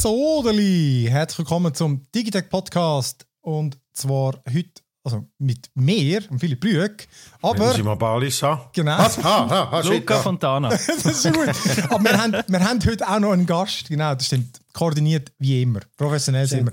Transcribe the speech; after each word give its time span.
Sodeli! 0.00 1.08
Herzlich 1.10 1.40
willkommen 1.40 1.74
zum 1.74 2.06
Digitech 2.14 2.48
Podcast. 2.48 3.26
Und 3.42 3.76
zwar 3.92 4.42
heute, 4.48 4.80
also 5.04 5.28
mit 5.36 5.68
mir, 5.74 6.22
Philipp 6.38 6.60
Brück, 6.60 7.06
aber... 7.42 7.74
Sie 7.74 7.82
mal 7.82 7.96
Balis 7.96 8.42
haben. 8.42 8.62
Genau. 8.72 8.96
Was? 8.96 9.22
Ah, 9.22 9.68
ah, 9.70 9.82
shit, 9.82 9.92
Luca. 9.92 10.22
Fontana. 10.22 10.68
das 10.70 10.88
ist 10.88 11.24
gut. 11.24 11.50
Aber 11.90 12.02
wir 12.02 12.16
haben, 12.16 12.32
wir 12.32 12.60
haben 12.60 12.80
heute 12.86 13.06
auch 13.06 13.18
noch 13.18 13.32
einen 13.32 13.44
Gast. 13.44 13.90
Genau, 13.90 14.14
das 14.14 14.24
stimmt. 14.24 14.58
Koordiniert 14.72 15.32
wie 15.38 15.60
immer. 15.60 15.80
Professionell 15.98 16.46
sind 16.46 16.64
wir. 16.64 16.72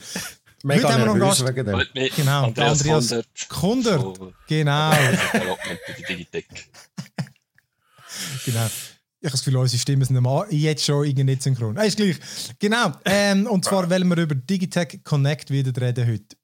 Mega 0.64 0.88
Heute 0.88 0.94
haben 0.94 1.02
wir 1.02 1.06
noch 1.08 1.14
einen 1.16 1.22
Gast. 1.22 1.46
wegen 1.46 2.16
Genau, 2.16 2.44
Andreas, 2.46 2.80
der 2.80 2.96
Andreas 2.96 3.26
Kundert. 3.50 4.04
Kundert. 4.06 4.34
Genau. 4.48 4.92
Genau. 8.46 8.68
Ich 9.20 9.26
habe 9.26 9.32
das 9.32 9.44
Gefühl, 9.44 9.58
unsere 9.58 9.80
Stimmen 9.80 10.04
sind 10.04 10.28
jetzt 10.52 10.86
schon 10.86 11.04
irgendwie 11.04 11.24
nicht 11.24 11.42
synchron. 11.42 11.76
Ah, 11.76 11.84
ist 11.84 11.98
gleich. 11.98 12.18
Genau. 12.60 12.92
Ähm, 13.04 13.48
und 13.48 13.66
zwar 13.66 13.90
wollen 13.90 14.08
wir 14.10 14.18
über 14.18 14.36
Digitech 14.36 15.04
Connect 15.04 15.50
wieder 15.50 15.76
reden 15.82 16.08
heute. 16.08 16.38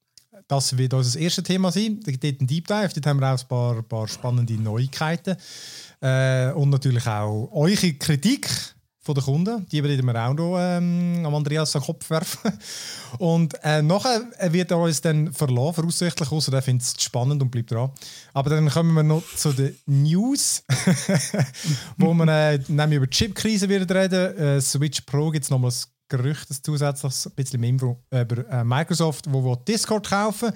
Das 0.47 0.75
wird 0.75 0.95
unser 0.95 1.19
erstes 1.19 1.43
Thema 1.43 1.71
sein. 1.71 1.99
Da 2.03 2.11
gibt 2.11 2.23
ein 2.41 2.47
Deep 2.47 2.67
Dive. 2.67 2.89
Dort 2.95 3.05
haben 3.05 3.19
wir 3.19 3.31
auch 3.31 3.39
ein 3.39 3.47
paar, 3.47 3.83
paar 3.83 4.07
spannende 4.07 4.53
Neuigkeiten. 4.55 5.37
Äh, 6.01 6.51
und 6.53 6.71
natürlich 6.71 7.05
auch 7.05 7.49
eure 7.53 7.93
Kritik 7.93 8.49
von 9.03 9.15
den 9.15 9.23
Kunden. 9.23 9.67
Die 9.69 9.83
werden 9.83 10.05
wir 10.05 10.15
auch 10.15 10.33
noch 10.33 10.57
ähm, 10.57 11.23
am 11.25 11.35
Andreas 11.35 11.75
an 11.75 11.81
den 11.81 11.85
Kopf 11.87 12.09
werfen. 12.09 12.57
Und 13.19 13.53
äh, 13.63 13.81
nachher 13.81 14.21
wird 14.49 14.71
er 14.71 14.79
uns 14.79 15.01
dann 15.01 15.33
verlassen, 15.33 15.73
voraussichtlich, 15.73 16.31
außer 16.31 16.53
er 16.53 16.61
findet 16.61 16.87
es 16.87 17.03
spannend 17.03 17.41
und 17.41 17.51
bleibt 17.51 17.71
dran. 17.71 17.91
Aber 18.33 18.49
dann 18.49 18.69
kommen 18.69 18.93
wir 18.93 19.03
noch 19.03 19.23
zu 19.35 19.53
den 19.53 19.75
News, 19.85 20.63
wo 21.97 22.13
wir 22.13 22.27
äh, 22.27 22.59
nämlich 22.67 22.97
über 22.97 23.07
die 23.07 23.15
Chipkrise 23.15 23.69
reden. 23.69 24.37
Äh, 24.37 24.61
Switch 24.61 25.01
Pro 25.01 25.29
gibt 25.29 25.43
es 25.43 25.51
nochmal 25.51 25.71
ein 25.71 25.92
Gerücht, 26.17 26.49
ein 26.51 26.57
zusätzliches, 26.61 27.25
ein 27.25 27.31
bisschen 27.35 27.59
mehr 27.59 27.69
Info 27.71 28.03
über 28.11 28.47
äh, 28.49 28.63
Microsoft, 28.63 29.25
wo 29.27 29.43
will 29.43 29.57
Discord 29.67 30.07
kaufen 30.07 30.51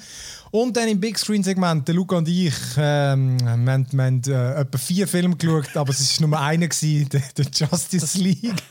Und 0.51 0.77
dann 0.77 0.87
im 0.87 0.99
Big 0.99 1.17
Screen 1.17 1.43
Segment, 1.43 1.87
der 1.87 1.95
Luca 1.95 2.17
und 2.17 2.27
ich, 2.27 2.53
ähm, 2.77 3.39
wir 3.39 3.49
haben, 3.49 3.87
wir 3.91 4.03
haben 4.03 4.21
äh, 4.27 4.61
etwa 4.61 4.77
vier 4.77 5.07
Filme 5.07 5.35
geschaut, 5.35 5.75
aber 5.75 5.89
es 5.89 6.21
war 6.21 6.27
nur 6.27 6.39
einer, 6.39 6.67
gewesen, 6.67 7.09
der, 7.11 7.21
der 7.35 7.45
Justice 7.45 8.17
League. 8.19 8.61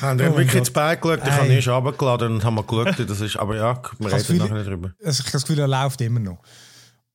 Haben 0.00 0.18
wir 0.18 0.30
Oh 0.30 0.36
wirklich 0.36 0.48
Gott. 0.48 0.58
ins 0.60 0.70
Bett 0.70 1.02
geschaut? 1.02 1.20
Ich 1.24 1.30
habe 1.30 1.48
nicht 1.48 1.68
runtergeladen 1.68 2.32
und 2.32 2.44
haben 2.44 2.54
mal 2.54 2.64
geschaut. 2.64 3.08
Das 3.08 3.20
ist, 3.20 3.36
aber 3.36 3.56
ja, 3.56 3.82
wir 3.98 4.12
reden 4.12 4.38
nachher 4.38 4.64
drüber. 4.64 4.92
Also 5.04 5.20
ich 5.20 5.26
habe 5.26 5.32
das 5.32 5.42
Gefühl, 5.42 5.58
er 5.58 5.68
läuft 5.68 6.00
immer 6.00 6.20
noch. 6.20 6.38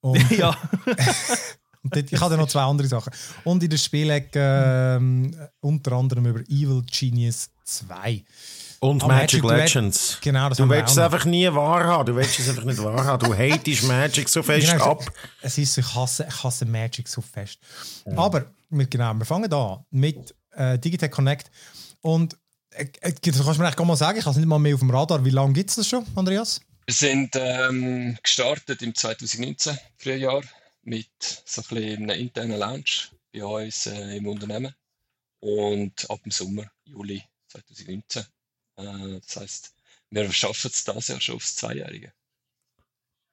Und, 0.01 0.31
ja. 0.37 0.49
und 1.83 1.95
dort, 1.95 2.11
ich 2.11 2.21
hatte 2.21 2.37
noch 2.37 2.47
zwei 2.47 2.61
andere 2.61 2.87
Sachen. 2.87 3.11
Und 3.43 3.63
in 3.63 3.69
der 3.69 3.77
Spielecke 3.77 4.39
ähm, 4.97 5.35
unter 5.61 5.93
anderem 5.93 6.27
über 6.27 6.41
Evil 6.41 6.83
Genius 6.91 7.49
2. 7.63 8.23
Und 8.89 9.03
Ah, 9.03 9.07
Magic, 9.07 9.41
Magic, 9.41 9.41
du 9.41 9.79
Legends. 9.79 10.17
Genau, 10.21 10.49
das 10.49 10.57
du 10.57 10.69
willst 10.69 10.91
es 10.91 10.97
einfach 10.97 11.25
nie 11.25 11.47
wahrhaben. 11.51 12.05
Du 12.05 12.15
willst 12.15 12.39
es 12.39 12.49
einfach 12.49 12.63
nicht 12.63 12.81
wahrhaben. 12.83 13.27
Du 13.27 13.35
hatest 13.35 13.83
Magic 13.83 14.29
so 14.29 14.43
fest 14.43 14.71
Genau, 14.71 14.91
ab. 14.91 15.11
Es 15.41 15.57
ist 15.57 15.73
so, 15.73 15.81
ich 15.81 15.95
hasse, 15.95 16.25
ich 16.29 16.43
hasse 16.43 16.65
Magic 16.65 17.07
so 17.07 17.21
fest. 17.21 17.59
Aber 18.15 18.45
wir, 18.69 18.85
genau, 18.85 19.13
wir 19.13 19.25
fangen 19.25 19.51
an 19.51 19.85
mit 19.91 20.35
äh, 20.51 20.77
Digitech 20.79 21.11
Connect. 21.11 21.49
Und 22.01 22.37
äh, 22.71 22.85
äh, 23.01 23.13
du 23.13 23.31
kannst 23.31 23.59
mir 23.59 23.65
eigentlich 23.65 23.75
gar 23.75 23.85
mal 23.85 23.95
sagen, 23.95 24.17
ich 24.19 24.25
habe 24.25 24.31
es 24.31 24.37
nicht 24.37 24.47
mal 24.47 24.59
mehr 24.59 24.73
auf 24.75 24.81
dem 24.81 24.89
Radar. 24.91 25.23
Wie 25.25 25.29
lange 25.29 25.53
gibt 25.53 25.69
es 25.69 25.77
das 25.77 25.87
schon, 25.87 26.05
Andreas? 26.15 26.61
Wir 26.85 26.93
sind 26.93 27.31
ähm, 27.35 28.17
gestartet 28.21 28.81
im 28.83 28.93
2019, 28.93 29.77
Frühjahr, 29.97 30.43
mit 30.83 31.07
so 31.45 31.61
ein 31.61 31.67
bisschen 31.67 32.09
einem 32.09 32.19
internen 32.19 32.59
Launch 32.59 33.11
bei 33.33 33.43
uns 33.43 33.87
äh, 33.87 34.17
im 34.17 34.27
Unternehmen. 34.27 34.73
Und 35.39 36.09
ab 36.09 36.19
dem 36.23 36.31
Sommer, 36.31 36.65
Juli 36.85 37.23
2019. 37.47 38.23
Äh, 38.77 39.19
das 39.25 39.35
heisst, 39.37 39.73
wir 40.09 40.31
schaffen 40.31 40.71
es 40.73 40.83
dieses 40.83 41.07
Jahr 41.07 41.21
schon 41.21 41.35
aufs 41.35 41.55
Zweijährige. 41.55 42.13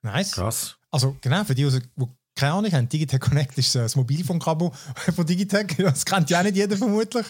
Nice. 0.03 0.33
Krass. 0.33 0.77
Also 0.91 1.17
genau, 1.21 1.45
für 1.45 1.55
die, 1.55 1.69
die 1.69 2.07
keine 2.35 2.55
Ahnung 2.55 2.73
haben, 2.73 2.89
Digitech 2.89 3.21
Connect 3.21 3.59
ist 3.59 3.75
äh, 3.75 3.81
das 3.81 3.95
Mobilfunkkabel 3.95 4.71
von 5.15 5.27
Digitech. 5.27 5.77
Das 5.79 6.05
kennt 6.05 6.31
ja 6.31 6.41
auch 6.41 6.45
nicht 6.45 6.57
jeder 6.57 6.77
vermutlich. 6.77 7.27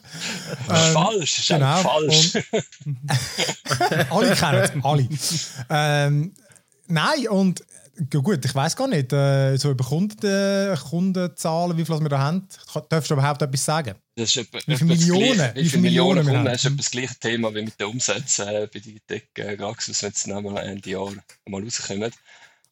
Ähm, 0.69 0.93
falsch, 0.93 1.39
ist 1.39 1.49
genau. 1.49 1.77
falsch. 1.83 2.34
alle 4.11 4.37
kennen 4.37 4.62
es, 4.62 4.84
alle. 4.84 5.09
Ähm, 5.69 6.34
nein, 6.87 7.29
und 7.29 7.65
ja 8.13 8.21
gut, 8.21 8.45
ich 8.45 8.55
weiß 8.55 8.75
gar 8.77 8.89
nicht, 8.89 9.13
äh, 9.13 9.57
so 9.57 9.71
über 9.71 9.85
Kunden, 9.85 10.27
äh, 10.27 10.77
Kundenzahlen, 10.77 11.77
wie 11.77 11.85
viel 11.85 12.01
wir 12.01 12.09
da 12.09 12.19
haben, 12.19 12.49
darfst 12.89 13.11
du 13.11 13.15
überhaupt 13.15 13.43
etwas 13.43 13.65
sagen? 13.65 13.95
Das 14.15 14.29
ist 14.31 14.37
etwa, 14.37 14.59
Wie 14.67 14.77
viele 14.77 14.85
Millionen? 14.95 15.35
Gleiche- 15.35 15.55
Wie 15.57 15.69
viele 15.69 15.83
Millionen 15.83 16.15
Millionen 16.25 16.27
Kunden? 16.27 16.45
Das 16.45 16.55
ist 16.61 16.65
etwa 16.67 16.77
das 16.77 16.91
gleiche 16.91 17.15
Thema 17.17 17.55
wie 17.55 17.63
mit 17.63 17.79
den 17.81 17.87
Umsätzen 17.87 18.49
äh, 18.49 18.69
bei 18.73 18.81
Digitec 18.81 19.29
äh, 19.39 19.57
Gaxus, 19.57 20.03
wenn 20.03 20.13
es 20.13 20.25
einmal 20.29 20.65
Ende 20.67 20.91
Jahr 20.91 21.13
mal 21.47 21.63
rauskommen. 21.63 22.13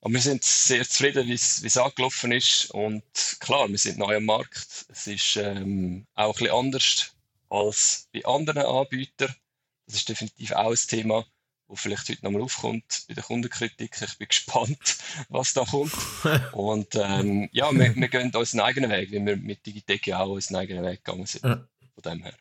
Aber 0.02 0.14
wir 0.14 0.20
sind 0.20 0.42
sehr 0.42 0.82
zufrieden, 0.88 1.26
wie 1.26 1.34
es 1.34 1.62
wie 1.62 1.66
es 1.66 1.76
angelaufen 1.76 2.32
ist. 2.32 2.70
Und 2.70 3.02
klar, 3.40 3.68
wir 3.68 3.76
sind 3.78 3.98
neu 3.98 4.16
am 4.16 4.24
Markt. 4.24 4.86
Es 4.88 5.06
ist 5.06 5.36
ähm, 5.36 6.06
auch 6.14 6.34
ein 6.36 6.44
bisschen 6.44 6.56
anders 6.56 7.12
als 7.50 8.08
bei 8.12 8.24
anderen 8.24 8.62
Anbietern. 8.64 9.34
Das 9.86 9.96
ist 9.96 10.08
definitiv 10.08 10.52
auch 10.52 10.70
ein 10.70 10.76
Thema, 10.88 11.26
das 11.70 11.80
vielleicht 11.80 12.08
heute 12.08 12.24
nochmal 12.24 12.42
aufkommt 12.42 13.04
bei 13.08 13.14
der 13.14 13.22
Kundenkritik. 13.22 13.96
Ich 14.00 14.18
bin 14.18 14.28
gespannt, 14.28 14.98
was 15.28 15.52
da 15.52 15.64
kommt. 15.64 15.92
Und 16.52 16.94
ähm, 16.94 17.48
ja, 17.52 17.70
wir, 17.72 17.94
wir 17.94 18.08
gehen 18.08 18.34
unseren 18.34 18.60
eigenen 18.60 18.90
Weg, 18.90 19.10
wie 19.10 19.24
wir 19.24 19.36
mit 19.36 19.64
Digitec 19.64 20.06
ja 20.06 20.20
auch 20.20 20.30
unseren 20.30 20.56
eigenen 20.56 20.84
Weg 20.84 21.04
gegangen 21.04 21.26
sind. 21.26 21.42
Von 21.42 22.02
dem 22.04 22.22
her. 22.22 22.34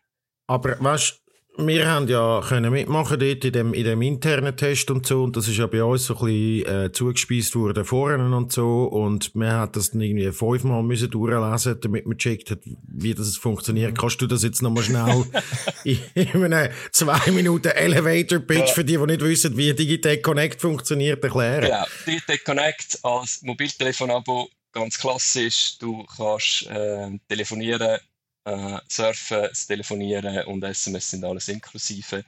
Aber 0.47 0.79
weißt 0.83 1.21
wir 1.57 1.87
haben 1.87 2.07
ja 2.07 2.41
können 2.47 2.71
mitmachen 2.71 3.19
dort 3.19 3.43
in 3.43 3.51
dem, 3.51 3.73
in 3.73 3.83
dem 3.83 4.01
internen 4.01 4.55
Test 4.55 4.89
und 4.91 5.05
so. 5.05 5.23
Und 5.23 5.35
das 5.35 5.47
ist 5.47 5.57
ja 5.57 5.67
bei 5.67 5.83
uns 5.83 6.05
so 6.05 6.15
ein 6.15 6.25
bisschen 6.25 6.85
äh, 6.85 6.91
zugespeist 6.91 7.55
worden 7.55 7.83
vorne 7.83 8.35
und 8.35 8.51
so. 8.51 8.83
Und 8.83 9.31
wir 9.35 9.51
haben 9.51 9.71
das 9.73 9.91
dann 9.91 10.01
irgendwie 10.01 10.31
fünfmal 10.31 10.83
müssen 10.83 11.09
durchlesen, 11.09 11.77
damit 11.81 12.05
man 12.05 12.17
checkt 12.17 12.51
hat, 12.51 12.59
wie 12.87 13.13
das 13.13 13.35
funktioniert. 13.35 13.97
Kannst 13.97 14.21
du 14.21 14.27
das 14.27 14.43
jetzt 14.43 14.61
nochmal 14.61 14.83
schnell 14.83 15.25
in, 15.83 15.99
in 16.13 16.53
einem 16.53 16.71
zwei 16.91 17.31
Minuten 17.31 17.69
Elevator 17.69 18.39
Pitch 18.39 18.67
Ja. 18.67 18.73
für 18.73 18.85
die, 18.85 18.97
die 18.97 19.05
nicht 19.05 19.21
wissen, 19.21 19.57
wie 19.57 19.73
Digitech 19.73 20.23
Connect 20.23 20.61
funktioniert, 20.61 21.21
erklären? 21.23 21.65
Genau. 21.65 21.85
Digitec 22.07 22.45
Connect 22.45 22.99
als 23.03 23.41
Mobiltelefonabo 23.41 24.49
ganz 24.71 24.97
klassisch. 24.97 25.77
Du 25.79 26.05
kannst 26.15 26.67
äh, 26.67 27.09
telefonieren, 27.27 27.99
äh, 28.45 28.79
surfen, 28.87 29.43
das 29.49 29.67
Telefonieren 29.67 30.45
und 30.45 30.63
SMS 30.63 31.11
sind 31.11 31.23
alles 31.23 31.47
inklusive. 31.47 32.25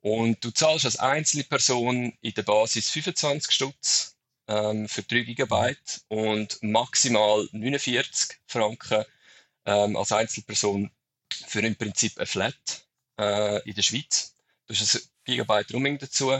Und 0.00 0.44
du 0.44 0.50
zahlst 0.50 0.84
als 0.84 0.98
einzelne 0.98 1.44
Person 1.44 2.12
in 2.20 2.34
der 2.34 2.42
Basis 2.42 2.90
25 2.90 3.52
Stutz 3.52 4.16
ähm, 4.48 4.88
für 4.88 5.02
3 5.02 5.22
GB 5.22 5.76
und 6.08 6.62
maximal 6.62 7.48
49 7.52 8.38
Franken 8.46 9.04
ähm, 9.64 9.96
als 9.96 10.12
Einzelperson 10.12 10.90
für 11.46 11.60
im 11.60 11.76
Prinzip 11.76 12.16
eine 12.18 12.26
Flat 12.26 12.86
äh, 13.18 13.62
in 13.68 13.74
der 13.74 13.82
Schweiz. 13.82 14.34
Du 14.66 14.74
hast 14.74 14.96
ein 14.96 15.02
Gigabyte 15.24 15.72
Roaming 15.72 15.98
dazu. 15.98 16.32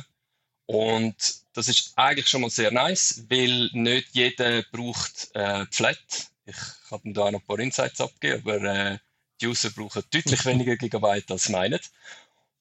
Und 0.67 1.43
das 1.53 1.69
ist 1.69 1.93
eigentlich 1.97 2.29
schon 2.29 2.41
mal 2.41 2.51
sehr 2.51 2.71
nice, 2.71 3.25
weil 3.29 3.69
nicht 3.73 4.09
jeder 4.13 4.63
braucht 4.73 5.31
äh, 5.35 5.67
Flat. 5.71 6.32
Ich 6.45 6.57
habe 6.91 7.13
da 7.13 7.23
auch 7.23 7.31
noch 7.31 7.41
ein 7.41 7.47
paar 7.47 7.59
Insights 7.59 8.01
abgegeben, 8.01 8.43
aber 8.43 8.63
äh, 8.63 8.99
die 9.41 9.47
User 9.47 9.71
brauchen 9.71 10.03
deutlich 10.11 10.45
weniger 10.45 10.77
Gigabyte 10.77 11.31
als 11.31 11.49
meinen. 11.49 11.81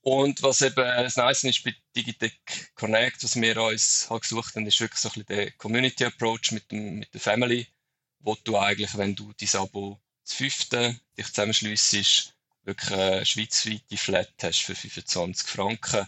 Und 0.02 0.42
was 0.42 0.62
eben 0.62 0.76
das 0.76 1.16
Nice 1.16 1.44
ist 1.44 1.64
bei 1.64 1.76
Digitec 1.96 2.72
Connect, 2.76 3.24
was 3.24 3.36
wir 3.36 3.62
uns 3.62 4.10
halt 4.10 4.24
gesucht 4.24 4.56
haben, 4.56 4.66
ist 4.66 4.80
wirklich 4.80 5.00
so 5.00 5.10
ein 5.10 5.24
bisschen 5.24 5.26
der 5.28 5.52
Community 5.52 6.06
Approach 6.06 6.52
mit, 6.52 6.72
dem, 6.72 7.00
mit 7.00 7.14
der 7.14 7.22
Family, 7.22 7.68
wo 8.20 8.36
du 8.44 8.58
eigentlich, 8.58 8.98
wenn 8.98 9.16
du 9.16 9.32
dein 9.34 9.62
Abo 9.62 10.00
das 10.24 10.34
fünfte 10.34 11.00
dich 11.18 11.28
zusammenschliessest, 11.28 12.34
wirklich 12.64 12.92
eine 12.92 13.26
schweizweite 13.26 13.98
Flat 13.98 14.34
hast 14.42 14.62
für 14.62 14.76
25 14.76 15.48
Franken, 15.48 16.08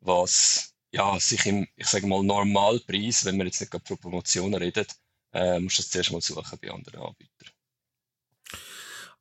was 0.00 0.74
ja, 0.92 1.18
sich 1.20 1.46
im, 1.46 1.68
ich 1.76 1.86
sage 1.86 2.06
mal, 2.06 2.22
Normalpreis, 2.22 3.24
wenn 3.24 3.38
wir 3.38 3.46
jetzt 3.46 3.60
nicht 3.60 3.70
gerade 3.70 3.86
von 3.86 3.98
Promotionen 3.98 4.60
reden, 4.60 4.86
äh, 5.32 5.58
musst 5.60 5.78
du 5.78 5.82
das 5.82 5.90
zuerst 5.90 6.12
mal 6.12 6.20
suchen 6.20 6.58
bei 6.60 6.70
anderen 6.70 7.00
Anbietern. 7.00 7.50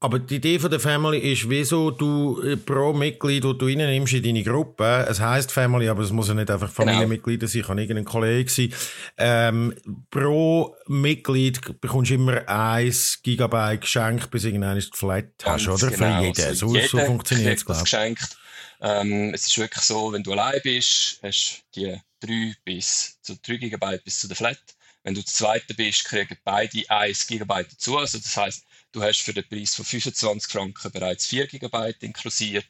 Aber 0.02 0.18
die 0.18 0.38
Idee 0.38 0.60
von 0.60 0.72
der 0.72 0.80
Family 0.80 1.20
ist, 1.20 1.50
wieso 1.50 1.92
du 1.92 2.42
äh, 2.42 2.56
pro 2.56 2.94
Mitglied, 2.94 3.44
das 3.44 3.58
du 3.58 3.66
reinnimmst 3.66 4.14
in 4.14 4.24
deine 4.24 4.44
Gruppe, 4.44 5.06
es 5.10 5.20
heisst 5.20 5.52
Family, 5.52 5.90
aber 5.90 6.04
es 6.04 6.12
muss 6.12 6.30
ja 6.30 6.34
nicht 6.36 6.50
einfach 6.50 6.72
Familienmitglieder 6.72 7.50
sein, 7.50 7.64
kann 7.64 7.78
irgendein 7.80 8.06
Kollege 8.06 8.50
sein, 8.50 8.74
ähm, 9.18 9.76
pro 10.10 10.74
Mitglied 10.88 11.82
bekommst 11.82 12.12
du 12.12 12.16
immer 12.16 12.48
1 12.48 13.20
Gigabyte 13.24 13.82
geschenkt, 13.82 14.32
bis 14.32 14.46
irgendwann 14.46 14.78
ist 14.78 14.96
Flat 14.96 15.34
hast, 15.44 15.66
Ganz 15.66 15.84
oder? 15.84 15.92
genau. 15.92 16.20
Für 16.20 16.26
jeden. 16.28 16.44
Also 16.46 16.68
so, 16.68 16.74
so 16.74 16.80
jeder 16.80 17.06
funktioniert 17.06 17.58
es, 17.58 17.66
glaube 17.66 17.80
ich. 17.80 17.84
geschenkt. 17.84 18.38
Ähm, 18.82 19.34
es 19.34 19.48
ist 19.48 19.58
wirklich 19.58 19.84
so, 19.84 20.14
wenn 20.14 20.24
du 20.24 20.32
allein 20.32 20.62
bist, 20.64 21.20
hast 21.22 21.64
du 21.76 21.82
die 21.82 22.00
3 22.26 22.56
bis 22.64 23.20
zu 23.22 23.36
3 23.36 23.58
GB 23.58 23.98
bis 24.06 24.22
zu 24.22 24.28
der 24.30 24.38
Flat. 24.38 24.60
Wenn 25.04 25.14
du 25.14 25.22
der 25.22 25.32
Zweite 25.32 25.74
bist, 25.74 26.06
kriegen 26.06 26.38
beide 26.44 26.90
1 26.90 27.28
GB 27.28 27.48
dazu. 27.48 27.98
Also 27.98 28.18
das 28.18 28.36
heißt, 28.36 28.66
du 28.92 29.02
hast 29.02 29.22
für 29.22 29.34
den 29.34 29.48
Preis 29.48 29.76
von 29.76 29.86
25 29.86 30.52
Franken 30.52 30.92
bereits 30.92 31.28
4 31.28 31.48
GB 31.48 31.94
inklusiert. 32.02 32.68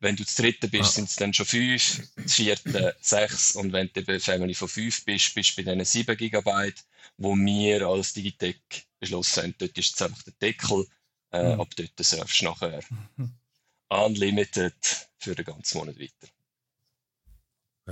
Wenn 0.00 0.16
du 0.16 0.24
das 0.24 0.34
dritte 0.34 0.68
bist, 0.68 0.90
ah. 0.90 0.92
sind 0.92 1.08
es 1.08 1.16
dann 1.16 1.32
schon 1.32 1.46
fünf, 1.46 2.02
das 2.16 2.34
vierte 2.34 2.96
sechs 3.00 3.52
und 3.52 3.72
wenn 3.72 3.90
du 3.92 4.02
bei 4.02 4.20
Family 4.20 4.54
von 4.54 4.68
fünf 4.68 5.04
bist, 5.04 5.34
bist 5.34 5.56
du 5.56 5.64
bei 5.64 5.72
diesen 5.72 5.84
sieben 5.84 6.16
Gigabyte, 6.16 6.84
wo 7.16 7.34
wir 7.34 7.86
als 7.86 8.12
Digitec 8.12 8.86
beschlossen 9.00 9.42
haben. 9.42 9.54
Dort 9.58 9.78
ist 9.78 9.90
jetzt 9.90 10.02
einfach 10.02 10.22
der 10.24 10.34
Deckel, 10.34 10.86
äh, 11.32 11.54
mhm. 11.54 11.60
ab 11.60 11.68
dort 11.76 11.92
surfst 11.98 12.40
du 12.40 12.44
nachher 12.44 12.80
mhm. 13.16 13.34
unlimited 13.88 15.08
für 15.18 15.34
den 15.34 15.44
ganzen 15.44 15.78
Monat 15.78 15.98
weiter. 15.98 16.28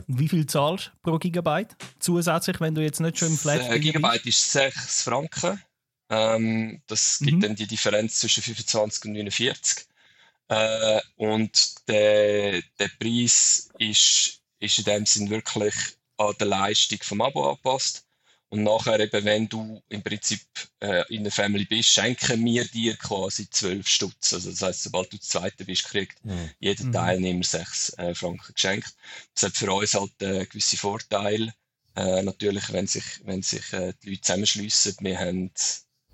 Wie 0.07 0.29
viel 0.29 0.47
zahlst 0.47 0.87
du 0.87 1.11
pro 1.11 1.19
Gigabyte 1.19 1.77
zusätzlich, 1.99 2.61
wenn 2.61 2.75
du 2.75 2.83
jetzt 2.83 3.01
nicht 3.01 3.19
schon 3.19 3.29
im 3.29 3.39
Flat 3.39 3.69
bist? 3.69 3.83
Gigabyte 3.83 4.27
ist 4.27 4.53
6 4.53 5.03
Franken. 5.03 5.63
Ähm, 6.09 6.83
das 6.87 7.19
gibt 7.21 7.39
mhm. 7.39 7.41
dann 7.41 7.57
die 7.57 7.67
Differenz 7.67 8.21
zwischen 8.21 8.43
25 8.43 9.05
und 9.07 9.13
49. 9.13 9.87
Äh, 10.49 11.01
und 11.17 11.89
der, 11.89 12.63
der 12.79 12.91
Preis 13.01 13.71
ist, 13.79 14.41
ist 14.59 14.79
in 14.79 14.85
dem 14.85 15.07
Sinn 15.07 15.31
wirklich 15.31 15.75
an 16.17 16.35
der 16.39 16.47
Leistung 16.47 16.99
vom 17.03 17.21
Abo 17.21 17.51
angepasst. 17.51 18.07
Und 18.53 18.65
nachher 18.65 19.01
eben, 19.01 19.25
wenn 19.25 19.49
du 19.49 19.83
im 19.89 20.03
Prinzip 20.03 20.43
äh, 20.81 21.03
in 21.09 21.23
der 21.23 21.33
Family 21.33 21.65
bist, 21.65 21.89
schenken 21.89 22.45
wir 22.45 22.67
dir 22.67 22.95
quasi 22.97 23.49
12 23.49 23.89
Stutz. 23.89 24.35
Also 24.35 24.51
das 24.51 24.61
heißt, 24.61 24.83
sobald 24.83 25.11
du 25.11 25.19
Zweite 25.19 25.65
bist, 25.65 25.85
kriegt 25.85 26.23
mhm. 26.23 26.51
jeder 26.61 26.85
mhm. 26.85 26.93
Teilnehmer 26.93 27.45
6 27.45 27.95
äh, 27.97 28.15
Franken 28.15 28.53
geschenkt. 28.53 28.95
Das 29.33 29.45
hat 29.45 29.57
für 29.57 29.73
uns 29.73 29.95
halt 29.95 30.21
äh, 30.21 30.45
gewisse 30.45 30.77
Vorteile. 30.77 31.55
Äh, 31.97 32.23
natürlich, 32.25 32.71
wenn 32.75 32.87
sich, 32.87 33.05
wenn 33.25 33.41
sich 33.41 33.73
äh, 33.73 33.95
die 34.03 34.11
Leute 34.11 34.21
zusammenschliessen, 34.21 34.97
wir 35.01 35.19
haben 35.19 35.51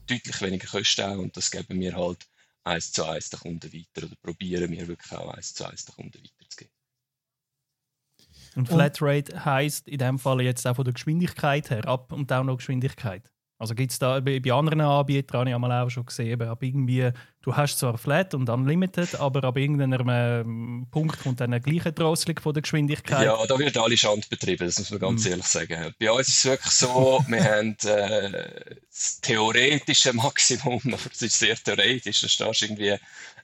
deutlich 0.06 0.40
weniger 0.40 0.68
Kosten 0.68 1.18
und 1.18 1.36
das 1.36 1.50
geben 1.50 1.80
wir 1.80 1.96
halt 1.96 2.24
eins 2.62 2.92
zu 2.92 3.04
eins 3.04 3.30
den 3.30 3.40
Kunden 3.40 3.72
weiter 3.72 4.06
oder 4.06 4.16
probieren 4.22 4.70
wir 4.70 4.86
wirklich 4.86 5.10
auch 5.10 5.34
eins 5.34 5.54
zu 5.54 5.64
eins 5.64 5.86
den 5.86 5.96
Kunden 5.96 6.22
weiterzugeben. 6.22 6.77
Und 8.58 8.66
Flatrate 8.66 9.44
heisst 9.44 9.86
in 9.86 9.98
dem 9.98 10.18
Fall 10.18 10.40
jetzt 10.42 10.66
auch 10.66 10.74
von 10.74 10.84
der 10.84 10.92
Geschwindigkeit 10.92 11.70
her, 11.70 11.86
Ab- 11.86 12.12
und 12.12 12.28
Download-Geschwindigkeit. 12.28 13.30
Also 13.56 13.74
gibt 13.76 13.92
es 13.92 14.00
da 14.00 14.18
bei, 14.18 14.40
bei, 14.40 14.52
anderen 14.52 14.80
Anbietern, 14.80 15.40
habe 15.40 15.50
ich 15.50 15.54
einmal 15.54 15.84
auch 15.84 15.88
schon 15.90 16.06
gesehen, 16.06 16.42
ab 16.42 16.60
irgendwie, 16.62 17.10
du 17.42 17.56
hast 17.56 17.78
zwar 17.78 17.96
Flat 17.98 18.34
und 18.34 18.48
Unlimited, 18.48 19.14
aber 19.16 19.44
ab 19.44 19.56
irgendeinem 19.56 20.08
ähm, 20.08 20.86
Punkt 20.90 21.20
kommt 21.20 21.40
dann 21.40 21.52
eine 21.52 21.60
gleiche 21.60 21.92
Drosselung 21.92 22.40
von 22.40 22.52
der 22.52 22.62
Geschwindigkeit. 22.62 23.24
Ja, 23.24 23.36
da 23.46 23.58
wird 23.58 23.76
alle 23.76 23.96
Schand 23.96 24.28
betrieben, 24.28 24.66
das 24.66 24.78
muss 24.78 24.90
man 24.90 25.00
ganz 25.00 25.24
mm. 25.24 25.28
ehrlich 25.28 25.46
sagen. 25.46 25.94
Bei 26.00 26.10
uns 26.10 26.28
ist 26.28 26.38
es 26.38 26.44
wirklich 26.46 26.72
so, 26.72 27.24
wir 27.28 27.44
haben 27.44 27.76
äh, 27.84 28.76
das 28.88 29.20
theoretische 29.22 30.12
Maximum, 30.12 30.80
aber 30.86 31.10
es 31.12 31.22
ist 31.22 31.38
sehr 31.38 31.56
theoretisch, 31.56 32.20
da 32.22 32.28
stehst 32.28 32.60
du 32.60 32.64
irgendwie 32.66 32.96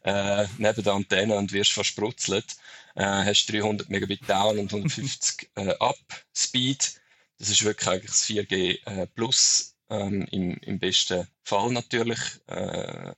äh, 0.04 0.46
neben 0.58 0.82
der 0.84 0.92
Antenne 0.92 1.34
und 1.36 1.52
wirst 1.52 1.72
versprotzelt. 1.72 2.46
Äh, 2.94 3.04
hast 3.04 3.46
300 3.46 3.88
Megabit 3.90 4.28
Down 4.28 4.58
und 4.58 4.72
150 4.72 5.50
äh, 5.56 5.74
Up 5.80 5.98
Speed. 6.34 7.00
Das 7.38 7.48
ist 7.48 7.64
wirklich 7.64 7.88
eigentlich 7.88 8.10
das 8.10 8.24
4G 8.24 8.86
äh, 8.86 9.06
Plus 9.08 9.74
ähm, 9.90 10.26
im, 10.30 10.56
im 10.58 10.78
besten 10.78 11.26
Fall 11.42 11.72
natürlich. 11.72 12.20
Äh, 12.46 13.12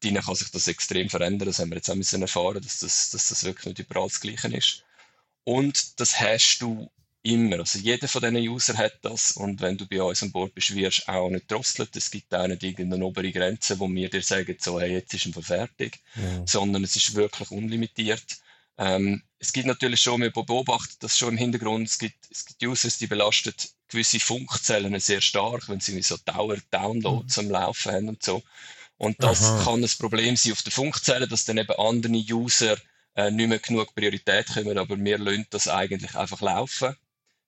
Drinnen 0.00 0.22
kann 0.22 0.34
sich 0.34 0.50
das 0.50 0.68
extrem 0.68 1.08
verändern. 1.08 1.46
Das 1.46 1.58
haben 1.58 1.70
wir 1.70 1.76
jetzt 1.76 1.90
auch 1.90 1.94
müssen 1.94 2.22
erfahren, 2.22 2.62
dass 2.62 2.80
das, 2.80 3.10
dass 3.10 3.28
das 3.28 3.44
wirklich 3.44 3.66
nicht 3.66 3.78
überall 3.78 4.08
das 4.08 4.20
Gleiche 4.20 4.48
ist. 4.56 4.84
Und 5.44 6.00
das 6.00 6.20
hast 6.20 6.58
du 6.60 6.90
immer. 7.22 7.60
Also 7.60 7.78
jeder 7.78 8.08
von 8.08 8.22
diesen 8.22 8.36
User 8.36 8.76
hat 8.76 8.98
das. 9.02 9.32
Und 9.32 9.60
wenn 9.60 9.76
du 9.76 9.86
bei 9.86 10.02
uns 10.02 10.22
an 10.22 10.32
Bord 10.32 10.54
bist, 10.54 10.74
wirst 10.74 11.06
du 11.06 11.12
auch 11.12 11.30
nicht 11.30 11.50
drosselt. 11.50 11.94
Es 11.96 12.10
gibt 12.10 12.34
auch 12.34 12.46
nicht 12.46 12.62
irgendeine 12.62 13.04
obere 13.04 13.32
Grenze, 13.32 13.78
wo 13.78 13.88
wir 13.88 14.10
dir 14.10 14.22
sagen, 14.22 14.56
so, 14.60 14.80
hey, 14.80 14.92
jetzt 14.92 15.14
ist 15.14 15.34
er 15.34 15.42
fertig. 15.42 16.00
Ja. 16.16 16.46
Sondern 16.46 16.84
es 16.84 16.96
ist 16.96 17.14
wirklich 17.14 17.50
unlimitiert. 17.50 18.24
Ähm, 18.78 19.22
es 19.38 19.52
gibt 19.52 19.66
natürlich 19.66 20.00
schon, 20.00 20.22
wir 20.22 20.30
beobachten 20.30 20.96
das 21.00 21.18
schon 21.18 21.30
im 21.30 21.36
Hintergrund, 21.36 21.88
es 21.88 21.98
gibt, 21.98 22.16
es 22.30 22.46
gibt 22.46 22.64
Users, 22.64 22.98
die 22.98 23.06
belastet 23.06 23.70
gewisse 23.88 24.20
Funkzellen 24.20 24.98
sehr 24.98 25.20
stark, 25.20 25.68
wenn 25.68 25.80
sie 25.80 26.00
so 26.00 26.16
Dauer-Downloads 26.24 27.36
mhm. 27.36 27.44
am 27.44 27.50
Laufen 27.50 27.92
haben 27.92 28.08
und 28.08 28.22
so. 28.22 28.42
Und 28.96 29.22
das 29.22 29.42
Aha. 29.42 29.64
kann 29.64 29.82
ein 29.82 29.90
Problem 29.98 30.36
sein 30.36 30.52
auf 30.52 30.62
der 30.62 30.72
Funkzelle, 30.72 31.28
dass 31.28 31.44
dann 31.44 31.58
eben 31.58 31.72
andere 31.72 32.12
User 32.12 32.76
äh, 33.14 33.30
nicht 33.30 33.48
mehr 33.48 33.58
genug 33.58 33.94
Priorität 33.94 34.46
kommen, 34.46 34.78
aber 34.78 34.96
wir 34.98 35.18
lassen 35.18 35.46
das 35.50 35.68
eigentlich 35.68 36.14
einfach 36.14 36.40
laufen, 36.40 36.96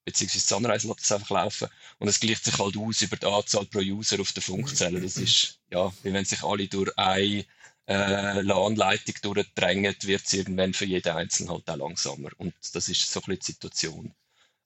beziehungsweise 0.05 0.47
Sunrise 0.47 0.87
lässt 0.87 1.01
das 1.01 1.13
einfach 1.13 1.31
laufen 1.31 1.69
und 1.99 2.09
es 2.09 2.21
gleicht 2.21 2.45
sich 2.45 2.59
halt 2.59 2.77
aus 2.77 3.03
über 3.03 3.17
die 3.17 3.27
Anzahl 3.27 3.67
pro 3.67 3.79
User 3.79 4.21
auf 4.21 4.33
der 4.33 4.43
Funkzelle. 4.43 5.01
Das 5.01 5.17
ist, 5.17 5.59
ja, 5.71 5.93
wie 6.03 6.13
wenn 6.13 6.25
sich 6.25 6.43
alle 6.43 6.69
durch 6.69 6.97
eine 6.97 7.45
äh, 7.87 8.41
LAN-Leitung 8.41 9.15
durchdrängen, 9.23 9.95
wird 10.03 10.23
es 10.25 10.33
irgendwann 10.33 10.75
für 10.75 10.85
jeden 10.85 11.13
Einzelnen 11.17 11.51
halt 11.51 11.69
auch 11.69 11.77
langsamer. 11.77 12.31
Und 12.37 12.55
das 12.73 12.89
ist 12.89 13.11
so 13.11 13.21
ein 13.21 13.25
bisschen 13.27 13.39
die 13.41 13.53
Situation. 13.53 14.15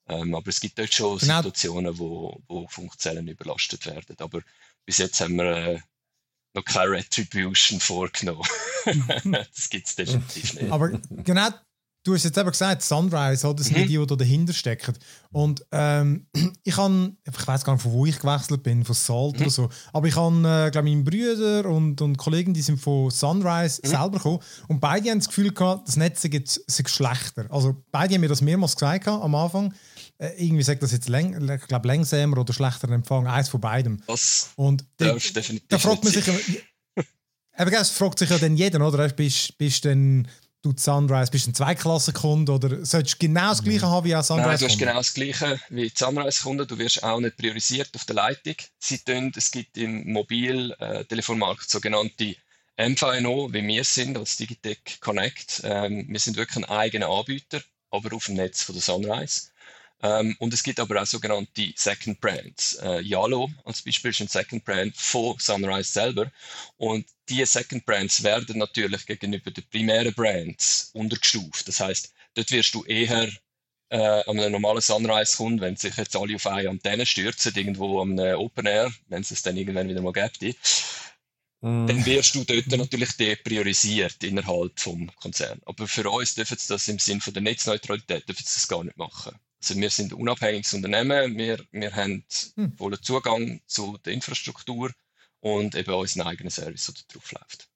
Ähm, 0.07 0.33
aber 0.35 0.47
es 0.49 0.59
gibt 0.59 0.77
dort 0.79 0.93
schon 0.93 1.17
genau. 1.17 1.37
Situationen, 1.37 1.97
wo, 1.97 2.41
wo 2.47 2.67
Funkzellen 2.67 3.27
überlastet 3.27 3.85
werden. 3.85 4.15
Aber 4.19 4.41
bis 4.85 4.97
jetzt 4.97 5.21
haben 5.21 5.35
wir 5.35 5.55
äh, 5.55 5.79
noch 6.53 6.65
keine 6.65 6.91
Retribution 6.91 7.79
vorgenommen. 7.79 8.47
das 9.25 9.69
gibt 9.69 9.87
es 9.87 9.95
definitiv 9.95 10.53
nicht. 10.55 10.71
Aber 10.71 10.89
genau 10.89 11.49
Du 12.03 12.13
hast 12.13 12.23
jetzt 12.23 12.37
eben 12.37 12.49
gesagt, 12.49 12.81
Sunrise, 12.81 13.45
oder? 13.45 13.57
das 13.57 13.67
sind 13.67 13.77
mhm. 13.77 13.87
die, 13.87 13.97
die 13.97 14.07
da 14.07 14.15
dahinter 14.15 14.53
stecken. 14.53 14.95
Und 15.31 15.65
ähm, 15.73 16.27
ich 16.63 16.77
habe, 16.77 17.11
ich 17.25 17.47
weiß 17.47 17.65
gar 17.65 17.73
nicht, 17.73 17.81
von 17.81 17.91
wo 17.91 18.05
ich 18.05 18.17
gewechselt 18.17 18.63
bin, 18.63 18.85
von 18.85 18.95
Salt 18.95 19.35
mhm. 19.35 19.41
oder 19.41 19.49
so, 19.49 19.69
aber 19.91 20.07
ich 20.07 20.15
habe, 20.15 20.35
äh, 20.37 20.71
glaube 20.71 20.89
meine 20.89 21.03
Brüder 21.03 21.69
und, 21.69 22.01
und 22.01 22.17
Kollegen, 22.17 22.53
die 22.53 22.61
sind 22.61 22.79
von 22.79 23.11
Sunrise 23.11 23.81
mhm. 23.83 23.87
selber 23.89 24.11
gekommen 24.11 24.39
und 24.69 24.79
beide 24.79 25.09
haben 25.09 25.19
das 25.19 25.27
Gefühl 25.27 25.51
gehabt, 25.51 25.89
das 25.89 25.97
Netz 25.97 26.21
sei 26.21 26.83
schlechter. 26.87 27.45
Also 27.49 27.83
beide 27.91 28.13
haben 28.13 28.21
mir 28.21 28.29
das 28.29 28.41
mehrmals 28.41 28.75
gesagt 28.75 29.07
am 29.07 29.35
Anfang. 29.35 29.73
Äh, 30.19 30.31
irgendwie 30.37 30.63
sagt 30.63 30.81
das 30.81 30.93
jetzt 30.93 31.09
läng, 31.09 31.49
ich 31.49 31.67
glaube, 31.67 31.87
längsamer 31.87 32.37
oder 32.37 32.53
schlechter 32.53 32.89
Empfang, 32.89 33.27
eins 33.27 33.49
von 33.49 33.59
beidem. 33.59 34.01
Das 34.07 34.51
und 34.55 34.85
definitiv 34.99 35.67
da 35.67 35.77
fragt 35.77 36.03
man 36.03 36.13
sich, 36.13 36.27
eben, 37.59 37.73
es 37.73 37.89
fragt 37.89 38.19
sich 38.19 38.29
ja 38.29 38.37
dann 38.37 38.55
jeder, 38.55 38.85
oder? 38.85 39.07
Bist 39.09 39.59
du 39.59 39.89
dann 39.89 40.27
du 40.61 40.73
Sunrise, 40.75 41.31
bist 41.31 41.45
du 41.45 41.51
ein 41.51 41.55
Zweiklassenkunde 41.55 42.51
oder 42.51 42.85
solltest 42.85 43.15
du 43.15 43.27
genau 43.27 43.49
das 43.49 43.63
Gleiche 43.63 43.87
haben 43.87 44.05
wie 44.05 44.15
auch 44.15 44.23
Sunrise? 44.23 44.47
Nein, 44.47 44.59
du 44.59 44.65
hast 44.65 44.79
genau 44.79 44.93
das 44.95 45.13
Gleiche 45.13 45.59
wie 45.69 45.91
Sunrise-Kunde. 45.93 46.67
Du 46.67 46.77
wirst 46.77 47.03
auch 47.03 47.19
nicht 47.19 47.37
priorisiert 47.37 47.89
auf 47.95 48.05
der 48.05 48.15
Leitung. 48.15 48.55
Sie 48.79 48.99
tun, 48.99 49.31
es 49.35 49.51
gibt 49.51 49.77
im 49.77 50.11
Mobiltelefonmarkt 50.11 51.65
äh, 51.65 51.69
sogenannte 51.69 52.35
MVNO, 52.77 53.51
wie 53.53 53.67
wir 53.67 53.83
sind 53.83 54.17
als 54.17 54.37
Digitech 54.37 54.99
Connect. 54.99 55.61
Ähm, 55.63 56.05
wir 56.07 56.19
sind 56.19 56.37
wirklich 56.37 56.57
ein 56.57 56.69
eigener 56.69 57.09
Anbieter, 57.09 57.61
aber 57.91 58.15
auf 58.15 58.25
dem 58.25 58.35
Netz 58.35 58.63
von 58.63 58.75
der 58.75 58.81
Sunrise. 58.81 59.48
Ähm, 60.01 60.35
und 60.39 60.53
es 60.53 60.63
gibt 60.63 60.79
aber 60.79 61.01
auch 61.01 61.05
sogenannte 61.05 61.73
Second 61.75 62.21
Brands. 62.21 62.75
Äh, 62.81 63.01
Yalo 63.01 63.49
als 63.65 63.81
Beispiel 63.81 64.11
ist 64.11 64.21
ein 64.21 64.27
Second 64.27 64.63
Brand 64.63 64.95
von 64.95 65.37
Sunrise 65.39 65.91
selber. 65.91 66.31
Und 66.77 67.05
diese 67.27 67.45
Second 67.45 67.85
Brands 67.85 68.23
werden 68.23 68.59
natürlich 68.59 69.05
gegenüber 69.05 69.51
den 69.51 69.67
primären 69.69 70.13
Brands 70.13 70.91
untergestuft. 70.93 71.67
Das 71.67 71.79
heißt, 71.81 72.13
dort 72.35 72.51
wirst 72.51 72.73
du 72.73 72.85
eher 72.85 73.29
äh, 73.89 73.97
an 73.97 74.39
einem 74.39 74.53
normalen 74.53 74.81
Sunrise-Kunden, 74.81 75.61
wenn 75.61 75.75
sich 75.75 75.95
jetzt 75.97 76.15
alle 76.15 76.35
auf 76.35 76.47
eine 76.47 76.69
Antenne 76.69 77.05
stürzen, 77.05 77.53
irgendwo 77.55 78.01
am 78.01 78.17
Open 78.19 78.67
Air, 78.67 78.91
wenn 79.07 79.21
es 79.21 79.31
es 79.31 79.41
dann 79.41 79.57
irgendwann 79.57 79.89
wieder 79.89 80.01
mal 80.01 80.13
gibt, 80.13 80.41
mm. 81.61 81.87
dann 81.87 82.05
wirst 82.05 82.35
du 82.35 82.43
dort 82.45 82.67
natürlich 82.67 83.17
depriorisiert 83.17 84.23
innerhalb 84.23 84.79
vom 84.79 85.13
Konzern. 85.15 85.59
Aber 85.65 85.87
für 85.87 86.09
uns 86.09 86.35
dürfen 86.35 86.57
sie 86.57 86.67
das 86.69 86.87
im 86.87 86.99
Sinne 86.99 87.19
der 87.27 87.41
Netzneutralität 87.41 88.29
dürfen 88.29 88.45
sie 88.45 88.53
das 88.53 88.67
gar 88.67 88.83
nicht 88.83 88.97
machen. 88.97 89.37
Also 89.61 89.75
wir 89.79 89.89
sind 89.89 90.13
ein 90.13 90.19
unabhängiges 90.19 90.73
Unternehmen, 90.73 91.37
wir, 91.37 91.63
wir 91.71 91.95
haben 91.95 92.23
hm. 92.55 92.77
vollen 92.77 93.01
Zugang 93.01 93.61
zu 93.67 93.97
der 94.05 94.13
Infrastruktur 94.13 94.91
und 95.41 95.75
eben 95.75 95.93
unseren 95.93 96.27
eigenen 96.27 96.49
Service, 96.49 96.85
der 96.85 97.03
drauf 97.13 97.31
läuft. 97.31 97.69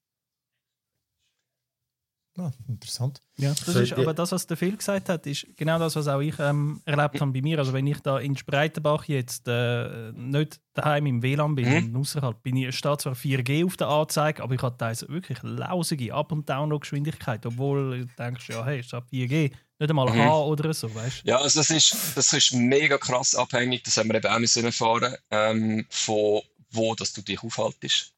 Ah, 2.36 2.50
interessant. 2.66 3.20
Ja, 3.36 3.50
das 3.50 3.68
ist, 3.76 3.92
aber 3.92 4.12
das, 4.12 4.32
was 4.32 4.44
der 4.44 4.56
Phil 4.56 4.76
gesagt 4.76 5.08
hat, 5.08 5.24
ist 5.24 5.46
genau 5.56 5.78
das, 5.78 5.94
was 5.94 6.08
auch 6.08 6.18
ich 6.18 6.36
ähm, 6.40 6.80
erlebt 6.84 7.20
habe 7.20 7.30
bei 7.30 7.40
mir. 7.40 7.60
Also 7.60 7.72
wenn 7.72 7.86
ich 7.86 8.00
da 8.00 8.18
in 8.18 8.36
Spreitenbach 8.36 9.04
jetzt 9.04 9.46
äh, 9.46 10.10
nicht 10.12 10.60
daheim 10.72 11.06
im 11.06 11.22
WLAN 11.22 11.54
bin, 11.54 11.92
mhm. 11.92 11.96
außerhalb, 11.96 12.42
bin 12.42 12.56
ich, 12.56 12.76
steht 12.76 13.02
zwar 13.02 13.14
4G 13.14 13.64
auf 13.64 13.76
der 13.76 13.86
Anzeige, 13.86 14.42
aber 14.42 14.54
ich 14.54 14.62
habe 14.62 14.76
teils 14.76 15.08
wirklich 15.08 15.38
lausige 15.42 16.12
Up- 16.12 16.32
und 16.32 16.48
Download-Geschwindigkeit, 16.48 17.46
obwohl 17.46 18.00
du 18.00 18.06
denkst, 18.18 18.48
ja, 18.48 18.64
hey, 18.64 18.80
es 18.80 18.86
ist 18.86 18.94
ab 18.94 19.06
4G, 19.12 19.52
nicht 19.78 19.90
einmal 19.90 20.10
mhm. 20.10 20.18
H 20.18 20.44
oder 20.44 20.72
so, 20.74 20.94
weißt 20.94 21.22
Ja, 21.24 21.38
also 21.38 21.60
das 21.60 21.70
ist, 21.70 21.96
das 22.14 22.32
ist 22.32 22.52
mega 22.52 22.98
krass 22.98 23.34
abhängig, 23.34 23.82
das 23.84 23.96
haben 23.96 24.08
wir 24.08 24.16
eben 24.16 24.26
auch 24.26 24.38
müssen 24.38 24.64
erfahren, 24.64 25.16
ähm, 25.30 25.86
von 25.90 26.42
wo 26.70 26.94
dass 26.94 27.12
du 27.12 27.22
dich 27.22 27.42
aufhaltest 27.42 28.14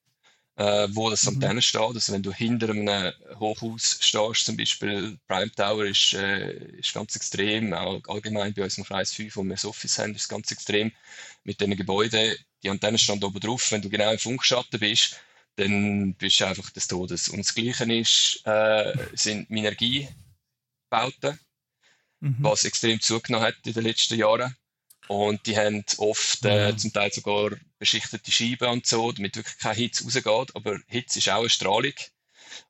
äh, 0.56 0.88
wo 0.90 1.10
das 1.10 1.24
mhm. 1.24 1.34
Antenne 1.34 1.62
steht. 1.62 1.80
Also 1.80 2.12
wenn 2.12 2.22
du 2.22 2.32
hinter 2.32 2.70
einem 2.70 3.12
Hochhaus 3.38 3.98
stehst, 4.00 4.46
zum 4.46 4.56
Beispiel 4.56 5.18
Prime 5.28 5.50
Tower 5.52 5.84
ist, 5.84 6.14
äh, 6.14 6.52
ist 6.78 6.94
ganz 6.94 7.14
extrem, 7.14 7.72
auch 7.74 8.00
allgemein 8.08 8.54
bei 8.54 8.64
uns 8.64 8.78
im 8.78 8.84
Kreis 8.84 9.12
5, 9.12 9.36
wo 9.36 9.42
wir 9.44 9.50
das 9.54 9.64
Office 9.64 9.98
haben, 9.98 10.14
ist 10.14 10.28
ganz 10.28 10.50
extrem 10.50 10.92
mit 11.44 11.60
diesen 11.60 11.76
Gebäuden. 11.76 12.34
Die 12.62 12.70
Antenne 12.70 12.98
stand 12.98 13.22
oben 13.22 13.38
drauf. 13.38 13.70
Wenn 13.70 13.82
du 13.82 13.90
genau 13.90 14.10
im 14.10 14.18
Funkschatten 14.18 14.80
bist, 14.80 15.16
dann 15.56 16.14
bist 16.14 16.40
du 16.40 16.46
einfach 16.46 16.70
des 16.70 16.88
Todes. 16.88 17.28
Und 17.28 17.38
das 17.38 17.54
Gleiche 17.54 17.84
ist, 17.92 18.42
äh, 18.44 18.92
sind 19.14 19.50
Minergie 19.50 20.08
Bauten, 20.88 21.38
mhm. 22.20 22.36
was 22.40 22.64
extrem 22.64 23.00
zugenommen 23.00 23.46
hat 23.46 23.56
in 23.64 23.72
den 23.72 23.84
letzten 23.84 24.18
Jahren. 24.18 24.56
Und 25.08 25.46
die 25.46 25.56
haben 25.56 25.84
oft 25.98 26.44
äh, 26.44 26.72
mhm. 26.72 26.78
zum 26.78 26.92
Teil 26.92 27.12
sogar 27.12 27.52
beschichtete 27.78 28.30
Scheiben 28.30 28.68
und 28.68 28.86
so, 28.86 29.12
damit 29.12 29.36
wirklich 29.36 29.58
kein 29.58 29.76
Hitze 29.76 30.04
rausgeht. 30.04 30.56
Aber 30.56 30.78
Hitze 30.88 31.20
ist 31.20 31.28
auch 31.28 31.40
eine 31.40 31.50
Strahlung. 31.50 31.94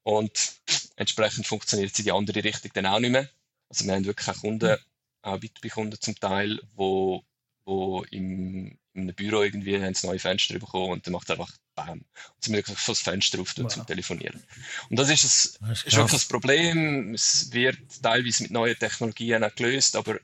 Und 0.02 0.56
entsprechend 0.96 1.46
funktioniert 1.46 1.94
sie 1.94 2.02
in 2.02 2.06
die 2.06 2.12
andere 2.12 2.44
Richtung 2.44 2.70
dann 2.74 2.86
auch 2.86 3.00
nicht 3.00 3.10
mehr. 3.10 3.28
Also 3.68 3.84
wir 3.84 3.94
haben 3.94 4.04
wirklich 4.04 4.28
auch 4.28 4.40
Kunden, 4.40 4.76
auch 5.22 5.38
B2B-Kunden 5.38 6.00
zum 6.00 6.14
Teil, 6.16 6.60
wo, 6.74 7.24
wo 7.64 8.04
im, 8.10 8.78
in 8.92 9.02
einem 9.02 9.14
Büro 9.14 9.42
irgendwie 9.42 9.82
haben 9.82 9.94
sie 9.94 10.06
neue 10.06 10.18
Fenster 10.18 10.58
bekommen 10.58 10.92
und 10.92 11.06
dann 11.06 11.12
macht 11.12 11.30
einfach 11.30 11.52
Bam. 11.76 11.90
Und 11.90 12.04
sie 12.40 12.50
müssen 12.50 12.68
wirklich 12.68 12.84
das 12.84 13.00
Fenster 13.00 13.40
auf 13.40 13.54
wow. 13.56 13.72
zum 13.72 13.86
Telefonieren. 13.86 14.42
Und 14.90 14.98
das 14.98 15.08
ist, 15.10 15.60
ein, 15.60 15.68
das 15.68 15.84
ist, 15.84 15.96
wirklich 15.96 16.12
das 16.12 16.24
Problem. 16.24 17.14
Es 17.14 17.52
wird 17.52 17.78
teilweise 18.02 18.42
mit 18.42 18.50
neuen 18.50 18.76
Technologien 18.76 19.46
gelöst, 19.54 19.94
aber 19.94 20.18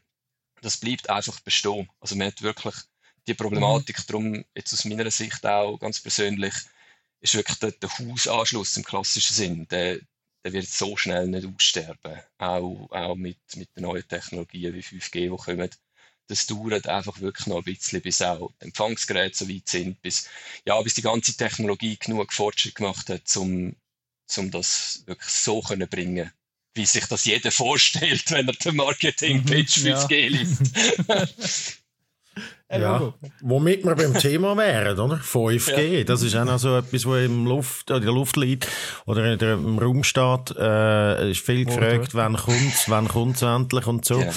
das 0.62 0.78
bleibt 0.78 1.11
einfach 1.11 1.38
bestehen. 1.40 1.88
Also 2.00 2.16
man 2.16 2.28
hat 2.28 2.42
wirklich 2.42 2.75
die 3.26 3.35
Problematik, 3.35 3.99
mhm. 3.99 4.04
darum 4.09 4.44
jetzt 4.54 4.73
aus 4.73 4.85
meiner 4.85 5.11
Sicht 5.11 5.47
auch 5.47 5.78
ganz 5.78 6.00
persönlich, 6.00 6.54
ist 7.21 7.35
wirklich 7.35 7.59
der, 7.59 7.73
der 7.73 7.99
Hausanschluss 7.99 8.76
im 8.76 8.85
klassischen 8.85 9.35
Sinn, 9.35 9.68
der, 9.68 10.00
der 10.44 10.52
wird 10.52 10.66
so 10.66 10.97
schnell 10.97 11.28
nicht 11.28 11.47
aussterben. 11.47 12.21
Auch, 12.38 12.88
auch 12.90 13.14
mit, 13.14 13.38
mit 13.54 13.68
den 13.76 13.82
neuen 13.85 14.06
Technologien 14.09 14.75
wie 14.75 14.80
5G, 14.80 15.11
die 15.12 15.28
kommen. 15.28 15.71
Das 16.29 16.47
dauert 16.47 16.87
einfach 16.87 17.21
wirklich 17.21 17.47
noch 17.47 17.59
ein 17.59 17.64
bisschen, 17.64 18.00
bis 18.00 18.23
auch 18.23 18.52
Empfangsgeräte 18.61 19.37
so 19.37 19.49
weit 19.49 19.69
sind, 19.69 20.00
bis, 20.02 20.29
ja, 20.64 20.81
bis 20.81 20.95
die 20.95 21.02
ganze 21.02 21.37
Technologie 21.37 21.97
genug 21.99 22.33
Fortschritt 22.33 22.75
gemacht 22.75 23.09
hat, 23.11 23.37
um, 23.37 23.75
um 24.37 24.50
das 24.50 25.02
wirklich 25.07 25.29
so 25.29 25.61
können 25.61 25.88
bringen 25.88 26.33
wie 26.75 26.87
sich 26.87 27.07
das 27.07 27.25
jeder 27.25 27.50
vorstellt, 27.50 28.31
wenn 28.31 28.49
er 28.49 28.55
den 28.55 28.76
Marketing-Pitch 28.76 29.83
mhm, 29.83 29.88
5G 29.88 30.29
liest. 30.29 31.79
Ja, 32.71 33.12
womit 33.43 33.85
wir 33.85 33.95
beim 33.95 34.14
Thema 34.14 34.57
wären, 34.57 34.99
oder? 34.99 35.17
5G, 35.17 35.99
ja. 35.99 36.05
das 36.05 36.23
ist 36.23 36.35
auch 36.35 36.47
noch 36.47 36.59
so 36.59 36.79
etwas, 36.79 37.05
was 37.05 37.26
im 37.26 37.45
Luft, 37.45 37.91
in 37.91 38.00
der 38.00 38.11
Luft 38.11 38.38
liegt 38.38 38.67
oder 39.05 39.31
in 39.31 39.38
der, 39.38 39.55
im 39.55 39.79
Raum 39.79 40.02
steht. 40.02 40.57
Äh, 40.57 41.33
ist 41.33 41.45
viel 41.45 41.67
gefragt, 41.67 42.14
wann 42.14 42.35
kommt's, 42.35 42.88
wann 42.88 43.09
kommt's 43.09 43.43
endlich 43.43 43.87
und 43.87 44.07
so. 44.07 44.23
Ja. 44.23 44.33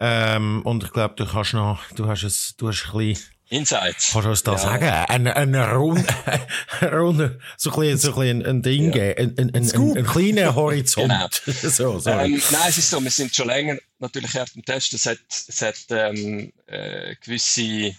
Ähm, 0.00 0.62
und 0.64 0.84
ich 0.84 0.92
glaube, 0.92 1.14
du 1.16 1.26
kannst 1.26 1.54
noch, 1.54 1.80
du 1.94 2.06
hast 2.06 2.22
es, 2.22 2.54
du 2.56 2.68
hast 2.68 2.86
ein 2.92 2.98
bisschen 2.98 3.38
Insights. 3.50 4.10
Kannst 4.12 4.26
du 4.26 4.30
uns 4.30 4.42
da 4.42 4.52
ja. 4.52 4.58
sagen? 4.58 4.84
Ein, 4.84 5.26
ein, 5.26 5.54
Runde, 5.54 6.04
Runde, 6.82 7.38
so 7.56 7.70
ein 7.70 7.80
bisschen, 7.80 7.98
so 7.98 8.20
ein, 8.20 8.44
ein 8.44 8.62
Ding, 8.62 8.92
ja. 8.92 9.14
ein, 9.14 9.38
ein, 9.38 9.54
ein, 9.54 9.70
ein, 9.70 9.96
ein 9.96 10.06
kleiner 10.06 10.54
Horizont. 10.54 11.42
genau. 11.44 11.98
so, 11.98 12.10
ähm, 12.10 12.42
nein, 12.50 12.68
es 12.68 12.78
ist 12.78 12.90
so, 12.90 13.02
wir 13.02 13.10
sind 13.10 13.34
schon 13.34 13.46
länger 13.46 13.78
natürlich 13.98 14.38
auf 14.38 14.50
dem 14.50 14.64
Test. 14.64 14.92
Es 14.92 15.06
hat, 15.06 15.18
es 15.30 15.62
hat 15.62 15.76
ähm, 15.90 16.52
äh, 16.66 17.16
gewisse 17.22 17.96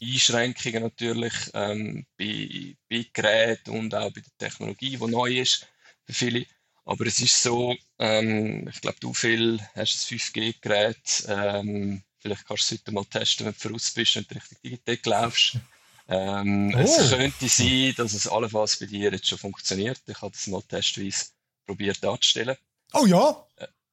Einschränkungen 0.00 0.82
natürlich 0.84 1.34
ähm, 1.54 2.06
bei, 2.16 2.76
bei 2.88 3.06
Geräten 3.12 3.70
und 3.70 3.94
auch 3.94 4.12
bei 4.12 4.20
der 4.20 4.48
Technologie, 4.48 4.96
die 4.96 5.06
neu 5.06 5.40
ist 5.40 5.66
für 6.06 6.12
viele. 6.12 6.46
Aber 6.84 7.06
es 7.06 7.20
ist 7.20 7.42
so, 7.42 7.76
ähm, 7.98 8.68
ich 8.68 8.80
glaube, 8.80 8.98
du 9.00 9.14
viel 9.14 9.60
hast 9.74 10.10
ein 10.10 10.18
5G-Gerät, 10.18 11.24
ähm, 11.28 12.02
Vielleicht 12.22 12.46
kannst 12.46 12.70
du 12.70 12.74
es 12.76 12.80
heute 12.80 12.92
mal 12.92 13.04
testen, 13.04 13.46
wenn 13.46 13.52
du 13.52 13.58
voraus 13.58 13.90
bist 13.90 14.16
und 14.16 14.30
Richtung 14.32 14.58
Digitec 14.62 15.04
laufst. 15.06 15.56
Ähm, 16.08 16.72
oh. 16.74 16.78
Es 16.78 17.10
könnte 17.10 17.48
sein, 17.48 17.94
dass 17.96 18.12
es 18.14 18.28
allenfalls 18.28 18.78
bei 18.78 18.86
dir 18.86 19.10
jetzt 19.10 19.26
schon 19.26 19.38
funktioniert. 19.38 20.00
Ich 20.06 20.22
habe 20.22 20.30
das 20.30 20.46
mal 20.46 20.62
testweise 20.62 21.26
probiert 21.66 22.02
darzustellen. 22.02 22.56
Oh 22.92 23.06
ja? 23.06 23.44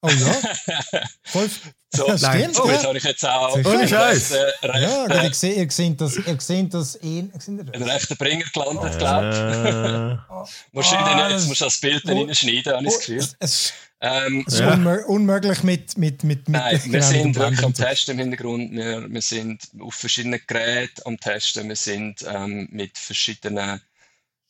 Äh. 0.02 0.06
Oh 0.06 0.08
ja? 0.08 1.00
Voll, 1.24 1.50
so, 1.92 2.06
ja, 2.06 2.16
stimmt, 2.16 2.60
oh, 2.60 2.68
das 2.68 2.84
habe 2.84 2.98
ich 2.98 3.04
jetzt 3.04 3.26
auch. 3.26 3.56
Ohne 3.64 3.88
Scheiß. 3.88 4.30
Äh, 4.30 4.52
ja, 4.80 5.06
äh, 5.06 5.26
ich 5.26 5.34
sehe, 5.34 5.54
ihr 5.54 5.70
seht 5.70 6.00
das, 6.00 6.16
ihr 6.16 6.40
seht 6.40 6.72
das 6.72 6.94
in, 6.94 7.32
ein 7.48 7.82
rechter 7.82 8.14
Bringer 8.14 8.44
gelandet, 8.52 8.98
glaube 8.98 10.20
ich. 10.30 10.52
musst 10.72 10.92
ah, 10.92 11.30
jetzt 11.30 11.48
musst 11.48 11.60
du 11.60 11.64
das 11.64 11.80
Bild 11.80 12.08
dann 12.08 12.16
reinschneiden, 12.16 12.72
habe 12.72 12.84
ich 12.84 12.94
das 12.94 13.00
Gefühl. 13.00 13.28
Es, 13.40 13.72
ähm, 14.00 14.44
es 14.46 14.54
ist 14.54 14.60
ja. 14.60 14.72
unmö 14.72 15.04
unmöglich 15.06 15.62
mit, 15.64 15.98
mit, 15.98 16.22
mit, 16.22 16.48
mit 16.48 16.60
Nein, 16.60 16.80
wir 16.86 17.02
sind 17.02 17.36
wirklich 17.36 17.64
am 17.64 17.74
Testen 17.74 18.14
im 18.14 18.20
Hintergrund. 18.20 18.72
Wir, 18.72 19.12
wir 19.12 19.22
sind 19.22 19.68
auf 19.80 19.94
verschiedenen 19.94 20.40
Geräten 20.46 21.02
am 21.04 21.18
Testen. 21.18 21.68
Wir 21.68 21.76
sind 21.76 22.24
ähm, 22.26 22.68
mit 22.70 22.96
verschiedenen 22.96 23.80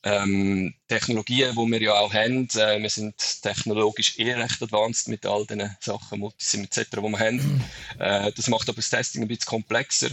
ähm, 0.02 0.74
Technologien, 0.88 1.54
die 1.54 1.70
wir 1.72 1.82
ja 1.82 1.94
auch 1.94 2.12
haben. 2.12 2.48
Äh, 2.54 2.80
wir 2.80 2.90
sind 2.90 3.16
technologisch 3.42 4.18
eh 4.18 4.32
recht 4.32 4.62
advanced 4.62 5.08
mit 5.08 5.26
all 5.26 5.46
den 5.46 5.76
Sachen, 5.80 6.20
Multisim 6.20 6.64
etc., 6.64 6.90
die 6.92 7.02
wir 7.02 7.18
haben. 7.18 7.64
Äh, 7.98 8.32
das 8.32 8.48
macht 8.48 8.68
aber 8.68 8.76
das 8.76 8.90
Testing 8.90 9.22
ein 9.22 9.28
bisschen 9.28 9.46
komplexer. 9.46 10.10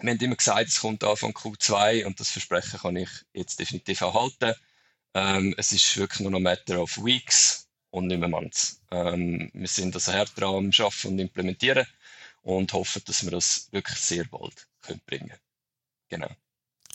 Wir 0.00 0.10
haben 0.10 0.20
immer 0.20 0.36
gesagt, 0.36 0.68
es 0.68 0.80
kommt 0.80 1.04
Anfang 1.04 1.32
Q2 1.32 2.04
und 2.04 2.20
das 2.20 2.30
Versprechen 2.30 2.80
kann 2.80 2.96
ich 2.96 3.10
jetzt 3.32 3.58
definitiv 3.58 4.02
auch 4.02 4.14
halten. 4.14 4.54
Ähm, 5.14 5.54
es 5.58 5.72
ist 5.72 5.96
wirklich 5.96 6.20
nur 6.20 6.30
noch 6.30 6.38
ein 6.38 6.44
Matter 6.44 6.80
of 6.80 6.96
Weeks 6.98 7.68
und 7.90 8.06
nicht 8.06 8.20
mehr 8.20 8.28
Months. 8.28 8.82
Ähm, 8.90 9.50
wir 9.52 9.68
sind 9.68 9.94
also 9.94 10.12
hart 10.12 10.38
dran 10.38 10.54
am 10.54 10.70
Arbeiten 10.78 11.08
und 11.08 11.18
Implementieren 11.18 11.86
und 12.42 12.72
hoffen, 12.72 13.02
dass 13.06 13.24
wir 13.24 13.30
das 13.30 13.68
wirklich 13.72 13.98
sehr 13.98 14.24
bald 14.24 14.68
können 14.82 15.00
bringen 15.06 15.28
können. 15.28 15.40
Genau. 16.08 16.39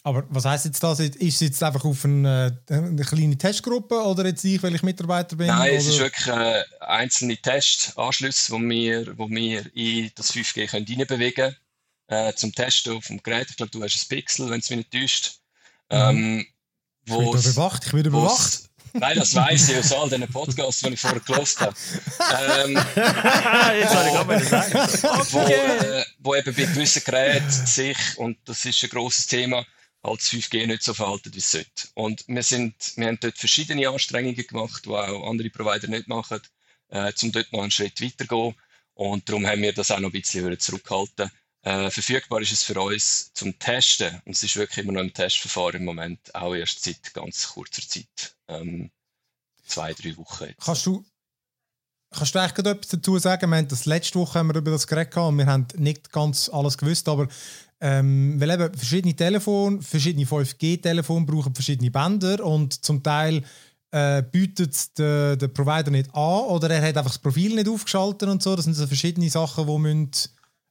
Aber 0.05 0.23
was 0.29 0.45
heißt 0.45 0.65
jetzt 0.65 0.83
das? 0.83 0.99
Ist 0.99 1.15
es 1.19 1.39
jetzt 1.39 1.63
einfach 1.63 1.83
auf 1.83 2.05
eine, 2.05 2.61
eine, 2.69 3.03
kleine 3.03 3.39
Testgruppe 3.39 3.95
oder 3.95 4.27
jetzt 4.27 4.43
ich, 4.43 4.61
weil 4.61 4.75
ich 4.75 4.83
Mitarbeiter 4.83 5.35
bin? 5.35 5.47
Nein, 5.47 5.61
oder? 5.61 5.79
es 5.79 5.87
ist 5.87 5.97
wirklich 5.97 6.27
äh, 6.27 6.63
einzelne 6.79 7.35
Testanschlüsse, 7.37 8.51
wo 8.51 8.59
wir, 8.59 9.17
wo 9.17 9.27
wir 9.27 9.65
in 9.75 10.11
das 10.13 10.31
5G 10.31 10.67
können 10.67 10.85
reinbewegen 10.87 11.55
können, 12.07 12.29
äh, 12.29 12.33
zum 12.35 12.53
Testen 12.53 12.95
auf 12.95 13.07
dem 13.07 13.23
Gerät. 13.23 13.47
Ich 13.49 13.57
glaube, 13.57 13.71
du 13.71 13.81
hast 13.81 13.95
ein 13.95 14.07
Pixel, 14.07 14.47
wenn 14.51 14.59
es 14.59 14.69
mich 14.69 14.77
nicht 14.77 14.91
täuscht. 14.91 15.39
Mhm. 15.91 15.97
Ähm, 15.97 16.47
ich 17.05 17.11
werde 17.11 17.49
überwacht, 17.49 17.85
ich 17.87 17.93
werde 17.93 18.09
überwacht. 18.09 18.69
Nein, 18.93 19.17
das 19.17 19.33
weiß 19.33 19.69
ich 19.69 19.77
aus 19.79 19.91
all 19.91 20.07
diesen 20.07 20.27
Podcasts, 20.27 20.81
die 20.81 20.89
ich 20.89 20.99
vorher 20.99 21.19
gelost 21.19 21.59
habe. 21.59 21.75
Ähm, 22.63 22.73
Jetzt 22.95 23.95
habe 23.95 24.07
ich 24.07 24.13
gerade 24.13 24.27
mal 24.27 24.39
gesagt. 24.39 25.33
Wo, 25.33 25.39
äh, 25.39 26.05
wo 26.19 26.35
eben 26.35 26.53
bei 26.53 26.63
gewissen 26.63 27.03
Geräten 27.03 27.49
sich, 27.49 27.97
und 28.17 28.37
das 28.45 28.63
ist 28.65 28.83
ein 28.83 28.89
grosses 28.91 29.25
Thema, 29.25 29.65
als 30.05 30.29
5G 30.29 30.67
nicht 30.67 30.83
so 30.83 30.93
verhalten, 30.93 31.33
wie 31.33 31.39
es 31.39 31.51
sollte. 31.51 31.87
Und 31.93 32.23
wir, 32.27 32.43
sind, 32.43 32.75
wir 32.95 33.07
haben 33.07 33.19
dort 33.19 33.37
verschiedene 33.37 33.89
Anstrengungen 33.89 34.35
gemacht, 34.47 34.85
die 34.85 34.89
auch 34.89 35.29
andere 35.29 35.49
Provider 35.49 35.87
nicht 35.87 36.07
machen, 36.07 36.41
äh, 36.89 37.11
um 37.21 37.31
dort 37.31 37.51
noch 37.51 37.61
einen 37.61 37.71
Schritt 37.71 38.01
weiter 38.01 38.25
zu 38.25 38.27
gehen. 38.27 38.55
Und 38.93 39.27
darum 39.27 39.45
haben 39.45 39.61
wir 39.61 39.73
das 39.73 39.91
auch 39.91 39.99
noch 39.99 40.09
ein 40.09 40.21
bisschen 40.21 40.57
zurückgehalten. 40.59 41.29
Äh, 41.63 41.89
verfügbar 41.89 42.41
ist 42.41 42.51
es 42.51 42.63
für 42.63 42.79
uns 42.79 43.33
zum 43.33 43.57
Testen. 43.57 44.21
Und 44.25 44.35
es 44.35 44.43
ist 44.43 44.55
wirklich 44.55 44.85
immer 44.85 44.93
noch 44.93 45.01
im 45.01 45.13
Testverfahren 45.13 45.77
im 45.81 45.85
Moment, 45.85 46.33
auch 46.35 46.53
erst 46.53 46.83
seit 46.83 47.13
ganz 47.13 47.47
kurzer 47.47 47.81
Zeit. 47.81 48.35
Ähm, 48.47 48.91
zwei, 49.65 49.93
drei 49.93 50.15
Wochen 50.17 50.45
jetzt. 50.45 50.63
Kannst 50.63 50.85
du, 50.85 51.03
kannst 52.11 52.35
du 52.35 52.39
eigentlich 52.39 52.65
etwas 52.65 52.87
dazu 52.89 53.17
sagen? 53.17 53.49
Wir 53.49 53.57
haben 53.57 53.67
das 53.67 53.85
letzte 53.85 54.19
Woche 54.19 54.39
haben 54.39 54.47
wir 54.47 54.55
über 54.55 54.71
das 54.71 54.85
geredet 54.85 55.17
und 55.17 55.39
wir 55.39 55.47
haben 55.47 55.67
nicht 55.75 56.11
ganz 56.11 56.49
alles 56.49 56.77
gewusst, 56.77 57.09
aber 57.09 57.27
ähm, 57.85 58.41
weil 58.41 58.49
eben 58.49 58.73
verschiedene 58.73 59.15
Telefone, 59.15 59.79
verschiedene 59.79 60.25
5G-Telefone 60.25 61.23
brauchen 61.23 61.53
verschiedene 61.53 61.91
Bänder 61.91 62.43
und 62.43 62.83
zum 62.83 63.03
Teil 63.03 63.43
äh, 63.91 64.23
bietet 64.23 64.97
der, 64.97 65.35
der 65.35 65.49
Provider 65.49 65.91
nicht 65.91 66.09
an 66.15 66.45
oder 66.45 66.71
er 66.71 66.81
hat 66.81 66.97
einfach 66.97 67.11
das 67.11 67.19
Profil 67.19 67.53
nicht 67.53 67.69
aufgeschaltet 67.69 68.27
und 68.27 68.41
so. 68.41 68.55
Das 68.55 68.65
sind 68.65 68.73
so 68.73 68.87
verschiedene 68.87 69.29
Sachen, 69.29 69.67
die 69.67 69.77
müssen, 69.77 70.11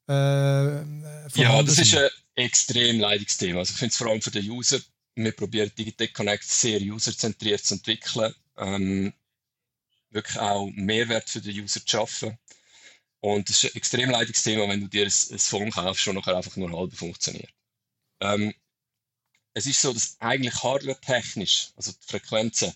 äh, 0.09 1.41
Ja, 1.41 1.63
das 1.63 1.79
ist 1.79 1.97
ein 1.97 2.09
extrem 2.35 2.99
leidiges 2.99 3.37
Thema. 3.37 3.61
Also 3.61 3.71
ich 3.71 3.79
finde 3.79 3.93
es 3.93 3.97
vor 3.97 4.09
allem 4.09 4.21
für 4.21 4.33
den 4.33 4.51
User, 4.51 4.81
wir 5.15 5.31
probieren 5.31 5.71
Digitec 5.79 6.15
Connect 6.15 6.43
sehr 6.43 6.81
userzentriert 6.81 7.65
zu 7.65 7.75
entwickeln, 7.75 8.35
ähm, 8.59 9.13
wirklich 10.11 10.41
auch 10.41 10.69
Mehrwert 10.75 11.31
für 11.31 11.41
den 11.41 11.63
User 11.63 11.79
zu 11.79 11.87
schaffen. 11.89 12.37
Und 13.25 13.49
es 13.49 13.65
ist 13.65 13.73
ein 13.73 13.77
extrem 13.79 14.11
leidiges 14.11 14.43
Thema, 14.43 14.69
wenn 14.69 14.83
du 14.83 14.87
dir 14.87 15.07
ein, 15.07 15.13
ein 15.31 15.39
Phone 15.39 15.71
kaufst 15.71 16.07
und 16.07 16.17
nachher 16.17 16.37
einfach 16.37 16.57
nur 16.57 16.79
halb 16.79 16.95
funktioniert. 16.95 17.49
Ähm, 18.21 18.53
es 19.55 19.65
ist 19.65 19.81
so, 19.81 19.95
dass 19.95 20.21
eigentlich 20.21 20.63
hardware-technisch, 20.63 21.71
also 21.75 21.93
die 21.93 22.07
Frequenzen, 22.07 22.75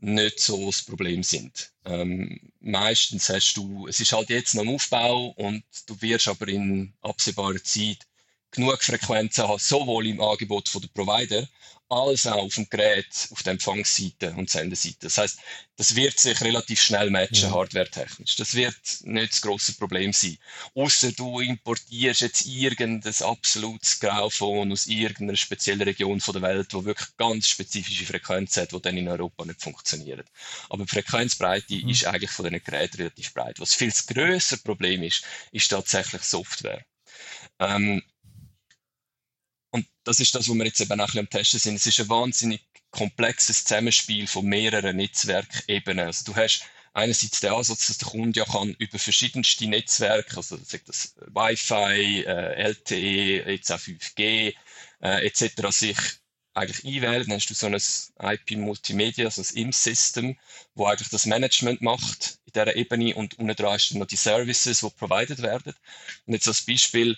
nicht 0.00 0.40
so 0.40 0.66
das 0.66 0.82
Problem 0.82 1.22
sind. 1.22 1.72
Ähm, 1.84 2.40
meistens 2.58 3.28
hast 3.28 3.54
du, 3.56 3.86
es 3.86 4.00
ist 4.00 4.10
halt 4.10 4.30
jetzt 4.30 4.56
noch 4.56 4.62
im 4.62 4.70
Aufbau 4.70 5.28
und 5.36 5.62
du 5.86 6.02
wirst 6.02 6.26
aber 6.26 6.48
in 6.48 6.92
absehbarer 7.00 7.62
Zeit 7.62 8.08
genug 8.50 8.82
Frequenzen 8.82 9.46
haben, 9.46 9.60
sowohl 9.60 10.08
im 10.08 10.20
Angebot 10.20 10.68
von 10.68 10.82
der 10.82 10.88
Provider 10.88 11.48
auch 11.92 12.44
auf 12.44 12.54
dem 12.54 12.68
Gerät, 12.68 13.28
auf 13.30 13.42
der 13.42 13.52
Empfangsseite 13.52 14.32
und 14.36 14.50
Sendeseite. 14.50 14.96
Das 15.00 15.18
heißt, 15.18 15.38
das 15.76 15.94
wird 15.94 16.18
sich 16.18 16.40
relativ 16.40 16.80
schnell 16.80 17.10
matchen, 17.10 17.48
ja. 17.48 17.50
hardwaretechnisch. 17.50 18.36
Das 18.36 18.54
wird 18.54 18.76
nicht 19.02 19.32
das 19.32 19.40
große 19.42 19.74
Problem 19.74 20.12
sein. 20.12 20.38
Außer 20.74 21.12
du 21.12 21.40
importierst 21.40 22.20
jetzt 22.22 22.46
irgendein 22.46 23.14
absolutes 23.20 24.00
Grauphone 24.00 24.72
aus 24.72 24.86
irgendeiner 24.86 25.36
speziellen 25.36 25.82
Region 25.82 26.20
von 26.20 26.34
der 26.34 26.42
Welt, 26.42 26.72
wo 26.72 26.84
wirklich 26.84 27.08
ganz 27.16 27.48
spezifische 27.48 28.06
Frequenz 28.06 28.56
hat, 28.56 28.72
die 28.72 28.80
dann 28.80 28.96
in 28.96 29.08
Europa 29.08 29.44
nicht 29.44 29.60
funktionieren. 29.60 30.24
Aber 30.70 30.84
die 30.84 30.90
Frequenzbreite 30.90 31.74
mhm. 31.74 31.88
ist 31.88 32.06
eigentlich 32.06 32.30
von 32.30 32.46
diesen 32.46 32.64
Geräten 32.64 32.96
relativ 32.98 33.34
breit. 33.34 33.60
Was 33.60 33.74
viel 33.74 33.92
größer 33.92 34.58
Problem 34.58 35.02
ist, 35.02 35.24
ist 35.52 35.68
tatsächlich 35.68 36.22
Software. 36.22 36.84
Ähm, 37.58 38.02
das 40.04 40.20
ist 40.20 40.34
das, 40.34 40.48
was 40.48 40.54
wir 40.54 40.64
jetzt 40.64 40.80
eben 40.80 40.92
auch 40.92 41.04
ein 41.04 41.06
bisschen 41.06 41.20
am 41.20 41.30
Testen 41.30 41.60
sind. 41.60 41.76
Es 41.76 41.86
ist 41.86 42.00
ein 42.00 42.08
wahnsinnig 42.08 42.62
komplexes 42.90 43.64
Zusammenspiel 43.64 44.26
von 44.26 44.44
mehreren 44.46 44.96
Netzwerkebenen. 44.96 46.06
Also 46.06 46.24
du 46.32 46.36
hast 46.36 46.64
einerseits 46.92 47.40
den 47.40 47.52
Ansatz, 47.52 47.86
dass 47.86 47.98
der 47.98 48.08
Kunde 48.08 48.40
ja 48.40 48.46
kann 48.46 48.74
über 48.78 48.98
verschiedenste 48.98 49.66
Netzwerke, 49.66 50.36
also 50.36 50.56
sagt 50.56 50.88
das 50.88 51.14
Wi-Fi, 51.28 52.24
äh, 52.24 52.62
LTE, 52.70 53.50
jetzt 53.50 53.72
auch 53.72 53.78
5G 53.78 54.54
äh, 55.00 55.26
etc. 55.26 55.70
sich 55.70 55.96
eigentlich 56.54 56.84
einwählen, 56.84 57.26
dann 57.26 57.36
hast 57.36 57.48
du 57.48 57.54
so 57.54 57.66
ein 57.66 58.34
IP 58.34 58.58
Multimedia, 58.58 59.30
so 59.30 59.40
ein 59.40 59.56
IM-System, 59.56 60.38
wo 60.74 60.84
eigentlich 60.86 61.08
das 61.08 61.24
Management 61.24 61.80
macht 61.80 62.38
in 62.44 62.52
dieser 62.52 62.76
Ebene 62.76 63.14
und 63.14 63.38
unten 63.38 63.56
dran 63.56 63.72
hast 63.72 63.90
du 63.90 63.98
noch 63.98 64.06
die 64.06 64.16
Services, 64.16 64.80
die 64.80 64.90
provided 64.90 65.40
werden. 65.40 65.72
Und 66.26 66.34
jetzt 66.34 66.48
als 66.48 66.62
Beispiel, 66.62 67.16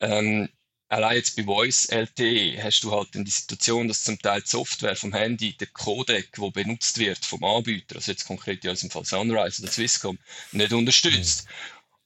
ähm, 0.00 0.48
allein 0.90 1.16
jetzt 1.16 1.36
bei 1.36 1.44
Voice 1.44 1.86
LTE 1.86 2.62
hast 2.62 2.82
du 2.82 2.92
halt 2.92 3.14
dann 3.14 3.24
die 3.24 3.30
Situation, 3.30 3.88
dass 3.88 4.04
zum 4.04 4.18
Teil 4.18 4.42
die 4.42 4.48
Software 4.48 4.96
vom 4.96 5.14
Handy, 5.14 5.56
der 5.56 5.68
Codec, 5.68 6.32
der 6.32 6.50
benutzt 6.50 6.98
wird 6.98 7.24
vom 7.24 7.44
Anbieter, 7.44 7.96
also 7.96 8.10
jetzt 8.10 8.26
konkret 8.26 8.64
in 8.64 8.70
unserem 8.70 8.90
Fall 8.90 9.04
Sunrise 9.04 9.62
oder 9.62 9.70
Swisscom, 9.70 10.18
nicht 10.52 10.72
unterstützt. 10.72 11.46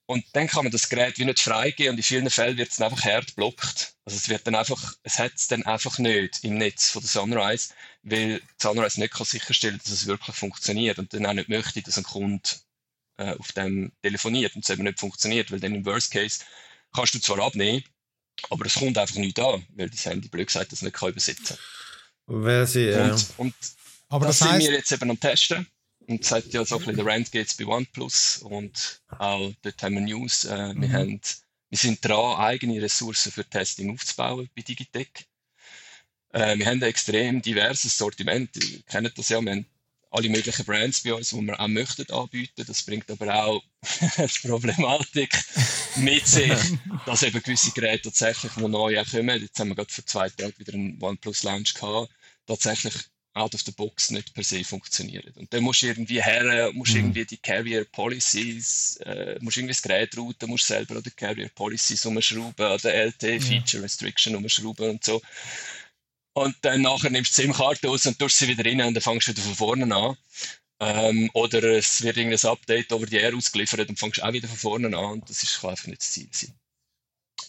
Und 0.06 0.24
dann 0.34 0.48
kann 0.48 0.64
man 0.64 0.72
das 0.72 0.90
Gerät 0.90 1.18
wie 1.18 1.24
nicht 1.24 1.40
freigeben 1.40 1.92
und 1.92 1.96
in 1.96 2.02
vielen 2.02 2.28
Fällen 2.28 2.58
wird 2.58 2.70
es 2.70 2.80
einfach 2.80 3.04
hart 3.04 3.34
blockt. 3.36 3.94
Also 4.04 4.18
es 4.18 4.28
wird 4.28 4.46
dann 4.46 4.54
einfach, 4.54 4.92
es 5.02 5.18
hat 5.18 5.32
es 5.34 5.48
dann 5.48 5.62
einfach 5.64 5.98
nicht 5.98 6.44
im 6.44 6.58
Netz 6.58 6.90
von 6.90 7.00
der 7.00 7.08
Sunrise, 7.08 7.72
weil 8.02 8.42
Sunrise 8.60 9.00
nicht 9.00 9.14
kann 9.14 9.24
sicherstellen, 9.24 9.78
dass 9.82 9.92
es 9.92 10.06
wirklich 10.06 10.36
funktioniert 10.36 10.98
und 10.98 11.14
dann 11.14 11.24
auch 11.24 11.32
nicht 11.32 11.48
möchte, 11.48 11.80
dass 11.80 11.96
ein 11.96 12.04
Kunde 12.04 12.50
äh, 13.16 13.34
auf 13.38 13.52
dem 13.52 13.92
telefoniert 14.02 14.54
und 14.56 14.64
es 14.64 14.70
eben 14.70 14.82
nicht 14.82 15.00
funktioniert, 15.00 15.50
weil 15.50 15.60
dann 15.60 15.74
im 15.74 15.86
Worst 15.86 16.12
Case 16.12 16.44
kannst 16.92 17.14
du 17.14 17.20
zwar 17.20 17.38
abnehmen, 17.38 17.82
aber 18.50 18.66
es 18.66 18.74
kommt 18.74 18.98
einfach 18.98 19.16
nicht 19.16 19.38
an, 19.38 19.64
weil 19.74 19.90
das 19.90 20.04
Handy 20.04 20.28
blöd 20.28 20.46
gesagt 20.46 20.72
das 20.72 20.82
nicht 20.82 20.94
kann 20.94 21.10
übersetzen 21.10 21.56
kann. 22.26 22.66
Sie, 22.66 22.86
ja. 22.86 23.12
und, 23.12 23.26
und 23.36 23.54
aber 24.08 24.26
das, 24.26 24.38
das 24.38 24.48
heißt... 24.48 24.62
sind 24.62 24.70
wir 24.70 24.78
jetzt 24.78 24.92
eben 24.92 25.10
am 25.10 25.20
Testen. 25.20 25.66
Und 26.06 26.24
seit 26.24 26.52
ja 26.52 26.64
so 26.64 26.76
ein 26.76 26.80
bisschen 26.80 26.96
der 26.96 27.06
Rand 27.06 27.32
geht 27.32 27.46
es 27.46 27.54
bei 27.54 27.66
OnePlus 27.66 28.38
und 28.38 29.00
auch 29.18 29.52
dort 29.62 29.82
haben 29.82 29.94
wir 29.94 30.02
News. 30.02 30.44
Äh, 30.44 30.74
mhm. 30.74 30.82
wir, 30.82 30.92
haben, 30.92 31.20
wir 31.70 31.78
sind 31.78 32.04
dran, 32.04 32.36
eigene 32.36 32.80
Ressourcen 32.82 33.32
für 33.32 33.44
Testing 33.44 33.90
aufzubauen 33.92 34.48
bei 34.54 34.62
Digitech. 34.62 35.26
Äh, 36.30 36.58
wir 36.58 36.66
haben 36.66 36.82
ein 36.82 36.88
extrem 36.88 37.40
diverses 37.40 37.96
Sortiment. 37.96 38.54
Ihr 38.56 38.82
kennt 38.82 39.16
das 39.16 39.28
ja, 39.30 39.40
wir 39.40 39.50
haben 39.50 39.66
alle 40.14 40.28
möglichen 40.28 40.64
Brands 40.64 41.02
bei 41.02 41.12
uns, 41.12 41.30
die 41.30 41.40
wir 41.40 41.59
auch 41.59 41.66
möchten 41.66 42.11
anbieten. 42.12 42.64
Das 42.66 42.85
bringt 42.85 43.11
aber 43.11 43.35
auch 43.35 43.62
die 44.16 44.49
Problematik 44.49 45.37
mit 45.97 46.26
sich, 46.26 46.52
dass 47.06 47.25
eben 47.25 47.42
gewisse 47.42 47.73
Geräte 47.73 48.04
tatsächlich, 48.04 48.52
die 48.56 48.68
neu 48.68 49.02
kommen, 49.11 49.42
jetzt 49.42 49.59
haben 49.59 49.68
wir 49.68 49.75
gerade 49.75 49.92
vor 49.92 50.06
zwei 50.06 50.28
Tagen 50.28 50.54
wieder 50.56 50.75
einen 50.75 51.02
OnePlus 51.02 51.42
Launch 51.42 51.75
gehabt, 51.75 52.12
tatsächlich 52.47 52.94
out 53.35 53.54
of 53.56 53.62
the 53.62 53.73
box 53.73 54.12
nicht 54.12 54.33
per 54.33 54.44
se 54.44 54.62
funktionieren. 54.62 55.33
Und 55.35 55.52
dann 55.52 55.64
musst 55.64 55.83
du 55.83 55.87
irgendwie 55.87 56.23
her, 56.23 56.71
musst 56.73 56.92
mhm. 56.92 57.00
irgendwie 57.00 57.25
die 57.25 57.38
Carrier 57.38 57.85
Policies, 57.85 58.97
äh, 59.04 59.37
musst 59.40 59.56
irgendwie 59.56 59.73
das 59.73 59.83
Gerät 59.83 60.16
routen, 60.16 60.49
musst 60.49 60.68
selber 60.68 60.94
an 60.97 61.02
die 61.02 61.11
Carrier 61.11 61.49
Policies 61.49 62.06
umschrauben, 62.06 62.64
an 62.64 62.78
der 62.85 63.06
LT 63.06 63.42
Feature 63.42 63.83
Restriction 63.83 64.37
umschrauben 64.37 64.90
und 64.90 65.03
so. 65.03 65.20
Und 66.35 66.57
dann 66.62 66.83
nachher 66.83 67.11
nimmst 67.11 67.38
du 67.38 67.42
die 67.42 67.47
SIM-Karte 67.47 67.88
aus 67.88 68.07
und 68.07 68.18
tust 68.18 68.38
sie 68.38 68.49
wieder 68.49 68.64
rein 68.64 68.81
und 68.83 68.94
dann 68.94 69.03
fängst 69.03 69.29
du 69.29 69.33
wieder 69.33 69.42
von 69.42 69.55
vorne 69.55 69.94
an. 69.94 70.16
Ähm, 70.81 71.31
oder 71.33 71.62
es 71.62 72.03
wird 72.03 72.16
irgendein 72.16 72.51
Update 72.51 72.92
over 72.92 73.07
die 73.07 73.16
Air 73.16 73.37
ausgeliefert 73.37 73.88
und 73.88 73.99
fängst 73.99 74.23
auch 74.23 74.33
wieder 74.33 74.49
von 74.49 74.59
vorne 74.59 74.97
an 74.97 75.12
und 75.12 75.31
das 75.31 75.42
ist 75.42 75.64
einfach 75.64 75.87
nicht 75.87 76.03
das 76.03 76.12
Ziel 76.12 76.29
sein. 76.33 76.55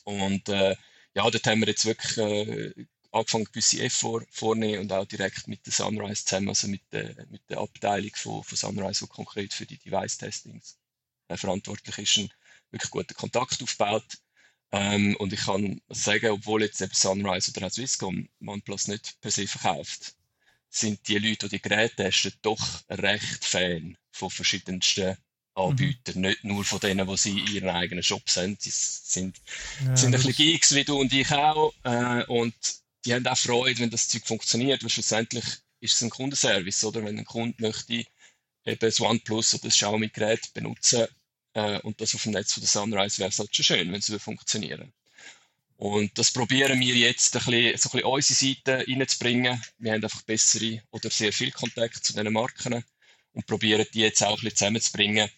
Und 0.03 0.47
äh, 0.49 0.75
ja, 1.15 1.29
dort 1.29 1.47
haben 1.47 1.61
wir 1.61 1.67
jetzt 1.67 1.85
wirklich 1.85 2.17
äh, 2.17 2.85
angefangen, 3.11 3.45
gewisse 3.45 3.81
Effort 3.81 4.25
vornehmen 4.29 4.81
und 4.81 4.91
auch 4.93 5.05
direkt 5.05 5.47
mit 5.47 5.65
der 5.65 5.73
Sunrise 5.73 6.25
zusammen, 6.25 6.49
also 6.49 6.67
mit 6.67 6.81
der, 6.91 7.25
mit 7.29 7.41
der 7.49 7.59
Abteilung 7.59 8.11
von, 8.13 8.43
von 8.43 8.57
Sunrise, 8.57 9.05
die 9.05 9.09
konkret 9.09 9.53
für 9.53 9.65
die 9.65 9.77
Device-Testings 9.77 10.77
äh, 11.29 11.37
verantwortlich 11.37 11.97
ist, 11.97 12.17
einen 12.17 12.29
wirklich 12.69 12.91
guten 12.91 13.15
Kontakt 13.15 13.63
aufgebaut. 13.63 14.05
Ähm, 14.75 15.15
und 15.17 15.31
ich 15.31 15.41
kann 15.41 15.81
sagen, 15.89 16.31
obwohl 16.31 16.63
jetzt 16.63 16.81
eben 16.81 16.93
Sunrise 16.93 17.51
oder 17.51 17.67
auch 17.67 17.71
Swisscom 17.71 18.27
OnePlus 18.45 18.89
nicht 18.89 19.19
per 19.21 19.31
se 19.31 19.47
verkauft, 19.47 20.15
sind 20.69 21.07
die 21.07 21.17
Leute, 21.17 21.47
die 21.47 21.57
die 21.57 21.61
Geräte 21.61 21.95
testen, 21.95 22.33
doch 22.41 22.81
recht 22.89 23.45
Fan 23.45 23.97
von 24.11 24.29
verschiedensten 24.29 25.17
Anbietern. 25.53 26.15
Mhm. 26.15 26.21
Nicht 26.21 26.43
nur 26.43 26.65
von 26.65 26.81
denen, 26.81 27.07
die 27.07 27.17
sie 27.17 27.39
in 27.39 27.47
ihren 27.47 27.69
eigenen 27.69 28.03
Shop 28.03 28.29
sind. 28.29 28.65
Die 28.65 28.71
sind, 28.71 29.39
ja, 29.85 29.95
sind 29.95 30.13
ein 30.13 30.21
bisschen 30.21 30.35
Geeks 30.35 30.75
wie 30.75 30.83
du 30.83 30.99
und 30.99 31.13
ich 31.13 31.31
auch. 31.31 31.73
Äh, 31.83 32.25
und 32.25 32.53
die 33.05 33.13
haben 33.13 33.25
auch 33.27 33.37
Freude, 33.37 33.79
wenn 33.79 33.89
das 33.89 34.09
Zeug 34.09 34.27
funktioniert, 34.27 34.83
weil 34.83 34.89
schlussendlich 34.89 35.45
ist 35.79 35.95
es 35.95 36.01
ein 36.01 36.09
Kundenservice, 36.09 36.83
oder? 36.83 37.05
Wenn 37.05 37.17
ein 37.17 37.25
Kunde 37.25 37.55
möchte 37.61 37.93
eben 37.93 38.79
das 38.79 38.99
OnePlus 38.99 39.53
oder 39.53 39.63
das 39.63 39.75
Xiaomi-Gerät 39.75 40.53
benutzen 40.53 41.07
äh, 41.55 41.79
und 41.81 41.99
das 42.01 42.15
auf 42.15 42.23
dem 42.23 42.33
Netz 42.33 42.53
von 42.53 42.61
der 42.61 42.69
Sunrise 42.69 43.19
wäre 43.19 43.29
es 43.29 43.39
halt 43.39 43.55
schon 43.55 43.65
schön, 43.65 43.91
wenn 43.91 43.99
es 43.99 44.23
funktionieren 44.23 44.93
und 45.77 46.17
das 46.17 46.31
probieren 46.31 46.79
wir 46.79 46.95
jetzt 46.95 47.35
ein 47.35 47.43
bisschen, 47.43 47.77
so 47.77 47.89
ein 47.89 47.91
bisschen 47.91 48.03
unsere 48.03 48.55
Seite 48.55 48.85
reinzubringen. 48.87 49.61
Wir 49.77 49.93
haben 49.93 50.03
einfach 50.03 50.21
bessere 50.21 50.81
oder 50.91 51.09
sehr 51.09 51.33
viel 51.33 51.51
Kontakt 51.51 52.03
zu 52.05 52.13
diesen 52.13 52.31
Marken 52.33 52.83
und 53.33 53.45
probieren 53.45 53.85
die 53.93 53.99
jetzt 53.99 54.23
auch 54.23 54.37
ein 54.37 54.43
bisschen 54.43 54.55
zusammenzubringen, 54.57 55.29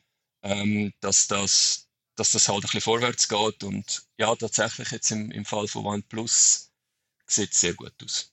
ähm, 0.44 0.94
dass, 1.00 1.28
das, 1.28 1.88
dass 2.16 2.32
das 2.32 2.48
halt 2.48 2.60
ein 2.60 2.62
bisschen 2.62 2.82
vorwärts 2.82 3.28
geht. 3.28 3.64
Und 3.64 4.04
ja, 4.18 4.36
tatsächlich 4.36 4.92
jetzt 4.92 5.12
im, 5.12 5.32
im 5.32 5.46
Fall 5.46 5.68
von 5.68 5.86
OnePlus 5.86 6.72
sieht 7.26 7.54
sehr 7.54 7.74
gut 7.74 7.94
aus. 8.04 8.32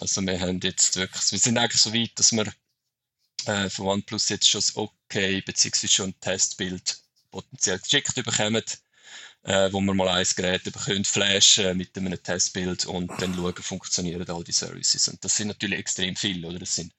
Also 0.00 0.20
wir 0.22 0.40
haben 0.40 0.60
jetzt 0.60 0.96
wirklich, 0.96 1.30
wir 1.30 1.38
sind 1.38 1.58
eigentlich 1.58 1.80
so 1.80 1.94
weit, 1.94 2.10
dass 2.16 2.32
wir 2.32 2.52
äh, 3.46 3.70
von 3.70 3.86
OnePlus 3.86 4.30
jetzt 4.30 4.48
schon 4.48 4.60
das 4.60 4.76
Okay 4.76 5.40
beziehungsweise 5.42 5.88
schon 5.88 6.10
ein 6.10 6.20
Testbild 6.20 7.05
potenziell 7.36 7.78
geschickt 7.78 8.14
bekommen, 8.14 8.62
äh, 9.42 9.72
wo 9.72 9.80
wir 9.80 9.94
mal 9.94 10.08
ein 10.08 10.26
Gerät 10.36 10.64
bekommen, 10.64 11.04
flashen 11.04 11.76
mit 11.76 11.96
einem 11.96 12.20
Testbild 12.22 12.86
und 12.86 13.10
dann 13.20 13.34
schauen, 13.34 13.54
funktionieren 13.56 14.28
all 14.30 14.44
die 14.44 14.52
Services. 14.52 15.08
Und 15.08 15.24
das 15.24 15.36
sind 15.36 15.48
natürlich 15.48 15.78
extrem 15.78 16.16
viele, 16.16 16.48
oder? 16.48 16.58
Das 16.58 16.74
sind 16.74 16.92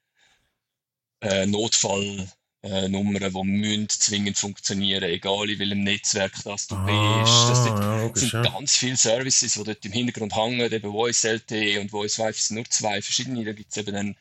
äh, 1.22 1.46
Notfall 1.46 2.28
äh, 2.68 2.90
Nummern, 2.90 3.34
die 3.34 3.44
müssen 3.44 3.90
zwingend 3.90 4.38
funktionieren, 4.38 5.04
egal 5.04 5.50
in 5.50 5.60
welchem 5.60 5.84
Netzwerk 5.84 6.34
das 6.44 6.68
du 6.68 6.76
ah, 6.76 7.22
bist. 7.22 7.50
Das 7.50 7.64
sind, 7.64 7.80
ja, 7.80 8.04
okay, 8.04 8.20
sind 8.20 8.34
ja. 8.34 8.42
ganz 8.44 8.76
viele 8.76 8.98
Services, 8.98 9.54
die 9.54 9.64
dort 9.64 9.86
im 9.86 9.92
Hintergrund 9.92 10.36
hängen, 10.36 10.72
eben 10.72 10.92
Voice 10.92 11.24
LTE 11.24 11.80
und 11.80 11.92
Voice 11.92 12.20
Wi-Fi 12.20 12.40
sind 12.40 12.56
nur 12.56 12.66
zwei 12.70 13.02
verschiedene. 13.02 13.46
Da 13.46 13.54
gibt 13.54 13.72
es 13.72 13.78
eben 13.78 13.94
dann 13.94 14.16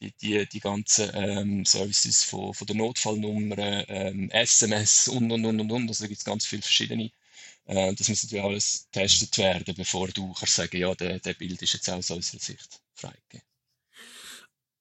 die, 0.00 0.12
die, 0.22 0.46
die 0.46 0.60
ganzen 0.60 1.10
ähm, 1.14 1.64
Services 1.64 2.24
von, 2.24 2.54
von 2.54 2.66
der 2.66 2.76
Notfallnummer, 2.76 3.88
ähm, 3.88 4.30
SMS 4.30 5.08
und 5.08 5.30
und 5.30 5.44
und 5.44 5.60
und 5.60 5.70
und. 5.70 5.88
Also 5.88 6.04
da 6.04 6.08
gibt 6.08 6.18
es 6.18 6.24
ganz 6.24 6.46
viele 6.46 6.62
verschiedene. 6.62 7.10
Äh, 7.66 7.94
das 7.94 8.08
muss 8.08 8.22
natürlich 8.22 8.44
alles 8.44 8.88
getestet 8.92 9.38
werden, 9.38 9.74
bevor 9.76 10.08
du 10.08 10.32
kannst 10.32 10.56
sagen, 10.56 10.76
ja, 10.76 10.94
der, 10.94 11.18
der 11.20 11.34
Bild 11.34 11.60
ist 11.62 11.74
jetzt 11.74 11.88
aus 11.90 12.10
unserer 12.10 12.40
Sicht 12.40 12.80
freigegeben. 12.94 13.49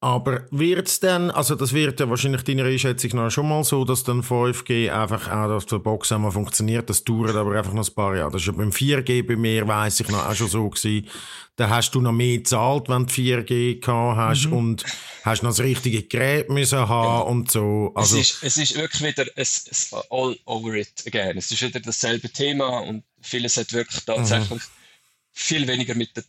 Aber 0.01 0.47
wird 0.49 0.87
es 0.87 1.01
dann, 1.01 1.29
also 1.29 1.55
das 1.55 1.73
wird 1.73 1.99
ja 1.99 2.09
wahrscheinlich 2.09 2.43
deiner 2.43 2.63
Einschätzung 2.63 3.11
nach 3.15 3.31
schon 3.31 3.49
mal 3.49 3.65
so, 3.65 3.83
dass 3.83 4.05
dann 4.05 4.23
5G 4.23 4.89
einfach 4.89 5.27
auch 5.27 5.51
auf 5.51 5.65
der 5.65 5.79
Box 5.79 6.13
einmal 6.13 6.31
funktioniert, 6.31 6.89
das 6.89 7.03
dauert 7.03 7.35
aber 7.35 7.57
einfach 7.57 7.73
noch 7.73 7.85
ein 7.85 7.93
paar 7.93 8.15
Jahre. 8.15 8.31
Das 8.31 8.41
ist 8.41 8.47
ja 8.47 8.53
beim 8.53 8.69
4G 8.69 9.27
bei 9.27 9.35
mir, 9.35 9.67
weiss 9.67 9.99
ich 9.99 10.07
noch, 10.07 10.25
auch 10.25 10.33
schon 10.33 10.47
so 10.47 10.69
gewesen. 10.69 11.05
Da 11.57 11.67
hast 11.67 11.93
du 11.93 11.99
noch 11.99 12.13
mehr 12.13 12.37
gezahlt, 12.37 12.87
wenn 12.87 13.07
du 13.07 13.13
4G 13.13 13.81
gehabt 13.81 14.17
hast 14.17 14.45
mhm. 14.45 14.53
und 14.53 14.85
hast 15.25 15.43
noch 15.43 15.49
das 15.49 15.59
richtige 15.59 16.03
Gerät 16.03 16.49
müssen 16.49 16.79
haben 16.79 17.03
ja. 17.03 17.19
und 17.19 17.51
so. 17.51 17.91
Also, 17.93 18.19
es, 18.19 18.31
ist, 18.31 18.43
es 18.43 18.57
ist 18.57 18.77
wirklich 18.77 19.03
wieder 19.03 19.29
es, 19.35 19.67
es, 19.69 19.93
all 20.09 20.37
over 20.45 20.75
it 20.75 20.93
again. 21.07 21.37
Es 21.37 21.51
ist 21.51 21.61
wieder 21.61 21.81
dasselbe 21.81 22.29
Thema 22.29 22.79
und 22.79 23.03
vieles 23.19 23.57
hat 23.57 23.73
wirklich 23.73 24.05
tatsächlich 24.05 24.61
mhm. 24.61 24.73
viel 25.33 25.67
weniger 25.67 25.93
mit 25.95 26.15
der 26.15 26.23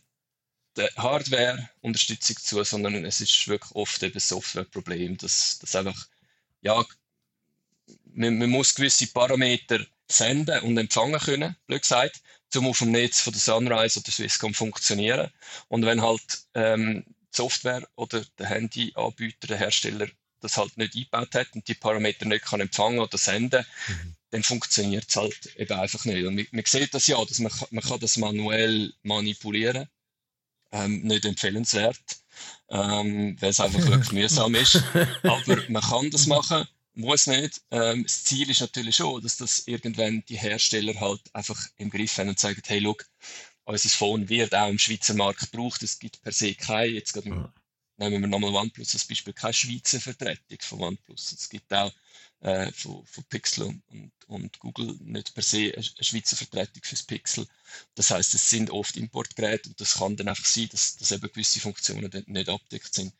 der 0.75 0.89
Hardware-Unterstützung 0.95 2.37
zu, 2.37 2.63
sondern 2.63 3.05
es 3.05 3.21
ist 3.21 3.47
wirklich 3.47 3.71
oft 3.73 4.01
eben 4.03 4.15
ein 4.15 4.19
Software-Problem, 4.19 5.17
dass, 5.17 5.59
dass 5.59 5.75
einfach, 5.75 6.07
ja, 6.61 6.83
man, 8.13 8.37
man, 8.37 8.49
muss 8.49 8.75
gewisse 8.75 9.07
Parameter 9.07 9.85
senden 10.09 10.61
und 10.61 10.77
empfangen 10.77 11.19
können, 11.19 11.55
blöd 11.67 11.81
gesagt, 11.81 12.21
um 12.55 12.67
auf 12.67 12.79
dem 12.79 12.91
Netz 12.91 13.21
von 13.21 13.33
der 13.33 13.41
Sunrise 13.41 13.99
oder 13.99 14.11
Swisscom 14.11 14.53
funktionieren. 14.53 15.31
Und 15.69 15.85
wenn 15.85 16.01
halt 16.01 16.45
ähm, 16.53 17.05
Software 17.31 17.87
oder 17.95 18.23
der 18.37 18.47
Handyanbieter, 18.47 19.47
der 19.47 19.57
Hersteller, 19.57 20.07
das 20.41 20.57
halt 20.57 20.75
nicht 20.77 20.95
eingebaut 20.95 21.35
hat 21.35 21.47
und 21.53 21.67
die 21.67 21.75
Parameter 21.75 22.25
nicht 22.25 22.45
kann 22.45 22.61
empfangen 22.61 22.99
oder 22.99 23.17
senden, 23.17 23.65
mhm. 23.87 24.15
dann 24.31 24.43
funktioniert 24.43 25.05
es 25.07 25.15
halt 25.15 25.55
eben 25.55 25.79
einfach 25.79 26.03
nicht. 26.03 26.25
Und 26.25 26.35
man, 26.35 26.47
man 26.51 26.65
sieht 26.65 26.93
das 26.93 27.07
ja, 27.07 27.23
dass 27.23 27.39
man, 27.39 27.51
man 27.69 27.83
kann 27.83 27.99
das 27.99 28.17
manuell 28.17 28.93
manipulieren 29.03 29.87
ähm, 30.71 31.01
nicht 31.01 31.25
empfehlenswert, 31.25 31.97
ähm, 32.69 33.35
weil 33.39 33.49
es 33.49 33.59
einfach 33.59 33.85
wirklich 33.85 34.11
mühsam 34.11 34.55
ist. 34.55 34.81
Aber 35.23 35.57
man 35.69 35.81
kann 35.81 36.09
das 36.11 36.27
machen, 36.27 36.67
muss 36.93 37.27
nicht. 37.27 37.61
Ähm, 37.71 38.03
das 38.03 38.23
Ziel 38.23 38.49
ist 38.49 38.61
natürlich 38.61 38.95
schon, 38.95 39.21
dass 39.21 39.37
das 39.37 39.67
irgendwann 39.67 40.23
die 40.27 40.37
Hersteller 40.37 40.99
halt 40.99 41.21
einfach 41.33 41.59
im 41.77 41.89
Griff 41.89 42.17
haben 42.17 42.29
und 42.29 42.39
sagen, 42.39 42.61
hey, 42.65 42.79
look, 42.79 43.05
unser 43.63 43.89
Phone 43.89 44.27
wird 44.29 44.53
auch 44.55 44.69
im 44.69 44.79
Schweizer 44.79 45.13
Markt 45.13 45.51
gebraucht. 45.51 45.83
Es 45.83 45.99
gibt 45.99 46.21
per 46.21 46.31
se 46.31 46.53
keine, 46.55 46.87
jetzt 46.87 47.13
gerade, 47.13 47.29
ja. 47.29 47.53
nehmen 47.97 48.21
wir 48.21 48.27
nochmal 48.27 48.53
OnePlus 48.53 48.93
als 48.93 49.05
Beispiel, 49.05 49.33
keine 49.33 49.53
Schweizer 49.53 49.99
Vertretung 49.99 50.57
von 50.61 50.81
OnePlus. 50.81 51.31
Es 51.31 51.49
gibt 51.49 51.71
auch 51.73 51.91
äh, 52.41 52.71
von, 52.71 53.05
von 53.05 53.23
Pixel 53.25 53.63
und, 53.63 54.11
und, 54.27 54.59
Google 54.59 54.97
nicht 55.01 55.33
per 55.33 55.43
se 55.43 55.73
eine, 55.73 55.83
Schweizer 55.83 56.35
Vertretung 56.35 56.83
fürs 56.83 57.03
Pixel. 57.03 57.47
Das 57.95 58.11
heißt, 58.11 58.33
es 58.33 58.49
sind 58.49 58.71
oft 58.71 58.97
Importgeräte 58.97 59.69
und 59.69 59.79
das 59.79 59.95
kann 59.95 60.15
dann 60.17 60.27
einfach 60.27 60.45
sein, 60.45 60.67
dass, 60.71 60.97
dass 60.97 61.11
eben 61.11 61.31
gewisse 61.31 61.59
Funktionen 61.59 62.09
nicht 62.27 62.49
abdeckt 62.49 62.93
sind. 62.93 63.13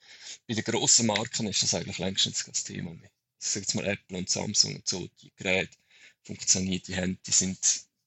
Bei 0.48 0.56
den 0.56 0.64
grossen 0.64 1.08
Marken 1.08 1.48
ist 1.48 1.64
das 1.64 1.74
eigentlich 1.74 2.00
längstens 2.00 2.44
kein 2.44 2.54
Thema 2.54 2.94
mehr. 2.94 3.12
Ich 3.40 3.48
sage 3.48 3.62
jetzt 3.62 3.76
mal 3.76 3.86
Apple 3.86 4.18
und 4.18 4.30
Samsung 4.30 4.76
und 4.76 4.88
so, 4.88 5.08
die 5.22 5.32
Geräte 5.36 5.78
funktionieren, 6.24 6.84
die 6.86 6.96
haben, 6.96 7.20
die 7.26 7.32
sind 7.32 7.58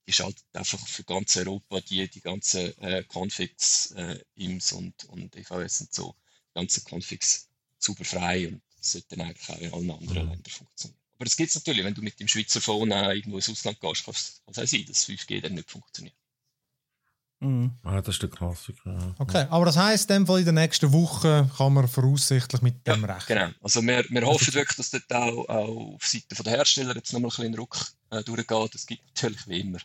die 0.06 0.12
schaltet 0.12 0.44
einfach 0.52 0.86
für 0.86 1.04
ganz 1.04 1.36
Europa 1.36 1.80
die, 1.80 2.08
die 2.08 2.20
ganzen 2.20 2.76
äh, 2.82 3.04
Configs, 3.04 3.92
äh, 3.92 4.18
IMS 4.34 4.72
und, 4.72 5.04
und 5.04 5.34
EVS 5.34 5.80
und 5.80 5.94
so, 5.94 6.14
die 6.50 6.58
ganzen 6.58 6.84
Configs 6.84 7.48
super 7.78 8.04
frei 8.04 8.48
und 8.48 8.62
sollte 8.80 9.16
dann 9.16 9.28
eigentlich 9.28 9.48
auch 9.48 9.58
in 9.58 9.72
allen 9.72 9.90
anderen 9.90 10.24
mhm. 10.24 10.30
Ländern 10.30 10.52
funktionieren. 10.52 11.03
Aber 11.16 11.24
das 11.24 11.36
gibt 11.36 11.50
es 11.50 11.54
natürlich, 11.54 11.84
wenn 11.84 11.94
du 11.94 12.02
mit 12.02 12.18
dem 12.18 12.28
Schweizer 12.28 12.60
Phone 12.60 12.90
äh, 12.90 13.14
irgendwo 13.14 13.36
ins 13.36 13.48
Ausland 13.48 13.80
gehst, 13.80 14.04
kann 14.04 14.14
es 14.14 14.42
auch 14.46 14.66
sein, 14.66 14.84
dass 14.86 15.06
5G 15.06 15.40
dann 15.40 15.54
nicht 15.54 15.70
funktioniert. 15.70 16.14
Mhm. 17.40 17.72
Ja, 17.84 18.00
das 18.00 18.14
ist 18.14 18.22
der 18.22 18.30
Klassiker. 18.30 18.80
Ja. 18.86 19.14
Okay, 19.18 19.46
aber 19.50 19.66
das 19.66 19.76
heisst, 19.76 20.10
in, 20.10 20.26
in 20.26 20.44
der 20.44 20.52
nächsten 20.52 20.92
Woche 20.92 21.50
kann 21.56 21.74
man 21.74 21.86
voraussichtlich 21.88 22.62
mit 22.62 22.86
dem 22.86 23.02
ja, 23.02 23.14
rechnen. 23.14 23.38
Genau, 23.38 23.50
also 23.60 23.82
wir, 23.82 24.04
wir 24.08 24.26
hoffen 24.26 24.54
wirklich, 24.54 24.76
dass 24.76 24.90
dort 24.90 25.12
auch, 25.12 25.48
auch 25.48 25.94
auf 25.94 26.06
Seite 26.06 26.42
der 26.42 26.52
Hersteller 26.52 26.94
jetzt 26.94 27.12
nochmal 27.12 27.30
ein 27.30 27.36
bisschen 27.36 27.54
Ruck 27.56 27.76
äh, 28.10 28.22
durchgeht. 28.22 28.74
Es 28.74 28.86
gibt 28.86 29.04
natürlich 29.06 29.46
wie 29.46 29.60
immer 29.60 29.78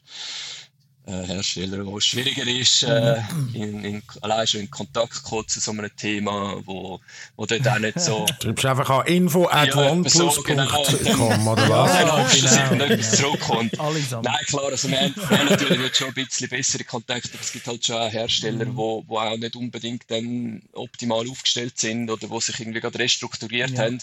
Hersteller, 1.06 1.86
wo 1.86 1.98
es 1.98 2.06
schwieriger 2.06 2.46
ist, 2.48 2.84
äh, 2.84 3.18
in, 3.54 3.84
in, 3.84 4.04
allein 4.22 4.46
schon 4.46 4.62
in 4.62 4.70
Kontakt 4.70 5.24
kommen 5.24 5.48
zu 5.48 5.60
so 5.60 5.72
einem 5.72 5.90
Thema, 5.96 6.62
wo, 6.66 7.00
wo 7.36 7.46
dort 7.46 7.68
auch 7.68 7.80
nicht 7.80 8.00
so... 8.00 8.26
Du 8.40 8.54
bist 8.54 8.66
einfach 8.66 8.90
an 8.90 9.08
info 9.08 9.48
at 9.48 9.68
ja, 9.68 10.04
so, 10.06 10.30
genau. 10.44 11.52
oder 11.52 11.70
was? 11.70 11.90
Ja, 12.00 12.02
genau, 12.02 12.18
dass 12.18 12.58
irgendetwas 12.58 13.18
zurückkommt. 13.18 13.74
Nein, 13.78 14.46
klar, 14.48 14.66
also 14.66 14.90
wir 14.90 15.00
haben, 15.00 15.16
wir 15.16 15.38
haben 15.38 15.50
natürlich 15.50 15.96
schon 15.96 16.08
ein 16.10 16.14
bisschen 16.14 16.50
bessere 16.50 16.84
Kontakte, 16.84 17.30
aber 17.34 17.42
es 17.42 17.52
gibt 17.52 17.68
halt 17.68 17.86
schon 17.86 17.96
auch 17.96 18.12
Hersteller, 18.12 18.66
mhm. 18.66 18.78
wo, 18.78 19.04
wo 19.08 19.18
auch 19.18 19.38
nicht 19.38 19.56
unbedingt 19.56 20.04
dann 20.10 20.62
optimal 20.74 21.28
aufgestellt 21.30 21.80
sind 21.80 22.10
oder 22.10 22.30
wo 22.30 22.40
sich 22.40 22.60
irgendwie 22.60 22.82
gerade 22.82 23.00
restrukturiert 23.00 23.72
ja. 23.72 23.84
haben, 23.84 24.00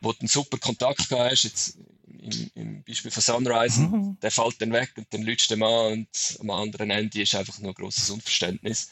wo 0.00 0.12
du 0.12 0.20
einen 0.20 0.28
super 0.28 0.58
Kontakt 0.58 1.08
gehabt 1.08 1.30
hast, 1.30 1.44
jetzt 1.44 1.78
im, 2.20 2.50
im 2.54 2.82
Beispiel 2.84 3.10
von 3.10 3.22
Sunrise, 3.22 3.80
mhm. 3.80 4.18
der 4.20 4.30
fällt 4.30 4.60
dann 4.60 4.72
weg 4.72 4.92
und 4.96 5.06
dann 5.10 5.22
lütst 5.22 5.50
du 5.50 5.54
den 5.54 5.62
an 5.62 5.92
und 5.92 6.38
am 6.40 6.50
anderen 6.50 6.90
Ende 6.90 7.22
ist 7.22 7.34
einfach 7.34 7.58
nur 7.58 7.72
ein 7.72 7.74
grosses 7.74 8.10
Unverständnis. 8.10 8.90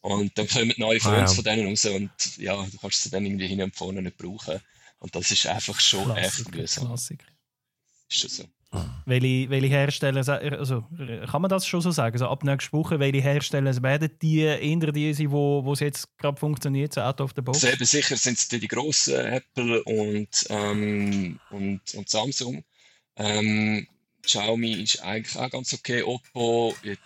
Und 0.00 0.36
dann 0.36 0.46
kommen 0.48 0.74
neue 0.76 1.00
Phones 1.00 1.16
ah, 1.16 1.20
ja. 1.20 1.28
von 1.28 1.44
denen 1.44 1.68
raus 1.68 1.84
und 1.86 2.36
ja, 2.36 2.62
du 2.62 2.76
kannst 2.78 3.02
sie 3.02 3.10
dann 3.10 3.24
irgendwie 3.24 3.46
hin 3.46 3.62
und 3.62 3.74
vorne 3.74 4.02
nicht 4.02 4.18
brauchen. 4.18 4.60
Und 4.98 5.14
das 5.14 5.30
ist 5.30 5.46
einfach 5.46 5.80
schon 5.80 6.04
Klassiker, 6.04 6.48
echt 6.48 6.54
mühsam. 6.54 6.86
Klassiker. 6.86 7.26
Ist 8.10 8.20
schon 8.20 8.30
so. 8.30 8.44
Welche, 9.06 9.50
welche 9.50 9.68
Hersteller, 9.68 10.26
also 10.58 10.82
kann 11.30 11.42
man 11.42 11.48
das 11.48 11.66
schon 11.66 11.80
so 11.80 11.90
sagen? 11.90 12.14
Also 12.14 12.28
ab 12.28 12.44
nächster 12.44 12.72
Woche, 12.72 12.98
welche 12.98 13.20
Hersteller 13.20 13.82
werden 13.82 14.10
die 14.22 14.40
eher 14.40 14.92
die 14.92 15.14
sein, 15.14 15.30
wo, 15.30 15.64
wo 15.64 15.72
es 15.72 15.80
jetzt 15.80 16.16
gerade 16.18 16.38
funktioniert, 16.38 16.94
so 16.94 17.00
out 17.00 17.20
of 17.20 17.32
the 17.36 17.42
box? 17.42 17.62
Eben 17.64 17.84
sicher 17.84 18.16
sind 18.16 18.38
es 18.38 18.48
die, 18.48 18.66
grossen, 18.66 19.14
Apple 19.14 19.82
und, 19.84 20.28
ähm, 20.48 21.38
und, 21.50 21.80
und 21.94 22.08
Samsung. 22.08 22.64
Ähm, 23.16 23.86
Xiaomi 24.22 24.72
ist 24.82 25.02
eigentlich 25.02 25.36
auch 25.36 25.50
ganz 25.50 25.72
okay. 25.72 26.02
Oppo 26.02 26.74
wird, 26.82 26.98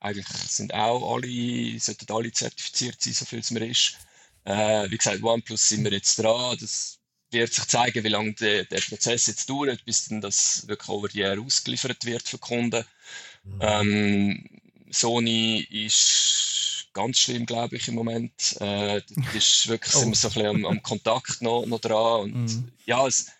eigentlich 0.00 0.26
sind 0.26 0.74
auch 0.74 1.14
alle, 1.14 1.78
sollten 1.78 2.12
alle 2.12 2.32
zertifiziert 2.32 3.00
sein, 3.00 3.12
so 3.12 3.24
viel 3.24 3.38
es 3.38 3.50
mir 3.50 3.66
ist. 3.66 3.96
Äh, 4.44 4.90
wie 4.90 4.98
gesagt, 4.98 5.22
OnePlus 5.22 5.68
sind 5.68 5.84
wir 5.84 5.92
jetzt 5.92 6.18
dran. 6.18 6.56
Das 6.60 6.98
wird 7.32 7.52
sich 7.52 7.64
zeigen, 7.64 8.04
wie 8.04 8.08
lange 8.08 8.32
der, 8.34 8.64
der 8.64 8.80
Prozess 8.80 9.26
jetzt 9.26 9.48
dauert, 9.48 9.84
bis 9.84 10.08
dann 10.08 10.20
das 10.20 10.66
wirklich 10.66 10.88
over 10.88 11.08
die 11.08 11.20
Jahre 11.20 11.40
ausgeliefert 11.40 12.04
wird 12.04 12.28
für 12.28 12.38
Kunden. 12.38 12.84
Mhm. 13.44 13.58
Ähm, 13.60 14.48
Sony 14.90 15.66
ist 15.70 16.88
ganz 16.92 17.18
schlimm, 17.18 17.46
glaube 17.46 17.76
ich, 17.76 17.88
im 17.88 17.94
Moment. 17.94 18.56
Äh, 18.60 19.00
das 19.32 19.34
ist 19.34 19.68
wirklich, 19.68 19.94
oh. 19.94 19.98
sind 20.00 20.10
wir 20.10 20.16
so 20.16 20.28
ein 20.28 20.34
bisschen 20.34 20.46
am, 20.46 20.66
am 20.66 20.82
Kontakt 20.82 21.42
noch, 21.42 21.66
noch 21.66 21.80
dran. 21.80 22.22
Und 22.22 22.44
mhm. 22.44 22.72
ja, 22.86 23.06
es, 23.06 23.30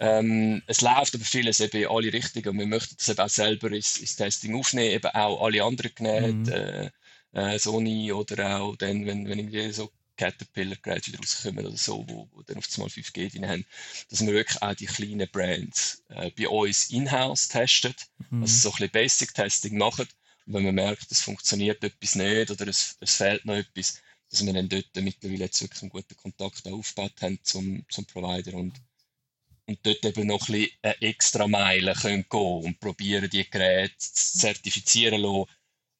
ähm, 0.00 0.62
es 0.66 0.80
läuft 0.80 1.14
aber 1.14 1.24
vieles 1.24 1.60
eben 1.60 1.82
in 1.82 1.88
alle 1.88 2.12
Richtungen 2.12 2.48
und 2.48 2.58
wir 2.58 2.66
möchten 2.66 2.96
das 2.96 3.08
eben 3.08 3.20
auch 3.20 3.28
selber 3.28 3.70
ins, 3.70 3.98
ins 3.98 4.16
Testing 4.16 4.56
aufnehmen, 4.56 4.90
eben 4.90 5.10
auch 5.10 5.44
alle 5.44 5.62
anderen 5.62 5.94
Geräte, 5.94 6.92
mhm. 7.34 7.38
äh, 7.38 7.54
äh, 7.54 7.58
Sony 7.58 8.12
oder 8.12 8.60
auch 8.60 8.76
dann, 8.76 9.06
wenn, 9.06 9.28
wenn 9.28 9.38
irgendwie 9.38 9.72
so 9.72 9.90
Caterpillar-Geräte 10.16 11.08
wieder 11.08 11.18
rauskommen 11.18 11.66
oder 11.66 11.76
so, 11.76 12.04
wo, 12.08 12.28
wo 12.32 12.42
dann 12.42 12.58
auf 12.58 12.68
einmal 12.74 12.88
5G 12.88 13.32
drin 13.32 13.48
haben, 13.48 13.66
dass 14.10 14.24
wir 14.24 14.32
wirklich 14.32 14.62
auch 14.62 14.74
die 14.74 14.86
kleinen 14.86 15.28
Brands 15.30 16.02
äh, 16.08 16.30
bei 16.30 16.48
uns 16.48 16.90
in-house 16.90 17.48
testen, 17.48 17.94
mhm. 18.30 18.42
also 18.42 18.54
so 18.54 18.68
ein 18.70 18.72
bisschen 18.72 18.90
Basic-Testing 18.90 19.78
machen 19.78 20.06
und 20.46 20.54
wenn 20.54 20.64
man 20.64 20.74
merkt, 20.74 21.10
es 21.10 21.22
funktioniert 21.22 21.82
etwas 21.82 22.14
nicht 22.16 22.50
oder 22.50 22.68
es, 22.68 22.96
es 23.00 23.16
fehlt 23.16 23.44
noch 23.44 23.54
etwas, 23.54 24.02
dass 24.30 24.44
wir 24.44 24.52
dann 24.52 24.68
dort 24.68 24.94
mittlerweile 24.96 25.44
jetzt 25.44 25.62
wirklich 25.62 25.82
einen 25.82 25.90
guten 25.90 26.16
Kontakt 26.16 26.66
aufgebaut 26.66 27.22
haben 27.22 27.38
zum, 27.42 27.84
zum 27.88 28.04
Provider 28.06 28.54
und, 28.54 28.80
und 29.66 29.78
dort 29.82 30.04
eben 30.04 30.26
noch 30.26 30.48
ein 30.48 30.52
bisschen 30.52 30.78
eine 30.82 31.00
extra 31.02 31.48
Meile 31.48 31.94
können 31.94 32.26
gehen 32.28 32.64
und 32.64 32.80
probieren, 32.80 33.30
die 33.30 33.48
Geräte 33.48 33.96
zu 33.96 34.38
zertifizieren 34.38 35.20
lassen, 35.20 35.50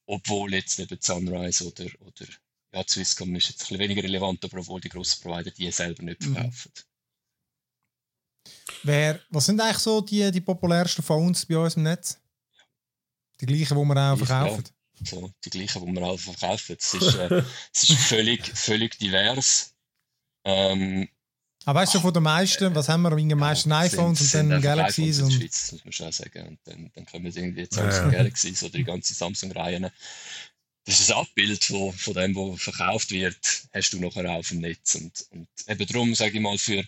obwohl 0.05 0.53
jetzt 0.53 0.79
eben 0.79 0.97
Sunrise 1.01 1.65
oder, 1.67 1.85
oder 2.01 2.27
ja, 2.75 2.83
Swisscom 2.85 3.33
ist 3.35 3.49
jetzt 3.49 3.61
ein 3.61 3.77
bisschen 3.77 3.79
weniger 3.79 4.03
relevant, 4.03 4.43
aber 4.43 4.59
obwohl 4.59 4.81
die 4.81 4.89
grossen 4.89 5.21
Provider 5.21 5.51
die 5.51 5.71
selber 5.71 6.03
nicht 6.03 6.21
mhm. 6.21 6.33
verkaufen. 6.33 6.71
Wer, 8.83 9.19
was 9.29 9.45
sind 9.45 9.59
eigentlich 9.61 9.77
so 9.77 10.01
die, 10.01 10.29
die 10.31 10.41
populärsten 10.41 11.03
Phones 11.03 11.45
bei 11.45 11.57
uns 11.57 11.75
im 11.75 11.83
Netz? 11.83 12.19
Die 13.39 13.45
gleichen, 13.45 13.77
die 13.77 13.85
wir 13.85 14.13
auch 14.13 14.17
verkaufen? 14.17 14.63
Ja, 14.99 15.05
so, 15.05 15.31
die 15.43 15.49
gleichen, 15.49 15.85
die 15.85 15.93
wir 15.93 16.05
auch 16.05 16.19
verkaufen. 16.19 16.75
Es 16.79 16.93
ist, 16.93 17.15
äh, 17.15 17.43
es 17.73 17.89
ist 17.89 17.99
völlig, 17.99 18.45
völlig 18.45 18.97
divers. 18.97 19.73
Ähm, 20.43 21.07
aber 21.63 21.79
weißt 21.79 21.95
du, 21.95 21.99
von 21.99 22.13
den 22.13 22.23
meisten, 22.23 22.75
was 22.75 22.89
haben 22.89 23.01
wir 23.01 23.11
am 23.11 23.39
meisten 23.39 23.71
ja, 23.71 23.79
iPhones 23.79 24.19
sind, 24.19 24.45
und 24.45 24.49
dann 24.51 24.61
Galaxies? 24.61 25.19
Und... 25.19 25.25
In 25.25 25.31
der 25.31 25.37
Schweiz, 25.39 25.71
muss 25.71 25.85
man 25.85 25.91
schon 25.93 26.11
sagen. 26.11 26.47
Und 26.47 26.59
dann, 26.65 26.91
dann 26.93 27.05
kommen 27.07 27.25
irgendwie 27.25 27.61
jetzt 27.61 27.73
Samsung 27.73 28.11
ja. 28.11 28.17
Galaxies 28.19 28.61
oder 28.63 28.73
die 28.73 28.83
ganze 28.83 29.13
Samsung-Reihen 29.15 29.89
das 30.85 30.99
ist 30.99 31.11
ein 31.11 31.17
Abbild 31.17 31.63
von, 31.63 31.93
von 31.93 32.13
dem, 32.13 32.35
was 32.35 32.61
verkauft 32.61 33.11
wird, 33.11 33.37
hast 33.73 33.91
du 33.91 33.99
nachher 33.99 34.29
auf 34.31 34.49
dem 34.49 34.59
Netz. 34.59 34.95
Und, 34.95 35.25
und 35.31 35.47
eben 35.67 35.87
darum, 35.87 36.15
sage 36.15 36.35
ich 36.35 36.41
mal, 36.41 36.57
für 36.57 36.83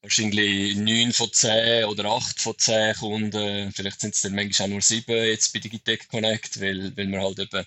wahrscheinlich 0.00 0.76
9 0.76 1.12
von 1.12 1.30
10 1.30 1.84
oder 1.84 2.06
8 2.06 2.40
von 2.40 2.58
10 2.58 2.94
Kunden, 2.96 3.72
vielleicht 3.72 4.00
sind 4.00 4.14
es 4.14 4.22
dann 4.22 4.34
manchmal 4.34 4.68
auch 4.68 4.72
nur 4.72 4.82
7 4.82 5.14
jetzt 5.26 5.52
bei 5.52 5.58
Digitech 5.58 6.08
Connect, 6.08 6.60
weil, 6.60 6.96
weil 6.96 7.08
wir 7.08 7.20
halt 7.20 7.38
eben 7.38 7.66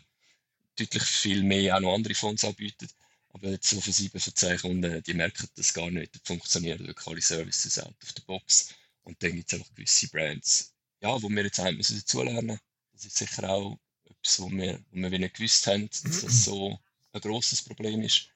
deutlich 0.80 1.04
viel 1.04 1.44
mehr 1.44 1.78
auch 1.78 1.82
noch 1.82 1.94
andere 1.94 2.16
Fonds 2.16 2.44
anbieten. 2.44 2.90
Aber 3.30 3.50
jetzt 3.50 3.70
so 3.70 3.80
für 3.80 3.92
7 3.92 4.20
von 4.20 4.36
10 4.36 4.58
Kunden, 4.60 5.04
die 5.04 5.14
merken 5.14 5.48
das 5.56 5.74
gar 5.74 5.92
nicht, 5.92 6.16
das 6.16 6.22
funktionieren 6.26 6.88
wirklich 6.88 7.08
alle 7.08 7.22
Services 7.22 7.78
out 7.78 7.96
of 8.04 8.10
the 8.16 8.24
box. 8.26 8.74
Und 9.04 9.22
dann 9.22 9.34
gibt 9.34 9.52
es 9.52 9.60
einfach 9.60 9.74
gewisse 9.76 10.08
Brands, 10.10 10.74
ja, 11.02 11.22
wo 11.22 11.30
wir 11.30 11.44
jetzt 11.44 11.60
auch 11.60 11.72
müssen 11.72 11.98
dazulernen. 11.98 12.60
Das 12.94 13.06
ist 13.06 13.18
sicher 13.18 13.50
auch 13.50 13.78
etwas, 14.24 14.40
wo 14.42 14.50
wir, 14.50 14.80
wo 14.92 15.12
wir 15.12 15.20
nicht 15.20 15.36
gewusst 15.36 15.68
haben, 15.68 15.90
dass 15.90 16.22
das 16.22 16.46
so 16.46 16.80
ein 17.12 17.22
grosses 17.22 17.62
Problem 17.62 18.02
ist. 18.02 18.28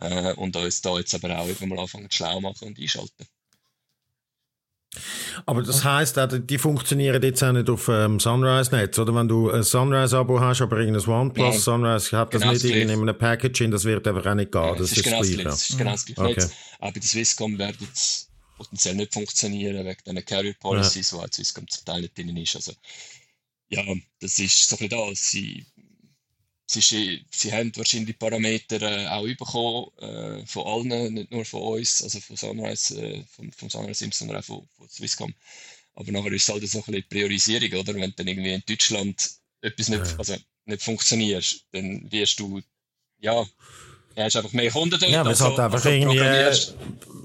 Äh, 0.00 0.34
und 0.34 0.54
uns 0.56 0.82
da 0.82 0.96
jetzt 0.98 1.14
aber 1.14 1.38
auch 1.38 1.46
irgendwann 1.46 1.70
mal 1.70 1.78
anfangen 1.80 2.10
schlau 2.10 2.40
machen 2.40 2.68
und 2.68 2.78
einschalten. 2.78 3.26
Aber 5.44 5.62
das 5.62 5.84
heisst, 5.84 6.18
die 6.48 6.58
funktionieren 6.58 7.22
jetzt 7.22 7.42
auch 7.42 7.52
nicht 7.52 7.68
auf 7.68 7.88
ähm, 7.88 8.18
Sunrise-Netz, 8.18 8.98
oder? 8.98 9.14
Wenn 9.14 9.28
du 9.28 9.50
ein 9.50 9.62
Sunrise-Abo 9.62 10.40
hast, 10.40 10.62
aber 10.62 10.78
irgendein 10.78 11.06
OnePlus, 11.06 11.54
ja. 11.54 11.60
Sunrise 11.60 12.16
hat 12.16 12.32
das 12.32 12.40
genau 12.40 12.52
nicht 12.54 12.64
in 12.64 12.90
einem 12.90 13.18
Packaging, 13.18 13.70
das 13.70 13.84
wird 13.84 14.06
einfach 14.08 14.24
auch 14.24 14.34
nicht 14.34 14.52
gehen. 14.52 14.62
Ja, 14.62 14.74
das, 14.74 14.90
das, 14.90 14.98
ist 14.98 15.04
genau 15.04 15.18
das, 15.18 15.28
gleiche. 15.28 15.44
das 15.44 15.70
ist 15.70 15.78
genau 15.78 15.90
das 15.90 16.06
gleiche. 16.06 16.30
Okay. 16.30 16.50
Auch 16.80 16.92
bei 16.92 17.00
der 17.00 17.02
Swisscom 17.02 17.58
wird 17.58 17.76
es 17.92 18.28
potenziell 18.56 18.94
nicht 18.94 19.12
funktionieren, 19.12 19.84
wegen 19.84 19.98
diesen 20.06 20.24
Carrier 20.24 20.54
Policies, 20.54 21.10
ja. 21.10 21.18
wo 21.18 21.26
Swisscom 21.30 21.68
zum 21.68 21.84
Teil 21.84 22.00
nicht 22.00 22.16
drin 22.16 22.34
ist. 22.34 22.56
Also, 22.56 22.72
ja, 23.68 23.82
das 24.20 24.38
ist 24.38 24.68
so 24.68 24.76
ein 24.76 24.88
bisschen 24.88 25.06
da. 25.06 25.14
Sie, 25.14 25.66
ist, 26.74 26.88
sie 27.30 27.52
haben 27.52 27.74
wahrscheinlich 27.76 28.18
Parameter 28.18 28.82
äh, 28.82 29.06
auch 29.08 29.26
bekommen 29.26 29.86
äh, 29.98 30.46
von 30.46 30.90
allen, 30.90 31.14
nicht 31.14 31.30
nur 31.30 31.44
von 31.44 31.62
uns, 31.62 32.02
also 32.02 32.20
von 32.20 32.36
Sunrise, 32.36 33.00
äh, 33.00 33.24
vom, 33.34 33.52
vom 33.52 33.70
Sunrise 33.70 33.98
Sims, 34.00 34.18
sondern 34.18 34.38
auch 34.38 34.44
von, 34.44 34.68
von 34.76 34.88
Swisscom. 34.88 35.34
Aber 35.94 36.12
nachher 36.12 36.32
ist 36.32 36.42
es 36.42 36.48
halt 36.48 36.68
so 36.68 36.78
ein 36.78 36.84
bisschen 36.84 37.08
Priorisierung, 37.08 37.80
oder? 37.80 37.94
Wenn 37.94 38.12
dann 38.16 38.28
irgendwie 38.28 38.52
in 38.52 38.62
Deutschland 38.66 39.30
etwas 39.62 39.88
nicht, 39.88 40.06
ja. 40.06 40.18
also 40.18 40.36
nicht 40.66 40.82
funktioniert, 40.82 41.64
dann 41.72 42.10
wirst 42.12 42.38
du, 42.38 42.60
ja, 43.18 43.46
ja, 44.16 44.24
hast 44.24 44.36
einfach 44.36 44.52
mehr 44.52 44.70
Kunden 44.70 44.98
dort. 44.98 45.10
Ja, 45.10 45.20
aber 45.20 45.30
es 45.30 45.42
also, 45.42 45.52
hat 45.52 45.64
einfach 45.64 45.84
also 45.84 45.90
irgendwie. 45.90 46.18
Äh, 46.18 46.52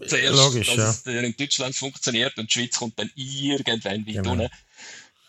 zuerst, 0.08 0.36
logisch, 0.36 0.67
dass 0.75 1.06
ja. 1.06 1.12
es 1.12 1.23
in 1.23 1.36
Deutschland 1.38 1.75
funktioniert 1.75 2.38
und 2.38 2.49
die 2.49 2.54
Schweiz 2.54 2.77
kommt 2.77 2.99
dann 2.99 3.12
irgendwann 3.15 4.06
weit 4.06 4.15
genau. 4.15 4.32
unten. 4.32 4.49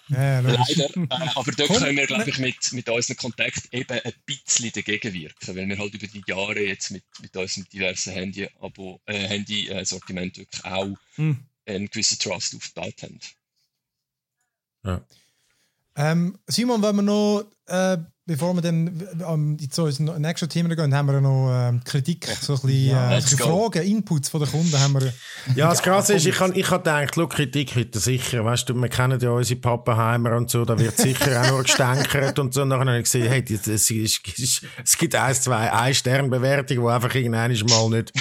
Ja, 0.08 0.40
Leider. 0.40 0.90
Äh, 0.96 1.28
aber 1.34 1.52
dort 1.52 1.68
können 1.70 1.96
wir, 1.96 2.06
glaube 2.06 2.28
ich, 2.28 2.38
mit, 2.38 2.72
mit 2.72 2.88
unserem 2.88 3.16
Kontakt 3.16 3.72
eben 3.72 4.00
ein 4.00 4.12
bisschen 4.26 4.72
dagegen 4.72 5.12
wirken, 5.12 5.56
weil 5.56 5.68
wir 5.68 5.78
halt 5.78 5.94
über 5.94 6.06
die 6.06 6.22
Jahre 6.26 6.60
jetzt 6.60 6.90
mit, 6.90 7.04
mit 7.20 7.36
unserem 7.36 7.68
diversen 7.68 8.12
Handy-Sortiment 8.12 9.06
äh, 9.06 9.28
Handy, 9.28 10.38
wirklich 10.38 10.64
auch 10.64 10.96
hm. 11.14 11.38
einen 11.66 11.88
gewissen 11.88 12.18
Trust 12.18 12.54
aufgebaut 12.54 13.02
haben. 13.02 13.20
Ja. 14.84 15.04
Ähm, 15.96 16.38
Simon, 16.46 16.82
wenn 16.82 16.96
wir 16.96 17.02
noch 17.02 17.44
äh, 17.66 17.98
bevor 18.24 18.54
wir 18.54 18.62
dann 18.62 19.08
um, 19.26 19.58
zu 19.70 19.84
unserem 19.84 20.20
nächsten 20.22 20.48
Thema 20.48 20.74
gehen, 20.76 20.94
haben 20.94 21.06
wir 21.06 21.20
noch 21.20 21.50
ähm, 21.52 21.82
Kritik, 21.84 22.26
so 22.40 22.54
ein 22.54 22.60
bisschen 22.60 22.90
ja, 22.90 23.16
äh, 23.16 23.20
Fragen, 23.20 23.82
Inputs 23.82 24.28
von 24.28 24.40
den 24.40 24.50
Kunden 24.50 24.78
haben 24.78 24.94
wir. 24.94 25.12
Ja, 25.56 25.70
das 25.70 25.82
Krasse 25.82 26.14
ist, 26.14 26.26
ich 26.26 26.38
habe 26.38 26.56
ich 26.56 26.70
hab 26.70 26.84
gedacht, 26.84 27.12
schau, 27.14 27.26
Kritik 27.26 27.74
heute 27.74 27.98
sicher, 27.98 28.44
weißt 28.44 28.68
du, 28.68 28.74
wir 28.74 28.88
kennen 28.88 29.18
ja 29.18 29.30
unsere 29.30 29.60
Pappenheimer 29.60 30.36
und 30.36 30.50
so, 30.50 30.64
da 30.64 30.78
wird 30.78 30.96
sicher 30.96 31.42
auch 31.42 31.50
nur 31.50 31.62
gestänkert 31.64 32.38
und 32.38 32.54
so, 32.54 32.62
und 32.62 32.70
dann 32.70 32.80
habe 32.80 32.98
ich 32.98 33.04
gesehen, 33.04 33.28
hey, 33.28 33.44
es, 33.44 33.66
es, 33.66 33.90
es, 33.90 34.62
es 34.84 34.98
gibt 34.98 35.14
ein, 35.16 35.34
zwei 35.34 35.72
Ein-Stern-Bewertungen, 35.72 36.80
die 36.80 36.88
einfach 36.88 37.14
irgendwann 37.14 37.52
mal 37.68 37.88
nicht 37.90 38.12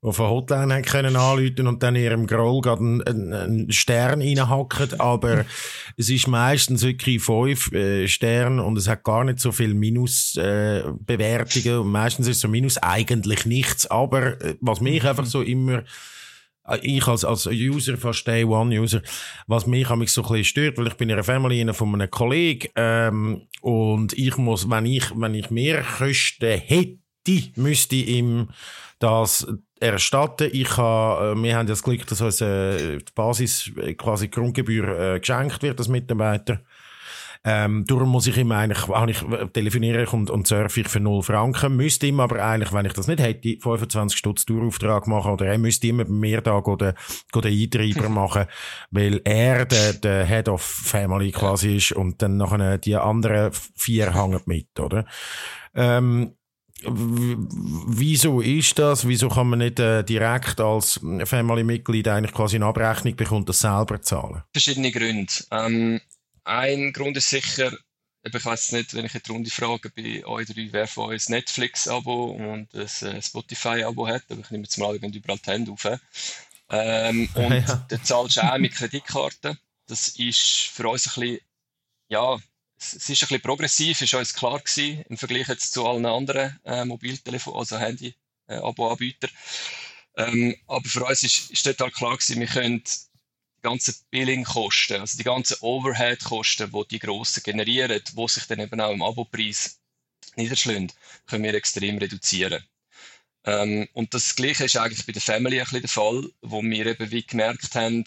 auf 0.00 0.20
eine 0.20 0.30
Hotline 0.30 0.74
haben 0.74 0.84
können 0.84 1.16
anrufen 1.16 1.66
und 1.66 1.82
dann 1.82 1.96
in 1.96 2.04
ihrem 2.04 2.26
Groll 2.28 2.60
gerade 2.60 2.80
einen, 2.80 3.32
einen 3.32 3.72
Stern 3.72 4.22
reinhacken. 4.22 5.00
Aber 5.00 5.44
es 5.96 6.08
ist 6.08 6.28
meistens 6.28 6.82
wirklich 6.82 7.22
fünf 7.22 7.72
äh, 7.72 8.06
Sterne 8.06 8.62
und 8.62 8.78
es 8.78 8.86
hat 8.86 9.02
gar 9.02 9.24
nicht 9.24 9.40
so 9.40 9.50
viel 9.50 9.74
Minusbewertungen. 9.74 11.68
Äh, 11.68 11.80
und 11.80 11.90
meistens 11.90 12.28
ist 12.28 12.40
so 12.40 12.48
Minus 12.48 12.78
eigentlich 12.78 13.44
nichts. 13.44 13.86
Aber 13.88 14.40
äh, 14.40 14.54
was 14.60 14.80
mich 14.80 15.04
einfach 15.04 15.26
so 15.26 15.42
immer 15.42 15.82
äh, 16.68 16.78
ich 16.82 17.06
als, 17.08 17.24
als 17.24 17.46
User, 17.46 17.96
fast 17.96 18.24
Day 18.24 18.44
One 18.44 18.78
User, 18.78 19.02
was 19.48 19.66
mich 19.66 19.88
mich 19.96 20.12
so 20.12 20.22
ein 20.22 20.28
bisschen 20.28 20.44
stört, 20.44 20.78
weil 20.78 20.86
ich 20.86 20.94
bin 20.94 21.08
in 21.08 21.14
einer 21.14 21.24
Family 21.24 21.74
von 21.74 21.92
einem 21.92 22.08
Kollegen, 22.08 22.68
ähm, 22.76 23.48
und 23.62 24.12
ich 24.12 24.36
muss, 24.36 24.70
wenn 24.70 24.86
ich, 24.86 25.10
wenn 25.16 25.34
ich 25.34 25.50
mehr 25.50 25.82
Kosten 25.82 26.56
hätte, 26.60 26.98
müsste 27.56 27.96
ich 27.96 28.08
ihm 28.08 28.48
das 28.98 29.46
erstatten. 29.80 30.50
Ich 30.52 30.76
habe, 30.76 31.38
äh, 31.38 31.42
wir 31.42 31.56
haben 31.56 31.66
das 31.66 31.82
Glück, 31.82 32.06
dass 32.06 32.20
uns 32.20 32.40
äh, 32.40 32.98
die 32.98 33.12
Basis, 33.14 33.70
äh, 33.76 33.94
quasi 33.94 34.28
Grundgebühr 34.28 35.14
äh, 35.14 35.20
geschenkt 35.20 35.62
wird 35.62 35.78
als 35.78 35.88
Mitarbeiter. 35.88 36.60
Ähm, 37.44 37.84
darum 37.86 38.08
muss 38.08 38.26
ich 38.26 38.36
ihm 38.36 38.50
eigentlich, 38.50 38.88
ich, 39.06 39.22
äh, 39.22 39.46
telefoniere 39.48 40.02
ich 40.02 40.12
und, 40.12 40.28
und 40.28 40.46
surfe 40.48 40.80
ich 40.80 40.88
für 40.88 40.98
0 40.98 41.22
Franken, 41.22 41.76
müsste 41.76 42.08
ihm 42.08 42.18
aber 42.18 42.44
eigentlich, 42.44 42.72
wenn 42.72 42.86
ich 42.86 42.94
das 42.94 43.06
nicht 43.06 43.20
hätte, 43.20 43.56
25 43.60 44.18
Stutz 44.18 44.44
Dauerauftrag 44.44 45.06
machen 45.06 45.32
oder 45.32 45.46
er 45.46 45.58
müsste 45.58 45.86
immer 45.86 46.04
bei 46.04 46.10
mir 46.10 46.40
da 46.40 46.60
den, 46.60 46.94
den 47.32 47.46
Eintreiber 47.46 48.08
machen, 48.08 48.46
weil 48.90 49.20
er 49.24 49.66
der, 49.66 49.92
der 49.94 50.26
Head 50.26 50.48
of 50.48 50.62
Family 50.62 51.30
quasi 51.30 51.76
ist 51.76 51.92
und 51.92 52.20
dann 52.22 52.38
nachher 52.38 52.78
die 52.78 52.96
anderen 52.96 53.52
vier 53.52 54.14
hängen 54.14 54.40
mit, 54.46 54.78
oder? 54.80 55.06
Ähm, 55.74 56.34
Wieso 56.84 58.40
ist 58.40 58.78
das? 58.78 59.06
Wieso 59.06 59.28
kann 59.28 59.48
man 59.48 59.58
nicht 59.58 59.80
äh, 59.80 60.04
direkt 60.04 60.60
als 60.60 61.00
Family-Mitglied 61.24 62.06
eigentlich 62.08 62.32
quasi 62.32 62.56
eine 62.56 62.66
Abrechnung 62.66 63.16
bekommen, 63.16 63.44
das 63.44 63.60
selber 63.60 64.00
zahlen? 64.00 64.42
Verschiedene 64.52 64.92
Gründe. 64.92 65.32
Ähm, 65.50 66.00
ein 66.44 66.92
Grund 66.92 67.16
ist 67.16 67.30
sicher, 67.30 67.72
ich 68.22 68.44
weiß 68.44 68.72
nicht, 68.72 68.94
wenn 68.94 69.06
ich 69.06 69.14
in 69.14 69.22
die 69.24 69.32
Runde 69.32 69.50
frage 69.50 69.90
bei 69.90 70.24
euch 70.24 70.46
drei, 70.46 70.68
wer 70.70 70.86
von 70.86 71.10
euch 71.10 71.28
ein 71.28 71.32
Netflix-Abo 71.32 72.26
und 72.32 72.74
ein 72.74 72.80
äh, 72.80 73.22
Spotify-Abo 73.22 74.06
hat, 74.06 74.22
aber 74.28 74.40
ich 74.40 74.50
nehme 74.50 74.64
jetzt 74.64 74.78
mal 74.78 74.94
überall 74.94 75.10
die 75.10 75.22
Hände 75.46 75.72
auf. 75.72 75.84
Ähm, 76.70 77.28
und 77.34 77.52
ja. 77.52 77.86
dann 77.88 78.04
zahlst 78.04 78.36
du 78.36 78.40
auch 78.42 78.58
mit 78.58 78.72
Kreditkarte. 78.72 79.58
Das 79.86 80.08
ist 80.08 80.70
für 80.72 80.88
uns 80.88 81.06
ein 81.06 81.20
bisschen, 81.20 81.40
ja, 82.08 82.38
es 82.78 82.94
ist 82.94 83.08
ein 83.08 83.12
bisschen 83.12 83.40
progressiv, 83.40 84.00
ist 84.00 84.14
uns 84.14 84.34
klar 84.34 84.60
gewesen, 84.60 85.02
im 85.08 85.16
Vergleich 85.16 85.48
jetzt 85.48 85.72
zu 85.72 85.86
allen 85.86 86.06
anderen 86.06 86.58
äh, 86.64 86.84
Mobiltelefon, 86.84 87.54
also 87.54 87.78
Handy-Abo-Anbietern. 87.78 89.30
Äh, 90.14 90.22
ähm, 90.24 90.56
aber 90.66 90.88
für 90.88 91.04
uns 91.04 91.22
ist, 91.22 91.50
ist 91.50 91.62
total 91.64 91.90
klar 91.90 92.16
gewesen, 92.16 92.40
wir 92.40 92.46
können 92.46 92.82
die 92.84 93.62
ganzen 93.62 93.94
Billing-Kosten, 94.10 95.00
also 95.00 95.18
die 95.18 95.24
ganzen 95.24 95.56
Overhead-Kosten, 95.60 96.70
die 96.70 96.88
die 96.90 96.98
Grossen 96.98 97.42
generieren, 97.42 98.00
die 98.16 98.28
sich 98.28 98.46
dann 98.46 98.60
eben 98.60 98.80
auch 98.80 98.92
im 98.92 99.02
Abo-Preis 99.02 99.80
niederschlagen, 100.36 100.92
können 101.26 101.44
wir 101.44 101.54
extrem 101.54 101.98
reduzieren. 101.98 102.64
Ähm, 103.44 103.88
und 103.92 104.14
das 104.14 104.36
Gleiche 104.36 104.64
ist 104.64 104.76
eigentlich 104.76 105.06
bei 105.06 105.12
der 105.12 105.22
Family 105.22 105.58
ein 105.58 105.64
bisschen 105.64 105.80
der 105.80 105.88
Fall, 105.88 106.30
wo 106.42 106.62
wir 106.62 106.86
eben 106.86 107.10
wie 107.10 107.24
gemerkt 107.24 107.74
haben, 107.74 108.04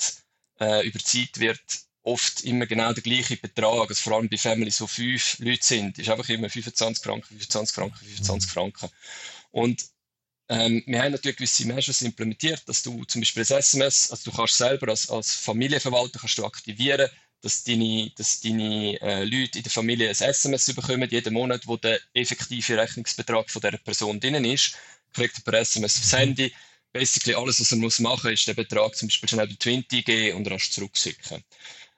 äh, 0.60 0.88
über 0.88 1.00
Zeit 1.00 1.40
wird 1.40 1.62
oft 2.04 2.42
immer 2.42 2.66
genau 2.66 2.94
der 2.94 3.04
gleiche 3.04 3.38
Betrag, 3.38 3.90
also 3.90 4.02
vor 4.02 4.14
allem 4.14 4.30
bei 4.30 4.38
Families, 4.38 4.82
wo 4.82 4.88
fünf 4.88 5.38
Leute 5.40 5.64
sind, 5.64 6.00
ist 6.00 6.10
einfach 6.10 6.28
immer 6.30 6.50
25 6.50 7.04
Franken, 7.04 7.28
25 7.28 7.76
Franken, 7.76 7.98
25 7.98 8.50
mhm. 8.50 8.54
Franken. 8.54 8.90
Und 9.52 9.86
ähm, 10.50 10.84
wir 10.86 11.02
haben 11.02 11.12
natürlich 11.12 11.38
gewisse 11.38 11.66
Measures 11.66 12.02
implementiert, 12.02 12.68
dass 12.68 12.84
du 12.84 13.04
zum 13.06 13.22
Beispiel 13.22 13.44
das 13.44 13.52
SMS, 13.52 14.12
also 14.12 14.30
du 14.30 14.36
kannst 14.36 14.58
selber 14.58 14.90
als, 14.90 15.10
als 15.10 15.34
Familienverwalter 15.36 16.20
kannst 16.20 16.38
du 16.38 16.46
aktivieren, 16.46 17.10
dass 17.42 17.64
deine, 17.64 18.12
dass 18.18 18.42
deine 18.42 19.00
äh, 19.02 19.24
Leute 19.24 19.60
in 19.60 19.64
der 19.64 19.72
Familie 19.72 20.10
ein 20.10 20.16
SMS 20.16 20.74
bekommen, 20.74 21.10
jeden 21.10 21.34
Monat, 21.34 21.68
wo 21.68 21.78
der 21.78 22.00
effektive 22.14 22.78
Rechnungsbetrag 22.78 23.50
von 23.50 23.62
dieser 23.62 23.78
Person 23.78 24.20
drin 24.20 24.44
ist, 24.46 24.76
kriegt 25.14 25.38
er 25.38 25.44
per 25.44 25.60
SMS 25.60 25.98
aufs 25.98 26.14
Handy. 26.14 26.54
Basically 26.94 27.34
alles, 27.34 27.60
was 27.62 27.72
er 27.72 27.78
muss 27.78 28.00
machen 28.00 28.30
muss, 28.32 28.40
ist 28.42 28.48
den 28.48 28.56
Betrag 28.56 28.96
zum 28.96 29.08
Beispiel 29.08 29.30
schnell 29.30 29.48
bei 29.48 29.56
Twinty 29.56 30.02
geben 30.02 30.38
und 30.38 30.52
rasch 30.52 30.72
zurückschicken. 30.72 31.44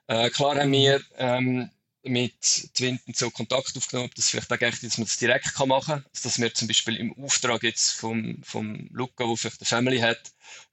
Äh, 0.06 0.30
klar 0.30 0.56
haben 0.56 0.72
wir 0.72 1.02
ähm, 1.16 1.70
mit 2.02 2.74
Twinten 2.74 3.14
so 3.14 3.30
Kontakt 3.30 3.76
aufgenommen, 3.76 4.10
dass 4.14 4.28
vielleicht 4.30 4.52
auch 4.52 4.58
geht, 4.58 4.82
dass 4.82 4.98
man 4.98 5.06
das 5.06 5.16
direkt 5.16 5.54
kann 5.54 5.68
machen 5.68 6.02
kann. 6.02 6.04
Dass 6.22 6.38
wir 6.38 6.52
zum 6.52 6.68
Beispiel 6.68 6.96
im 6.96 7.14
Auftrag 7.24 7.62
jetzt 7.62 7.92
vom, 7.92 8.42
vom 8.42 8.88
Luca, 8.92 9.24
der 9.24 9.36
vielleicht 9.36 9.60
eine 9.60 9.66
Family 9.66 9.98
hat, 10.00 10.20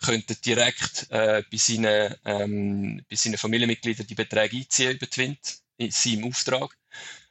könnten 0.04 0.36
direkt 0.46 1.08
äh, 1.10 1.44
bei, 1.50 1.58
seinen, 1.58 2.16
ähm, 2.26 3.06
bei 3.10 3.16
seinen 3.16 3.38
Familienmitgliedern 3.38 4.08
die 4.08 4.16
Beträge 4.16 4.58
einziehen 4.58 4.92
über 4.92 5.10
Twint 5.10 5.60
in 5.78 5.92
seinem 5.92 6.26
Auftrag. 6.26 6.78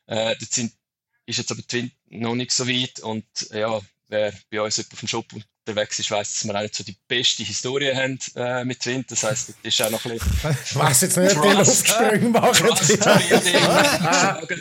Äh, 0.07 0.37
das 0.39 0.51
sind, 0.51 0.73
ist 1.27 1.39
jetzt 1.39 1.51
aber 1.53 1.67
Twint 1.67 1.93
noch 2.07 2.35
nicht 2.35 2.53
so 2.53 2.67
weit 2.67 3.01
und 3.01 3.27
ja, 3.53 3.81
wer 4.09 4.33
bei 4.51 4.63
uns 4.63 4.79
auf 4.79 4.87
dem 4.89 5.09
Shop 5.09 5.27
unterwegs 5.67 5.99
ist, 5.99 6.11
weiss, 6.11 6.35
dass 6.35 6.45
wir 6.45 6.55
auch 6.55 6.63
nicht 6.63 6.75
so 6.75 6.85
die 6.85 6.97
beste 7.07 7.43
Historie 7.43 7.95
haben 7.95 8.19
äh, 8.37 8.65
mit 8.65 8.85
Wind. 8.87 9.11
Das 9.11 9.23
heisst, 9.23 9.51
das 9.51 9.57
ist 9.63 9.83
auch 9.83 9.91
noch 9.91 10.05
ein 10.05 10.13
bisschen. 10.13 10.57
Ich 10.65 10.77
weiss 10.77 11.01
jetzt 11.03 11.17
nicht, 11.17 11.37
wie 11.37 11.57
Luftsprünge 11.57 12.29
machen. 12.29 12.69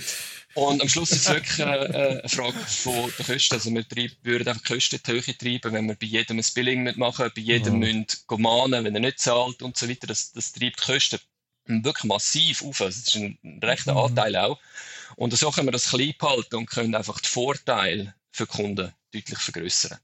Und 0.56 0.82
am 0.82 0.90
Schluss 0.90 1.12
ist 1.12 1.28
es 1.28 1.30
wirklich 1.30 1.60
äh, 1.60 1.64
eine 1.64 2.28
Frage 2.28 2.58
von 2.58 3.14
der 3.18 3.26
Kosten. 3.26 3.54
Also 3.54 3.72
wir 3.72 3.86
würden 4.24 4.48
einfach 4.48 4.64
die 4.64 4.74
Kosten 4.74 5.00
die 5.06 5.12
Höhe 5.12 5.38
treiben, 5.38 5.74
wenn 5.74 5.88
wir 5.88 5.96
bei 5.96 6.08
jedem 6.08 6.40
ein 6.40 6.46
Billing 6.54 6.84
mitmachen, 6.84 7.32
bei 7.36 7.42
jedem 7.42 7.74
mhm. 7.76 7.80
müssen 7.80 8.06
mahnen, 8.38 8.84
wenn 8.84 8.96
er 8.96 9.02
nicht 9.02 9.20
zahlt 9.20 9.62
und 9.62 9.78
so 9.78 9.88
weiter. 9.88 10.08
Das, 10.08 10.34
das 10.34 10.52
treibt 10.52 10.82
die 10.82 10.92
Kosten 10.92 11.20
wirklich 11.66 12.04
massiv 12.06 12.64
auf. 12.64 12.82
Also 12.82 13.00
das 13.00 13.16
ist 13.16 13.16
ein 13.16 13.60
rechter 13.64 13.94
mhm. 13.94 14.00
Anteil 14.00 14.36
auch. 14.36 14.60
Und 15.16 15.38
so 15.38 15.52
können 15.52 15.68
wir 15.68 15.72
das 15.72 15.90
klein 15.90 16.14
behalten 16.18 16.56
und 16.56 16.70
können 16.70 16.96
einfach 16.96 17.20
die 17.20 17.30
Vorteile 17.30 18.16
für 18.32 18.48
Kunden 18.48 18.92
deutlich 19.14 19.40
vergrößern. 19.40 20.00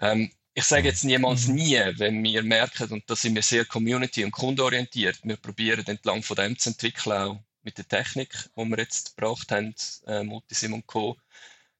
Ähm, 0.00 0.30
ich 0.54 0.64
sage 0.64 0.88
jetzt 0.88 1.04
niemals 1.04 1.46
mhm. 1.46 1.54
nie, 1.54 1.80
wenn 1.96 2.22
wir 2.24 2.42
merken, 2.42 2.90
und 2.90 3.08
da 3.08 3.14
sind 3.14 3.34
wir 3.34 3.42
sehr 3.42 3.64
community- 3.64 4.24
und 4.24 4.32
kundenorientiert, 4.32 5.20
wir 5.22 5.36
probieren 5.36 5.86
entlang 5.86 6.22
von 6.22 6.36
dem 6.36 6.58
zu 6.58 6.70
entwickeln, 6.70 7.12
auch 7.12 7.40
mit 7.62 7.78
der 7.78 7.86
Technik, 7.86 8.30
die 8.56 8.64
wir 8.64 8.78
jetzt 8.78 9.16
gebracht 9.16 9.52
haben, 9.52 9.74
äh, 10.06 10.22
Multisim 10.22 10.74
und 10.74 10.86
Co., 10.86 11.16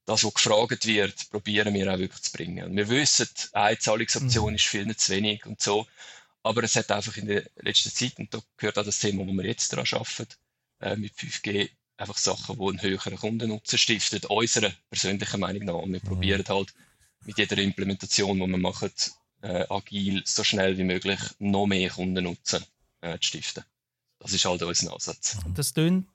das, 0.06 0.24
was 0.24 0.35
gefragt 0.35 0.87
wird, 0.87 1.30
probieren 1.30 1.74
wir 1.74 1.92
auch 1.92 1.98
wirklich 1.98 2.22
zu 2.22 2.33
bringen. 2.33 2.64
Und 2.64 2.76
wir 2.76 2.88
wissen, 2.88 3.28
eine 3.52 3.78
Zahlungsoption 3.78 4.50
mhm. 4.50 4.56
ist 4.56 4.66
viel 4.66 4.96
zu 4.96 5.12
wenig 5.12 5.46
und 5.46 5.61
so, 5.61 5.87
aber 6.42 6.62
es 6.64 6.76
hat 6.76 6.90
einfach 6.90 7.16
in 7.16 7.26
der 7.26 7.44
letzten 7.56 7.90
Zeit, 7.90 8.18
und 8.18 8.33
da 8.33 8.40
gehört 8.56 8.78
auch 8.78 8.85
das 8.85 8.98
Thema, 8.98 9.26
wo 9.26 9.33
wir 9.33 9.46
jetzt 9.46 9.72
daran 9.72 9.87
arbeiten, 9.92 10.35
äh, 10.80 10.96
mit 10.96 11.14
5G, 11.14 11.70
einfach 11.96 12.16
Sachen, 12.16 12.56
die 12.59 12.66
einen 12.66 12.83
höheren 12.83 13.16
Kundennutzen 13.16 13.78
stiften, 13.78 14.24
unserer 14.26 14.72
persönlichen 14.88 15.40
Meinung 15.40 15.64
nach. 15.64 15.74
Und 15.74 15.92
wir 15.92 16.00
mhm. 16.02 16.09
probieren 16.09 16.44
halt 16.48 16.72
mit 17.24 17.38
jeder 17.38 17.59
Implementation, 17.59 18.38
die 18.38 18.46
wir 18.46 18.59
machen, 18.59 18.90
äh, 19.42 19.66
agil 19.68 20.22
so 20.24 20.44
schnell 20.44 20.76
wie 20.78 20.85
möglich 20.85 21.20
noch 21.38 21.66
mehr 21.66 21.90
Kundennutzen 21.90 22.64
äh, 23.00 23.18
zu 23.18 23.28
stiften. 23.28 23.64
Das 24.18 24.33
ist 24.33 24.44
halt 24.44 24.62
unser 24.62 24.92
Ansatz. 24.92 25.38
Das 25.54 25.72
tönt, 25.72 26.06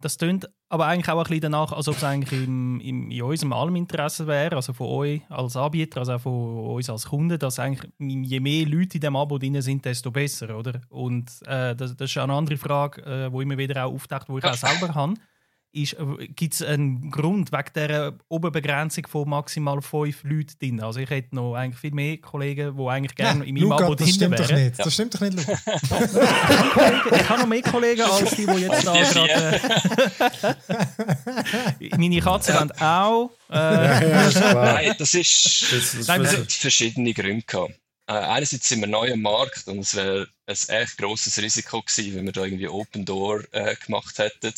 Das 0.00 0.16
tönt 0.16 0.48
aber 0.68 0.86
eigentlich 0.86 1.08
auch 1.08 1.18
ein 1.18 1.24
bisschen 1.24 1.40
danach, 1.40 1.72
als 1.72 1.88
ob 1.88 1.96
es 1.96 2.04
eigentlich 2.04 2.44
im, 2.44 2.80
im, 2.80 3.10
in 3.10 3.22
unserem 3.22 3.52
allem 3.52 3.74
Interesse 3.76 4.26
wäre, 4.26 4.56
also 4.56 4.72
von 4.72 4.86
euch 4.86 5.22
als 5.28 5.56
Anbieter, 5.56 6.00
also 6.00 6.12
auch 6.12 6.20
von 6.20 6.58
uns 6.74 6.88
als 6.88 7.06
Kunden, 7.06 7.38
dass 7.38 7.58
eigentlich 7.58 7.90
je 7.98 8.40
mehr 8.40 8.66
Leute 8.66 8.98
in 8.98 9.00
dem 9.00 9.16
Abo 9.16 9.38
drin 9.38 9.60
sind, 9.62 9.84
desto 9.84 10.10
besser, 10.10 10.56
oder? 10.56 10.80
Und 10.90 11.30
äh, 11.46 11.74
das, 11.74 11.96
das, 11.96 12.10
ist 12.10 12.16
eine 12.18 12.34
andere 12.34 12.56
Frage, 12.56 13.02
äh, 13.02 13.32
wo 13.32 13.40
immer 13.40 13.58
wieder 13.58 13.84
auch 13.84 13.92
auftaucht, 13.92 14.28
wo 14.28 14.38
ich 14.38 14.44
auch 14.44 14.54
selber 14.54 14.94
habe 14.94 15.14
gibt 15.72 16.54
es 16.54 16.62
einen 16.62 17.10
Grund 17.10 17.52
wegen 17.52 17.70
dieser 17.74 18.14
Oberbegrenzung 18.28 19.06
von 19.06 19.28
maximal 19.28 19.80
fünf 19.80 20.24
Leuten 20.24 20.58
drin. 20.58 20.80
Also 20.80 20.98
ich 21.00 21.10
hätte 21.10 21.36
noch 21.36 21.54
eigentlich 21.54 21.80
viel 21.80 21.92
mehr 21.92 22.18
Kollegen, 22.18 22.76
die 22.76 22.86
eigentlich 22.86 23.14
gerne 23.14 23.40
ja, 23.40 23.46
in 23.46 23.54
meinem 23.54 23.70
Luca, 23.70 23.84
Abo 23.84 23.94
drin 23.94 24.20
wären. 24.20 24.32
Das 24.32 24.34
stimmt 24.34 24.40
doch 24.40 24.50
nicht. 24.50 24.78
Das 24.78 24.94
stimmt 24.94 25.14
doch 25.14 25.20
nicht, 25.20 25.36
Luca. 25.36 25.58
ich 27.16 27.28
habe 27.28 27.40
noch 27.40 27.46
mehr 27.46 27.62
Kollegen 27.62 28.02
als 28.02 28.30
die, 28.30 28.46
die 28.46 28.52
jetzt 28.52 28.86
da 28.86 28.92
gerade... 28.94 29.60
Äh, 31.80 31.96
meine 31.98 32.20
Katzen 32.20 32.54
haben 32.54 32.72
auch... 32.72 33.30
Äh, 33.50 34.52
Nein, 34.54 34.94
das 34.98 35.14
ist... 35.14 35.72
Das, 35.72 35.92
das, 35.92 36.06
das 36.06 36.36
hat 36.36 36.52
verschiedene 36.52 37.14
Gründe 37.14 37.44
gehabt. 37.46 37.74
Äh, 38.08 38.12
einerseits 38.14 38.68
sind 38.68 38.80
wir 38.80 38.88
neu 38.88 39.12
am 39.12 39.20
Markt 39.22 39.68
und 39.68 39.78
es 39.78 39.94
wäre 39.94 40.26
ein 40.46 40.56
echt 40.68 40.98
grosses 40.98 41.40
Risiko 41.40 41.80
gewesen, 41.80 42.16
wenn 42.16 42.24
wir 42.24 42.32
da 42.32 42.42
irgendwie 42.42 42.66
Open 42.66 43.04
Door 43.04 43.44
äh, 43.52 43.76
gemacht 43.76 44.18
hätten 44.18 44.52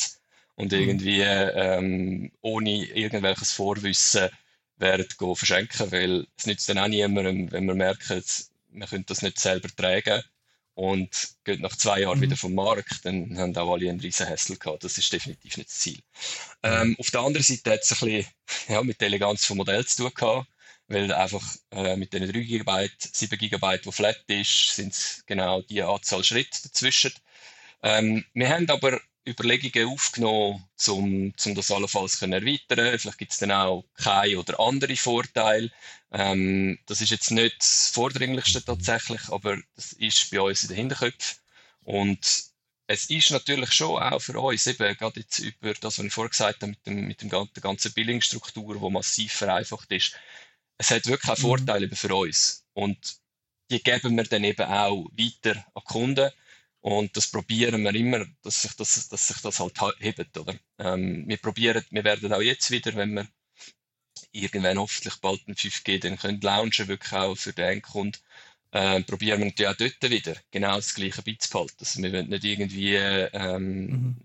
und 0.54 0.72
mhm. 0.72 0.78
irgendwie 0.78 1.20
ähm, 1.20 2.32
ohne 2.40 2.84
irgendwelches 2.86 3.52
Vorwissen 3.52 4.30
werden 4.76 5.06
go 5.16 5.34
verschenken, 5.34 5.92
weil 5.92 6.26
es 6.36 6.46
nützt 6.46 6.68
dann 6.68 6.78
auch 6.78 6.88
niemandem, 6.88 7.50
wenn 7.52 7.66
wir 7.66 7.74
merken, 7.74 8.22
wir 8.70 8.86
können 8.86 9.06
das 9.06 9.22
nicht 9.22 9.38
selber 9.38 9.68
tragen 9.68 10.22
und 10.74 11.34
geht 11.44 11.60
nach 11.60 11.76
zwei 11.76 12.00
Jahren 12.00 12.18
mhm. 12.18 12.22
wieder 12.22 12.36
vom 12.36 12.54
Markt, 12.54 13.04
dann 13.04 13.38
haben 13.38 13.56
auch 13.56 13.72
alle 13.72 13.90
einen 13.90 14.00
riesen 14.00 14.28
Hassel 14.28 14.56
gehabt. 14.56 14.84
Das 14.84 14.98
ist 14.98 15.12
definitiv 15.12 15.56
nicht 15.56 15.68
das 15.68 15.78
Ziel. 15.78 15.98
Ähm, 16.62 16.96
auf 16.98 17.10
der 17.10 17.20
anderen 17.20 17.44
Seite 17.44 17.72
hat 17.72 17.82
es 17.82 17.92
ein 17.92 18.08
bisschen 18.08 18.32
ja, 18.68 18.82
mit 18.82 19.00
der 19.00 19.08
Eleganz 19.08 19.44
vom 19.44 19.58
Modell 19.58 19.84
zu 19.84 20.02
tun 20.02 20.12
gehabt, 20.14 20.48
weil 20.88 21.12
einfach 21.12 21.44
äh, 21.70 21.96
mit 21.96 22.12
den 22.12 22.30
3 22.30 22.40
GB, 22.40 22.90
7 22.98 23.38
GB, 23.38 23.78
die 23.78 23.92
flat 23.92 24.24
ist, 24.28 24.74
sind 24.74 24.92
es 24.92 25.22
genau 25.26 25.62
die 25.62 25.82
Anzahl 25.82 26.24
Schritte 26.24 26.62
dazwischen. 26.62 27.12
Ähm, 27.82 28.24
wir 28.32 28.48
haben 28.48 28.68
aber 28.70 29.00
Überlegungen 29.26 29.88
aufgenommen, 29.88 30.68
um, 30.88 31.32
um 31.44 31.54
das 31.54 31.70
allenfalls 31.70 32.18
zu 32.18 32.26
erweitern. 32.26 32.98
Vielleicht 32.98 33.18
gibt 33.18 33.32
es 33.32 33.38
dann 33.38 33.52
auch 33.52 33.84
keine 33.94 34.38
oder 34.38 34.58
andere 34.58 34.96
Vorteile. 34.96 35.70
Ähm, 36.10 36.78
das 36.86 37.00
ist 37.00 37.10
jetzt 37.10 37.30
nicht 37.30 37.56
das 37.60 37.90
Vordringlichste 37.90 38.64
tatsächlich, 38.64 39.28
aber 39.28 39.58
das 39.76 39.92
ist 39.92 40.30
bei 40.30 40.40
uns 40.40 40.62
in 40.62 40.68
den 40.68 40.76
Hinterköpfen. 40.76 41.38
Und 41.84 42.52
es 42.86 43.10
ist 43.10 43.30
natürlich 43.30 43.72
schon 43.72 44.02
auch 44.02 44.20
für 44.20 44.38
uns, 44.38 44.66
eben 44.66 44.96
gerade 44.96 45.20
jetzt 45.20 45.38
über 45.38 45.72
das, 45.74 45.98
was 45.98 46.04
ich 46.04 46.12
vorher 46.12 46.30
gesagt 46.30 46.62
habe, 46.62 46.70
mit, 46.70 46.86
dem, 46.86 47.06
mit 47.06 47.22
dem, 47.22 47.30
der 47.30 47.62
ganzen 47.62 47.92
Billingstruktur, 47.92 48.74
die 48.74 48.90
massiv 48.90 49.32
vereinfacht 49.32 49.90
ist, 49.92 50.14
es 50.78 50.90
hat 50.90 51.06
wirklich 51.06 51.30
auch 51.30 51.38
mhm. 51.38 51.42
Vorteile 51.42 51.86
mhm. 51.86 51.96
für 51.96 52.14
uns. 52.14 52.66
Und 52.74 52.98
die 53.70 53.82
geben 53.82 54.16
wir 54.16 54.24
dann 54.24 54.44
eben 54.44 54.66
auch 54.66 55.06
weiter 55.12 55.64
an 55.74 55.84
Kunden. 55.84 56.30
Und 56.82 57.16
das 57.16 57.28
probieren 57.30 57.82
wir 57.84 57.94
immer, 57.94 58.26
dass 58.42 58.62
sich 58.62 58.74
das, 58.74 59.08
dass 59.08 59.28
sich 59.28 59.40
das 59.40 59.60
halt 59.60 59.80
hebt, 60.00 60.36
oder? 60.36 60.54
Ähm, 60.78 61.28
wir 61.28 61.36
probieren, 61.38 61.84
wir 61.90 62.04
werden 62.04 62.32
auch 62.32 62.42
jetzt 62.42 62.70
wieder, 62.72 62.94
wenn 62.96 63.14
wir 63.14 63.28
irgendwann 64.32 64.78
hoffentlich 64.78 65.16
bald 65.20 65.46
ein 65.46 65.54
5G 65.54 66.00
dann 66.00 66.18
können 66.18 66.40
launchen, 66.40 66.88
wirklich 66.88 67.12
auch 67.12 67.36
für 67.36 67.52
den 67.52 67.66
Endkunden, 67.66 68.20
äh, 68.72 69.00
probieren 69.02 69.38
wir 69.40 69.46
natürlich 69.46 69.70
auch 69.70 69.76
dort 69.76 70.10
wieder 70.10 70.36
genau 70.50 70.76
das 70.76 70.94
gleiche 70.94 71.22
beizubehalten. 71.22 71.76
Also 71.78 72.02
wir 72.02 72.12
wollen 72.12 72.28
nicht 72.28 72.44
irgendwie 72.44 72.96
ähm, 72.96 73.86
mhm 73.86 74.16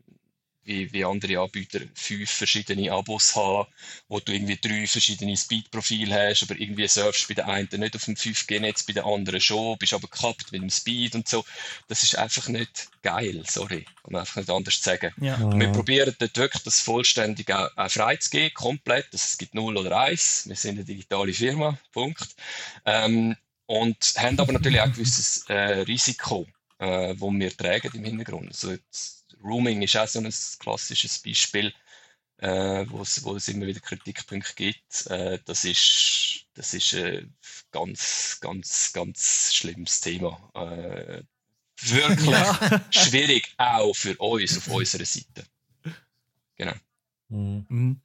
wie, 0.68 0.92
wie 0.94 1.06
andere 1.06 1.40
Anbieter 1.40 1.80
fünf 1.96 2.30
verschiedene 2.30 2.92
Abos 2.92 3.36
haben, 3.36 3.68
wo 4.08 4.20
du 4.20 4.34
irgendwie 4.34 4.58
drei 4.58 4.86
verschiedene 4.86 5.36
Speed-Profile 5.36 6.30
hast, 6.30 6.44
aber 6.44 6.60
irgendwie 6.60 6.88
surfst 6.88 7.28
bei 7.28 7.34
der 7.34 7.48
einen 7.48 7.70
nicht 7.72 7.96
auf 7.96 8.06
dem 8.06 8.16
5G-Netz, 8.16 8.84
bei 8.84 8.94
der 8.94 9.06
anderen 9.06 9.42
schon, 9.42 9.78
bist 9.78 9.94
aber 9.94 10.08
gekappt 10.08 10.52
mit 10.52 10.62
dem 10.62 10.70
Speed 10.70 11.16
und 11.16 11.28
so. 11.28 11.46
Das 11.88 12.04
ist 12.04 12.18
einfach 12.18 12.48
nicht 12.50 12.90
geil, 13.02 13.44
sorry, 13.48 13.86
kann 14.04 14.12
man 14.12 14.22
einfach 14.22 14.36
nicht 14.36 14.50
anders 14.50 14.82
sagen. 14.84 15.14
Ja. 15.22 15.36
Und 15.38 15.60
wir 15.60 15.72
probieren 15.72 16.16
dort 16.20 16.38
wirklich 16.38 16.64
das 16.64 16.82
vollständig 16.82 17.52
auch, 17.52 17.70
auch 17.76 17.90
freizugeben, 17.90 18.54
komplett, 18.54 19.08
es 19.14 19.38
gibt 19.38 19.56
0 19.56 19.78
oder 19.78 19.98
1, 19.98 20.48
wir 20.48 20.56
sind 20.56 20.76
eine 20.76 20.86
digitale 20.86 21.34
Firma, 21.34 21.80
Punkt. 21.94 22.36
Ähm, 22.86 23.36
und 23.68 23.98
haben 24.18 24.40
aber 24.40 24.54
natürlich 24.54 24.80
auch 24.80 24.86
ein 24.86 24.94
gewisses 24.94 25.46
äh, 25.50 25.82
Risiko, 25.82 26.48
äh, 26.80 27.14
das 27.14 27.20
wir 27.20 27.56
tragen 27.56 27.92
im 27.94 28.04
Hintergrund. 28.06 28.48
Also 28.48 28.72
jetzt, 28.72 29.17
Rooming 29.44 29.82
ist 29.82 29.98
auch 29.98 30.08
so 30.08 30.20
ein 30.20 30.34
klassisches 30.60 31.20
Beispiel, 31.20 31.74
äh, 32.38 32.86
wo, 32.90 33.02
es, 33.02 33.24
wo 33.24 33.36
es 33.36 33.48
immer 33.48 33.68
wieder 33.68 33.80
Kritikpunkte 33.80 34.54
gibt. 34.56 35.08
Äh, 35.08 35.40
das 35.46 35.66
ist, 35.66 36.46
das 36.54 36.74
ist 36.74 36.94
ein 36.94 37.34
ganz, 37.72 38.40
ganz, 38.42 38.92
ganz 38.94 39.54
schlimmes 39.54 40.02
Thema. 40.02 40.38
Äh, 40.54 41.24
wirklich 41.82 42.30
ja. 42.30 42.82
schwierig, 42.92 43.54
auch 43.58 43.94
für 43.94 44.16
uns 44.18 44.58
auf 44.58 44.68
unserer 44.68 45.06
Seite. 45.06 45.46
Genau. 46.56 46.74
Mhm. 47.30 47.66
mhm. 47.70 48.02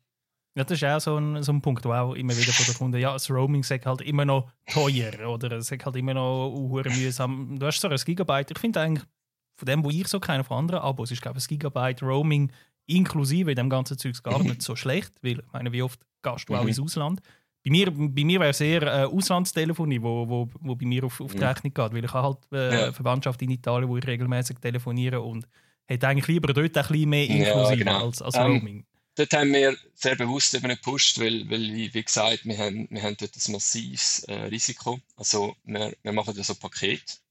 Ja, 0.54 0.64
das 0.64 0.82
ist 0.82 0.84
auch 0.84 1.00
so 1.00 1.16
ein, 1.16 1.42
so 1.42 1.50
ein 1.50 1.62
Punkt, 1.62 1.82
wo 1.86 1.94
auch 1.94 2.12
immer 2.12 2.36
wieder 2.36 2.52
von 2.52 2.66
den 2.66 2.74
Kunden, 2.74 3.00
ja, 3.00 3.14
das 3.14 3.30
Roaming 3.30 3.62
sagt 3.62 3.86
halt 3.86 4.02
immer 4.02 4.26
noch 4.26 4.52
teuer 4.70 5.26
oder 5.26 5.50
es 5.52 5.68
sagt 5.68 5.86
halt 5.86 5.96
immer 5.96 6.12
noch 6.12 6.50
uh, 6.50 6.82
mühsam. 6.90 7.58
Du 7.58 7.64
hast 7.64 7.80
so 7.80 7.88
ein 7.88 7.96
Gigabyte. 7.96 8.50
Ich 8.50 8.58
finde 8.58 8.82
eigentlich 8.82 9.06
von 9.54 9.66
dem, 9.66 9.84
wo 9.84 9.90
ich 9.90 10.08
so 10.08 10.20
kenne, 10.20 10.44
von 10.44 10.58
anderen 10.58 10.82
Abos, 10.82 11.10
ist 11.10 11.22
glaube 11.22 11.38
ich, 11.38 11.44
ein 11.44 11.48
Gigabyte 11.48 12.02
Roaming 12.02 12.52
inklusive 12.86 13.50
in 13.50 13.56
dem 13.56 13.70
ganzen 13.70 13.98
Zeugs 13.98 14.22
gar 14.22 14.42
nicht 14.42 14.62
so 14.62 14.76
schlecht, 14.76 15.12
weil 15.22 15.38
ich 15.38 15.52
meine, 15.52 15.72
wie 15.72 15.82
oft 15.82 16.00
gehst 16.22 16.48
du 16.48 16.54
auch 16.54 16.62
mhm. 16.62 16.68
ins 16.68 16.80
Ausland? 16.80 17.20
Bei 17.64 17.70
mir, 17.70 17.92
bei 17.92 18.24
mir 18.24 18.40
wäre 18.40 18.50
es 18.50 18.60
eher 18.60 18.82
äh, 18.82 19.04
Auslandstelefonie, 19.04 20.02
wo, 20.02 20.28
wo, 20.28 20.50
wo 20.60 20.74
bei 20.74 20.84
mir 20.84 21.04
auf, 21.04 21.20
auf 21.20 21.32
die. 21.32 21.38
Rechnung 21.38 21.72
geht, 21.72 21.92
weil 21.92 22.04
ich 22.04 22.12
habe 22.12 22.26
halt 22.26 22.38
äh, 22.52 22.86
ja. 22.86 22.92
Verwandtschaft 22.92 23.40
in 23.42 23.50
Italien, 23.50 23.88
wo 23.88 23.96
ich 23.96 24.06
regelmäßig 24.06 24.58
telefoniere 24.58 25.20
und 25.20 25.46
hätte 25.86 26.08
eigentlich 26.08 26.26
lieber 26.26 26.52
dort 26.52 26.76
ein 26.76 26.86
bisschen 26.86 27.08
mehr 27.08 27.26
inklusive 27.28 27.70
ja, 27.70 27.74
genau. 27.76 28.06
als, 28.06 28.20
als 28.20 28.34
um, 28.34 28.42
Roaming. 28.42 28.84
Dort 29.14 29.32
haben 29.34 29.52
wir 29.52 29.76
sehr 29.94 30.16
bewusst 30.16 30.54
eben 30.54 30.68
gepusht, 30.68 31.20
weil, 31.20 31.48
weil 31.50 31.72
wie 31.92 32.02
gesagt, 32.02 32.44
wir 32.44 32.58
haben, 32.58 32.88
wir 32.90 33.02
haben 33.02 33.16
dort 33.18 33.36
ein 33.36 33.52
massives 33.52 34.24
äh, 34.24 34.34
Risiko. 34.46 34.98
Also 35.16 35.54
wir, 35.64 35.94
wir 36.02 36.12
machen 36.12 36.34
ja 36.36 36.42
so 36.42 36.54
Paket 36.54 37.21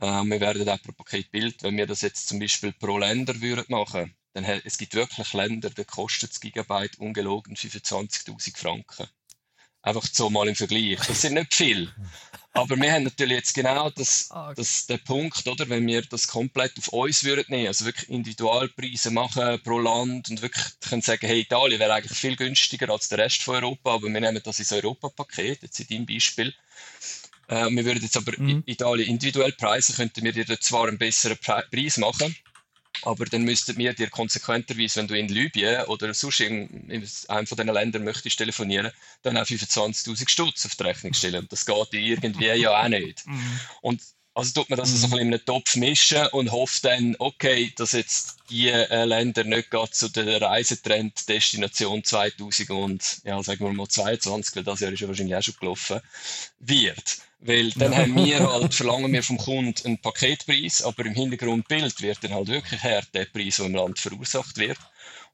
äh, 0.00 0.22
wir 0.24 0.40
werden 0.40 0.68
auch 0.68 0.82
pro 0.82 0.92
Paket 0.92 1.30
Bild, 1.30 1.62
wenn 1.62 1.76
wir 1.76 1.86
das 1.86 2.00
jetzt 2.02 2.28
zum 2.28 2.38
Beispiel 2.38 2.72
pro 2.72 2.98
Länder 2.98 3.40
würden 3.40 3.66
machen, 3.68 4.14
dann 4.34 4.44
es 4.44 4.76
gibt 4.76 4.94
wirklich 4.94 5.32
Länder, 5.32 5.70
da 5.70 5.84
kostet 5.84 6.30
das 6.30 6.40
Gigabyte 6.40 6.98
ungelogen 6.98 7.56
25.000 7.56 8.56
Franken. 8.56 9.08
Einfach 9.80 10.04
so 10.12 10.28
mal 10.30 10.48
im 10.48 10.56
Vergleich. 10.56 10.98
Das 11.06 11.22
sind 11.22 11.34
nicht 11.34 11.54
viel. 11.54 11.94
Aber 12.52 12.76
wir 12.76 12.92
haben 12.92 13.04
natürlich 13.04 13.36
jetzt 13.36 13.54
genau 13.54 13.88
das, 13.90 14.30
ah, 14.30 14.52
das, 14.54 14.86
den 14.86 15.02
Punkt, 15.04 15.46
oder? 15.46 15.68
Wenn 15.68 15.86
wir 15.86 16.02
das 16.02 16.26
komplett 16.26 16.76
auf 16.78 16.88
uns 16.88 17.22
würden 17.22 17.44
nehmen, 17.48 17.68
also 17.68 17.84
wirklich 17.84 18.08
Individualpreise 18.08 19.10
machen 19.10 19.60
pro 19.62 19.78
Land 19.78 20.28
und 20.28 20.42
wirklich 20.42 20.64
können 20.80 21.02
sagen, 21.02 21.26
hey, 21.26 21.40
Italien 21.40 21.78
wäre 21.78 21.94
eigentlich 21.94 22.18
viel 22.18 22.34
günstiger 22.34 22.90
als 22.90 23.08
der 23.08 23.18
Rest 23.18 23.42
von 23.42 23.56
Europa, 23.56 23.94
aber 23.94 24.08
wir 24.08 24.20
nehmen 24.20 24.40
das 24.42 24.58
ins 24.58 24.72
Europapaket, 24.72 25.62
jetzt 25.62 25.78
in 25.80 25.86
deinem 25.86 26.06
Beispiel. 26.06 26.52
Äh, 27.48 27.70
wir 27.70 27.84
würden 27.84 28.02
jetzt 28.02 28.16
aber 28.16 28.32
mhm. 28.36 28.62
Italien 28.66 29.08
individuell 29.08 29.52
preisen, 29.52 29.94
könnten 29.94 30.24
wir 30.24 30.32
dir 30.32 30.60
zwar 30.60 30.88
einen 30.88 30.98
besseren 30.98 31.38
Preis 31.38 31.96
machen, 31.98 32.34
aber 33.02 33.26
dann 33.26 33.42
müsstet 33.42 33.76
wir 33.78 33.92
dir 33.92 34.08
konsequenterweise, 34.08 35.00
wenn 35.00 35.08
du 35.08 35.18
in 35.18 35.28
Libyen 35.28 35.84
oder 35.86 36.12
sonst 36.14 36.40
in, 36.40 36.88
in 36.88 37.06
einem 37.28 37.46
von 37.46 37.56
diesen 37.56 37.74
Ländern 37.74 38.04
möchtest 38.04 38.38
telefonieren, 38.38 38.90
dann 39.22 39.36
auch 39.36 39.44
25.000 39.44 40.28
Stutz 40.28 40.66
auf 40.66 40.74
die 40.76 40.82
Rechnung 40.82 41.12
stellen. 41.14 41.42
Und 41.42 41.52
das 41.52 41.66
geht 41.66 41.92
irgendwie 41.92 42.46
ja 42.46 42.82
auch 42.82 42.88
nicht. 42.88 43.26
Mhm. 43.26 43.60
Und 43.82 44.00
also 44.36 44.52
tut 44.52 44.68
man 44.68 44.78
das 44.78 44.90
mhm. 44.90 44.96
so 44.96 45.06
ein 45.06 45.10
bisschen 45.10 45.26
in 45.28 45.34
einen 45.34 45.44
Topf 45.46 45.76
mischen 45.76 46.26
und 46.28 46.52
hofft 46.52 46.84
dann, 46.84 47.16
okay, 47.18 47.72
dass 47.76 47.92
jetzt 47.92 48.36
die 48.50 48.68
äh, 48.68 49.04
Länder 49.04 49.44
nicht 49.44 49.70
gerade 49.70 49.90
zu 49.90 50.10
der 50.10 50.42
Reisetrend 50.42 51.26
Destination 51.26 52.04
2000 52.04 52.70
und, 52.70 53.20
ja, 53.24 53.42
sagen 53.42 53.64
wir 53.64 53.72
mal 53.72 53.88
22, 53.88 54.56
weil 54.56 54.64
das 54.64 54.80
Jahr 54.80 54.92
ist 54.92 55.00
ja 55.00 55.08
wahrscheinlich 55.08 55.36
auch 55.36 55.42
schon 55.42 55.56
gelaufen, 55.58 56.00
wird. 56.58 57.18
Weil 57.46 57.70
dann 57.70 57.92
ja. 57.92 57.98
haben 58.02 58.16
wir 58.16 58.52
halt, 58.52 58.74
verlangen 58.74 59.12
wir 59.12 59.22
vom 59.22 59.38
Kunden 59.38 59.86
einen 59.86 59.98
Paketpreis, 59.98 60.82
aber 60.82 61.06
im 61.06 61.14
Hintergrundbild 61.14 62.02
wird 62.02 62.22
dann 62.22 62.34
halt 62.34 62.48
wirklich 62.48 62.82
her 62.82 63.02
der 63.14 63.26
Preis, 63.26 63.56
der 63.56 63.66
im 63.66 63.74
Land 63.74 63.98
verursacht 63.98 64.58
wird. 64.58 64.78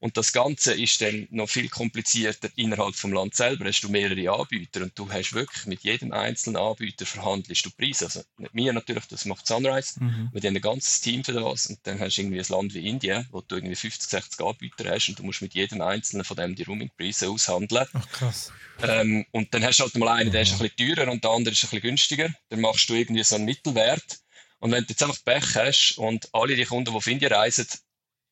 Und 0.03 0.17
das 0.17 0.33
Ganze 0.33 0.75
ist 0.75 1.01
dann 1.01 1.29
noch 1.31 1.49
viel 1.49 1.69
komplizierter 1.69 2.49
innerhalb 2.57 2.97
vom 2.97 3.13
Land 3.13 3.37
selber. 3.37 3.67
Hast 3.67 3.83
du 3.83 3.89
mehrere 3.89 4.37
Anbieter 4.37 4.83
und 4.83 4.99
du 4.99 5.09
hast 5.09 5.33
wirklich 5.33 5.65
mit 5.67 5.85
jedem 5.85 6.11
einzelnen 6.11 6.57
Anbieter 6.57 7.07
verhandelst 7.07 7.65
du 7.65 7.71
Preise. 7.71 8.07
Also 8.07 8.23
nicht 8.37 8.53
mir 8.53 8.73
natürlich, 8.73 9.07
das 9.07 9.27
macht 9.27 9.47
Sunrise. 9.47 10.03
Mhm. 10.03 10.31
Wir 10.33 10.43
haben 10.43 10.57
ein 10.57 10.61
ganzes 10.61 11.01
Team 11.03 11.23
für 11.23 11.35
das 11.35 11.69
und 11.69 11.79
dann 11.85 12.01
hast 12.01 12.17
du 12.17 12.23
irgendwie 12.23 12.41
ein 12.41 12.47
Land 12.49 12.75
wie 12.75 12.89
Indien, 12.89 13.29
wo 13.31 13.43
du 13.43 13.55
irgendwie 13.55 13.77
50, 13.77 14.11
60 14.11 14.41
Anbieter 14.41 14.91
hast 14.91 15.09
und 15.09 15.21
du 15.21 15.23
musst 15.23 15.41
mit 15.41 15.55
jedem 15.55 15.81
einzelnen 15.81 16.25
von 16.25 16.37
dem 16.37 16.57
die 16.57 16.65
Roaming-Preise 16.65 17.29
aushandeln. 17.29 17.87
Ach 17.93 18.09
krass. 18.09 18.51
Ähm, 18.83 19.25
und 19.31 19.55
dann 19.55 19.63
hast 19.63 19.79
du 19.79 19.85
halt 19.85 19.95
mal 19.95 20.09
einen, 20.09 20.33
der 20.33 20.43
ist 20.43 20.51
ein 20.51 20.59
bisschen 20.59 20.97
teurer 20.97 21.13
und 21.13 21.23
der 21.23 21.31
andere 21.31 21.53
ist 21.53 21.63
ein 21.63 21.71
bisschen 21.71 21.81
günstiger. 21.81 22.29
Dann 22.49 22.61
machst 22.61 22.89
du 22.89 22.95
irgendwie 22.95 23.23
so 23.23 23.37
einen 23.37 23.45
Mittelwert. 23.45 24.19
Und 24.59 24.73
wenn 24.73 24.83
du 24.83 24.91
jetzt 24.91 25.03
einfach 25.05 25.25
Pech 25.25 25.55
hast 25.55 25.99
und 25.99 26.29
alle 26.33 26.57
die 26.57 26.65
Kunden, 26.65 26.91
die 26.91 26.97
auf 26.97 27.07
Indien 27.07 27.33
reisen, 27.33 27.69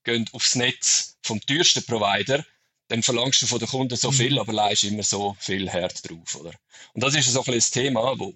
gehen 0.04 0.28
aufs 0.32 0.54
Netz 0.54 1.16
vom 1.22 1.40
teuersten 1.40 1.84
Provider, 1.84 2.44
dann 2.88 3.02
verlangst 3.02 3.42
du 3.42 3.46
von 3.46 3.58
den 3.58 3.68
Kunden 3.68 3.96
so 3.96 4.10
viel, 4.10 4.38
aber 4.38 4.52
leist 4.52 4.84
immer 4.84 5.02
so 5.02 5.36
viel 5.38 5.68
Herd 5.70 6.08
drauf, 6.08 6.36
oder? 6.36 6.52
Und 6.92 7.04
das 7.04 7.14
ist 7.14 7.32
so 7.32 7.44
ein, 7.44 7.54
ein 7.54 7.60
Thema, 7.60 8.18
wo, 8.18 8.34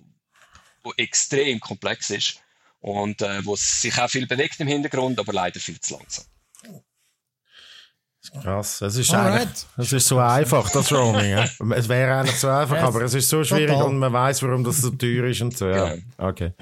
wo 0.83 0.93
extrem 0.97 1.59
komplex 1.59 2.11
ist 2.11 2.41
und 2.81 3.21
äh, 3.23 3.45
wo 3.45 3.57
sich 3.57 3.99
auch 3.99 4.09
viel 4.09 4.27
bewegt 4.27 4.61
im 4.61 4.69
Hintergrund, 4.69 5.19
aber 5.19 5.33
leider 5.33 5.59
viel 5.59 5.81
zu 5.81 5.95
langsam. 5.95 6.25
Krass, 8.41 8.81
es 8.81 8.97
ist, 8.97 9.12
es 9.77 9.93
ist 9.93 10.09
so 10.09 10.19
einfach, 10.19 10.71
das 10.71 10.91
Roaming. 10.91 11.31
Ja? 11.31 11.45
Es 11.77 11.89
wäre 11.89 12.17
eigentlich 12.17 12.39
so 12.39 12.49
einfach, 12.49 12.83
aber 12.83 13.03
es 13.03 13.15
ist 13.15 13.29
so 13.29 13.45
schwierig 13.45 13.69
Total. 13.69 13.87
und 13.87 13.99
man 13.99 14.12
weiß, 14.12 14.43
warum 14.43 14.65
das 14.65 14.79
so 14.79 14.91
teuer 14.91 15.25
ist 15.27 15.43
und 15.43 15.57
so. 15.57 15.69
Ja, 15.69 15.95
okay. 16.17 16.53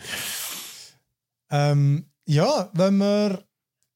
Ähm, 1.50 2.10
ja, 2.26 2.68
wenn 2.72 2.96
wir, 2.98 3.44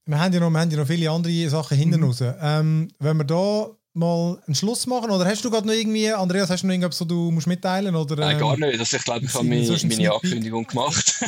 wir 0.06 0.20
haben 0.20 0.32
ja 0.32 0.40
noch, 0.40 0.50
wir 0.50 0.60
haben 0.60 0.70
ja 0.70 0.78
noch 0.78 0.86
viele 0.86 1.10
andere 1.10 1.48
Sachen 1.48 1.76
hinten 1.76 2.00
mhm. 2.00 2.06
raus. 2.06 2.22
Ähm, 2.22 2.88
wenn 2.98 3.16
wir 3.16 3.24
da 3.24 3.68
mal 3.96 4.40
einen 4.46 4.54
Schluss 4.54 4.86
machen? 4.86 5.10
Oder 5.10 5.24
hast 5.24 5.44
du 5.44 5.50
gerade 5.50 5.66
noch 5.66 5.74
irgendwie, 5.74 6.12
Andreas, 6.12 6.50
hast 6.50 6.62
du 6.62 6.66
noch 6.66 6.74
irgendwas, 6.74 6.98
so 6.98 7.04
du 7.04 7.30
musst 7.30 7.46
mitteilen? 7.46 7.96
Oder, 7.96 8.16
Nein, 8.16 8.38
gar 8.38 8.54
ähm, 8.54 8.60
nicht. 8.60 8.78
Also 8.78 8.96
ich 8.96 9.04
glaube, 9.04 9.24
ich 9.24 9.34
habe 9.34 9.44
meine, 9.44 9.78
meine 9.82 10.12
Ankündigung 10.12 10.66
gemacht. 10.66 11.24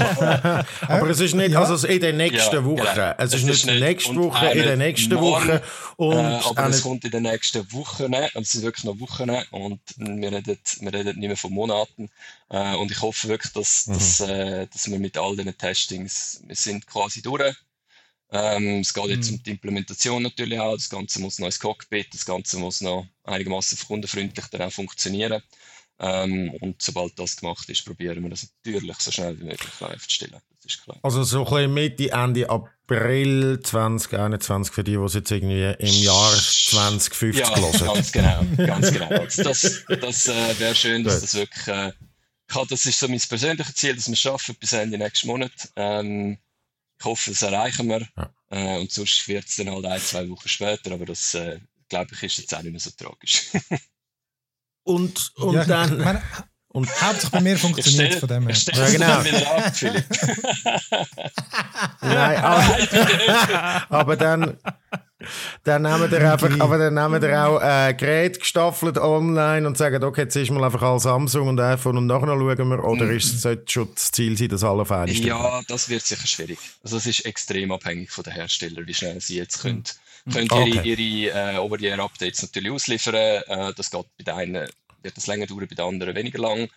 Aber 0.86 1.10
es 1.10 1.20
ist 1.20 1.34
nicht, 1.34 1.52
ja. 1.52 1.62
also 1.62 1.86
in 1.86 2.00
der 2.00 2.12
nächsten 2.12 2.54
ja, 2.54 2.64
Woche. 2.64 2.88
Genau. 2.94 3.14
Es, 3.18 3.32
es 3.32 3.42
ist 3.42 3.46
nicht 3.46 3.66
nächste 3.66 4.16
Woche, 4.16 4.46
in 4.46 4.62
der 4.64 4.76
nächsten 4.76 5.14
morgen, 5.14 5.48
Woche. 5.48 5.62
Und 5.96 6.16
äh, 6.16 6.40
aber 6.44 6.68
es 6.68 6.82
kommt 6.82 7.04
in 7.04 7.10
den 7.10 7.22
nächsten 7.22 7.72
Wochen. 7.72 8.04
Und 8.04 8.42
es 8.42 8.52
sind 8.52 8.62
wirklich 8.62 8.84
noch 8.84 8.98
Wochen. 9.00 9.30
Und 9.50 9.80
wir 9.96 10.32
reden, 10.32 10.58
wir 10.80 10.92
reden 10.92 11.18
nicht 11.18 11.28
mehr 11.28 11.36
von 11.36 11.52
Monaten. 11.52 12.10
Äh, 12.48 12.74
und 12.76 12.90
ich 12.90 13.00
hoffe 13.00 13.28
wirklich, 13.28 13.52
dass, 13.52 13.86
mhm. 13.86 13.92
dass, 13.94 14.20
äh, 14.20 14.66
dass 14.66 14.90
wir 14.90 14.98
mit 14.98 15.16
all 15.16 15.36
diesen 15.36 15.56
Testings, 15.56 16.42
wir 16.46 16.56
sind 16.56 16.86
quasi 16.86 17.22
durch 17.22 17.54
ähm, 18.32 18.80
es 18.80 18.94
geht 18.94 19.06
jetzt 19.06 19.30
mhm. 19.30 19.36
um 19.36 19.42
die 19.42 19.50
Implementation 19.50 20.22
natürlich 20.22 20.58
auch. 20.58 20.74
Das 20.74 20.88
Ganze 20.88 21.20
muss 21.20 21.38
noch 21.38 21.46
ins 21.46 21.58
Cockpit, 21.58 22.14
das 22.14 22.24
Ganze 22.24 22.58
muss 22.58 22.80
noch 22.80 23.06
einigermaßen 23.24 23.78
kundenfreundlich 23.86 24.46
dann 24.46 24.62
auch 24.62 24.72
funktionieren. 24.72 25.42
Ähm, 25.98 26.50
und 26.60 26.80
sobald 26.80 27.18
das 27.18 27.36
gemacht 27.36 27.68
ist, 27.68 27.84
probieren 27.84 28.22
wir 28.22 28.30
das 28.30 28.48
natürlich 28.64 28.96
so 28.98 29.10
schnell 29.10 29.38
wie 29.38 29.44
möglich 29.44 29.80
live 29.80 30.06
zu 30.06 30.14
stellen. 30.14 30.40
Das 30.62 30.74
ist 30.74 30.82
klar. 30.82 30.98
Also 31.02 31.24
so 31.24 31.44
ein 31.44 31.44
bisschen 31.44 31.74
Mitte, 31.74 32.10
Ende 32.10 32.48
April 32.48 33.60
2021 33.62 34.74
für 34.74 34.84
die, 34.84 34.92
die 34.92 34.98
es 34.98 35.14
jetzt 35.14 35.30
irgendwie 35.30 35.74
im 35.78 36.02
Jahr 36.02 36.32
2050 36.32 37.40
ja, 37.40 37.56
hören. 37.56 37.80
ganz 37.80 38.12
genau, 38.12 38.46
ganz 38.56 38.92
genau. 38.92 39.08
Also 39.10 39.42
das 39.42 39.84
das 39.88 40.28
äh, 40.28 40.58
wäre 40.58 40.74
schön, 40.74 41.04
dass 41.04 41.20
das 41.20 41.34
wirklich, 41.34 41.66
äh, 41.66 41.92
das 42.68 42.86
ist 42.86 42.98
so 42.98 43.08
mein 43.08 43.20
persönliches 43.20 43.74
Ziel, 43.74 43.94
dass 43.94 44.06
wir 44.06 44.14
es 44.14 44.20
schaffen 44.20 44.54
bis 44.58 44.72
Ende 44.72 44.96
nächsten 44.96 45.26
Monat. 45.26 45.52
Ähm, 45.76 46.38
ich 47.00 47.04
hoffe, 47.06 47.30
das 47.30 47.42
erreichen 47.42 47.88
wir. 47.88 48.06
Ja. 48.16 48.30
Äh, 48.50 48.78
und 48.78 48.92
sonst 48.92 49.26
wird 49.26 49.46
es 49.46 49.56
dann 49.56 49.70
halt 49.70 49.86
ein, 49.86 50.00
zwei 50.00 50.28
Wochen 50.28 50.48
später, 50.48 50.92
aber 50.92 51.06
das, 51.06 51.34
äh, 51.34 51.58
glaube 51.88 52.10
ich, 52.12 52.22
ist 52.22 52.38
jetzt 52.38 52.54
auch 52.54 52.62
nicht 52.62 52.72
mehr 52.72 52.80
so 52.80 52.90
tragisch. 52.90 53.48
und 54.84 55.32
und 55.36 55.54
ja, 55.54 55.64
dann. 55.64 55.98
Meine, 55.98 56.22
und 56.72 56.88
hauptsächlich 57.02 57.30
bei 57.30 57.40
mir 57.40 57.58
funktioniert 57.58 58.14
es 58.14 58.20
von 58.20 58.28
dem 58.28 58.46
her. 58.46 58.56
Ja, 58.56 58.90
genau. 58.90 59.24
wieder 59.24 59.56
ab, 59.56 59.76
Philipp. 59.76 60.04
Nein, 62.00 62.36
aber, 62.44 63.90
aber 63.90 64.16
dann, 64.16 64.56
dann 65.64 65.82
nehmen 65.82 66.10
wir 66.10 66.32
einfach, 66.32 66.60
aber 66.60 66.78
dann 66.78 66.94
nehmen 66.94 67.20
wir 67.20 67.46
auch 67.46 67.60
äh, 67.60 67.94
Gerät 67.94 68.40
gestaffelt 68.40 68.98
online 68.98 69.66
und 69.66 69.76
sagen, 69.76 70.02
okay, 70.02 70.22
jetzt 70.22 70.36
ist 70.36 70.50
mal 70.50 70.64
einfach 70.64 70.82
all 70.82 70.98
Samsung 70.98 71.48
und 71.48 71.60
iPhone 71.60 71.98
und 71.98 72.06
nachher 72.06 72.26
schauen 72.26 72.70
wir, 72.70 72.84
oder 72.84 73.06
mm. 73.06 73.16
ist 73.16 73.44
es 73.44 73.58
schon 73.70 73.88
das 73.94 74.12
Ziel 74.12 74.36
sein, 74.36 74.48
dass 74.48 74.64
alle 74.64 74.82
auf 74.82 74.90
einmal 74.90 75.10
Ja, 75.10 75.60
das 75.68 75.88
wird 75.88 76.02
sicher 76.02 76.26
schwierig. 76.26 76.58
Also 76.82 76.96
es 76.96 77.06
ist 77.06 77.26
extrem 77.26 77.72
abhängig 77.72 78.10
von 78.10 78.24
den 78.24 78.32
Herstellern, 78.32 78.86
wie 78.86 78.94
schnell 78.94 79.20
sie 79.20 79.36
jetzt 79.36 79.60
können, 79.62 79.84
mm. 80.24 80.30
können 80.30 80.50
okay. 80.50 80.70
ihre, 80.84 81.02
ihre 81.02 81.54
äh, 81.54 81.58
Over-the-Air-Updates 81.58 82.42
natürlich 82.42 82.72
ausliefern. 82.72 83.14
Äh, 83.14 83.72
das 83.76 83.90
geht 83.90 84.06
bei 84.18 84.24
den 84.24 84.34
einen, 84.34 84.68
wird 85.02 85.16
das 85.16 85.26
länger 85.26 85.46
dauern, 85.46 85.66
bei 85.68 85.74
den 85.74 85.84
anderen 85.84 86.14
weniger 86.14 86.38
lang. 86.38 86.68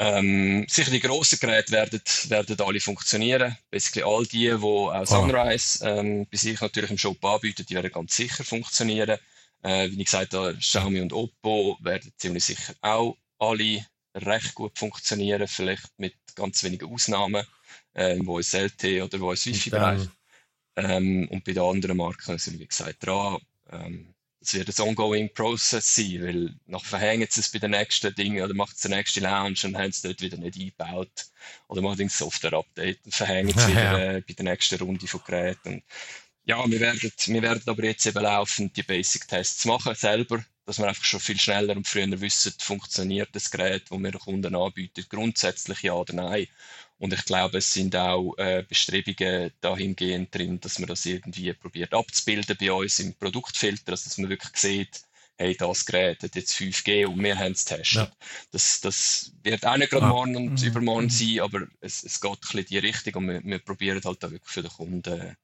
Ähm, 0.00 0.64
sicher 0.68 0.92
die 0.92 1.00
grossen 1.00 1.40
Geräte 1.40 1.72
werden, 1.72 2.00
werden 2.28 2.60
alle 2.60 2.80
funktionieren. 2.80 3.56
Basically 3.70 4.04
all 4.04 4.24
die, 4.24 4.44
die 4.44 4.52
auch 4.52 5.04
Sunrise 5.04 5.84
ähm, 5.84 6.26
bei 6.30 6.36
sich 6.36 6.60
natürlich 6.60 6.90
im 6.90 6.98
Shop 6.98 7.24
anbieten, 7.24 7.66
die 7.68 7.74
werden 7.74 7.90
ganz 7.90 8.14
sicher 8.14 8.44
funktionieren. 8.44 9.18
Äh, 9.62 9.90
wie 9.90 9.98
ich 9.98 10.04
gesagt 10.04 10.34
habe, 10.34 10.56
Xiaomi 10.56 11.00
und 11.00 11.12
Oppo 11.12 11.78
werden 11.80 12.12
ziemlich 12.16 12.44
sicher 12.44 12.74
auch 12.80 13.16
alle 13.40 13.84
recht 14.14 14.54
gut 14.54 14.78
funktionieren, 14.78 15.48
vielleicht 15.48 15.98
mit 15.98 16.14
ganz 16.36 16.62
wenigen 16.62 16.92
Ausnahmen, 16.92 17.44
äh, 17.94 18.18
wo 18.22 18.38
es 18.38 18.52
LT 18.52 19.02
oder 19.02 19.20
wo 19.20 19.32
es 19.32 19.46
Wi-Fi-Bereich. 19.46 20.02
Ähm, 20.76 21.28
und 21.30 21.42
bei 21.42 21.52
den 21.52 21.62
anderen 21.64 21.96
Marken 21.96 22.38
sind 22.38 22.54
wir, 22.54 22.60
wie 22.60 22.68
gesagt, 22.68 23.04
dran. 23.04 23.38
Ähm, 23.70 24.14
es 24.40 24.54
wird 24.54 24.68
ein 24.68 24.88
ongoing 24.88 25.32
Process 25.34 25.94
sein, 25.94 26.22
weil 26.22 26.54
nach 26.66 26.84
verhängen 26.84 27.26
sie 27.30 27.40
es 27.40 27.50
bei 27.50 27.58
den 27.58 27.72
nächsten 27.72 28.14
Dingen 28.14 28.42
oder 28.42 28.54
macht 28.54 28.76
es 28.76 28.82
der 28.82 28.92
nächste 28.92 29.20
Lounge 29.20 29.58
und 29.64 29.76
haben 29.76 29.90
es 29.90 30.02
dort 30.02 30.20
wieder 30.20 30.36
nicht 30.36 30.56
eingebaut 30.56 31.26
oder 31.68 31.82
machen 31.82 32.02
ein 32.02 32.08
Software-Update 32.08 33.04
und 33.04 33.14
verhängen 33.14 33.54
es 33.56 33.68
wieder 33.68 34.16
äh, 34.16 34.20
bei 34.20 34.34
der 34.34 34.44
nächsten 34.44 34.78
Runde 34.78 35.06
von 35.06 35.20
Geräten. 35.26 35.82
ja, 36.44 36.64
wir 36.70 36.80
werden, 36.80 37.12
wir 37.26 37.42
werden 37.42 37.62
aber 37.66 37.84
jetzt 37.84 38.06
eben 38.06 38.22
laufend 38.22 38.76
die 38.76 38.82
Basic-Tests 38.82 39.64
machen 39.66 39.94
selber, 39.94 40.44
dass 40.64 40.78
wir 40.78 40.86
einfach 40.86 41.04
schon 41.04 41.20
viel 41.20 41.38
schneller 41.38 41.76
und 41.76 41.86
früher 41.88 42.20
wissen, 42.20 42.52
funktioniert 42.58 43.30
das 43.32 43.50
Gerät, 43.50 43.90
das 43.90 43.98
wir 43.98 44.10
den 44.12 44.20
Kunden 44.20 44.54
anbieten, 44.54 45.04
grundsätzlich 45.08 45.82
ja 45.82 45.94
oder 45.94 46.14
nein. 46.14 46.46
Und 46.98 47.12
ich 47.12 47.24
glaube, 47.24 47.58
es 47.58 47.72
sind 47.72 47.94
auch 47.94 48.34
äh, 48.38 48.64
Bestrebungen 48.68 49.52
dahingehend 49.60 50.34
drin, 50.34 50.60
dass 50.60 50.78
man 50.78 50.88
das 50.88 51.06
irgendwie 51.06 51.52
probiert 51.52 51.94
abzubilden 51.94 52.56
bei 52.58 52.72
uns 52.72 52.98
im 52.98 53.14
Produktfilter, 53.14 53.92
also 53.92 54.08
dass 54.08 54.18
man 54.18 54.30
wirklich 54.30 54.56
sieht, 54.56 55.02
hey, 55.36 55.56
das 55.56 55.86
Gerät 55.86 56.22
hat 56.22 56.34
jetzt 56.34 56.54
5G 56.54 57.06
und 57.06 57.22
wir 57.22 57.38
haben 57.38 57.52
es 57.52 57.64
getestet. 57.64 58.08
Ja. 58.08 58.12
Das, 58.50 58.80
das 58.80 59.32
wird 59.44 59.64
auch 59.64 59.76
nicht 59.76 59.90
gerade 59.90 60.06
ah. 60.06 60.08
morgen 60.08 60.36
und 60.36 60.60
mhm. 60.60 60.66
übermorgen 60.66 61.04
mhm. 61.04 61.10
sein, 61.10 61.40
aber 61.40 61.66
es, 61.80 62.02
es 62.02 62.20
geht 62.20 62.32
ein 62.32 62.40
bisschen 62.40 62.60
in 62.60 62.66
die 62.66 62.78
Richtung 62.78 63.14
und 63.14 63.28
wir, 63.28 63.44
wir 63.44 63.58
probieren 63.60 64.00
halt 64.04 64.24
auch 64.24 64.30
wirklich 64.30 64.42
für 64.52 64.62
den 64.62 64.72
Kunden 64.72 65.36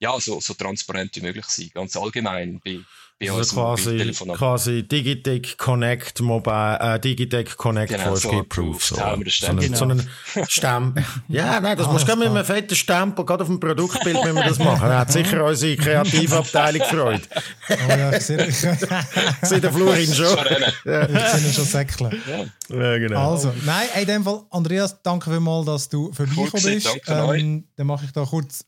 ja, 0.00 0.18
so, 0.18 0.40
so 0.40 0.54
transparent 0.54 1.14
wie 1.16 1.20
möglich 1.20 1.44
sein, 1.46 1.70
ganz 1.74 1.94
allgemein 1.94 2.58
bei, 2.64 2.80
bei 3.20 3.30
also 3.30 3.54
quasi, 3.54 4.12
quasi 4.34 4.82
Digitech 4.88 5.58
Connect 5.58 6.22
Mobile, 6.22 6.78
äh, 6.80 6.98
Digitech 6.98 7.54
Connect 7.54 7.92
genau, 7.92 8.14
4G 8.14 8.18
so 8.18 8.44
Proof. 8.44 8.82
So, 8.82 8.94
so, 8.94 9.02
einen, 9.02 9.58
genau. 9.58 9.76
so 9.76 9.84
einen 9.84 10.08
Stempel. 10.48 11.04
ja, 11.28 11.60
nein, 11.60 11.76
das 11.76 11.86
muss 11.88 12.06
mit 12.06 12.28
einem 12.28 12.44
fetten 12.46 12.74
Stempel, 12.74 13.26
gerade 13.26 13.42
auf 13.42 13.48
dem 13.48 13.60
Produktbild 13.60 14.16
wenn 14.24 14.34
wir 14.36 14.44
das 14.44 14.58
machen. 14.58 14.88
Da 14.88 15.00
hat 15.00 15.12
sicher 15.12 15.44
unsere 15.46 15.76
Kreativabteilung 15.76 16.80
gefreut. 16.80 17.28
oh 17.68 17.74
ja, 17.90 18.16
ich 18.16 18.24
sehe, 18.24 18.50
sehe 19.42 19.60
den 19.60 19.72
Florin 19.72 20.14
schon. 20.14 20.38
ja. 20.86 21.02
Ich 21.02 21.18
sehe 21.18 21.46
ihn 21.46 21.52
schon 21.52 21.64
säckeln. 21.66 22.22
Ja. 22.26 22.74
ja. 22.74 22.98
genau. 22.98 23.32
Also, 23.32 23.52
nein, 23.66 23.86
in 24.00 24.06
dem 24.06 24.24
Fall, 24.24 24.44
Andreas, 24.48 25.02
danke 25.02 25.30
vielmals, 25.30 25.66
dass 25.66 25.88
du 25.90 26.10
vorbeigekommen 26.10 26.64
bist. 26.64 27.00
Ähm, 27.06 27.64
dann 27.76 27.86
mache 27.86 28.06
ich 28.06 28.12
da 28.12 28.24
kurz 28.24 28.64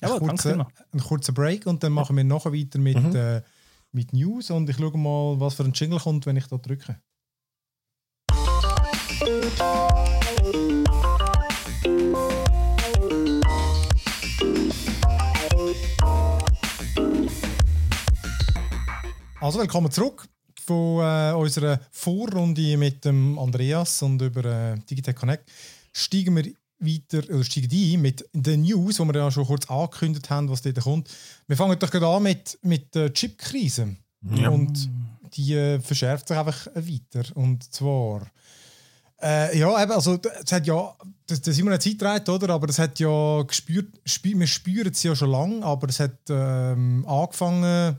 ja, 0.00 0.18
kurzen, 0.18 0.60
einen 0.92 1.02
kurzen 1.02 1.34
Break 1.34 1.66
und 1.66 1.82
dann 1.82 1.92
machen 1.92 2.16
wir 2.16 2.24
nachher 2.24 2.52
weiter 2.52 2.78
mit, 2.78 3.00
mhm. 3.00 3.16
äh, 3.16 3.42
mit 3.92 4.12
News 4.12 4.50
und 4.50 4.68
ich 4.68 4.76
schaue 4.76 4.98
mal, 4.98 5.38
was 5.38 5.54
für 5.54 5.64
ein 5.64 5.72
Jingle 5.72 6.00
kommt, 6.00 6.26
wenn 6.26 6.36
ich 6.36 6.46
da 6.46 6.56
drücke. 6.56 6.98
Also 19.40 19.58
willkommen 19.58 19.90
zurück 19.90 20.26
von 20.64 21.00
äh, 21.04 21.32
unserer 21.34 21.78
Vorrunde 21.90 22.76
mit 22.78 23.04
dem 23.04 23.38
Andreas 23.38 24.02
und 24.02 24.22
über 24.22 24.44
äh, 24.44 24.78
Digitech 24.88 25.14
Connect. 25.14 25.50
Steigen 25.92 26.34
wir 26.34 26.52
weiter, 26.86 27.28
oder 27.32 27.44
steigen 27.44 27.70
ein 27.72 28.02
mit 28.02 28.28
den 28.32 28.62
News, 28.62 28.96
die 28.96 29.04
wir 29.04 29.14
ja 29.14 29.30
schon 29.30 29.46
kurz 29.46 29.68
angekündigt 29.68 30.30
haben, 30.30 30.48
was 30.48 30.62
dort 30.62 30.80
kommt. 30.80 31.08
Wir 31.46 31.56
fangen 31.56 31.78
doch 31.78 31.90
gerade 31.90 32.06
an 32.06 32.22
mit, 32.22 32.58
mit 32.62 32.94
der 32.94 33.12
Chip-Krise. 33.12 33.96
Ja. 34.36 34.48
Und 34.48 34.88
die 35.34 35.54
äh, 35.54 35.80
verschärft 35.80 36.28
sich 36.28 36.36
einfach 36.36 36.66
weiter. 36.74 37.24
Und 37.34 37.72
zwar. 37.72 38.26
Äh, 39.22 39.58
ja, 39.58 39.82
eben, 39.82 39.92
also, 39.92 40.18
es 40.42 40.52
hat 40.52 40.66
ja, 40.66 40.94
das, 41.26 41.40
das 41.40 41.54
ist 41.54 41.60
immer 41.60 41.70
eine 41.70 41.78
Zeit 41.78 42.28
oder? 42.28 42.50
Aber 42.50 42.66
das 42.66 42.78
hat 42.78 42.98
ja 42.98 43.42
gespürt, 43.42 43.88
spür, 44.04 44.38
wir 44.38 44.46
spüren 44.46 44.92
es 44.92 45.02
ja 45.02 45.14
schon 45.16 45.30
lange, 45.30 45.64
aber 45.64 45.88
es 45.88 46.00
hat 46.00 46.18
ähm, 46.28 47.04
angefangen, 47.06 47.98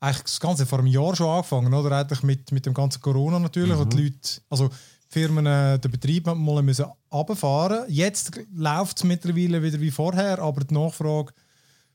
eigentlich 0.00 0.22
das 0.22 0.40
Ganze 0.40 0.66
vor 0.66 0.78
einem 0.78 0.88
Jahr 0.88 1.14
schon 1.16 1.28
angefangen, 1.28 1.72
oder? 1.72 1.96
Eigentlich 1.96 2.22
mit, 2.22 2.52
mit 2.52 2.66
dem 2.66 2.74
ganzen 2.74 3.00
Corona 3.00 3.38
natürlich. 3.38 3.74
Mhm. 3.74 3.80
Und 3.80 3.92
die 3.92 4.02
Leute, 4.04 4.40
also 4.50 4.70
Firmen 5.16 5.46
äh, 5.46 5.78
den 5.78 5.90
Betrieb 5.90 6.26
mal 6.26 6.62
runterfahren 7.10 7.84
Jetzt 7.88 8.38
läuft 8.54 8.98
es 8.98 9.04
mittlerweile 9.04 9.62
wieder 9.62 9.80
wie 9.80 9.90
vorher, 9.90 10.38
aber 10.40 10.62
die 10.62 10.74
Nachfrage 10.74 11.32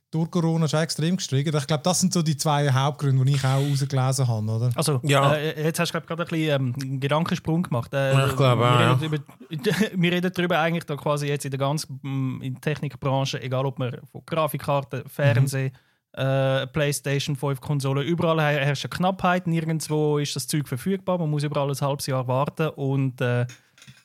durch 0.09 0.31
Corona 0.31 0.67
schon 0.67 0.79
extrem 0.81 1.17
gestiegen. 1.17 1.55
Ich 1.55 1.67
glaube, 1.67 1.83
das 1.83 1.99
sind 1.99 2.11
so 2.13 2.23
die 2.23 2.35
zwei 2.35 2.69
Hauptgründe, 2.71 3.23
die 3.23 3.35
ich 3.35 3.45
auch 3.45 3.61
rausgelesen 3.61 4.27
habe, 4.27 4.51
oder? 4.51 4.71
Also, 4.75 4.99
Ja. 5.03 5.35
äh, 5.35 5.63
jetzt 5.65 5.79
hast 5.79 5.89
du 5.93 5.99
glaub, 5.99 6.07
gerade 6.07 6.23
ein 6.23 6.29
bisschen 6.29 6.61
ähm, 6.61 6.75
einen 6.81 6.99
Gedankensprung 6.99 7.61
gemacht. 7.61 7.93
Äh, 7.93 8.27
ich 8.27 8.35
glaube 8.35 8.65
auch, 8.65 8.79
wir, 8.79 8.81
ja. 8.81 8.93
reden 8.93 9.03
über, 9.05 9.17
wir 10.01 10.11
reden 10.11 10.31
darüber 10.35 10.57
eigentlich 10.59 10.85
da 10.85 10.95
quasi 10.95 11.27
jetzt 11.27 11.45
in 11.45 11.51
der 11.51 11.59
ganzen 11.59 11.99
mm, 12.01 12.41
in 12.41 12.53
der 12.55 12.61
Technikbranche, 12.61 13.39
egal 13.41 13.67
ob 13.67 13.77
man 13.77 13.99
von 14.11 14.23
Grafikkarten, 14.25 15.03
Fernsehen, 15.07 15.71
äh, 16.13 16.67
Playstation 16.67 17.35
5 17.35 17.61
Konsole, 17.61 18.01
überall 18.03 18.39
her- 18.41 18.65
herrscht 18.65 18.85
eine 18.85 18.89
Knappheit, 18.89 19.47
nirgendwo 19.47 20.17
ist 20.17 20.35
das 20.35 20.47
Zeug 20.47 20.67
verfügbar, 20.67 21.17
man 21.17 21.29
muss 21.29 21.43
überall 21.43 21.69
ein 21.69 21.81
halbes 21.81 22.07
Jahr 22.07 22.27
warten 22.27 22.69
und 22.69 23.21
äh, 23.21 23.45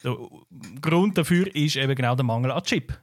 der 0.04 0.16
Grund 0.80 1.18
dafür 1.18 1.54
ist 1.54 1.76
eben 1.76 1.94
genau 1.94 2.14
der 2.14 2.24
Mangel 2.24 2.52
an 2.52 2.62
Chip. 2.62 2.98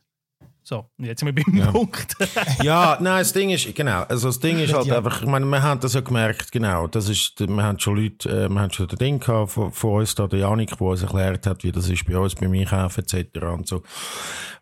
So, 0.65 0.89
jetzt 0.97 1.19
sind 1.19 1.35
wir 1.35 1.43
beim 1.43 1.55
Ja. 1.55 1.71
Punkt. 1.71 2.15
Ja, 2.63 2.97
nein, 3.01 3.19
das 3.19 3.33
Ding 3.33 3.49
ist, 3.49 3.75
genau, 3.75 4.03
also 4.03 4.27
das 4.29 4.39
Ding 4.39 4.59
ist 4.59 4.73
halt 4.73 4.85
Ja. 4.85 4.97
einfach, 4.97 5.21
ich 5.21 5.27
meine, 5.27 5.45
wir 5.45 5.61
haben 5.61 5.81
das 5.81 5.93
ja 5.93 5.99
gemerkt, 6.01 6.51
genau, 6.51 6.87
das 6.87 7.09
ist, 7.09 7.39
wir 7.39 7.63
haben 7.63 7.79
schon 7.79 7.97
Leute, 7.97 8.29
äh, 8.29 8.47
wir 8.49 8.59
haben 8.61 8.71
schon 8.71 8.87
den 8.87 8.97
Ding 8.97 9.19
gehabt 9.19 9.51
von, 9.51 9.71
von 9.73 9.99
uns, 9.99 10.15
da, 10.15 10.27
der 10.27 10.39
Janik, 10.39 10.77
der 10.77 10.81
uns 10.87 11.01
erklärt 11.01 11.45
hat, 11.47 11.63
wie 11.63 11.71
das 11.71 11.89
ist 11.89 12.05
bei 12.05 12.17
uns, 12.17 12.35
beim 12.35 12.53
Einkaufen 12.53 13.03
etc. 13.03 13.41
und 13.43 13.67
so. 13.67 13.83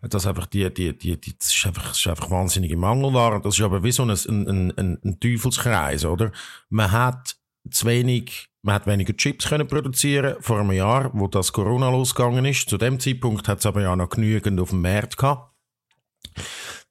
Das 0.02 0.26
einfach 0.26 0.46
die, 0.46 0.72
die, 0.74 0.96
die, 0.98 1.20
die, 1.20 1.38
das 1.38 1.54
ist 1.54 1.66
einfach, 1.66 1.88
das 1.88 1.98
ist 1.98 2.06
einfach 2.08 2.30
wahnsinnige 2.30 2.76
Mangelware. 2.76 3.40
Das 3.40 3.54
ist 3.56 3.62
aber 3.64 3.84
wie 3.84 3.92
so 3.92 4.02
ein, 4.02 4.10
ein, 4.10 4.72
ein, 4.76 4.98
ein 5.04 5.20
Teufelskreis, 5.20 6.04
oder? 6.04 6.32
Man 6.68 6.90
hat 6.90 7.36
zu 7.70 7.86
wenig, 7.86 8.48
man 8.62 8.74
hat 8.74 8.88
weniger 8.88 9.16
Chips 9.16 9.48
können 9.48 9.68
produzieren 9.68 10.34
vor 10.40 10.58
einem 10.58 10.72
Jahr, 10.72 11.10
wo 11.14 11.28
das 11.28 11.52
Corona 11.52 11.90
losgegangen 11.90 12.44
ist. 12.44 12.68
Zu 12.68 12.76
dem 12.78 12.98
Zeitpunkt 12.98 13.46
hat 13.46 13.60
es 13.60 13.66
aber 13.66 13.82
ja 13.82 13.94
noch 13.94 14.08
genügend 14.08 14.58
auf 14.58 14.70
dem 14.70 14.82
Markt 14.82 15.16
gehabt. 15.16 15.51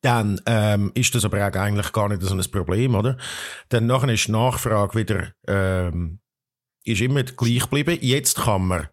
Dann 0.02 0.42
ähm, 0.46 0.92
ist 0.96 1.14
das 1.14 1.26
aber 1.26 1.46
auch 1.48 1.54
eigentlich 1.54 1.92
gar 1.92 2.10
nicht 2.10 2.22
so 2.22 2.34
ein 2.34 2.52
Problem, 2.52 2.96
oder? 2.96 3.18
Dann 3.70 3.86
nachher 3.86 4.10
ist 4.10 4.28
die 4.28 4.32
Nachfrage 4.32 4.98
wieder 4.98 5.34
ähm, 5.48 6.20
ist 6.84 7.02
immer 7.02 7.24
gleich 7.24 7.62
geblieben. 7.62 7.98
Jetzt 8.02 8.38
kann 8.38 8.68
man 8.68 8.88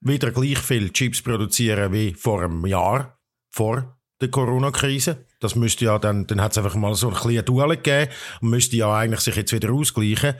wieder 0.00 0.30
gleich 0.30 0.58
viel 0.58 0.90
Chips 0.92 1.22
produzieren 1.22 1.92
wie 1.92 2.14
vor 2.14 2.42
einem 2.42 2.66
Jahr, 2.66 3.18
vor 3.50 3.98
der 4.20 4.30
Corona-Krise. 4.30 5.26
Das 5.40 5.56
müsste 5.56 5.86
ja 5.86 5.98
dann, 5.98 6.26
dann 6.26 6.40
hat 6.40 6.52
es 6.52 6.58
einfach 6.58 6.74
mal 6.74 6.94
so 6.94 7.08
ein 7.08 7.14
kleines 7.14 7.44
Duell 7.44 7.76
gegeben 7.76 8.12
und 8.40 8.50
müsste 8.50 8.76
ja 8.76 8.94
eigentlich 8.94 9.20
sich 9.20 9.36
jetzt 9.36 9.52
wieder 9.52 9.72
ausgleichen. 9.72 10.34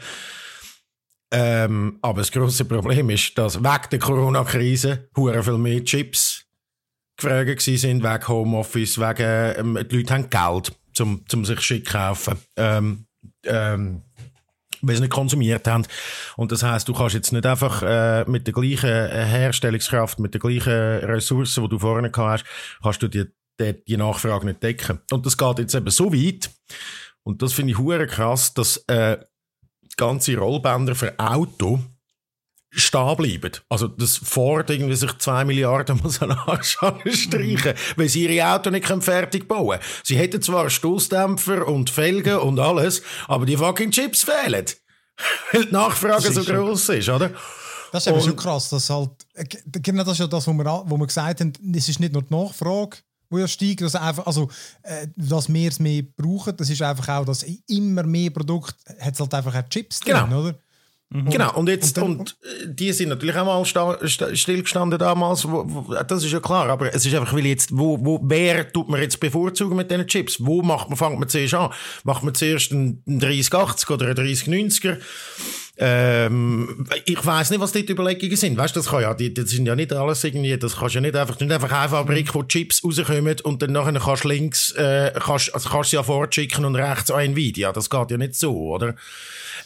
Ähm, 1.33 1.99
aber 2.03 2.21
das 2.21 2.31
grosse 2.31 2.65
Problem 2.65 3.09
ist, 3.11 3.37
dass 3.39 3.59
wegen 3.59 3.89
der 3.91 3.99
Corona-Krise 3.99 5.09
viel 5.15 5.59
mehr 5.59 5.83
Chips 5.83 6.42
gewesen 7.23 7.77
sind, 7.77 8.03
wegen 8.03 8.29
Homeoffice, 8.29 8.99
wegen, 8.99 9.77
ähm, 9.77 9.89
die 9.89 9.97
Leute 9.97 10.15
haben 10.15 10.31
Geld, 10.31 10.73
zum, 10.93 11.25
zum 11.29 11.45
sich 11.45 11.61
schick 11.61 11.91
kaufen. 11.91 12.39
Ähm, 12.57 13.07
ähm, 13.45 14.03
weil 14.83 14.97
sie 14.97 15.03
nicht 15.03 15.13
konsumiert 15.13 15.67
haben. 15.69 15.87
Und 16.37 16.51
das 16.51 16.63
heißt, 16.63 16.89
du 16.89 16.93
kannst 16.93 17.15
jetzt 17.15 17.33
nicht 17.33 17.47
einfach 17.47 17.83
äh, 17.83 18.25
mit 18.29 18.47
der 18.47 18.55
gleichen 18.55 18.91
äh, 18.91 19.25
Herstellungskraft, 19.25 20.19
mit 20.19 20.35
den 20.35 20.41
gleichen 20.41 20.73
Ressourcen, 20.73 21.63
die 21.63 21.69
du 21.69 21.79
gehabt 21.79 22.17
hast, 22.19 22.45
kannst 22.83 23.03
du 23.03 23.09
die, 23.09 23.27
die, 23.61 23.85
die 23.87 23.97
Nachfrage 23.97 24.47
nicht 24.47 24.63
decken. 24.63 25.01
Und 25.13 25.25
das 25.25 25.39
geht 25.39 25.61
jetzt 25.61 25.75
eben 25.75 25.91
so 25.91 26.13
weit, 26.13 26.51
und 27.25 27.43
das 27.43 27.53
finde 27.53 27.73
ich 27.73 27.79
hure 27.79 28.07
krass, 28.07 28.53
dass 28.53 28.79
äh, 28.89 29.19
ganze 29.97 30.37
Rollbänder 30.37 30.95
für 30.95 31.19
Auto 31.19 31.81
stehen 32.75 33.17
bleiben. 33.17 33.53
Also, 33.69 33.87
dass 33.89 34.17
Ford 34.17 34.71
irgendwie 34.71 34.97
sich 34.97 35.17
zwei 35.19 35.45
Milliarden 35.45 35.99
muss 36.03 36.21
an 36.23 36.31
Arsch 36.33 36.79
streichen, 36.79 37.75
weil 37.97 38.09
sie 38.09 38.25
ihre 38.27 38.55
Auto 38.55 38.71
nicht 38.71 38.87
können 38.87 39.03
fertig 39.03 39.47
bauen 39.47 39.79
können. 39.79 39.83
Sie 40.05 40.17
hätten 40.17 40.41
zwar 40.43 40.71
Stoßdämpfer 40.71 41.69
und 41.69 41.91
Felgen 41.91 42.37
und 42.39 42.59
alles, 42.59 43.03
aber 43.29 43.47
die 43.47 43.57
fucking 43.57 43.91
Chips 43.91 44.25
fehlen. 44.25 44.65
Weil 45.53 45.67
die 45.67 45.73
Nachfrage 45.73 46.33
so 46.33 46.43
groß 46.43 46.89
ist, 46.91 47.09
oder? 47.11 47.31
Das 47.93 48.05
ist 48.05 48.07
eben 48.09 48.17
Und- 48.19 48.25
schon 48.25 48.37
krass, 48.37 48.71
dass 48.71 48.89
halt, 48.89 49.11
äh, 49.35 49.45
genau 49.65 50.03
das 50.05 50.15
ist 50.15 50.21
ja 50.21 50.27
das, 50.27 50.47
was 50.47 50.55
wir, 50.55 50.65
wo 50.87 50.97
wir 50.97 51.07
gesagt 51.07 51.41
haben, 51.41 51.53
es 51.75 51.89
ist 51.91 52.01
nicht 52.01 52.15
nur 52.15 52.23
die 52.23 52.35
Nachfrage, 52.35 52.97
die 53.31 53.37
ja 53.39 53.47
steigt, 53.47 53.83
dass 53.83 53.95
einfach, 53.95 54.25
also, 54.27 54.49
äh, 54.83 55.07
dass 55.15 55.53
wir 55.53 55.69
es 55.69 55.79
mehr 55.79 56.03
brauchen, 56.17 56.57
das 56.57 56.71
ist 56.71 56.81
einfach 56.81 57.09
auch, 57.21 57.25
dass 57.27 57.45
immer 57.69 58.03
mehr 58.05 58.31
Produkte, 58.31 58.75
hat 58.99 59.13
es 59.15 59.21
halt 59.21 59.35
einfach 59.35 59.55
auch 59.55 59.69
Chips 59.69 60.01
drin, 60.01 60.15
Genau. 60.25 60.41
oder? 60.41 60.59
Genau, 61.13 61.55
und 61.55 61.69
jetzt, 61.69 61.99
und 61.99 62.21
und, 62.21 62.37
äh, 62.43 62.69
die 62.69 62.93
sind 62.93 63.11
natürlich 63.11 63.37
auch 63.37 63.45
mal 63.45 63.65
sta 63.65 63.99
sta 64.07 64.35
stillgestanden 64.35 64.99
damals, 64.99 65.45
wo, 65.45 65.65
wo, 65.67 65.95
das 65.95 66.25
ist 66.25 66.33
ja 66.33 66.41
klar, 66.41 66.69
aber 66.71 66.95
es 66.95 67.05
ist 67.05 67.15
einfach, 67.15 67.35
weil 67.35 67.47
jetzt, 67.47 67.77
wo, 67.77 68.03
wo, 68.03 68.19
wer 68.23 68.73
tut 68.73 68.89
man 68.89 69.01
jetzt 69.01 69.21
bevorzugen 69.21 69.77
mit 69.77 69.91
diesen 69.91 70.07
Chips? 70.07 70.37
Wo 70.41 70.63
macht 70.63 70.89
man, 70.89 70.97
fängt 70.97 71.19
man 71.19 71.29
zuerst 71.29 71.55
an? 71.55 71.71
Macht 72.05 72.23
man 72.23 72.35
zuerst 72.35 72.73
einen, 72.73 73.03
einen 73.07 73.21
3080 73.21 73.91
oder 73.91 74.07
einen 74.07 74.17
3090er? 74.17 74.99
Ähm, 75.85 76.87
ich 77.07 77.27
weiss 77.27 77.51
nicht, 77.51 77.59
was 77.59 77.73
dort 77.73 77.89
die 77.89 77.93
Überlegungen 77.93 78.37
sind. 78.37 78.57
Weißt 78.57 78.77
du, 78.77 78.79
das 78.79 78.89
kann 78.89 79.03
ja, 79.03 79.15
die, 79.15 79.35
das 79.35 79.51
sind 79.51 79.67
ja 79.67 79.75
nicht 79.75 79.93
alles 79.93 80.23
irgendwie, 80.23 80.57
das 80.57 80.77
kannst 80.77 80.95
ja 80.95 81.01
nicht 81.01 81.17
einfach, 81.17 81.41
nicht 81.41 81.51
einfach 81.51 81.73
eine 81.73 81.89
Fabrik, 81.89 82.33
wo 82.37 82.45
Chips 82.45 82.85
rauskommen 82.85 83.37
und 83.43 83.63
dann 83.63 83.73
nachher 83.73 83.99
kannst 83.99 84.23
du 84.23 84.29
links, 84.29 84.71
äh, 84.73 85.13
kannst, 85.19 85.53
also 85.53 85.69
kannst 85.69 85.93
du 85.93 85.97
ja 85.97 86.05
fortschicken 86.05 86.65
und 86.65 86.77
rechts 86.77 87.11
an 87.11 87.23
Nvidia. 87.23 87.73
Das 87.73 87.91
geht 87.91 88.13
ja 88.13 88.17
nicht 88.17 88.37
so, 88.37 88.57
oder? 88.75 88.95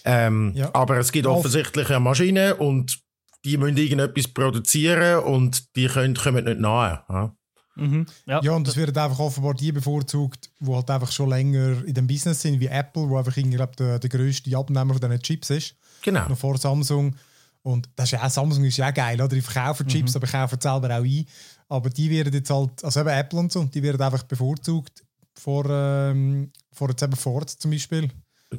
Ähm, 0.07 0.53
Ja. 0.55 0.75
Aber 0.75 0.97
es 0.97 1.13
gibt 1.13 1.27
offensichtlich 1.27 1.91
eine 1.91 2.01
Maschine 2.01 2.55
und 2.55 2.99
die 3.45 3.59
müssen 3.59 3.77
irgendetwas 3.77 4.29
produzieren 4.29 5.23
und 5.23 5.77
die 5.77 5.87
können, 5.87 6.15
kommen 6.15 6.47
nicht 6.47 6.61
nahe. 6.61 7.05
Ja? 7.11 7.37
mhm. 7.75 8.07
ja. 8.25 8.41
Ja, 8.43 8.53
und 8.53 8.67
es 8.67 8.77
werden 8.79 8.97
einfach 8.97 9.19
offenbar 9.19 9.53
die 9.53 9.71
bevorzugt, 9.71 10.51
die 10.61 10.73
halt 10.73 10.91
einfach 10.91 11.13
schon 11.13 11.29
länger 11.29 11.85
in 11.85 11.93
dem 11.93 12.07
Business 12.07 12.41
sind, 12.41 12.59
wie 12.59 12.69
Apple, 12.69 13.07
wo 13.07 13.19
einfach, 13.19 13.37
ich 13.37 13.51
glaube, 13.51 13.77
der, 13.79 13.99
der 13.99 14.09
grösste 14.09 14.57
Abnehmer 14.57 14.95
von 14.95 15.01
diesen 15.03 15.23
Chips 15.23 15.51
ist. 15.51 15.77
Genau. 16.03 16.29
noch 16.29 16.39
vor 16.39 16.59
Samsung. 16.59 17.15
Und 17.63 17.89
das 17.97 18.07
ist 18.07 18.11
ja 18.13 18.23
auch, 18.25 18.31
Samsung 18.31 18.65
ist 18.65 18.77
ja 18.77 18.89
auch 18.89 18.95
geil, 18.95 19.21
oder? 19.21 19.35
Die 19.35 19.41
verkaufen 19.41 19.89
Chips, 19.89 20.15
aber 20.15 20.27
kaufen 20.27 20.61
selber 20.61 20.87
auch 20.97 21.03
ein. 21.03 21.27
Aber 21.69 21.91
die 21.91 22.09
werden 22.11 22.33
jetzt 22.33 22.49
halt, 22.51 22.85
also 22.85 23.01
eben 23.01 23.09
Apple 23.09 23.39
und 23.41 23.51
so, 23.51 23.65
die 23.65 23.83
werden 23.83 24.01
einfach 24.01 24.23
bevorzugt 24.23 25.03
vor, 25.35 25.69
ähm, 25.69 26.53
vor 26.73 26.91
jetzt 26.91 27.03
eben 27.03 27.17
Ford 27.17 27.51
zum 27.51 27.73
Beispiel. 27.73 28.09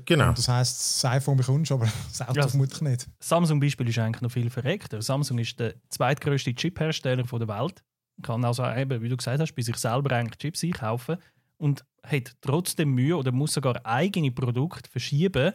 genau. 0.05 0.33
Das 0.33 0.49
heisst, 0.49 1.03
das 1.03 1.05
iPhone 1.11 1.37
bekommst 1.37 1.71
du, 1.71 1.75
aber 1.75 1.87
das 2.09 2.21
Auto 2.21 2.39
Ja. 2.41 2.47
vermutlich 2.49 2.81
nicht. 2.81 3.07
Samsung-Beispiel 3.21 3.87
ist 3.87 3.97
eigentlich 3.99 4.21
noch 4.21 4.31
viel 4.31 4.49
verreckter. 4.49 5.01
Samsung 5.01 5.37
ist 5.39 5.57
der 5.57 5.75
zweitgrößte 5.89 6.53
Chip-Hersteller 6.53 7.25
von 7.25 7.39
der 7.39 7.47
Welt. 7.47 7.81
Kann 8.21 8.43
also 8.43 8.65
eben, 8.65 9.01
wie 9.01 9.09
du 9.09 9.15
gesagt 9.15 9.39
hast, 9.39 9.53
bei 9.53 9.61
sich 9.61 9.77
selber 9.77 10.13
eigentlich 10.15 10.37
Chips 10.39 10.63
einkaufen 10.65 11.17
und 11.57 11.85
hat 12.03 12.35
trotzdem 12.41 12.89
Mühe 12.89 13.15
oder 13.15 13.31
muss 13.31 13.53
sogar 13.53 13.79
eigene 13.85 14.31
Produkte 14.31 14.89
verschieben, 14.89 15.53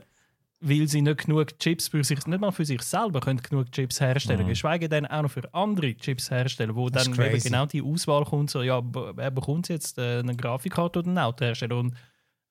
weil 0.62 0.86
sie 0.86 1.02
nicht 1.02 1.26
genug 1.26 1.58
Chips 1.58 1.88
für 1.88 2.04
sich, 2.04 2.24
nicht 2.26 2.40
mal 2.40 2.52
für 2.52 2.64
sich 2.64 2.82
selber 2.82 3.20
können 3.20 3.42
genug 3.42 3.72
Chips 3.72 4.00
herstellen, 4.00 4.46
geschweige 4.46 4.88
denn 4.88 5.06
auch 5.06 5.22
noch 5.22 5.30
für 5.30 5.52
andere 5.52 5.94
Chips 5.96 6.30
herstellen, 6.30 6.76
wo 6.76 6.88
Das 6.88 7.04
dann 7.04 7.20
eben 7.20 7.42
genau 7.42 7.66
die 7.66 7.82
Auswahl 7.82 8.24
kommt, 8.24 8.50
so 8.50 8.62
ja, 8.62 8.80
wer 8.82 9.30
bekommt 9.30 9.68
jetzt 9.68 9.98
äh, 9.98 10.20
eine 10.20 10.36
Grafikkarte 10.36 11.00
oder 11.00 11.08
einen 11.08 11.18
Autohersteller? 11.18 11.76
Und 11.76 11.94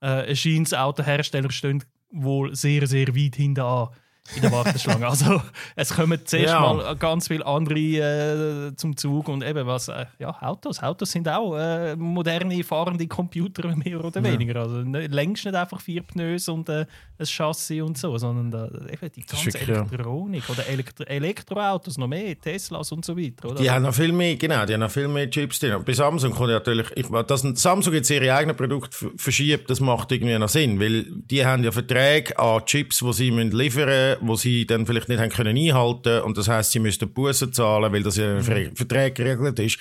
äh, 0.01 0.30
es 0.32 0.39
scheint, 0.39 0.76
Autohersteller 0.76 1.49
stehen 1.51 1.84
wohl 2.12 2.53
sehr, 2.53 2.86
sehr 2.86 3.07
weit 3.16 3.36
hinten 3.38 3.62
an 3.62 3.89
in 4.36 4.41
der 4.41 4.51
Warteschlange. 4.51 5.07
also 5.07 5.41
es 5.76 5.93
kommen 5.93 6.19
zuerst 6.24 6.53
Ja. 6.53 6.59
mal 6.61 6.95
ganz 6.95 7.28
viele 7.28 7.45
andere 7.45 8.69
äh, 8.69 8.76
zum 8.76 8.95
Zug 8.95 9.28
und 9.28 9.43
eben 9.43 9.65
was, 9.67 9.88
äh, 9.88 10.05
ja, 10.19 10.30
Autos. 10.41 10.82
Autos 10.82 11.11
sind 11.11 11.28
auch 11.28 11.57
äh, 11.57 11.95
moderne, 11.95 12.63
fahrende 12.63 13.07
Computer, 13.07 13.76
mehr 13.76 14.03
oder 14.03 14.24
weniger. 14.24 14.61
Also 14.61 14.78
ne, 14.78 15.07
längst 15.07 15.45
nicht 15.45 15.55
einfach 15.55 15.82
vier 15.82 16.03
Pneus 16.03 16.47
und 16.49 16.69
äh, 16.69 16.86
ein 17.17 17.26
Chassis 17.26 17.82
und 17.82 17.97
so, 17.97 18.17
sondern 18.17 18.88
eben 18.89 19.11
die 19.11 19.22
ganze 19.22 19.57
ja. 19.57 19.59
Elektronik 19.59 20.49
oder 20.49 20.67
Elektro 20.67 21.03
Elektroautos 21.03 21.97
noch 21.97 22.07
mehr, 22.07 22.39
Teslas 22.39 22.91
und 22.91 23.03
so 23.03 23.17
weiter. 23.17 23.49
Oder? 23.49 23.61
Die 23.61 23.69
haben 23.69 23.84
noch 23.84 23.93
viel 23.93 24.11
mehr, 24.11 24.36
genau, 24.36 24.65
die 24.65 24.74
haben 24.74 24.82
noch 24.82 24.91
viel 24.91 25.07
mehr 25.07 25.30
Chips 25.30 25.59
drin. 25.59 25.74
Und 25.76 25.86
bei 25.86 25.93
Samsung 25.93 26.32
kommt 26.32 26.49
ja 26.49 26.55
natürlich, 26.55 26.88
ich, 26.95 27.07
dass 27.07 27.41
Samsung 27.41 27.93
jetzt 27.93 28.09
ihre 28.09 28.34
eigenen 28.34 28.55
Produkte 28.55 29.11
verschiebt, 29.17 29.69
das 29.69 29.80
macht 29.80 30.11
irgendwie 30.11 30.38
noch 30.38 30.49
Sinn, 30.49 30.80
weil 30.80 31.05
die 31.09 31.45
haben 31.45 31.63
ja 31.63 31.72
Verträge 31.72 32.38
an 32.39 32.65
Chips, 32.65 32.99
die 32.99 33.13
sie 33.13 33.32
müssen 33.32 33.51
liefern 33.51 33.86
müssen, 33.86 34.11
die 34.20 34.38
sie 34.38 34.66
dann 34.66 34.86
vielleicht 34.86 35.09
nicht 35.09 35.20
haben 35.20 35.30
können 35.30 35.57
einhalten 35.57 36.22
und 36.22 36.38
das 36.38 36.47
heißt, 36.47 36.72
sie 36.72 36.80
müssten 36.80 37.14
Bussen 37.14 37.53
zahlen, 37.53 37.91
weil 37.91 38.03
das 38.03 38.18
ja 38.18 38.38
in 38.38 38.43
Ver- 38.43 38.76
Verträgen 38.76 39.14
geregelt 39.16 39.59
ist. 39.59 39.80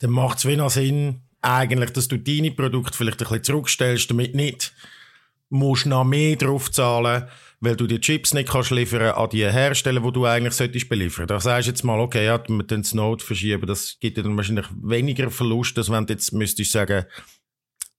Dann 0.00 0.10
macht 0.10 0.38
es 0.38 0.44
wenig 0.44 0.70
Sinn, 0.70 1.20
eigentlich, 1.40 1.90
dass 1.90 2.08
du 2.08 2.18
deine 2.18 2.50
Produkte 2.50 2.96
vielleicht 2.96 3.20
ein 3.20 3.28
bisschen 3.28 3.44
zurückstellst, 3.44 4.10
damit 4.10 4.34
nicht 4.34 4.72
musst 5.50 5.86
noch 5.86 6.04
mehr 6.04 6.36
drauf 6.36 6.70
zahlen, 6.70 7.24
weil 7.60 7.74
du 7.74 7.86
die 7.86 8.00
Chips 8.00 8.34
nicht 8.34 8.50
kannst 8.50 8.70
liefern 8.70 9.12
an 9.12 9.30
die 9.30 9.50
Hersteller, 9.50 10.02
wo 10.02 10.10
du 10.10 10.26
eigentlich 10.26 10.54
solltest 10.54 10.88
beliefern. 10.88 11.26
Da 11.26 11.40
sagst 11.40 11.66
du 11.66 11.70
jetzt 11.70 11.84
mal, 11.84 11.98
okay, 12.00 12.24
ja, 12.26 12.42
wir 12.46 12.62
den 12.64 12.84
Node 12.92 13.24
verschieben, 13.24 13.66
das 13.66 13.96
gibt 13.98 14.16
dir 14.16 14.22
dann 14.22 14.36
wahrscheinlich 14.36 14.66
weniger 14.82 15.30
Verlust, 15.30 15.78
als 15.78 15.90
wenn 15.90 16.06
du 16.06 16.12
jetzt 16.12 16.32
müsstest 16.32 16.72
sagen, 16.72 17.06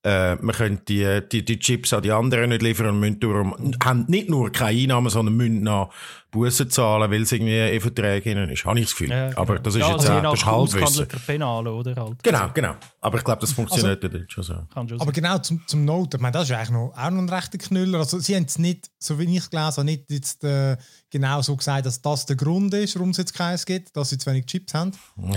äh, 0.02 0.36
wir 0.40 0.52
können 0.52 0.80
die, 0.88 1.20
die, 1.30 1.44
die 1.44 1.58
Chips 1.58 1.92
an 1.92 2.02
die 2.02 2.12
anderen 2.12 2.50
nicht 2.50 2.62
liefern 2.62 2.88
und 2.88 3.00
müssen 3.00 3.20
darum, 3.20 3.74
haben 3.84 4.06
nicht 4.08 4.30
nur 4.30 4.50
keine 4.50 4.78
Einnahmen, 4.78 5.10
sondern 5.10 5.36
müssen 5.36 5.62
noch 5.62 5.92
Bussen 6.30 6.70
zahlen, 6.70 7.10
weil 7.10 7.22
es 7.22 7.32
irgendwie 7.32 7.68
in 7.74 7.80
Verträgen 7.80 8.50
ist. 8.50 8.64
Habe 8.64 8.78
ich 8.78 8.86
das 8.86 8.92
Gefühl. 8.94 9.10
Ja, 9.10 9.28
genau. 9.28 9.40
Aber 9.40 9.58
das 9.58 9.74
ist 9.74 9.80
ja, 9.80 9.90
jetzt 9.90 10.08
also 10.08 10.12
je 10.12 10.18
auch, 10.18 10.30
das 10.30 10.40
ist 10.40 10.46
Halbwissen. 10.46 11.08
Penale, 11.26 11.72
oder? 11.72 11.96
Halt. 11.96 12.22
Genau, 12.22 12.50
genau. 12.54 12.74
Aber 13.00 13.18
ich 13.18 13.24
glaube, 13.24 13.40
das 13.40 13.52
funktioniert 13.52 14.04
also, 14.04 14.18
schon 14.28 14.44
so. 14.44 14.54
Aber 14.74 15.12
genau 15.12 15.38
zum, 15.38 15.66
zum 15.66 15.84
Note, 15.84 16.16
ich 16.16 16.20
meine, 16.20 16.32
das 16.32 16.44
ist 16.48 16.54
eigentlich 16.54 16.70
noch, 16.70 16.92
auch 16.96 17.10
noch 17.10 17.18
ein 17.18 17.28
rechter 17.28 17.58
Knüller. 17.58 17.98
Also, 17.98 18.18
sie 18.18 18.36
haben 18.36 18.44
es 18.44 18.58
nicht, 18.58 18.90
so 18.98 19.18
wie 19.18 19.24
ich 19.24 19.50
gelesen 19.50 19.76
habe, 19.76 19.84
nicht 19.84 20.10
jetzt 20.10 20.44
äh, 20.44 20.76
genau 21.10 21.42
so 21.42 21.56
gesagt, 21.56 21.86
dass 21.86 22.00
das 22.00 22.26
der 22.26 22.36
Grund 22.36 22.72
ist, 22.74 22.94
warum 22.94 23.10
es 23.10 23.16
jetzt 23.16 23.34
keins 23.34 23.66
gibt, 23.66 23.96
dass 23.96 24.10
sie 24.10 24.18
zu 24.18 24.30
wenig 24.30 24.46
Chips 24.46 24.74
haben. 24.74 24.92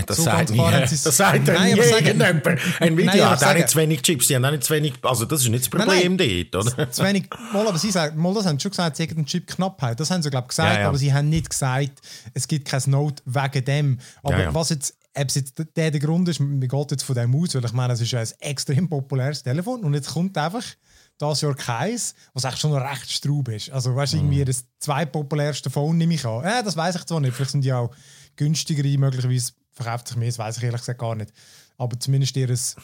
Das 0.06 0.16
So 0.16 0.22
sagt 0.22 0.50
nie, 0.50 0.58
das 0.58 1.02
sagt 1.04 1.46
Nein, 1.46 1.74
nie 1.74 1.80
irgendjemand. 1.80 2.46
Ein 2.80 2.96
Video 2.96 3.04
Nein, 3.06 3.30
hat 3.30 3.44
auch 3.44 3.54
nicht 3.54 3.68
zu 3.68 3.78
wenig 3.78 4.02
Chips, 4.02 4.28
die 4.28 4.36
haben 4.36 4.44
auch 4.44 4.50
nicht 4.50 4.64
zu 4.64 4.72
wenig, 4.72 4.94
also 5.02 5.24
das 5.24 5.42
ist 5.42 5.48
nicht 5.48 5.64
das 5.64 5.68
Problem 5.68 6.16
dort, 6.16 6.66
oder? 6.76 6.90
zu 6.90 7.02
wenig, 7.02 7.28
mal, 7.52 7.66
aber 7.66 7.78
sie 7.78 7.90
sagen, 7.90 8.20
mal, 8.20 8.32
das 8.34 8.46
haben 8.46 8.58
sie 8.58 8.62
schon 8.62 8.70
gesagt, 8.70 8.96
sie 8.96 9.02
hätten 9.02 9.16
einen 9.16 9.26
Chip-Knappheit. 9.26 9.98
Das 9.98 10.10
haben 10.10 10.22
sie, 10.22 10.30
glaube 10.30 10.44
ich, 10.44 10.48
gesagt, 10.50 10.74
Ja, 10.74 10.80
ja. 10.80 10.83
Aber 10.88 10.98
sie 10.98 11.12
haben 11.12 11.28
nicht 11.28 11.50
gesagt, 11.50 12.00
es 12.34 12.46
gibt 12.48 12.68
kein 12.68 12.82
Note 12.86 13.22
wegen 13.26 13.64
dem. 13.64 13.98
Aber 14.22 14.38
Ja, 14.38 14.44
ja. 14.44 14.54
was 14.54 14.70
jetzt, 14.70 14.94
ob 15.16 15.28
es 15.28 15.34
jetzt 15.36 15.54
der, 15.76 15.90
der 15.90 16.00
Grund 16.00 16.28
ist, 16.28 16.40
mir 16.40 16.66
geht 16.68 16.90
jetzt 16.90 17.02
von 17.04 17.14
dem 17.14 17.34
aus, 17.34 17.54
weil 17.54 17.64
ich 17.64 17.72
meine, 17.72 17.92
es 17.92 18.00
ist 18.00 18.10
ja 18.12 18.20
ein 18.20 18.28
extrem 18.40 18.88
populäres 18.88 19.42
Telefon 19.42 19.84
und 19.84 19.94
jetzt 19.94 20.10
kommt 20.10 20.36
einfach 20.38 20.64
das 21.18 21.40
Jahr 21.42 21.54
keins, 21.54 22.14
was 22.32 22.44
eigentlich 22.44 22.60
schon 22.60 22.72
noch 22.72 22.80
recht 22.80 23.08
straub 23.10 23.48
ist. 23.48 23.70
Also, 23.70 23.94
weißt 23.94 24.14
du, 24.14 24.16
Mhm. 24.16 24.22
irgendwie 24.24 24.44
das 24.46 24.64
zweitpopulärste 24.80 25.70
Phone 25.70 25.96
nehme 25.96 26.14
ich 26.14 26.24
an. 26.26 26.44
Äh, 26.44 26.64
das 26.64 26.76
weiß 26.76 26.96
ich 26.96 27.04
zwar 27.04 27.20
nicht, 27.20 27.34
vielleicht 27.34 27.52
sind 27.52 27.62
die 27.64 27.72
auch 27.72 27.94
günstigere, 28.36 28.98
möglicherweise 28.98 29.52
verkauft 29.72 30.08
sich 30.08 30.16
mehr, 30.16 30.28
das 30.28 30.38
weiß 30.38 30.56
ich 30.56 30.64
ehrlich 30.64 30.80
gesagt 30.80 30.98
gar 31.00 31.14
nicht. 31.14 31.32
Aber 31.78 31.98
zumindest 32.00 32.36
ihr 32.36 32.48
das 32.48 32.74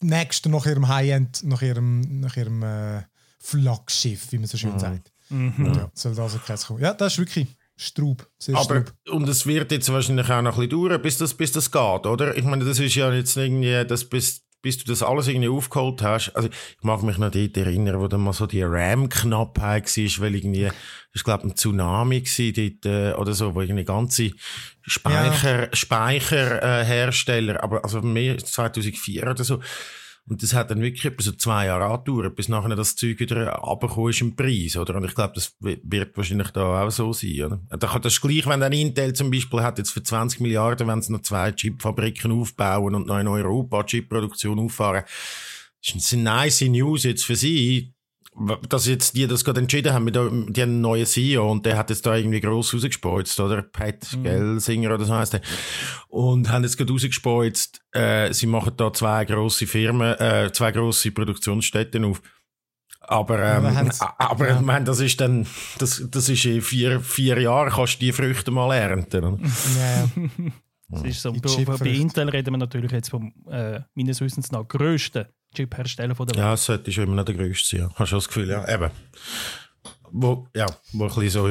nächste 0.00 0.48
nach 0.48 0.66
ihrem 0.66 0.86
High-End, 0.88 1.42
nach 1.44 1.62
ihrem, 1.62 2.20
nach 2.20 2.36
ihrem 2.36 2.62
äh, 2.62 3.02
Flaggschiff, 3.40 4.30
wie 4.32 4.38
man 4.38 4.46
so 4.46 4.56
schön 4.56 4.74
Mhm. 4.74 4.78
sagt. 4.78 5.12
Ja, 5.30 5.90
soll 5.94 6.12
das 6.12 6.18
also 6.18 6.38
keins 6.38 6.66
kommen. 6.66 6.80
Ja, 6.80 6.94
das 6.94 7.14
ist 7.14 7.18
wirklich 7.18 7.56
Straub. 7.76 8.26
Sehr 8.38 8.56
Aber, 8.56 8.82
Straub. 8.82 8.92
und 9.10 9.28
es 9.28 9.46
wird 9.46 9.70
jetzt 9.70 9.92
wahrscheinlich 9.92 10.30
auch 10.30 10.42
noch 10.42 10.58
ein 10.58 10.68
bisschen 10.68 10.82
dauern, 10.82 11.02
bis 11.02 11.18
das, 11.18 11.34
bis 11.34 11.52
das 11.52 11.70
geht, 11.70 12.06
oder? 12.06 12.36
Ich 12.36 12.44
meine, 12.44 12.64
das 12.64 12.78
ist 12.78 12.94
ja 12.94 13.12
jetzt 13.12 13.36
irgendwie, 13.36 13.84
das, 13.86 14.04
bis, 14.04 14.42
bis 14.62 14.78
du 14.78 14.84
das 14.86 15.02
alles 15.02 15.28
irgendwie 15.28 15.48
aufgeholt 15.48 16.00
hast. 16.02 16.30
Also, 16.34 16.48
ich 16.48 16.82
mag 16.82 17.02
mich 17.02 17.18
noch 17.18 17.30
dort 17.30 17.56
erinnern, 17.56 18.00
wo 18.00 18.08
dann 18.08 18.22
mal 18.22 18.32
so 18.32 18.46
die 18.46 18.62
RAM-Knappheit 18.62 19.84
war, 19.94 20.22
weil 20.24 20.34
irgendwie, 20.36 20.70
das 21.12 21.26
war, 21.26 21.38
glaube 21.38 21.48
ein 21.48 21.56
Tsunami 21.56 22.22
gewesen 22.22 22.80
dort, 22.82 22.86
äh, 22.86 23.12
oder 23.14 23.34
so, 23.34 23.54
wo 23.54 23.60
irgendwie 23.60 23.84
ganze 23.84 24.30
Speicher, 24.82 25.68
Speicherhersteller, 25.72 27.56
äh, 27.56 27.58
aber 27.58 27.84
also 27.84 28.00
mehr 28.00 28.38
2004 28.38 29.30
oder 29.30 29.44
so, 29.44 29.60
und 30.28 30.42
das 30.42 30.54
hat 30.54 30.70
dann 30.70 30.80
wirklich 30.80 31.04
etwa 31.04 31.22
so 31.22 31.32
zwei 31.32 31.66
Jahre 31.66 31.84
angedauert, 31.86 32.34
bis 32.34 32.48
nachher 32.48 32.74
das 32.74 32.96
Zeug 32.96 33.20
wieder 33.20 33.48
runtergekommen 33.54 34.10
ist 34.10 34.20
im 34.20 34.34
Preis, 34.36 34.76
oder? 34.76 34.96
Und 34.96 35.04
ich 35.04 35.14
glaube, 35.14 35.34
das 35.34 35.54
wi- 35.60 35.80
wird 35.84 36.16
wahrscheinlich 36.16 36.50
da 36.50 36.82
auch 36.84 36.90
so 36.90 37.12
sein, 37.12 37.42
oder? 37.44 37.60
Da 37.78 37.86
kann 37.86 38.02
das 38.02 38.20
gleich, 38.20 38.46
wenn 38.46 38.60
dann 38.60 38.72
Intel 38.72 39.12
zum 39.12 39.30
Beispiel 39.30 39.62
hat 39.62 39.78
jetzt 39.78 39.90
für 39.90 40.02
20 40.02 40.40
Milliarden, 40.40 40.88
wenn 40.88 41.00
sie 41.02 41.12
noch 41.12 41.22
zwei 41.22 41.52
Chipfabriken 41.52 42.32
aufbauen 42.32 42.94
und 42.94 43.06
noch 43.06 43.18
in 43.18 43.28
Europa 43.28 43.84
Chipproduktion 43.84 44.58
auffahren, 44.58 45.04
das 45.94 46.08
sind 46.08 46.24
nice 46.24 46.62
News 46.62 47.04
jetzt 47.04 47.24
für 47.24 47.36
sie, 47.36 47.94
dass 48.68 48.86
jetzt 48.86 49.16
die 49.16 49.26
das 49.26 49.44
gerade 49.44 49.60
entschieden 49.60 49.92
haben, 49.92 50.04
mit, 50.04 50.14
der- 50.14 50.28
die 50.30 50.60
haben 50.62 50.70
einen 50.70 50.80
neuen 50.80 51.06
CEO 51.06 51.50
und 51.50 51.64
der 51.66 51.76
hat 51.78 51.90
jetzt 51.90 52.04
da 52.06 52.14
irgendwie 52.16 52.40
gross 52.40 52.74
rausgespeuzt, 52.74 53.40
oder? 53.40 53.62
Pat 53.62 54.16
Gelsinger 54.22 54.94
oder 54.94 55.04
so 55.04 55.14
heisst 55.14 55.32
der. 55.32 55.40
Und 56.08 56.50
haben 56.50 56.62
jetzt 56.64 56.76
gerade 56.76 56.92
rausgespeuzt, 56.92 57.80
äh, 57.92 58.32
sie 58.32 58.46
machen 58.46 58.72
da 58.76 58.92
zwei 58.92 59.24
grosse 59.24 59.66
Firmen, 59.66 60.14
äh, 60.18 60.50
zwei 60.52 60.72
grosse 60.72 61.10
Produktionsstätten 61.12 62.04
auf. 62.04 62.20
Aber, 63.00 63.38
ähm, 63.40 63.90
Aber 64.18 64.48
ja. 64.48 64.56
ich 64.56 64.62
meine, 64.62 64.84
das 64.84 64.98
ist 65.00 65.20
dann, 65.20 65.46
das, 65.78 66.02
das 66.10 66.28
ist 66.28 66.44
in 66.44 66.60
vier, 66.60 67.00
vier 67.00 67.40
Jahren 67.40 67.70
kannst 67.70 67.96
du 67.96 68.06
die 68.06 68.12
Früchte 68.12 68.50
mal 68.50 68.74
ernten. 68.76 69.24
oder? 69.24 69.38
Ja, 69.78 70.08
Das 70.88 71.02
ist 71.02 71.20
so, 71.20 71.32
bei, 71.32 71.64
bei 71.64 71.88
Intel 71.90 72.28
reden 72.28 72.52
wir 72.54 72.58
natürlich 72.58 72.92
jetzt 72.92 73.10
vom 73.10 73.32
äh, 73.50 73.80
meines 73.94 74.20
Wissens 74.20 74.52
nach 74.52 74.68
grössten 74.68 75.26
Chip-Hersteller 75.56 76.14
von 76.14 76.26
der 76.26 76.36
Welt. 76.36 76.44
Ja, 76.44 76.54
es 76.54 76.64
sollte 76.64 76.92
schon 76.92 77.04
immer 77.04 77.16
noch 77.16 77.24
der 77.24 77.34
grösste 77.34 77.76
sein. 77.76 77.88
Ja. 77.88 77.94
Hast 77.96 78.12
du 78.12 78.16
das 78.16 78.28
Gefühl, 78.28 78.48
ja. 78.50 78.68
Eben. 78.72 78.90
Wo, 80.10 80.46
ja, 80.54 80.66
wo 80.92 81.04
ein 81.04 81.14
bisschen 81.14 81.30
so, 81.30 81.48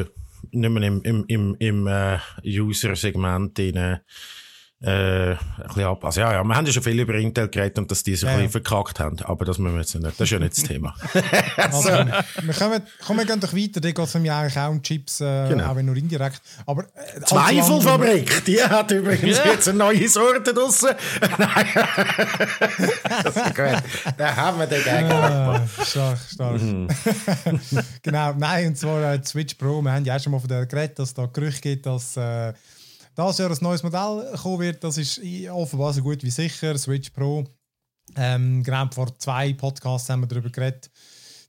nicht 0.51 0.70
mehr 0.70 0.84
im, 0.84 1.01
im, 1.01 1.26
im, 1.28 1.56
im 1.60 1.88
äh, 1.88 2.20
User-Segment 2.43 3.58
drin, 3.58 3.76
äh, 3.76 3.99
ein 4.91 5.38
bisschen. 5.67 5.97
Also 6.03 6.21
ja, 6.21 6.31
ja, 6.33 6.43
wir 6.43 6.55
haben 6.55 6.65
ja 6.65 6.71
schon 6.73 6.83
viel 6.83 6.99
über 6.99 7.13
Intel 7.15 7.47
geredet 7.49 7.77
und 7.79 7.89
dass 7.89 8.03
die 8.03 8.15
so 8.15 8.27
Ja, 8.27 8.33
ein 8.33 8.39
ja. 8.39 8.45
bisschen 8.45 8.63
verkackt 8.63 8.99
haben. 8.99 9.17
Aber 9.23 9.45
das 9.45 9.57
müssen 9.57 9.73
wir 9.75 9.81
jetzt 9.81 9.95
nicht. 9.95 10.05
Das 10.05 10.19
ist 10.21 10.29
ja 10.31 10.39
nicht 10.39 10.57
das 10.57 10.63
Thema. 10.63 10.93
also, 11.57 11.89
wir, 11.89 12.53
kommen, 12.53 12.81
komm, 13.05 13.17
wir 13.17 13.25
gehen 13.25 13.39
doch 13.39 13.53
weiter. 13.53 13.81
Da 13.81 13.89
geht 13.91 13.99
es 13.99 14.13
nämlich 14.13 14.31
eigentlich 14.31 14.57
auch 14.59 14.69
um 14.69 14.81
Chips, 14.81 15.21
äh, 15.21 15.47
Genau. 15.49 15.71
auch 15.71 15.75
wenn 15.75 15.86
nur 15.86 15.95
indirekt. 15.95 16.41
Aber, 16.65 16.83
äh, 16.83 16.86
andere- 17.15 17.25
Zweifelfabrik, 17.25 18.45
die 18.45 18.61
hat 18.63 18.91
übrigens 18.91 19.38
Ja. 19.38 19.45
jetzt 19.51 19.67
eine 19.69 19.77
neue 19.79 20.07
Sorte 20.07 20.53
draussen. 20.53 20.89
Nein. 21.38 21.67
das 23.23 23.36
ist 23.36 23.55
gut. 23.55 23.83
Da 24.17 24.36
haben 24.36 24.59
wir 24.59 24.67
den 24.67 24.83
Gag. 24.83 25.05
Ah, 25.11 25.61
stark, 25.83 26.17
stark. 26.31 26.61
Mhm. 26.61 26.88
genau, 28.03 28.33
nein, 28.38 28.67
und 28.67 28.77
zwar 28.77 29.13
äh, 29.13 29.21
Switch 29.23 29.55
Pro. 29.55 29.81
Wir 29.81 29.91
haben 29.91 30.05
ja 30.05 30.15
auch 30.15 30.19
schon 30.19 30.31
mal 30.31 30.39
von 30.39 30.49
der 30.49 30.65
geredet, 30.65 30.99
dass 30.99 31.09
es 31.09 31.13
da 31.13 31.25
Gerüchte 31.25 31.61
gibt, 31.61 31.86
dass 31.86 32.17
äh, 32.17 32.53
das 33.16 33.38
Jahr 33.38 33.49
ein 33.49 33.57
neues 33.61 33.84
Modell 33.84 34.34
kommen 34.41 34.59
wird. 34.59 34.84
Das 34.84 34.97
ist 34.97 35.22
offenbar 35.49 35.93
so 35.93 36.01
gut 36.01 36.24
wie 36.24 36.30
sicher. 36.30 36.78
Switch 36.78 37.09
Pro. 37.11 37.45
Ähm, 38.16 38.63
genau, 38.63 38.88
vor 38.93 39.18
zwei 39.18 39.53
Podcasts 39.53 40.09
haben 40.09 40.22
wir 40.22 40.28
darüber 40.28 40.49
geredet, 40.49 40.91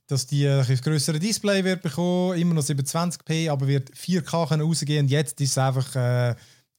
dass 0.07 0.25
die 0.25 0.47
ein 0.47 0.65
größere 0.65 1.19
Display 1.19 1.63
wird 1.63 1.83
bekommen, 1.83 2.37
immer 2.37 2.55
noch 2.55 2.63
720p, 2.63 3.51
aber 3.51 3.67
wird 3.67 3.91
4K 3.91 4.47
können 4.47 4.63
rausgehen. 4.63 5.05
Und 5.05 5.11
jetzt 5.11 5.39
ist 5.41 5.51
es 5.51 5.57
einfach 5.57 5.95
äh, 5.95 6.35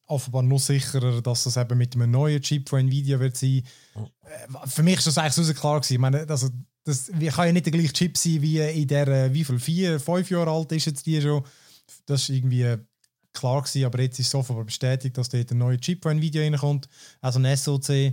offenbar 0.07 0.43
noch 0.43 0.59
sicherer, 0.59 1.23
dass 1.23 1.45
das 1.45 1.57
eben 1.57 1.79
mit 1.79 1.95
einem 1.95 2.11
neuen 2.11 2.41
Chip 2.41 2.69
von 2.69 2.81
Nvidia 2.81 3.21
wird 3.21 3.37
sein. 3.37 3.63
Äh, 3.95 4.67
für 4.67 4.83
mich 4.83 4.99
ist 4.99 5.07
das 5.07 5.19
eigentlich 5.19 5.47
so 5.47 5.55
klar 5.55 5.81
gewesen. 5.81 5.93
Ich 5.95 6.01
meine, 6.01 6.27
also, 6.29 6.49
das 6.85 7.09
kann 7.09 7.47
ja 7.47 7.53
nicht 7.53 7.67
der 7.67 7.73
gleiche 7.73 7.93
Chip 7.93 8.17
sein 8.17 8.41
wie 8.41 8.59
in 8.59 8.89
der, 8.89 9.07
äh, 9.09 9.35
wie 9.35 9.45
viel, 9.45 9.59
vier, 9.59 10.01
fünf 10.01 10.31
Jahre 10.31 10.51
alt 10.51 10.73
ist 10.73 10.87
jetzt 10.87 11.07
die 11.07 11.21
schon. 11.21 11.45
Das 12.07 12.23
ist 12.23 12.31
irgendwie 12.31 12.63
äh, 12.63 12.79
klar 13.39 13.63
gewesen, 13.63 13.85
aber 13.85 14.01
jetzt 14.01 14.19
ist 14.19 14.35
offenbar 14.35 14.65
bestätigt, 14.65 15.17
dass 15.17 15.29
dort 15.29 15.51
ein 15.51 15.59
neuer 15.59 15.79
Chip 15.79 16.03
von 16.03 16.13
Nvidia 16.13 16.43
reinkommt, 16.43 16.89
also 17.21 17.39
ein 17.39 17.57
SoC. 17.57 18.13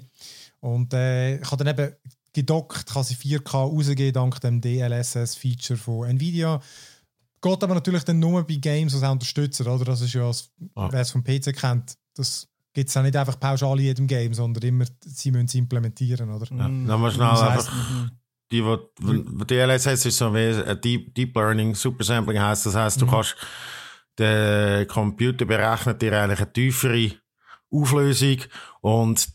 Und 0.62 0.94
äh, 0.94 1.38
ich 1.42 1.52
habe 1.52 1.64
dann 1.64 1.78
eben 1.78 1.94
gedockt, 2.34 2.86
kann 2.88 3.04
sie 3.04 3.16
4K 3.16 3.52
rausgehen 3.52 4.14
dank 4.14 4.40
dem 4.42 4.60
DLSS-Feature 4.62 5.78
von 5.78 6.10
Nvidia. 6.10 6.60
Geht 7.42 7.64
aber 7.64 7.76
natürlich 7.76 8.04
dann 8.04 8.20
nur 8.20 8.46
bei 8.46 8.56
Games, 8.56 8.94
die 8.94 8.98
es 8.98 9.04
auch 9.04 9.12
unterstützen, 9.12 9.68
oder? 9.68 9.86
Das 9.86 10.02
ist 10.02 10.14
ja, 10.14 10.30
Ah. 10.76 10.90
wer 10.92 11.02
es 11.02 11.12
vom 11.12 11.24
PC 11.24 11.54
kennt, 11.56 11.96
das 12.16 12.48
gibt 12.74 12.90
es 12.90 12.98
auch 12.98 13.04
nicht 13.04 13.16
einfach 13.16 13.40
pauschal 13.40 13.78
in 13.80 13.86
jedem 13.86 14.08
Game, 14.08 14.34
sondern 14.34 14.64
immer, 14.64 14.86
sie 15.06 15.32
müssen 15.32 15.46
es 15.46 15.56
implementieren, 15.56 16.30
oder? 16.30 16.48
Ja. 16.56 16.68
Mhm. 16.68 16.86
Nochmal 16.86 17.12
schnell 17.12 17.28
Das 17.30 17.42
einfach. 17.42 17.72
heisst, 17.74 18.12
Die, 18.52 18.64
wo, 18.66 18.78
wo 19.00 19.44
DLSS 19.44 20.06
ist 20.06 20.18
so 20.18 20.34
wie 20.34 20.40
ein 20.62 20.82
Deep, 20.82 21.14
Deep 21.16 21.36
Learning, 21.36 21.74
Supersampling 21.76 22.40
heißt. 22.40 22.66
Das 22.66 22.76
heißt, 22.76 23.02
du 23.02 23.08
kannst, 23.08 23.36
der 24.18 24.86
Computer 24.86 25.46
berechnet 25.46 26.02
dir 26.02 26.14
eigentlich 26.22 26.40
eine 26.40 26.54
tiefere 26.54 27.12
Auflösung 27.72 28.38
und 28.82 29.28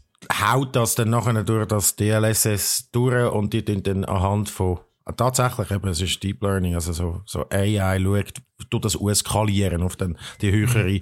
haut 0.43 0.76
das 0.76 0.95
dann 0.95 1.11
nachher 1.11 1.43
durch 1.45 1.66
das 1.66 1.97
DLSS 1.97 2.91
durch 2.93 3.33
und 3.33 3.53
die 3.53 3.64
tun 3.64 3.83
dann 3.83 4.05
anhand 4.05 4.49
von 4.51 4.81
Tatsächlich, 5.16 5.70
eben, 5.70 5.89
es 5.89 6.01
ist 6.01 6.22
Deep 6.22 6.43
Learning, 6.43 6.74
also 6.74 6.93
so, 6.93 7.22
so 7.26 7.49
AI 7.51 7.99
schaut, 7.99 8.35
tut 8.70 8.85
das 8.85 8.95
skalieren 9.14 9.83
auf 9.83 9.97
dann 9.97 10.16
die 10.41 10.53
höhere, 10.53 11.01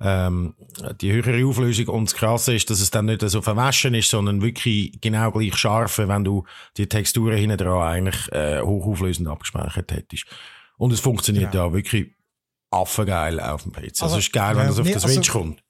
ähm, 0.00 0.54
die 1.00 1.12
höhere 1.12 1.44
Auflösung. 1.44 1.88
Und 1.88 2.04
das 2.10 2.14
Krasse 2.14 2.54
ist, 2.54 2.70
dass 2.70 2.80
es 2.80 2.90
dann 2.90 3.06
nicht 3.06 3.22
so 3.28 3.42
verwaschen 3.42 3.94
ist, 3.94 4.10
sondern 4.10 4.42
wirklich 4.42 5.00
genau 5.00 5.32
gleich 5.32 5.56
scharf, 5.56 5.98
wenn 5.98 6.22
du 6.24 6.44
die 6.76 6.88
Texturen 6.88 7.36
hinten 7.36 7.56
dran 7.56 7.82
eigentlich 7.82 8.30
äh, 8.32 8.60
hochauflösend 8.60 9.28
abgespeichert 9.28 9.90
hättest. 9.92 10.26
Und 10.76 10.92
es 10.92 11.00
funktioniert 11.00 11.50
Genau. 11.52 11.68
ja 11.68 11.72
wirklich 11.72 12.12
affengeil 12.70 13.40
auf 13.40 13.62
dem 13.64 13.72
PC. 13.72 13.84
Also, 14.02 14.04
Also, 14.04 14.18
es 14.18 14.24
ist 14.26 14.32
geil, 14.32 14.56
wenn 14.56 14.66
das 14.66 14.78
auf 14.78 14.84
nee, 14.86 14.92
der 14.92 15.00
Switch 15.00 15.16
also- 15.28 15.32
kommt. 15.32 15.62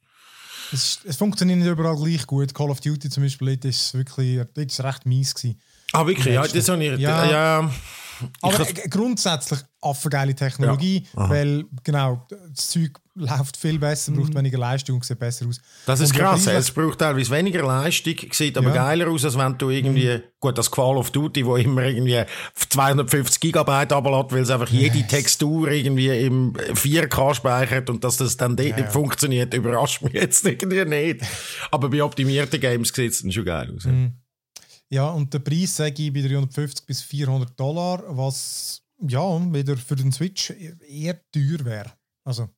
Es, 0.72 1.00
es 1.04 1.16
funktioniert 1.16 1.58
nicht 1.58 1.68
überall 1.68 1.96
gleich 1.96 2.24
gut. 2.28 2.54
Call 2.54 2.70
of 2.70 2.80
Duty 2.80 3.10
zum 3.10 3.24
Beispiel, 3.24 3.56
dort 3.56 3.64
ist 3.64 3.92
wirklich 3.92 4.36
dort 4.54 4.70
ist 4.70 4.80
recht 4.84 5.04
mies 5.04 5.34
gewesen. 5.34 5.60
Ah, 5.92 6.06
wirklich? 6.06 6.32
Ja, 6.34 6.46
das 6.46 6.68
habe 6.68 6.84
ich, 6.84 7.00
Ja. 7.00 7.24
ja. 7.28 7.70
Aber 8.42 8.58
has- 8.58 8.70
äh, 8.70 8.88
grundsätzlich 8.88 9.58
affengeile 9.82 10.34
Technologie, 10.34 11.06
Ja, 11.16 11.30
weil 11.30 11.64
genau, 11.82 12.26
das 12.54 12.68
Zeug 12.68 13.00
läuft 13.14 13.56
viel 13.56 13.78
besser, 13.78 14.12
braucht 14.12 14.34
weniger 14.34 14.58
Leistung 14.58 14.96
und 14.96 15.04
sieht 15.04 15.18
besser 15.18 15.46
aus. 15.46 15.60
Das 15.86 16.00
ist 16.00 16.12
Und 16.12 16.18
krass. 16.18 16.46
Es 16.46 16.70
braucht 16.70 16.98
teilweise 16.98 17.30
weniger 17.30 17.62
Leistung, 17.66 18.14
sieht 18.32 18.56
aber 18.58 18.68
Ja. 18.68 18.74
geiler 18.74 19.08
aus, 19.08 19.24
als 19.24 19.36
wenn 19.36 19.56
du 19.58 19.70
irgendwie, 19.70 20.20
gut, 20.38 20.56
das 20.58 20.70
Call 20.70 20.96
of 20.96 21.10
Duty, 21.10 21.44
wo 21.44 21.56
immer 21.56 21.84
irgendwie 21.84 22.22
250 22.68 23.40
Gigabyte 23.40 23.92
ablädt, 23.92 24.32
weil 24.32 24.42
es 24.42 24.50
einfach 24.50 24.68
jede 24.70 25.06
Textur 25.06 25.70
irgendwie 25.70 26.08
im 26.26 26.52
4K 26.54 27.34
speichert 27.34 27.90
und 27.90 28.04
dass 28.04 28.16
das 28.18 28.36
dann 28.36 28.56
dort 28.56 28.76
nicht 28.76 28.92
funktioniert, 28.92 29.52
überrascht 29.54 30.02
mich 30.02 30.12
jetzt 30.12 30.44
irgendwie 30.46 30.84
nicht. 30.84 31.20
Aber 31.70 31.88
bei 31.88 32.02
optimierten 32.02 32.60
Games 32.60 32.92
sieht 32.94 33.12
es 33.12 33.22
dann 33.22 33.32
schon 33.32 33.44
geil 33.44 33.72
aus. 33.74 33.86
Ja, 34.92 35.08
und 35.10 35.32
der 35.32 35.38
Preis 35.38 35.76
sage 35.76 36.02
ich 36.02 36.12
bei 36.12 36.20
350 36.20 36.84
bis 36.84 37.00
400 37.02 37.58
Dollar, 37.58 38.02
was 38.08 38.79
ja 39.06 39.52
wieder 39.52 39.76
für 39.76 39.96
den 39.96 40.12
Switch 40.12 40.50
eher 40.50 41.20
teuer 41.32 41.64
wäre. 41.64 41.92
Also, 42.24 42.48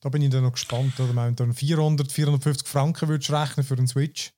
da 0.00 0.08
bin 0.08 0.22
ich 0.22 0.30
dann 0.30 0.42
noch 0.42 0.52
gespannt. 0.52 0.98
Oder 1.00 1.14
wenn 1.14 1.34
du 1.34 1.44
dann 1.44 1.52
400, 1.52 2.10
450 2.10 2.68
Franken 2.68 3.08
würdest 3.08 3.30
rechnen 3.30 3.64
für 3.64 3.76
einen 3.76 3.88
Switch. 3.88 4.32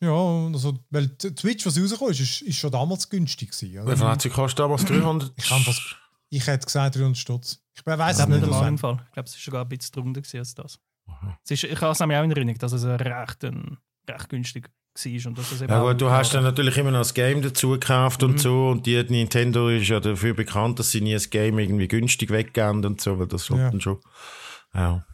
Ja, 0.00 0.12
also, 0.12 0.78
weil 0.90 1.08
die 1.08 1.34
Switch, 1.38 1.66
was 1.66 1.78
rausgekommen 1.78 2.12
ist, 2.12 2.20
ist, 2.20 2.42
ist 2.42 2.56
schon 2.56 2.70
damals 2.70 3.08
günstig 3.08 3.50
gewesen. 3.50 3.86
Wie 3.86 3.96
viel 3.96 4.06
hat 4.06 4.22
sie 4.22 4.30
gekostet 4.30 4.60
damals? 4.60 4.84
300? 4.84 5.32
Ich, 5.36 5.48
kann 5.48 5.62
fast, 5.62 5.96
ich 6.30 6.46
hätte 6.46 6.64
gesagt 6.64 6.96
300 6.96 7.16
Stutz. 7.16 7.62
Ich 7.74 7.84
weiß 7.84 8.16
Das 8.16 8.26
es 8.26 8.28
nicht. 8.28 8.80
Fall. 8.80 9.04
Ich 9.06 9.12
glaube, 9.12 9.28
es 9.28 9.36
ist 9.36 9.44
sogar 9.44 9.64
ein 9.64 9.68
bisschen 9.68 9.92
drunter 9.92 10.22
gewesen 10.22 10.38
als 10.38 10.54
das. 10.54 10.78
Es 11.44 11.50
ist, 11.50 11.64
ich 11.64 11.80
habe 11.80 11.92
es 11.92 12.00
nämlich 12.00 12.18
auch 12.18 12.24
in 12.24 12.30
Erinnerung, 12.30 12.58
dass 12.58 12.72
es 12.72 12.84
recht, 12.84 13.44
ein, 13.44 13.78
recht 14.08 14.28
günstig 14.28 14.70
war. 14.94 15.26
Und 15.28 15.38
dass 15.38 15.52
es 15.52 15.60
eben 15.62 15.70
Ja 15.72 15.80
gut, 15.82 16.00
du 16.00 16.10
hast 16.10 16.34
dann 16.34 16.44
natürlich 16.44 16.76
immer 16.76 16.90
noch 16.90 16.98
das 17.00 17.14
Game 17.14 17.42
dazu 17.42 17.70
gekauft 17.70 18.22
Mhm. 18.22 18.28
und 18.30 18.40
so 18.40 18.68
und 18.68 18.86
die 18.86 19.02
Nintendo 19.04 19.68
ist 19.68 19.88
ja 19.88 20.00
dafür 20.00 20.34
bekannt, 20.34 20.78
dass 20.78 20.90
sie 20.90 21.00
nie 21.00 21.12
das 21.14 21.30
Game 21.30 21.58
irgendwie 21.58 21.88
günstig 21.88 22.30
weggeben 22.30 22.84
und 22.84 23.00
so, 23.00 23.18
weil 23.18 23.26
das 23.28 23.48
Ja. 23.48 23.70
dann 23.70 23.80
schon. 23.80 23.98
Ja. 24.74 25.04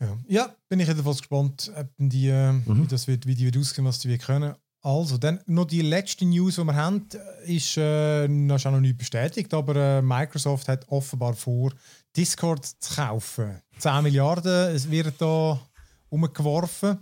Ja. 0.00 0.16
ja, 0.28 0.54
bin 0.68 0.80
ich 0.80 0.88
jedenfalls 0.88 1.18
gespannt, 1.18 1.70
ob 1.76 1.86
die, 1.98 2.28
äh, 2.28 2.52
Mhm. 2.52 2.82
wie, 2.82 2.86
das 2.86 3.06
wird, 3.06 3.26
wie 3.26 3.34
die 3.34 3.44
wird 3.44 3.58
aussehen, 3.58 3.84
was 3.84 3.98
die 3.98 4.16
können. 4.16 4.54
Also, 4.82 5.18
dann 5.18 5.40
noch 5.44 5.66
die 5.66 5.82
letzte 5.82 6.24
News, 6.24 6.54
die 6.56 6.64
wir 6.64 6.74
haben, 6.74 7.06
ist, 7.44 7.76
äh, 7.76 8.26
das 8.48 8.62
ist 8.62 8.66
auch 8.66 8.70
noch 8.72 8.80
nicht 8.80 8.96
bestätigt, 8.96 9.52
aber 9.52 9.76
äh, 9.76 10.00
Microsoft 10.02 10.68
hat 10.68 10.88
offenbar 10.88 11.34
vor, 11.34 11.72
Discord 12.16 12.64
zu 12.64 12.94
kaufen. 12.94 13.60
10 13.78 14.02
Milliarden, 14.04 14.74
es 14.74 14.90
wird 14.90 15.20
da 15.20 15.60
umgeworfen. 16.08 16.98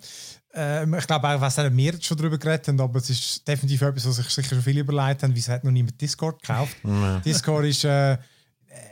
Ähm, 0.55 0.95
ich 0.95 1.07
glaube 1.07 1.29
auch, 1.29 1.43
ob 1.43 1.77
wir 1.77 1.85
jetzt 1.85 2.05
schon 2.05 2.17
darüber 2.17 2.39
geredet 2.39 2.69
haben, 2.69 2.81
aber 2.81 2.99
es 2.99 3.11
ist 3.11 3.47
definitiv 3.47 3.83
etwas, 3.83 4.07
was 4.07 4.17
sich 4.17 4.29
sicher 4.31 4.55
schon 4.55 4.63
viele 4.63 4.81
überlegt 4.81 5.23
haben, 5.23 5.35
wieso 5.35 5.53
hat 5.53 5.65
noch 5.65 5.71
niemand 5.71 6.01
Discord 6.01 6.41
gekauft. 6.43 6.77
Discord 7.25 7.67
ist 7.67 7.85
äh, 7.85 8.13
äh, 8.13 8.17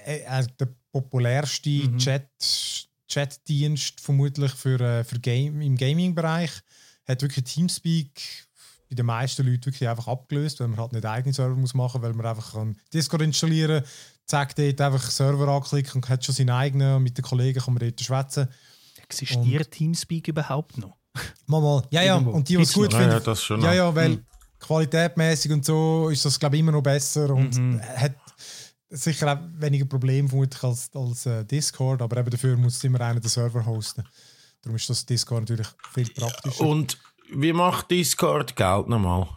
äh, 0.07 0.47
der 0.59 0.69
populärste 0.93 1.97
Chat, 1.97 2.29
Chatdienst 3.09 4.01
vermutlich 4.01 4.53
für, 4.53 4.81
äh, 4.81 5.05
für 5.05 5.19
Game, 5.19 5.61
im 5.61 5.77
Gaming-Bereich. 5.77 6.51
Hat 7.07 7.23
wirklich 7.23 7.45
Teamspeak 7.45 8.47
bei 8.89 8.95
den 8.95 9.07
meisten 9.07 9.47
Leuten 9.47 9.67
wirklich 9.67 9.89
einfach 9.89 10.09
abgelöst, 10.09 10.61
weil 10.61 10.69
man 10.69 10.79
halt 10.79 10.93
nicht 10.93 11.05
eigene 11.05 11.33
Server 11.33 11.57
muss 11.57 11.75
machen, 11.75 12.03
weil 12.03 12.13
man 12.13 12.27
einfach 12.27 12.53
kann 12.53 12.77
Discord 12.93 13.23
installieren, 13.23 13.85
zack, 14.27 14.55
dort 14.55 14.81
einfach 14.81 15.11
Server 15.11 15.49
anklicken 15.49 16.03
und 16.03 16.09
hat 16.09 16.25
schon 16.25 16.35
seinen 16.35 16.51
eigenen 16.51 16.97
und 16.97 17.03
mit 17.03 17.17
den 17.17 17.25
Kollegen 17.25 17.61
kann 17.61 17.75
man 17.75 17.81
dort 17.81 18.01
schwätzen. 18.01 18.49
Existiert 19.03 19.71
Teamspeak 19.71 20.29
überhaupt 20.29 20.79
noch? 20.79 20.97
Mal, 21.47 21.61
mal. 21.61 21.83
Ja, 21.91 22.03
ja, 22.03 22.15
Irgendwo. 22.15 22.33
und 22.33 22.49
die, 22.49 22.57
die 22.57 22.63
es 22.63 22.73
gut 22.73 22.93
finden, 22.93 23.09
Ja, 23.09 23.15
ja, 23.15 23.21
das 23.21 23.43
schon 23.43 23.61
ja, 23.63 23.73
ja, 23.75 23.95
weil 23.95 24.25
qualitätmäßig 24.59 25.53
und 25.53 25.65
so 25.65 26.09
ist 26.11 26.25
das, 26.25 26.39
glaube 26.39 26.57
ich, 26.57 26.61
immer 26.61 26.73
noch 26.73 26.83
besser 26.83 27.31
und 27.31 27.57
Mhm. 27.57 27.81
hat 27.83 28.15
sicher 28.89 29.33
auch 29.33 29.39
weniger 29.61 29.85
Probleme 29.87 30.29
vermutlich 30.29 30.63
als, 30.63 30.91
als 30.95 31.27
äh, 31.27 31.45
Discord, 31.45 32.01
aber 32.03 32.17
eben 32.19 32.31
dafür 32.31 32.57
muss 32.57 32.83
immer 32.85 33.01
einer 33.01 33.21
den 33.21 33.29
Server 33.29 33.65
hosten. 33.67 34.05
Darum 34.63 34.77
ist 34.77 34.89
das 34.89 35.05
Discord 35.07 35.41
natürlich 35.43 35.69
viel 35.93 36.09
praktischer. 36.11 36.65
Und 36.65 36.99
wie 37.33 37.53
macht 37.53 37.91
Discord 37.91 38.55
Geld 38.57 38.89
nochmal? 38.89 39.29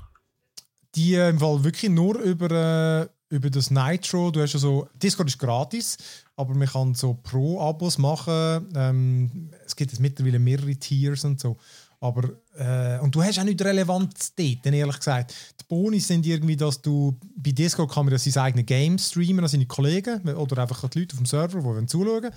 die 0.95 1.13
äh, 1.13 1.29
im 1.29 1.37
Fall 1.39 1.63
wirklich 1.63 1.91
nur 1.91 2.17
über, 2.19 2.49
äh, 2.49 3.07
über 3.29 3.49
das 3.49 3.71
Nitro. 3.71 4.31
Du 4.31 4.41
hast 4.41 4.53
ja 4.53 4.83
Discord 5.01 5.29
ist 5.29 5.39
gratis, 5.39 5.97
aber 6.35 6.55
man 6.55 6.67
kann 6.67 6.95
so 6.95 7.13
Pro-Abos 7.13 7.97
machen. 7.97 8.67
Ähm, 8.75 9.49
es 9.65 9.75
gibt 9.75 9.91
jetzt 9.91 9.99
mittlerweile 9.99 10.39
mehrere 10.39 10.75
Tiers 10.75 11.23
und 11.25 11.39
so. 11.39 11.57
Aber, 12.01 12.29
äh, 12.57 12.97
und 12.99 13.13
du 13.13 13.21
hast 13.21 13.39
auch 13.39 13.43
nicht 13.43 13.61
relevant 13.61 14.13
dort, 14.37 14.65
ehrlich 14.65 14.97
gesagt. 14.97 15.33
Die 15.59 15.65
Boni 15.67 15.99
sind 15.99 16.25
irgendwie, 16.25 16.55
dass 16.55 16.81
du 16.81 17.19
bei 17.35 17.51
Discord 17.51 17.91
kann 17.91 18.05
man 18.05 18.17
sein 18.17 18.41
eigenes 18.43 18.65
Game 18.65 18.97
streamen 18.97 19.43
an 19.43 19.49
seine 19.49 19.65
Kollegen 19.65 20.21
oder 20.35 20.61
einfach 20.61 20.87
die 20.89 20.99
Leute 20.99 21.13
auf 21.13 21.19
dem 21.19 21.25
Server, 21.25 21.79
die 21.79 21.85
zuschauen. 21.87 22.31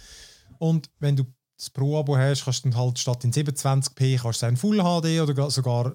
Und 0.58 0.90
wenn 0.98 1.16
du 1.16 1.24
das 1.56 1.70
Pro-Abo 1.70 2.16
hast, 2.16 2.44
kannst 2.44 2.64
du 2.64 2.70
dann 2.70 2.78
halt 2.78 2.98
statt 2.98 3.22
in 3.24 3.32
27p 3.32 4.20
kannst 4.20 4.42
du 4.42 4.46
in 4.46 4.56
Full 4.56 4.78
HD 4.78 5.20
oder 5.20 5.32
gar- 5.32 5.50
sogar 5.50 5.94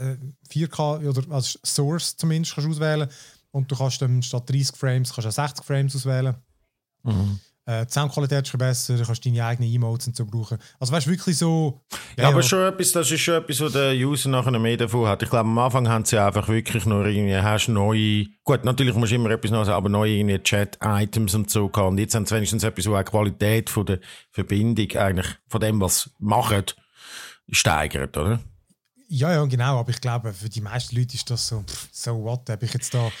äh, 0.00 0.16
4K 0.50 1.06
oder 1.06 1.30
als 1.34 1.58
Source 1.64 2.16
zumindest 2.16 2.54
kannst 2.54 2.70
auswählen. 2.70 3.08
Und 3.52 3.70
du 3.70 3.76
kannst 3.76 4.02
dann 4.02 4.22
statt 4.22 4.48
30 4.48 4.76
Frames 4.76 5.12
kannst 5.14 5.28
auch 5.28 5.32
60 5.32 5.64
Frames 5.64 5.94
auswählen. 5.94 6.34
Äh, 7.64 7.86
die 7.86 7.92
Soundqualität 7.92 8.44
ist 8.44 8.58
besser, 8.58 8.96
du 8.96 9.04
kannst 9.04 9.24
deine 9.24 9.44
eigenen 9.44 9.72
Emotes 9.72 10.08
und 10.08 10.16
so 10.16 10.26
brauchen. 10.26 10.58
Also 10.80 10.92
weißt 10.92 11.06
du, 11.06 11.10
wirklich 11.10 11.38
so... 11.38 11.80
Ja, 12.16 12.28
aber 12.28 12.42
schon 12.42 12.60
etwas, 12.60 12.90
das 12.90 13.08
ist 13.10 13.20
schon 13.20 13.34
etwas, 13.34 13.60
was 13.60 13.72
der 13.72 13.92
User 13.92 14.30
nachher 14.30 14.58
mehr 14.58 14.76
davon 14.76 15.06
hat. 15.06 15.22
Ich 15.22 15.30
glaube, 15.30 15.48
am 15.48 15.58
Anfang 15.58 15.88
haben 15.88 16.04
sie 16.04 16.18
einfach 16.18 16.48
wirklich 16.48 16.86
nur 16.86 17.06
irgendwie, 17.06 17.36
hast 17.36 17.68
neue, 17.68 18.26
gut, 18.42 18.64
natürlich 18.64 18.96
musst 18.96 19.12
du 19.12 19.16
immer 19.16 19.30
etwas 19.30 19.52
noch 19.52 19.64
sagen, 19.64 19.76
aber 19.76 19.88
neue 19.88 20.10
irgendwie 20.10 20.38
Chat-Items 20.38 21.34
und 21.36 21.50
so 21.50 21.68
gehabt. 21.68 21.90
Und 21.90 21.98
jetzt 21.98 22.16
haben 22.16 22.26
sie 22.26 22.34
wenigstens 22.34 22.64
etwas, 22.64 22.86
wo 22.88 22.96
auch 22.96 23.02
die 23.02 23.10
Qualität 23.10 23.70
von 23.70 23.86
der 23.86 24.00
Verbindung 24.32 24.90
eigentlich, 24.96 25.28
von 25.46 25.60
dem, 25.60 25.80
was 25.80 26.02
sie 26.02 26.10
machen, 26.18 26.64
steigert, 27.50 28.16
oder? 28.16 28.40
Ja, 29.06 29.30
ja, 29.30 29.44
genau. 29.44 29.78
Aber 29.78 29.90
ich 29.90 30.00
glaube, 30.00 30.32
für 30.32 30.48
die 30.48 30.62
meisten 30.62 30.96
Leute 30.96 31.14
ist 31.14 31.30
das 31.30 31.46
so, 31.46 31.64
so 31.92 32.24
what, 32.24 32.48
habe 32.48 32.64
ich 32.64 32.72
jetzt 32.72 32.92
da 32.94 33.12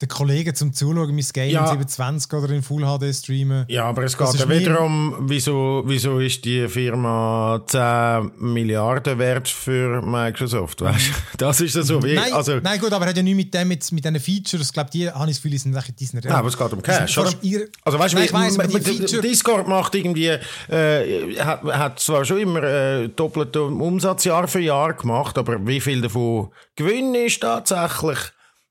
den 0.00 0.08
Kollegen 0.08 0.54
zum 0.54 0.72
Zuschauen, 0.72 1.14
mein 1.14 1.24
Game 1.32 1.50
Ja. 1.50 1.62
in 1.72 1.78
27 1.88 2.32
oder 2.32 2.50
in 2.54 2.62
Full 2.62 2.82
HD 2.84 3.14
streamen. 3.14 3.66
Ja, 3.68 3.84
aber 3.84 4.04
es 4.04 4.16
Das 4.16 4.32
geht 4.32 4.40
ja 4.40 4.48
wiederum, 4.48 5.14
wieso, 5.28 5.82
wieso 5.86 6.18
ist 6.20 6.42
die 6.44 6.66
Firma 6.68 7.60
10 7.66 8.32
Milliarden 8.38 9.18
wert 9.18 9.46
für 9.48 10.00
Microsoft, 10.02 10.80
weißt? 10.80 11.10
Das 11.36 11.60
ist 11.60 11.74
ja 11.76 11.82
so 11.82 12.02
wie, 12.02 12.14
Nein, 12.14 12.32
also, 12.32 12.56
nein, 12.60 12.80
gut, 12.80 12.92
aber 12.92 13.04
er 13.04 13.10
hat 13.10 13.16
ja 13.18 13.22
nichts 13.22 13.36
mit 13.36 13.54
dem, 13.54 13.68
mit, 13.68 13.92
mit 13.92 14.04
diesen 14.04 14.20
Features. 14.20 14.66
Ich 14.68 14.72
glaube, 14.72 14.90
die 14.90 15.10
habe 15.10 15.30
ich 15.30 15.36
das 15.36 15.42
Gefühl, 15.42 15.58
sind 15.58 15.76
echt 15.76 16.00
diesen 16.00 16.20
Ja, 16.22 16.36
aber 16.38 16.48
es 16.48 16.56
geht 16.56 16.72
um 16.72 16.82
Cash, 16.82 17.18
oder? 17.18 17.32
ihr- 17.42 17.68
Also 17.84 17.98
weißt 17.98 18.14
du, 18.14 18.18
Nein, 18.18 18.28
weiss, 18.32 19.20
Discord 19.20 19.68
macht 19.68 19.94
irgendwie, 19.94 20.28
äh, 20.68 21.36
hat, 21.38 21.62
hat 21.64 22.00
zwar 22.00 22.24
schon 22.24 22.38
immer 22.38 22.62
äh, 22.62 23.08
doppelten 23.08 23.80
Umsatz 23.80 24.24
Jahr 24.24 24.48
für 24.48 24.60
Jahr 24.60 24.94
gemacht, 24.94 25.36
aber 25.36 25.66
wie 25.66 25.80
viel 25.80 26.00
davon 26.00 26.48
Gewinn 26.76 27.14
ist 27.14 27.40
tatsächlich, 27.40 28.18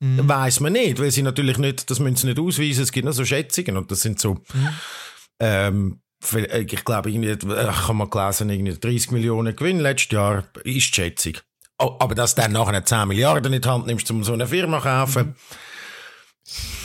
Mhm. 0.01 0.27
weiß 0.29 0.61
man 0.61 0.73
nicht, 0.73 0.99
weil 0.99 1.11
sie 1.11 1.21
natürlich 1.23 1.57
nicht, 1.57 1.89
das 1.89 1.99
müssen 1.99 2.15
sie 2.15 2.27
nicht 2.27 2.39
ausweisen, 2.39 2.83
es 2.83 2.91
gibt 2.91 3.05
noch 3.05 3.11
so 3.13 3.25
Schätzungen 3.25 3.75
und 3.77 3.91
das 3.91 4.01
sind 4.01 4.19
so, 4.19 4.35
Mhm. 4.53 4.69
ähm, 5.39 6.01
äh, 6.33 6.61
ich 6.61 6.85
glaube, 6.85 7.09
irgendwie, 7.11 7.31
ich 7.31 7.53
habe 7.53 7.93
mal 7.93 8.09
gelesen, 8.09 8.49
irgendwie 8.49 8.77
30 8.79 9.11
Millionen 9.11 9.55
Gewinn 9.55 9.79
letztes 9.79 10.11
Jahr 10.13 10.43
ist 10.63 10.65
die 10.65 10.81
Schätzung. 10.81 11.33
Oh, 11.81 11.95
aber 11.99 12.15
dass 12.15 12.35
du 12.35 12.41
dann 12.41 12.51
nachher 12.53 12.83
10 12.83 13.07
Milliarden 13.07 13.51
in 13.53 13.61
die 13.61 13.67
Hand 13.69 13.87
nimmst, 13.87 14.09
um 14.11 14.23
so 14.23 14.33
eine 14.33 14.47
Firma 14.47 14.77
zu 14.79 14.83
kaufen, 14.83 15.35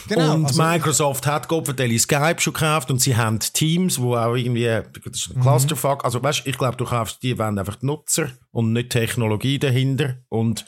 Genau, 0.09 0.35
und 0.35 0.45
also- 0.47 0.63
Microsoft 0.63 1.27
hat 1.27 1.49
Gottverdeli 1.49 1.99
Skype 1.99 2.37
schon 2.39 2.53
gekauft 2.53 2.91
und 2.91 3.01
sie 3.01 3.17
haben 3.17 3.39
Teams, 3.41 3.99
wo 3.99 4.15
auch 4.17 4.35
irgendwie, 4.35 4.65
das 4.67 5.15
ist 5.15 5.31
Mhm. 5.31 5.37
ein 5.39 5.43
Clusterfuck, 5.43 6.05
also 6.05 6.23
weißt, 6.23 6.43
ich 6.47 6.59
glaube, 6.59 6.77
du 6.77 6.85
kaufst, 6.85 7.23
die 7.23 7.39
wollen 7.39 7.59
einfach 7.59 7.77
die 7.77 7.87
Nutzer 7.87 8.31
und 8.51 8.73
nicht 8.75 8.91
Technologie 8.91 9.59
dahinter 9.59 10.17
und 10.29 10.67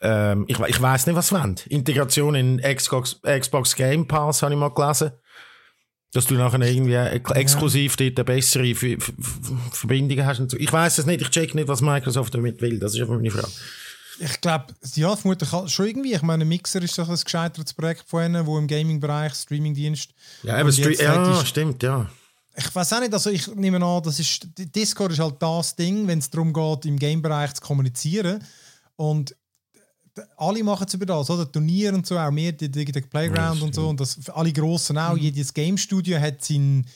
ähm, 0.00 0.44
ich, 0.48 0.58
ich 0.58 0.80
weiß 0.80 1.06
nicht, 1.06 1.16
was 1.16 1.28
sie 1.28 1.34
wollen. 1.34 1.56
Integration 1.68 2.34
in 2.34 2.60
Xbox, 2.60 3.20
Xbox 3.22 3.74
Game 3.74 4.06
Pass 4.06 4.42
habe 4.42 4.54
ich 4.54 4.58
mal 4.60 4.70
gelesen. 4.70 5.12
Dass 6.12 6.26
du 6.26 6.34
nachher 6.34 6.60
irgendwie 6.60 6.94
ex- 6.94 7.30
exklusiv 7.30 7.96
dort 7.96 8.18
eine 8.18 8.24
bessere 8.24 8.68
F 8.68 8.82
F 8.82 9.12
Verbindung 9.70 10.26
hast. 10.26 10.40
Und 10.40 10.50
so. 10.50 10.56
Ich 10.56 10.72
weiß 10.72 10.98
es 10.98 11.06
nicht, 11.06 11.22
ich 11.22 11.30
check 11.30 11.54
nicht, 11.54 11.68
was 11.68 11.82
Microsoft 11.82 12.34
damit 12.34 12.60
will. 12.60 12.80
Das 12.80 12.94
ist 12.94 13.00
einfach 13.00 13.14
meine 13.14 13.30
Frage. 13.30 13.46
Ich 14.18 14.40
glaube, 14.40 14.66
ja, 14.96 15.14
vermutlich 15.14 15.52
halt 15.52 15.70
schon 15.70 15.86
irgendwie. 15.86 16.14
Ich 16.14 16.22
meine, 16.22 16.44
Mixer 16.44 16.82
ist 16.82 16.98
doch 16.98 17.08
ein 17.08 17.16
gescheitertes 17.22 17.72
Projekt 17.74 18.04
von 18.08 18.24
ihnen, 18.24 18.44
wo 18.44 18.58
im 18.58 18.66
Gaming-Bereich, 18.66 19.34
Streaming-Dienst. 19.34 20.10
Ja, 20.42 20.58
eben, 20.60 20.68
Stre- 20.70 20.90
jetzt 20.90 21.00
ja 21.00 21.26
hättest- 21.26 21.46
stimmt, 21.46 21.82
ja. 21.84 22.10
Ich 22.56 22.74
weiß 22.74 22.92
auch 22.94 23.00
nicht, 23.00 23.14
also 23.14 23.30
ich 23.30 23.46
nehme 23.54 23.82
an, 23.82 24.02
das 24.02 24.18
ist, 24.18 24.48
Discord 24.58 25.12
ist 25.12 25.20
halt 25.20 25.36
das 25.40 25.76
Ding, 25.76 26.08
wenn 26.08 26.18
es 26.18 26.28
darum 26.28 26.52
geht, 26.52 26.86
im 26.86 26.98
Game-Bereich 26.98 27.54
zu 27.54 27.62
kommunizieren. 27.62 28.42
Und 28.96 29.36
alle 30.36 30.62
machen 30.64 30.86
es 30.86 30.94
über 30.94 31.06
das, 31.06 31.30
oder? 31.30 31.50
Turniere 31.50 31.94
und 31.94 32.06
so, 32.06 32.18
auch 32.18 32.30
mehr, 32.30 32.52
die 32.52 32.70
Digital 32.70 33.02
Playground 33.02 33.62
und 33.62 33.74
so. 33.74 33.88
Und 33.88 34.00
das 34.00 34.28
alle 34.30 34.52
Grossen 34.52 34.98
auch. 34.98 35.16
Jedes 35.16 35.52
Game-Studio 35.52 36.18
hat 36.18 36.44
seinen, 36.44 36.86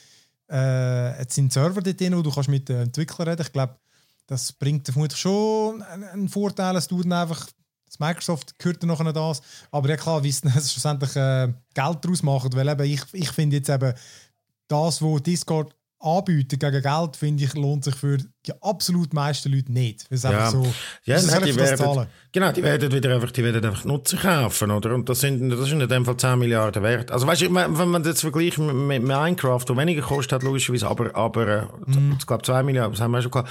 äh, 0.47 0.55
hat 1.19 1.31
seinen 1.31 1.49
Server 1.49 1.81
dort 1.81 1.99
drin, 1.99 2.15
wo 2.15 2.21
du 2.21 2.31
kannst 2.31 2.49
mit 2.49 2.69
den 2.69 2.83
Entwicklern 2.83 3.29
reden. 3.29 3.41
Ich 3.41 3.53
glaube, 3.53 3.75
das 4.27 4.51
bringt 4.51 4.87
vermutlich 4.87 5.19
schon 5.19 5.81
einen, 5.83 6.29
Vorteil, 6.29 6.79
du 6.87 7.01
dann 7.01 7.13
einfach 7.13 7.47
das 7.85 7.99
Microsoft 7.99 8.57
gehört 8.57 8.81
dann 8.81 8.89
nachher 8.89 9.13
das. 9.13 9.41
Aber 9.71 9.89
ja 9.89 9.95
klar, 9.95 10.23
wie 10.23 10.29
es 10.29 10.41
schlussendlich 10.41 11.15
äh, 11.15 11.53
Geld 11.73 11.97
daraus 12.01 12.23
machen. 12.23 12.53
Weil 12.53 12.67
eben, 12.67 12.83
ich, 12.83 13.01
ich 13.13 13.31
finde 13.31 13.57
jetzt 13.57 13.69
eben, 13.69 13.93
das, 14.67 15.01
was 15.01 15.23
Discord 15.23 15.75
anbietet 16.05 16.59
gegen 16.59 16.81
Geld, 16.81 17.15
finde 17.15 17.43
ich, 17.43 17.53
lohnt 17.55 17.83
sich 17.83 17.95
für 17.95 18.17
die 18.17 18.53
absolut 18.61 19.13
meisten 19.13 19.51
Leute 19.51 19.71
nicht. 19.71 20.05
Weil 20.09 20.17
es 20.17 20.25
einfach 20.25 20.51
so, 20.51 20.63
Ja, 21.03 21.21
nein, 21.21 21.43
die 21.43 21.55
werden, 21.55 22.07
genau, 22.31 22.51
die 22.51 22.63
werden 22.63 22.91
wieder 22.91 23.15
einfach, 23.15 23.31
die 23.31 23.43
werden 23.43 23.65
einfach 23.65 23.85
Nutzer 23.85 24.17
kaufen, 24.17 24.71
oder? 24.71 24.93
Und 24.93 25.09
das 25.09 25.19
sind, 25.19 25.49
das 25.49 25.67
sind 25.67 25.81
in 25.81 25.89
dem 25.89 26.05
Fall 26.05 26.17
10 26.17 26.37
Milliarden 26.39 26.83
wert. 26.83 27.11
Also, 27.11 27.25
weißt 27.25 27.41
du, 27.41 27.53
wenn 27.53 27.89
man 27.89 28.03
das 28.03 28.21
vergleicht 28.21 28.57
mit, 28.59 29.03
Minecraft, 29.03 29.63
wo 29.67 29.75
weniger 29.75 30.01
kostet 30.03 30.33
hat, 30.33 30.43
logischerweise, 30.43 30.87
aber, 30.87 31.15
aber, 31.15 31.69
Mhm. 31.87 32.17
ich 32.19 32.27
glaube, 32.27 32.43
2 32.43 32.63
Milliarden, 32.63 32.93
das 32.93 33.01
haben 33.01 33.11
wir 33.11 33.21
schon 33.21 33.31
gehabt. 33.31 33.49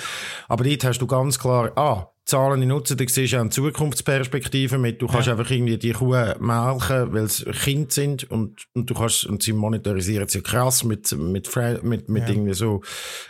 Aber 0.48 0.64
dort 0.64 0.84
hast 0.84 0.98
du 0.98 1.06
ganz 1.06 1.38
klar, 1.38 1.72
ah, 1.76 2.06
Zahlen 2.24 2.66
nutzen, 2.66 2.96
da 2.96 3.04
siehst 3.06 3.32
du 3.32 3.36
auch 3.36 3.40
eine 3.42 3.50
Zukunftsperspektive 3.50 4.78
mit. 4.78 5.02
Du 5.02 5.06
kannst 5.06 5.26
ja. 5.26 5.34
einfach 5.34 5.50
irgendwie 5.50 5.76
die 5.76 5.92
Kuh 5.92 6.12
melken, 6.38 7.12
weil 7.12 7.28
sie 7.28 7.44
Kind 7.50 7.92
sind 7.92 8.30
und, 8.30 8.66
und 8.72 8.88
du 8.88 8.94
kannst, 8.94 9.26
und 9.26 9.42
sie 9.42 9.52
monetarisieren 9.52 10.28
sie 10.28 10.40
krass 10.40 10.84
mit, 10.84 11.12
mit, 11.12 11.54
mit, 11.82 12.08
mit 12.08 12.22
ja. 12.22 12.28
irgendwie 12.30 12.54
so, 12.54 12.82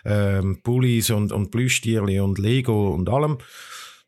ähm, 0.04 0.60
Pullis 0.62 1.10
und, 1.10 1.32
und 1.32 1.50
Plüschtierli 1.50 2.20
und 2.20 2.38
Lego 2.38 2.90
und 2.94 3.08
allem. 3.08 3.38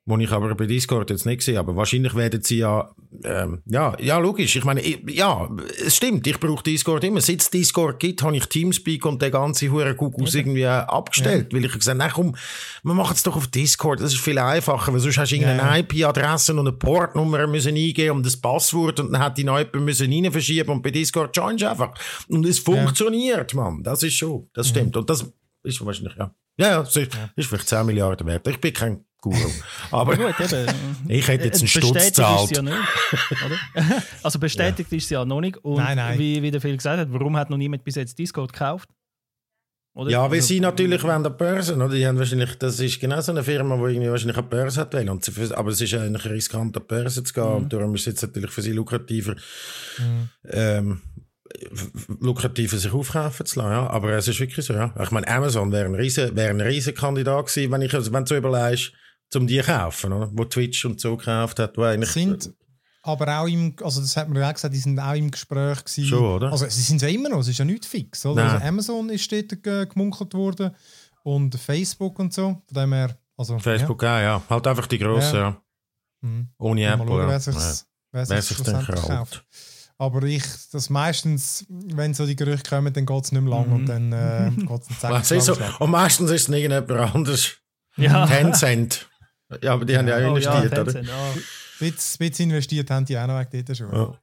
Wo 0.08 0.16
ich 0.18 0.30
aber 0.30 0.54
bei 0.54 0.66
Discord 0.66 1.10
jetzt 1.10 1.26
nicht 1.26 1.42
sehe. 1.42 1.58
Aber 1.58 1.74
wahrscheinlich 1.74 2.14
werden 2.14 2.40
sie 2.40 2.58
ja, 2.58 2.94
ähm, 3.24 3.62
ja, 3.66 3.92
ja, 3.98 4.18
logisch. 4.18 4.54
Ich 4.54 4.64
meine, 4.64 4.80
ich, 4.80 5.00
ja, 5.10 5.50
es 5.84 5.96
stimmt. 5.96 6.24
Ich 6.28 6.38
brauche 6.38 6.62
Discord 6.62 7.02
immer. 7.02 7.20
Seit 7.20 7.40
es 7.40 7.50
Discord 7.50 7.98
gibt, 7.98 8.22
habe 8.22 8.36
ich 8.36 8.46
Teamspeak 8.46 9.04
und 9.04 9.20
den 9.20 9.32
ganzen 9.32 9.72
Huren 9.72 9.96
Kuckucks 9.96 10.30
okay. 10.30 10.38
irgendwie 10.38 10.64
abgestellt. 10.64 11.52
Ja. 11.52 11.58
Weil 11.58 11.64
ich 11.64 11.72
gesagt 11.72 12.00
habe, 12.00 12.12
komm, 12.12 12.36
wir 12.84 12.94
machen 12.94 13.14
es 13.14 13.24
doch 13.24 13.34
auf 13.34 13.48
Discord. 13.48 14.00
Das 14.00 14.12
ist 14.12 14.20
viel 14.20 14.38
einfacher. 14.38 14.92
Weil 14.92 15.00
sonst 15.00 15.18
hast 15.18 15.32
du 15.32 15.34
irgendeine 15.34 15.60
ja. 15.60 15.76
IP-Adresse 15.78 16.52
und 16.52 16.60
eine 16.60 16.72
Portnummer 16.72 17.44
müssen 17.48 17.74
eingeben 17.74 18.18
und 18.18 18.26
das 18.26 18.36
Passwort 18.36 19.00
und 19.00 19.12
dann 19.12 19.20
hat 19.20 19.36
die 19.36 19.42
noch 19.42 19.58
jemand 19.58 19.84
müssen 19.84 20.12
rein 20.12 20.30
verschieben 20.30 20.70
und 20.70 20.82
bei 20.82 20.92
Discord 20.92 21.36
joinst 21.36 21.64
du 21.64 21.70
einfach. 21.70 21.94
Und 22.28 22.46
es 22.46 22.60
funktioniert, 22.60 23.52
ja. 23.52 23.60
man. 23.60 23.82
Das 23.82 24.04
ist 24.04 24.14
schon, 24.14 24.48
das 24.54 24.68
stimmt. 24.68 24.94
Mhm. 24.94 25.00
Und 25.00 25.10
das 25.10 25.26
ist 25.64 25.84
wahrscheinlich, 25.84 26.14
ja. 26.16 26.32
Ja, 26.58 26.68
ja, 26.68 26.80
ist, 26.82 26.96
ist 26.96 27.48
vielleicht 27.48 27.68
10 27.68 27.84
Milliarden 27.84 28.26
wert. 28.26 28.46
Ich 28.46 28.60
bin 28.60 28.72
kein 28.72 29.04
Guru. 29.26 29.50
Aber 29.90 30.16
gut, 30.16 30.34
ich 31.08 31.28
hätte 31.28 31.44
jetzt 31.44 31.58
einen 31.58 31.68
Stutz 31.68 31.92
gezahlt. 31.92 32.56
Ja 32.56 32.62
nicht, 32.62 32.76
also 34.22 34.38
bestätigt 34.38 34.92
ja. 34.92 34.98
ist 34.98 35.08
sie 35.08 35.14
ja 35.14 35.24
noch 35.24 35.40
nicht. 35.40 35.56
Und 35.58 35.78
nein, 35.78 35.96
nein. 35.96 36.18
Wie, 36.18 36.48
der 36.50 36.60
Phil 36.60 36.76
gesagt 36.76 37.00
hat, 37.00 37.08
warum 37.10 37.36
hat 37.36 37.50
noch 37.50 37.56
niemand 37.56 37.82
bis 37.82 37.96
jetzt 37.96 38.16
Discord 38.18 38.52
gekauft? 38.52 38.88
Oder? 39.94 40.10
Ja, 40.10 40.30
weil 40.30 40.36
also, 40.36 40.46
sie 40.48 40.60
natürlich 40.60 41.02
wollen 41.02 41.22
der 41.22 41.30
Börse, 41.30 41.74
oder? 41.74 41.88
Die 41.88 42.06
haben 42.06 42.18
wahrscheinlich, 42.18 42.54
das 42.56 42.78
ist 42.78 43.00
genau 43.00 43.20
so 43.20 43.32
eine 43.32 43.42
Firma, 43.42 43.76
die 43.76 43.94
irgendwie 43.94 44.10
wahrscheinlich 44.10 44.36
eine 44.36 44.46
Börse 44.46 44.82
hat 44.82 44.94
wollen. 44.94 45.20
Sie, 45.20 45.54
aber 45.54 45.70
es 45.70 45.80
ist 45.80 45.94
eigentlich 45.94 46.26
riskant, 46.26 46.76
an 46.76 46.82
Börse 46.86 47.24
zu 47.24 47.34
gehen. 47.34 47.44
Mhm. 47.44 47.56
Und 47.56 47.72
darum 47.72 47.94
ist 47.94 48.02
es 48.02 48.06
jetzt 48.06 48.22
natürlich 48.22 48.50
für 48.50 48.62
sie 48.62 48.72
lukrativer, 48.72 49.34
mhm. 49.98 50.28
ähm, 50.50 51.00
lukrativer 52.20 52.76
sich 52.76 52.92
aufkaufen 52.92 53.46
zu 53.46 53.58
lassen. 53.58 53.72
Ja. 53.72 53.88
Aber 53.88 54.12
es 54.12 54.28
ist 54.28 54.38
wirklich 54.38 54.66
so, 54.66 54.74
ja. 54.74 54.94
Ich 55.02 55.10
meine, 55.10 55.26
Amazon 55.28 55.72
wäre 55.72 55.86
ein 55.86 55.94
riesen, 55.94 56.36
wäre 56.36 56.64
riesen 56.66 56.94
gewesen, 56.94 57.72
wenn 57.72 57.82
ich, 57.82 57.94
also, 57.94 58.12
wenn 58.12 58.24
du 58.24 58.28
so 58.28 58.36
überlegst, 58.36 58.92
um 59.34 59.46
die 59.46 59.60
zu 59.60 59.66
kaufen, 59.66 60.12
oder? 60.12 60.30
Wo 60.32 60.44
Twitch 60.44 60.84
und 60.84 61.00
so 61.00 61.16
gekauft 61.16 61.58
hat. 61.58 61.76
Wo 61.76 61.82
eigentlich, 61.82 62.10
sind 62.10 62.54
aber 63.06 63.38
auch 63.38 63.46
im, 63.46 63.74
also 63.82 64.00
das 64.00 64.16
hat 64.16 64.28
man 64.28 64.38
ja 64.42 64.48
auch 64.48 64.54
gesagt, 64.54 64.74
die 64.74 64.80
sind 64.80 64.98
auch 64.98 65.14
im 65.14 65.30
Gespräch 65.30 65.84
gewesen. 65.84 66.04
Schon, 66.06 66.24
oder? 66.24 66.50
Also 66.50 66.66
sie 66.68 66.82
sind 66.82 67.00
ja 67.00 67.08
immer 67.08 67.28
noch, 67.28 67.38
es 67.38 67.48
ist 67.48 67.58
ja 67.58 67.64
nicht 67.64 67.84
fix. 67.84 68.26
Oder? 68.26 68.52
Also 68.52 68.66
Amazon 68.66 69.08
ist 69.10 69.30
dort 69.30 69.62
gemunkelt 69.90 70.34
worden 70.34 70.72
und 71.22 71.54
Facebook 71.54 72.18
und 72.18 72.34
so. 72.34 72.62
Von 72.66 72.74
dem 72.74 72.92
her, 72.92 73.16
also, 73.36 73.58
Facebook 73.60 74.02
ja. 74.02 74.16
auch, 74.16 74.20
ja. 74.22 74.42
Halt 74.50 74.66
einfach 74.66 74.86
die 74.88 74.98
grossen, 74.98 75.36
ja. 75.36 75.42
ja. 75.42 75.62
Mhm. 76.22 76.48
Ohne 76.58 76.84
Apple, 76.84 77.06
schauen, 77.06 77.20
ja. 77.20 77.28
Wer 77.28 77.40
sich, 77.40 77.54
wer 78.10 78.28
wer 78.28 78.42
sich 78.42 78.60
dann 78.62 78.84
kauft. 78.84 79.44
Aber 79.98 80.22
ich, 80.24 80.44
das 80.72 80.90
meistens, 80.90 81.64
wenn 81.68 82.12
so 82.12 82.26
die 82.26 82.36
Gerüchte 82.36 82.68
kommen, 82.68 82.92
dann 82.92 83.06
geht 83.06 83.24
es 83.24 83.32
nicht 83.32 83.40
mehr 83.40 83.50
lang 83.50 83.68
mhm. 83.68 83.74
und 83.74 83.86
dann 83.86 84.12
äh, 84.12 84.50
geht 84.56 84.82
es 84.90 85.04
einen 85.04 85.40
so, 85.40 85.56
Und 85.78 85.90
meistens 85.90 86.30
ist 86.30 86.48
es 86.48 86.54
irgendjemand 86.54 87.14
anders. 87.14 87.52
Ja. 87.96 88.26
Tencent. 88.26 89.08
Ja, 89.62 89.74
aber 89.74 89.84
die 89.84 89.96
haben 89.96 90.08
ja 90.08 90.16
auch 90.16 90.22
oh, 90.22 90.36
investiert, 90.36 90.72
ja, 90.72 90.80
oder? 90.82 91.02
Ja. 91.02 91.34
Witz, 91.78 92.18
Witz 92.18 92.40
investiert 92.40 92.90
haben 92.90 93.04
die 93.04 93.18
auch 93.18 93.26
noch 93.26 93.44
dort 93.44 93.76
schon. 93.76 93.92
Ja. 93.92 94.18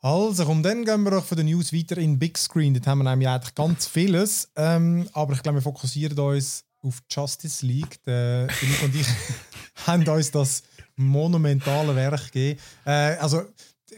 Also, 0.00 0.44
komm, 0.44 0.62
dann 0.62 0.84
gehen 0.84 1.02
wir 1.02 1.18
auch 1.18 1.24
von 1.24 1.36
den 1.36 1.46
News 1.46 1.72
weiter 1.72 1.96
in 1.96 2.18
Big 2.18 2.36
Screen. 2.36 2.74
Dort 2.74 2.86
haben 2.86 2.98
wir 2.98 3.10
nämlich 3.10 3.28
eigentlich 3.28 3.54
ganz 3.54 3.86
vieles. 3.86 4.50
Ähm, 4.54 5.08
aber 5.14 5.32
ich 5.32 5.42
glaube, 5.42 5.58
wir 5.58 5.62
fokussieren 5.62 6.18
uns 6.18 6.64
auf 6.82 7.02
Justice 7.10 7.64
League. 7.64 8.02
Der 8.04 8.48
Philipp 8.50 8.82
und 8.82 8.94
ich 8.94 9.06
haben 9.86 10.06
uns 10.06 10.30
das 10.30 10.62
monumentale 10.96 11.96
Werk 11.96 12.26
gegeben. 12.26 12.60
Äh, 12.84 13.16
also, 13.16 13.44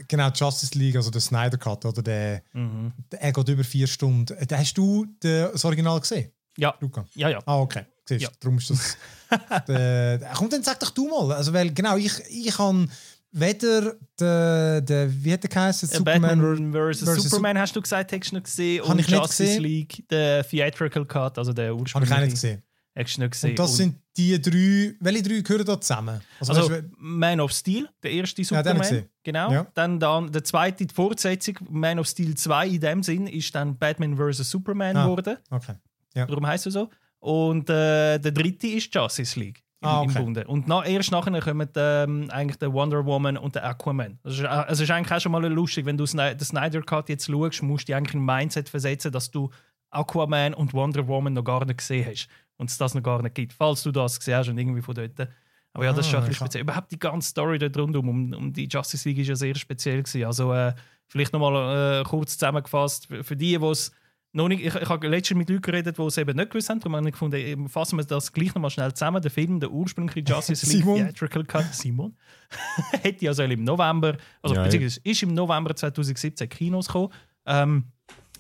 genau, 0.06 0.30
Justice 0.30 0.78
League, 0.78 0.94
also 0.94 1.10
der 1.10 1.20
Snyder 1.20 1.58
Cut, 1.58 1.84
oder 1.84 2.02
der, 2.02 2.42
mhm. 2.52 2.92
der, 3.10 3.22
er 3.22 3.32
geht 3.32 3.48
über 3.48 3.64
vier 3.64 3.88
Stunden. 3.88 4.32
Äh, 4.36 4.46
hast 4.52 4.74
du 4.74 5.06
das 5.18 5.64
Original 5.64 5.98
gesehen? 6.00 6.30
Ja. 6.56 6.74
Luca? 6.78 7.04
Ja, 7.14 7.28
ja. 7.28 7.40
Ah, 7.46 7.58
okay. 7.58 7.84
Siehst, 8.08 8.22
ja. 8.22 8.28
Darum 8.40 8.58
ist 8.58 8.70
das. 8.70 8.96
de, 9.68 10.20
komm, 10.34 10.48
dann 10.48 10.62
sag 10.62 10.78
doch 10.80 10.90
du 10.90 11.08
mal. 11.08 11.32
Also, 11.32 11.52
weil, 11.52 11.72
genau, 11.72 11.96
ich, 11.96 12.12
ich 12.30 12.56
habe 12.58 12.86
weder 13.32 13.96
der, 14.18 14.80
der 14.80 15.24
wie 15.24 15.32
hat 15.32 15.42
der 15.42 15.50
geheißen? 15.50 15.88
Superman 15.88 16.72
vs. 16.72 17.00
Superman 17.00 17.58
hast 17.58 17.74
du 17.76 17.82
gesagt, 17.82 18.12
hast 18.12 18.30
du 18.30 18.36
noch 18.36 18.42
gesehen. 18.42 18.82
und 18.82 18.98
ich 18.98 19.08
Justice 19.08 19.44
gesehen. 19.44 19.62
League, 19.62 20.08
der 20.08 20.46
Theatrical 20.46 21.04
Cut, 21.04 21.38
also 21.38 21.52
der 21.52 21.74
ursprüngliche. 21.74 21.94
Habe 21.94 22.06
ich 22.06 22.12
auch 22.12 22.24
nicht 22.24 22.34
gesehen. 22.34 22.62
Hast 22.96 23.16
du 23.16 23.20
noch 23.22 23.30
gesehen. 23.30 23.50
Und 23.50 23.58
das 23.58 23.70
und 23.70 23.76
sind 23.76 23.96
die 24.16 24.40
drei, 24.40 24.94
welche 25.00 25.22
drei 25.22 25.40
gehören 25.40 25.66
da 25.66 25.80
zusammen? 25.80 26.20
Also, 26.40 26.52
also 26.54 26.70
weißt, 26.70 26.84
Man 26.96 27.40
of 27.40 27.52
Steel, 27.52 27.88
der 28.02 28.12
erste 28.12 28.42
Superman. 28.42 28.94
Ja, 28.94 29.02
genau. 29.22 29.52
Ja. 29.52 29.66
Dann, 29.74 30.00
dann 30.00 30.32
der 30.32 30.44
zweite, 30.44 30.86
die 30.86 30.94
Fortsetzung, 30.94 31.56
Man 31.68 31.98
of 31.98 32.06
Steel 32.06 32.34
2 32.34 32.68
in 32.68 32.80
dem 32.80 33.02
Sinn, 33.02 33.26
ist 33.26 33.54
dann 33.54 33.76
Batman 33.76 34.16
vs. 34.16 34.50
Superman 34.50 34.96
ah, 34.96 35.04
geworden. 35.04 35.36
Okay. 35.50 35.74
Ja. 36.14 36.24
Darum 36.24 36.46
heißt 36.46 36.66
es 36.66 36.72
so. 36.72 36.88
Und 37.26 37.68
äh, 37.70 38.20
der 38.20 38.30
dritte 38.30 38.68
ist 38.68 38.94
Justice 38.94 39.36
League. 39.36 39.64
Im, 39.80 39.88
ah, 39.88 40.00
okay. 40.02 40.16
im 40.16 40.24
Bunde. 40.26 40.44
Und 40.46 40.68
na, 40.68 40.84
erst 40.84 41.10
nachher 41.10 41.40
kommen 41.40 41.68
ähm, 41.74 42.30
eigentlich 42.30 42.56
der 42.58 42.72
Wonder 42.72 43.04
Woman 43.04 43.36
und 43.36 43.56
der 43.56 43.64
Aquaman. 43.64 44.20
Also, 44.22 44.44
es 44.44 44.78
ist 44.78 44.92
eigentlich 44.92 45.12
auch 45.12 45.20
schon 45.20 45.32
mal 45.32 45.44
lustig, 45.44 45.86
wenn 45.86 45.98
du 45.98 46.04
den 46.04 46.38
Snyder 46.38 46.82
Cut 46.82 47.08
jetzt 47.08 47.26
schaust, 47.26 47.64
musst 47.64 47.88
du 47.88 47.96
eigentlich 47.96 48.14
ein 48.14 48.24
Mindset 48.24 48.68
versetzen, 48.68 49.10
dass 49.10 49.32
du 49.32 49.50
Aquaman 49.90 50.54
und 50.54 50.72
Wonder 50.72 51.08
Woman 51.08 51.32
noch 51.32 51.42
gar 51.42 51.64
nicht 51.64 51.78
gesehen 51.78 52.06
hast. 52.06 52.28
Und 52.58 52.70
es 52.70 52.78
das 52.78 52.94
noch 52.94 53.02
gar 53.02 53.20
nicht 53.20 53.34
gibt. 53.34 53.52
Falls 53.52 53.82
du 53.82 53.90
das 53.90 54.20
gesehen 54.20 54.36
hast 54.36 54.48
und 54.48 54.58
irgendwie 54.58 54.82
von 54.82 54.94
dort. 54.94 55.28
Aber 55.72 55.84
ja, 55.84 55.92
das 55.92 56.06
ist 56.06 56.12
schon 56.12 56.20
ein 56.20 56.28
bisschen 56.28 56.46
speziell. 56.46 56.62
Überhaupt 56.62 56.92
die 56.92 56.98
ganze 56.98 57.28
Story 57.28 57.58
dort 57.58 57.76
rundum 57.76 58.08
um, 58.08 58.32
um 58.34 58.52
die 58.52 58.68
Justice 58.70 59.06
League 59.08 59.18
ist 59.18 59.28
ja 59.28 59.34
sehr 59.34 59.56
speziell 59.56 60.04
gewesen. 60.04 60.24
Also 60.26 60.52
äh, 60.52 60.74
vielleicht 61.08 61.32
nochmal 61.32 62.02
äh, 62.02 62.04
kurz 62.04 62.38
zusammengefasst 62.38 63.08
für, 63.08 63.24
für 63.24 63.36
die, 63.36 63.58
die 63.58 63.64
es 63.64 63.90
noch 64.36 64.48
nicht, 64.48 64.64
ich, 64.64 64.74
ich 64.74 64.88
habe 64.88 65.08
letztens 65.08 65.38
mit 65.38 65.48
Leuten 65.48 65.62
geredet, 65.62 65.98
die 65.98 66.02
es 66.02 66.18
eben 66.18 66.36
nicht 66.36 66.50
gewusst 66.50 66.68
haben. 66.68 66.78
Darum 66.80 66.96
habe 66.96 67.08
ich 67.08 67.12
gefunden, 67.12 67.68
fassen 67.68 67.98
wir 67.98 68.04
das 68.04 68.32
gleich 68.32 68.54
nochmal 68.54 68.70
schnell 68.70 68.92
zusammen. 68.92 69.22
Der 69.22 69.30
Film, 69.30 69.58
der 69.58 69.70
ursprüngliche 69.70 70.32
Justice 70.32 70.66
League 70.66 70.84
Theatrical 70.84 71.44
Cut, 71.44 71.74
Simon, 71.74 72.14
hätte 73.02 73.24
ja 73.24 73.32
soll 73.32 73.50
im 73.52 73.64
November, 73.64 74.16
also 74.42 74.54
ja, 74.54 74.62
beziehungsweise 74.62 75.00
ist 75.02 75.22
im 75.22 75.34
November 75.34 75.74
2017 75.74 76.48
Kinos 76.48 76.86
gekommen. 76.86 77.12
Ähm, 77.46 77.84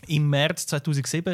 Im 0.06 0.28
März 0.28 0.66
2017 0.66 1.24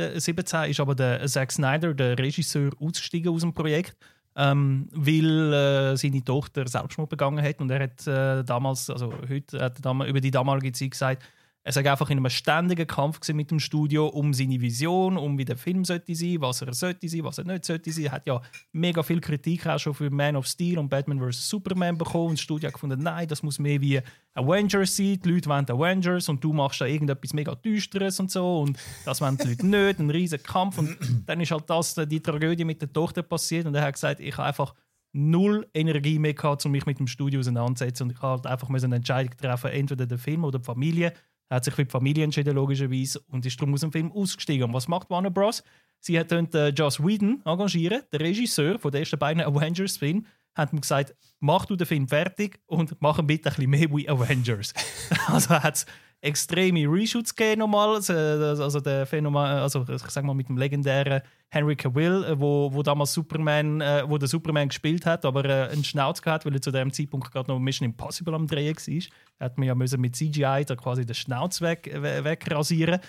ist 0.69 0.81
aber 0.81 0.95
der 0.95 1.27
Zack 1.27 1.51
Snyder, 1.51 1.93
der 1.93 2.19
Regisseur, 2.19 2.71
ausgestiegen 2.81 3.33
aus 3.33 3.41
dem 3.43 3.53
Projekt. 3.53 3.97
Ähm, 4.35 4.89
weil 4.93 5.53
äh, 5.53 5.97
seine 5.99 6.25
Tochter 6.25 6.67
Selbstmord 6.67 7.11
begangen 7.11 7.45
hat 7.45 7.61
und 7.61 7.71
er 7.71 7.83
hat 7.83 8.07
äh, 8.07 8.43
damals, 8.43 8.89
also 8.89 9.13
heute, 9.29 9.61
hat 9.61 9.85
er 9.85 10.07
über 10.07 10.23
die 10.23 10.31
damalige 10.31 10.73
Zeit 10.73 10.93
gesagt, 10.93 11.23
es 11.65 11.77
war 11.77 11.87
einfach 11.87 12.11
in 12.11 12.19
einem 12.19 12.29
ständigen 12.29 12.87
Kampf 12.89 13.21
mit 13.33 13.53
dem 13.53 13.61
Studio 13.61 14.09
um 14.09 14.35
seine 14.35 14.61
Vision, 14.61 15.17
um 15.17 15.39
wie 15.39 15.45
der 15.45 15.57
Film 15.57 15.85
sollte 15.85 16.15
sein, 16.15 16.41
was 16.41 16.61
er 16.61 16.75
sollte 16.75 17.09
sein, 17.09 17.23
was 17.23 17.39
er 17.39 17.45
nicht 17.45 17.65
sollte 17.65 17.93
sein. 17.93 18.07
Er 18.07 18.13
hat 18.13 18.27
ja 18.27 18.43
mega 18.73 19.03
viel 19.05 19.21
Kritik 19.21 19.67
auch 19.69 19.79
schon 19.79 19.95
für 19.95 20.11
Man 20.11 20.35
of 20.35 20.47
Steel 20.47 20.79
und 20.79 20.89
Batman 20.89 21.21
vs. 21.21 21.49
Superman 21.49 21.97
bekommen. 21.97 22.31
Und 22.31 22.39
das 22.39 22.43
Studio 22.43 22.67
hat 22.67 22.75
gefunden, 22.75 23.01
nein, 23.01 23.29
das 23.29 23.45
muss 23.45 23.61
mehr 23.61 23.81
wie 23.81 24.01
Avengers 24.35 24.97
sein. 24.97 25.21
Die 25.25 25.29
Leute 25.29 25.49
wollen 25.49 25.71
Avengers 25.71 26.29
und 26.29 26.43
du 26.43 26.53
machst 26.53 26.81
da 26.81 26.87
irgendetwas 26.87 27.33
mega 27.33 27.55
Düsteres 27.55 28.19
und 28.19 28.33
so. 28.33 28.63
Und 28.63 28.77
das 29.05 29.21
wollen 29.21 29.39
die 29.39 29.51
Leute 29.51 29.67
nicht, 29.67 30.01
ein 30.01 30.11
riesiger 30.11 30.43
Kampf. 30.43 30.79
Und 30.79 30.97
dann 31.27 31.41
ist 31.41 31.53
halt 31.53 31.71
das, 31.71 31.95
die 31.95 32.21
Tragödie 32.21 32.65
mit 32.65 32.83
der 32.83 32.93
Tochter 32.93 33.23
passiert. 33.23 33.67
Und 33.67 33.77
er 33.77 33.83
hat 33.83 33.95
gesagt, 33.95 34.19
ich 34.19 34.37
habe 34.37 34.49
einfach 34.49 34.75
null 35.13 35.69
Energie 35.75 36.19
mehr 36.19 36.35
gehabt, 36.35 36.65
um 36.67 36.73
mich 36.73 36.87
mit 36.87 36.99
dem 36.99 37.07
Studio 37.07 37.39
auseinanderzusetzen. 37.39 38.09
Und 38.09 38.15
ich 38.15 38.23
habe 38.23 38.43
halt 38.43 38.47
einfach 38.47 38.69
eine 38.69 38.97
Entscheidung 38.97 39.37
treffen, 39.37 39.71
entweder 39.71 40.07
der 40.07 40.19
Film 40.19 40.43
oder 40.43 40.59
die 40.59 40.65
Familie. 40.65 41.13
Er 41.53 41.57
hat 41.57 41.67
sich 41.67 41.75
für 41.75 41.85
die 41.85 41.91
Familie 41.91 42.25
entschieden, 42.25 42.55
logischerweise, 42.55 43.21
und 43.29 43.45
ist 43.45 43.61
darum 43.61 43.75
aus 43.75 43.83
dem 43.83 43.93
Film 43.93 44.11
ausgestiegen. 44.11 44.65
Und 44.65 44.73
was 44.73 44.89
macht 44.89 45.11
Warner 45.11 45.29
Bros? 45.29 45.63
Sie 46.01 46.19
hat 46.19 46.33
äh, 46.33 46.69
Joss 46.69 46.99
Whedon 46.99 47.43
engagieren, 47.45 48.01
der 48.11 48.21
Regisseur 48.21 48.79
von 48.79 48.91
den 48.91 49.01
ersten 49.01 49.19
beiden 49.19 49.43
Avengers-Filmen, 49.43 50.27
hat 50.55 50.73
ihm 50.73 50.81
gesagt, 50.81 51.15
mach 51.41 51.67
du 51.67 51.77
den 51.77 51.87
Film 51.87 52.09
fertig 52.09 52.59
und 52.65 52.97
mach 53.01 53.19
ihn 53.19 53.27
bitte 53.27 53.51
ein 53.51 53.57
bisschen 53.57 53.71
mehr 53.71 53.95
wie 53.95 54.09
Avengers. 54.09 54.73
also 55.27 55.51
hat 55.51 55.85
extreme 56.23 56.87
Reshoots 56.89 57.35
gegeben 57.35 57.61
nochmal. 57.61 57.97
Also, 57.97 58.15
also 58.15 58.81
der 58.81 59.05
Phänomen, 59.07 59.43
also 59.43 59.85
ich 59.89 60.03
sag 60.03 60.25
mal 60.25 60.35
mit 60.35 60.49
dem 60.49 60.57
legendären 60.57 61.21
Henry 61.49 61.77
Cavill, 61.77 62.25
äh, 62.25 62.41
wo, 62.41 62.73
wo 62.73 62.83
damals 62.83 63.13
Superman, 63.13 63.81
äh, 63.81 64.05
wo 64.07 64.17
der 64.17 64.29
Superman 64.29 64.69
gespielt 64.69 65.05
hat, 65.05 65.25
aber 65.25 65.45
äh, 65.45 65.69
einen 65.71 65.85
Schnauz 65.85 66.23
gehabt, 66.23 66.47
weil 66.47 66.55
er 66.55 66.63
zu 66.63 66.71
dem 66.71 66.93
Zeitpunkt 66.93 67.31
gerade 67.31 67.51
noch 67.51 67.59
Mission 67.59 67.87
Impossible 67.87 68.35
am 68.35 68.47
Drehen 68.47 68.75
war. 68.75 69.47
Hat 69.47 69.59
man 69.59 69.67
ja 69.67 69.75
müssen 69.75 70.01
mit 70.01 70.15
CGI 70.15 70.65
da 70.65 70.77
quasi 70.77 71.05
den 71.05 71.15
Schnauz 71.15 71.61
weg, 71.61 71.91
wegrasieren. 71.93 73.01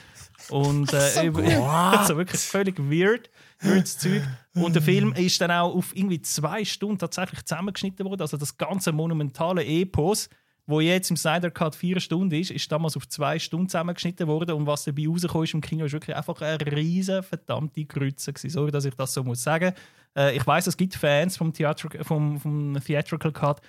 Und 0.50 0.92
äh, 0.94 1.32
so 1.32 1.64
also 1.64 2.18
wirklich 2.18 2.42
völlig 2.42 2.80
weird, 2.80 3.30
weirdes 3.62 4.00
Zeug. 4.00 4.24
Und 4.56 4.74
der 4.74 4.82
Film 4.82 5.14
ist 5.14 5.40
dann 5.40 5.52
auch 5.52 5.76
auf 5.76 5.96
irgendwie 5.96 6.22
zwei 6.22 6.66
Stunden 6.66 6.98
tatsächlich 6.98 7.46
zusammengeschnitten 7.46 8.06
worden. 8.06 8.22
Also 8.22 8.38
das 8.38 8.58
ganze 8.58 8.92
monumentale 8.92 9.64
Epos 9.64 10.30
wo 10.66 10.80
jetzt 10.80 11.10
im 11.10 11.18
Snyder 11.18 11.52
Cut 11.52 11.76
vier 11.76 12.00
Stunden 12.00 12.34
ist, 12.34 12.52
ist 12.52 12.72
damals 12.72 12.96
auf 12.96 13.08
zwei 13.08 13.38
Stunden 13.38 13.68
zusammengeschnitten 13.68 14.28
worden 14.28 14.56
und 14.56 14.66
was 14.66 14.86
dabei 14.86 15.08
rausgekommen 15.08 15.44
ist 15.44 15.54
im 15.54 15.62
Kino, 15.62 15.86
ist 15.86 15.92
wirklich 15.92 16.16
einfach 16.16 16.42
eine 16.42 16.66
riesige 16.66 17.22
verdammte 17.22 17.84
Grütze 17.86 18.32
gewesen. 18.32 18.50
Sorry, 18.50 18.72
dass 18.72 18.86
ich 18.86 18.96
das 18.96 19.14
so 19.14 19.24
muss 19.24 19.44
sagen. 19.44 19.74
Äh, 20.18 20.38
ich 20.38 20.48
weiß, 20.48 20.68
es 20.68 20.78
gibt 20.78 20.96
Fans 20.96 21.36
vom, 21.36 21.52
Theatri 21.52 22.04
vom, 22.04 22.40
vom 22.40 22.80
Theatrical 22.82 23.32
Cut. 23.32 23.62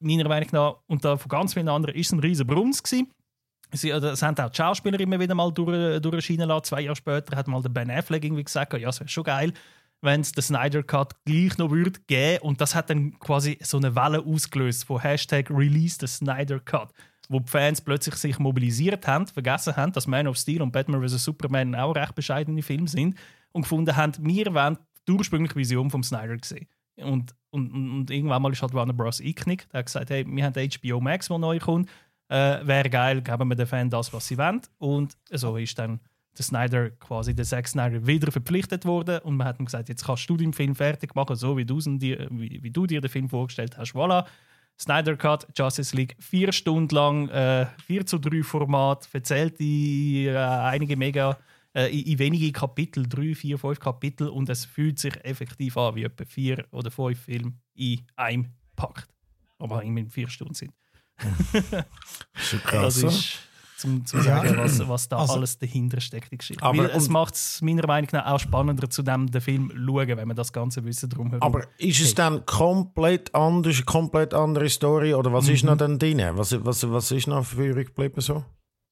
Meiner 0.00 0.28
Meinung 0.28 0.48
nach, 0.52 0.76
und 0.86 1.04
da 1.04 1.16
von 1.16 1.28
ganz 1.28 1.54
vielen 1.54 1.68
anderen, 1.68 1.94
ist 1.94 2.12
es 2.12 2.40
ein 2.40 2.46
Brunz 2.46 2.82
gewesen. 2.82 3.10
Sie, 3.72 3.90
äh, 3.90 4.00
das 4.00 4.22
haben 4.22 4.38
auch 4.38 4.50
die 4.50 4.56
Schauspieler 4.56 4.98
immer 5.00 5.20
wieder 5.20 5.34
mal 5.34 5.52
durch, 5.52 6.00
durchscheinen 6.00 6.48
lassen. 6.48 6.64
Zwei 6.64 6.80
Jahre 6.82 6.96
später 6.96 7.36
hat 7.36 7.48
mal 7.48 7.60
der 7.60 7.68
Ben 7.68 7.90
Affleck 7.90 8.24
irgendwie 8.24 8.44
gesagt, 8.44 8.72
ja, 8.72 8.88
es 8.88 9.00
wäre 9.00 9.08
schon 9.08 9.24
geil, 9.24 9.52
wenn 10.04 10.20
es 10.20 10.32
den 10.32 10.42
Snyder 10.42 10.82
Cut 10.82 11.14
gleich 11.24 11.58
noch 11.58 11.70
würde 11.70 12.00
geben. 12.06 12.42
Und 12.42 12.60
das 12.60 12.74
hat 12.74 12.90
dann 12.90 13.18
quasi 13.18 13.58
so 13.62 13.78
eine 13.78 13.94
Welle 13.96 14.20
ausgelöst 14.24 14.84
von 14.84 15.00
Hashtag 15.00 15.50
Release 15.50 15.96
the 15.98 16.06
Snyder 16.06 16.60
Cut, 16.60 16.92
wo 17.28 17.40
die 17.40 17.50
Fans 17.50 17.80
plötzlich 17.80 18.14
sich 18.16 18.38
mobilisiert 18.38 19.06
haben, 19.06 19.26
vergessen 19.26 19.76
haben, 19.76 19.92
dass 19.92 20.06
Man 20.06 20.28
of 20.28 20.36
Steel 20.36 20.62
und 20.62 20.72
Batman 20.72 21.06
vs. 21.06 21.24
Superman 21.24 21.74
auch 21.74 21.96
recht 21.96 22.14
bescheidene 22.14 22.62
Filme 22.62 22.88
sind 22.88 23.16
und 23.52 23.62
gefunden 23.62 23.96
haben, 23.96 24.12
wir 24.20 24.52
wollen 24.52 24.78
die 25.08 25.12
ursprüngliche 25.12 25.56
Vision 25.56 25.90
vom 25.90 26.02
Snyder 26.02 26.36
sehen. 26.42 26.66
Und, 26.96 27.34
und, 27.50 27.72
und 27.72 28.10
irgendwann 28.10 28.42
mal 28.42 28.52
ist 28.52 28.62
halt 28.62 28.74
Warner 28.74 28.92
Bros. 28.92 29.20
eingeknickt. 29.20 29.68
Er 29.72 29.80
hat 29.80 29.86
gesagt, 29.86 30.10
hey, 30.10 30.24
wir 30.26 30.44
haben 30.44 30.54
HBO 30.54 31.00
Max, 31.00 31.28
der 31.28 31.38
neu 31.38 31.58
kommt. 31.58 31.88
Äh, 32.28 32.66
Wäre 32.66 32.88
geil, 32.88 33.20
geben 33.20 33.48
wir 33.48 33.56
den 33.56 33.66
Fans 33.66 33.90
das, 33.90 34.12
was 34.12 34.28
sie 34.28 34.38
wollen. 34.38 34.60
Und 34.78 35.16
so 35.30 35.56
ist 35.56 35.78
dann 35.78 36.00
der 36.36 36.44
Snyder, 36.44 36.90
quasi 36.90 37.34
der 37.34 37.44
Zack 37.44 37.68
Snyder, 37.68 38.06
wieder 38.06 38.30
verpflichtet 38.32 38.84
worden. 38.84 39.20
Und 39.20 39.36
man 39.36 39.46
hat 39.46 39.60
ihm 39.60 39.66
gesagt, 39.66 39.88
jetzt 39.88 40.04
kannst 40.04 40.28
du 40.28 40.36
den 40.36 40.52
Film 40.52 40.74
fertig 40.74 41.14
machen, 41.14 41.36
so 41.36 41.56
wie 41.56 41.64
du, 41.64 41.78
dir, 41.80 42.28
wie, 42.30 42.62
wie 42.62 42.70
du 42.70 42.86
dir 42.86 43.00
den 43.00 43.10
Film 43.10 43.28
vorgestellt 43.28 43.76
hast. 43.78 43.94
Voilà. 43.94 44.24
Snyder 44.78 45.16
Cut, 45.16 45.46
Justice 45.56 45.94
League, 45.94 46.16
vier 46.18 46.52
Stunden 46.52 46.92
lang, 46.92 47.28
äh, 47.28 47.66
4 47.86 48.06
zu 48.06 48.18
3 48.18 48.42
Format, 48.42 49.08
erzählt 49.12 49.60
die 49.60 50.26
äh, 50.26 50.36
einige 50.36 50.96
mega 50.96 51.38
äh, 51.74 51.86
in, 51.96 52.06
in, 52.06 52.18
wenige 52.18 52.52
Kapitel, 52.52 53.06
drei, 53.08 53.34
vier, 53.34 53.58
fünf 53.58 53.80
Kapitel 53.80 54.28
und 54.28 54.48
es 54.48 54.64
fühlt 54.64 54.98
sich 54.98 55.14
effektiv 55.24 55.76
an 55.76 55.94
wie 55.96 56.04
etwa 56.04 56.24
vier 56.24 56.64
oder 56.70 56.90
fünf 56.90 57.20
Filme 57.20 57.54
in 57.74 58.00
einem 58.16 58.52
packt. 58.76 59.08
Aber 59.58 59.82
irgendwie 59.82 60.08
vier 60.08 60.28
Stunden 60.28 60.54
sind. 60.54 60.72
Schon 62.36 62.60
krass. 62.64 63.38
Zum, 63.76 64.06
zum 64.06 64.22
sagen, 64.22 64.56
was, 64.56 64.88
was 64.88 65.08
da 65.08 65.18
also, 65.18 65.34
alles 65.34 65.58
dahinter 65.58 66.00
steckt, 66.00 66.30
die 66.30 66.38
Geschichte. 66.38 66.62
Aber, 66.62 66.84
Weil 66.84 66.90
es 66.90 67.08
macht 67.08 67.34
es 67.34 67.60
meiner 67.60 67.86
Meinung 67.86 68.08
nach 68.12 68.26
auch 68.26 68.38
spannender, 68.38 68.88
zu 68.88 69.02
dem 69.02 69.30
den 69.30 69.40
Film 69.40 69.70
zu 69.70 69.76
schauen, 69.76 70.16
wenn 70.16 70.28
man 70.28 70.36
das 70.36 70.52
ganze 70.52 70.84
Wissen 70.84 71.10
drum 71.10 71.32
hat. 71.32 71.42
Aber 71.42 71.66
ist 71.78 72.00
es 72.00 72.14
dann 72.14 72.46
komplett 72.46 73.34
anders, 73.34 73.76
eine 73.76 73.84
komplett 73.84 74.32
andere 74.32 74.68
Story 74.68 75.14
oder 75.14 75.32
was 75.32 75.48
mhm. 75.48 75.54
ist 75.54 75.64
noch 75.64 75.76
dann 75.76 75.98
drin? 75.98 76.22
Was, 76.34 76.64
was, 76.64 76.88
was 76.88 77.10
ist 77.10 77.26
noch 77.26 77.44
für 77.44 77.66
übrig 77.66 77.88
geblieben 77.88 78.20
so? 78.20 78.44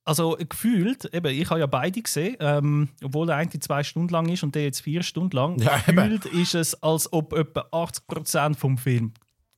Also 0.05 0.37
gefühlt, 0.49 1.15
eben, 1.15 1.33
ich 1.33 1.49
habe 1.51 1.61
ja 1.61 1.67
beide 1.67 2.03
gesehen, 2.03 2.37
ähm, 2.41 2.89
obwohl 3.05 3.27
der 3.27 3.37
eine 3.37 3.51
zwei 3.51 3.85
Stunden 3.85 4.13
lang 4.13 4.29
ist 4.29 4.43
und 4.43 4.55
der 4.57 4.65
jetzt 4.65 4.81
vier 4.81 5.05
Stunden 5.05 5.37
lang. 5.37 5.59
Ja, 5.61 5.77
gefühlt 5.79 6.27
ist 6.27 6.57
es, 6.57 6.83
als 6.83 7.13
ob 7.13 7.33
etwa 7.35 7.61
80% 7.71 8.57
vom 8.57 8.79
Film 8.79 9.13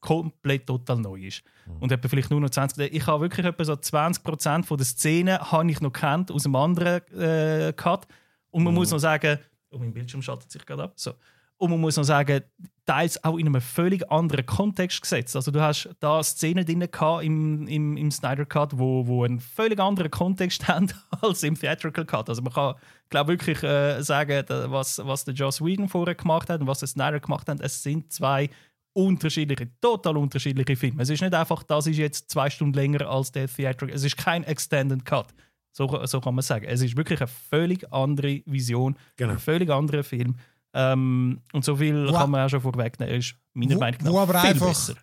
komplett 0.05 0.67
total 0.67 0.99
neu 0.99 1.27
ist. 1.27 1.43
Mhm. 1.67 1.77
Und 1.79 1.93
etwa 1.93 2.09
vielleicht 2.09 2.31
nur 2.31 2.41
noch 2.41 2.51
20. 2.51 2.93
Ich 2.93 3.07
habe 3.07 3.23
wirklich 3.23 3.47
etwa 3.47 3.65
so 3.65 3.73
20% 3.73 4.65
von 4.65 4.77
der 4.77 4.85
Szene 4.85 5.39
habe 5.51 5.71
ich 5.71 5.81
noch 5.81 5.93
kennt 5.93 6.31
aus 6.31 6.45
einem 6.45 6.57
anderen 6.57 7.01
äh, 7.19 7.73
Cut. 7.73 8.07
Und 8.51 8.65
man 8.65 8.75
mhm. 8.75 8.81
muss 8.81 8.91
noch 8.91 8.99
sagen, 8.99 9.39
oh, 9.71 9.79
mein 9.79 9.95
Bildschirm 9.95 10.21
schaltet 10.21 10.53
sich 10.53 10.65
gerade 10.67 10.83
ab. 10.83 10.93
So. 10.97 11.15
Und 11.57 11.71
man 11.71 11.81
muss 11.81 11.97
noch 11.97 12.05
sagen, 12.05 12.43
teils 12.85 13.23
auch 13.25 13.39
in 13.39 13.47
einem 13.47 13.63
völlig 13.63 14.11
anderen 14.11 14.45
Kontext 14.45 15.01
gesetzt. 15.01 15.35
Also 15.37 15.51
du 15.51 15.63
hast 15.63 15.89
da 16.01 16.23
Szenen 16.23 16.67
drin 16.67 16.87
im, 17.23 17.67
im, 17.67 17.97
im 17.97 18.11
Snyder 18.11 18.45
Cut, 18.45 18.79
wo, 18.79 19.07
wo 19.07 19.25
einen 19.25 19.41
völlig 19.41 19.81
anderen 19.81 20.11
Kontext 20.11 20.69
haben 20.69 20.93
als 21.23 21.43
im 21.45 21.59
Theatrical 21.59 22.05
Cut. 22.05 22.29
Also 22.29 22.43
man 22.43 22.53
kann, 22.53 22.75
glaube 23.09 23.33
wirklich 23.33 23.63
äh, 23.63 24.03
sagen, 24.03 24.45
was, 24.67 25.01
was 25.03 25.25
der 25.25 25.33
Joss 25.33 25.65
Whedon 25.65 25.89
vorher 25.89 26.15
gemacht 26.15 26.51
hat 26.51 26.61
und 26.61 26.67
was 26.67 26.81
der 26.81 26.89
Snyder 26.89 27.21
gemacht 27.21 27.49
hat, 27.49 27.61
es 27.61 27.83
sind 27.83 28.13
zwei 28.13 28.51
unterschiedliche, 28.95 29.69
total 29.81 30.17
unterschiedliche 30.17 30.77
Filme. 30.77 31.03
Es 31.03 31.11
ist 31.11 31.21
nicht 31.21 31.35
einfach, 31.35 31.63
das 31.63 31.87
ist 31.87 31.99
jetzt 31.99 32.31
zwei 32.31 32.49
Stunden 32.49 32.75
länger 32.75 33.07
als 33.09 33.33
der 33.33 33.49
Theatrical. 33.49 33.95
Es 33.95 34.05
ist 34.05 34.17
kein 34.17 34.45
Extended 34.45 35.05
Cut. 35.05 35.35
So, 35.73 36.07
so 36.07 36.21
kann 36.21 36.35
man 36.35 36.43
sagen. 36.43 36.65
Es 36.67 36.81
ist 36.81 36.97
wirklich 36.97 37.21
eine 37.21 37.27
völlig 37.27 37.93
andere 37.93 38.43
Vision, 38.47 38.97
genau. 39.17 39.33
ein 39.33 39.39
völlig 39.39 39.69
anderer 39.71 40.05
Film. 40.05 40.37
Ähm, 40.73 41.41
und 41.53 41.65
so 41.65 41.77
viel 41.77 42.09
wo, 42.09 42.13
kann 42.13 42.31
man 42.31 42.47
auch 42.47 42.49
schon 42.49 42.61
vorwegnehmen. 42.61 43.13
Er 43.13 43.19
ist 43.19 43.35
meiner 43.53 43.79
Meinung 43.79 44.01
nach 44.03 44.13
wo 44.13 44.27
viel 44.27 44.37
einfach, 44.37 44.69
besser. 44.69 44.95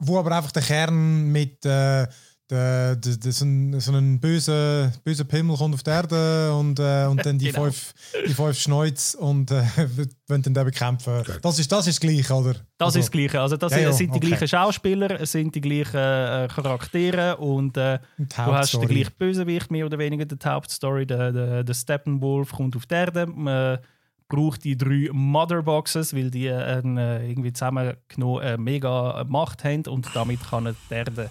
Wo 0.00 0.18
aber 0.18 0.36
einfach 0.36 0.52
der 0.52 0.62
Kern 0.62 1.30
mit 1.30 1.64
äh, 1.64 2.06
der, 2.50 2.96
der, 2.96 3.16
der, 3.16 3.32
so, 3.32 3.44
ein, 3.44 3.80
so 3.80 3.92
ein 3.92 4.20
böser, 4.20 4.92
böser 5.02 5.24
Pimmel 5.24 5.56
kommt 5.56 5.74
auf 5.74 5.82
die 5.82 5.90
Erde 5.90 6.52
und, 6.54 6.78
äh, 6.78 7.06
und 7.06 7.24
dann 7.24 7.38
die, 7.38 7.46
genau. 7.50 7.64
fünf, 7.64 7.94
die 8.26 8.34
fünf 8.34 8.58
Schneuz 8.58 9.14
und 9.14 9.50
äh, 9.50 9.64
wollen 10.28 10.42
dann 10.42 10.54
den 10.54 10.64
bekämpfen. 10.64 11.22
Das 11.40 11.58
ist, 11.58 11.72
das 11.72 11.86
ist 11.86 11.96
das 11.96 12.00
Gleiche, 12.00 12.34
oder? 12.34 12.54
Das 12.76 12.88
also, 12.88 12.98
ist 12.98 13.06
das 13.06 13.10
Gleiche. 13.12 13.40
Also 13.40 13.56
das 13.56 13.72
ja, 13.74 13.90
sind 13.92 14.14
die 14.14 14.18
okay. 14.18 14.26
gleichen 14.28 14.48
Schauspieler, 14.48 15.20
es 15.20 15.32
sind 15.32 15.54
die 15.54 15.60
gleichen 15.62 15.96
äh, 15.96 16.48
Charaktere 16.54 17.36
und 17.38 17.76
äh, 17.78 17.98
du 18.18 18.36
hast 18.36 18.74
den 18.74 18.88
gleichen 18.88 19.14
Bösewicht, 19.18 19.70
mehr 19.70 19.86
oder 19.86 19.98
weniger 19.98 20.26
die 20.26 20.36
Hauptstory. 20.44 21.06
Der, 21.06 21.32
der, 21.32 21.64
der 21.64 21.74
Steppenwolf 21.74 22.52
kommt 22.52 22.76
auf 22.76 22.84
die 22.84 22.94
Erde. 22.94 23.26
Man 23.26 23.78
braucht 24.28 24.64
die 24.64 24.76
drei 24.76 25.08
Motherboxes, 25.12 26.14
weil 26.14 26.30
die 26.30 26.48
äh, 26.48 26.80
irgendwie 27.26 27.54
zusammengenommen 27.54 28.42
äh, 28.42 28.58
mega 28.58 29.24
Macht 29.26 29.64
haben 29.64 29.86
und 29.86 30.10
damit 30.14 30.40
kann 30.42 30.66
er 30.66 30.74
die 30.90 30.94
Erde 30.94 31.30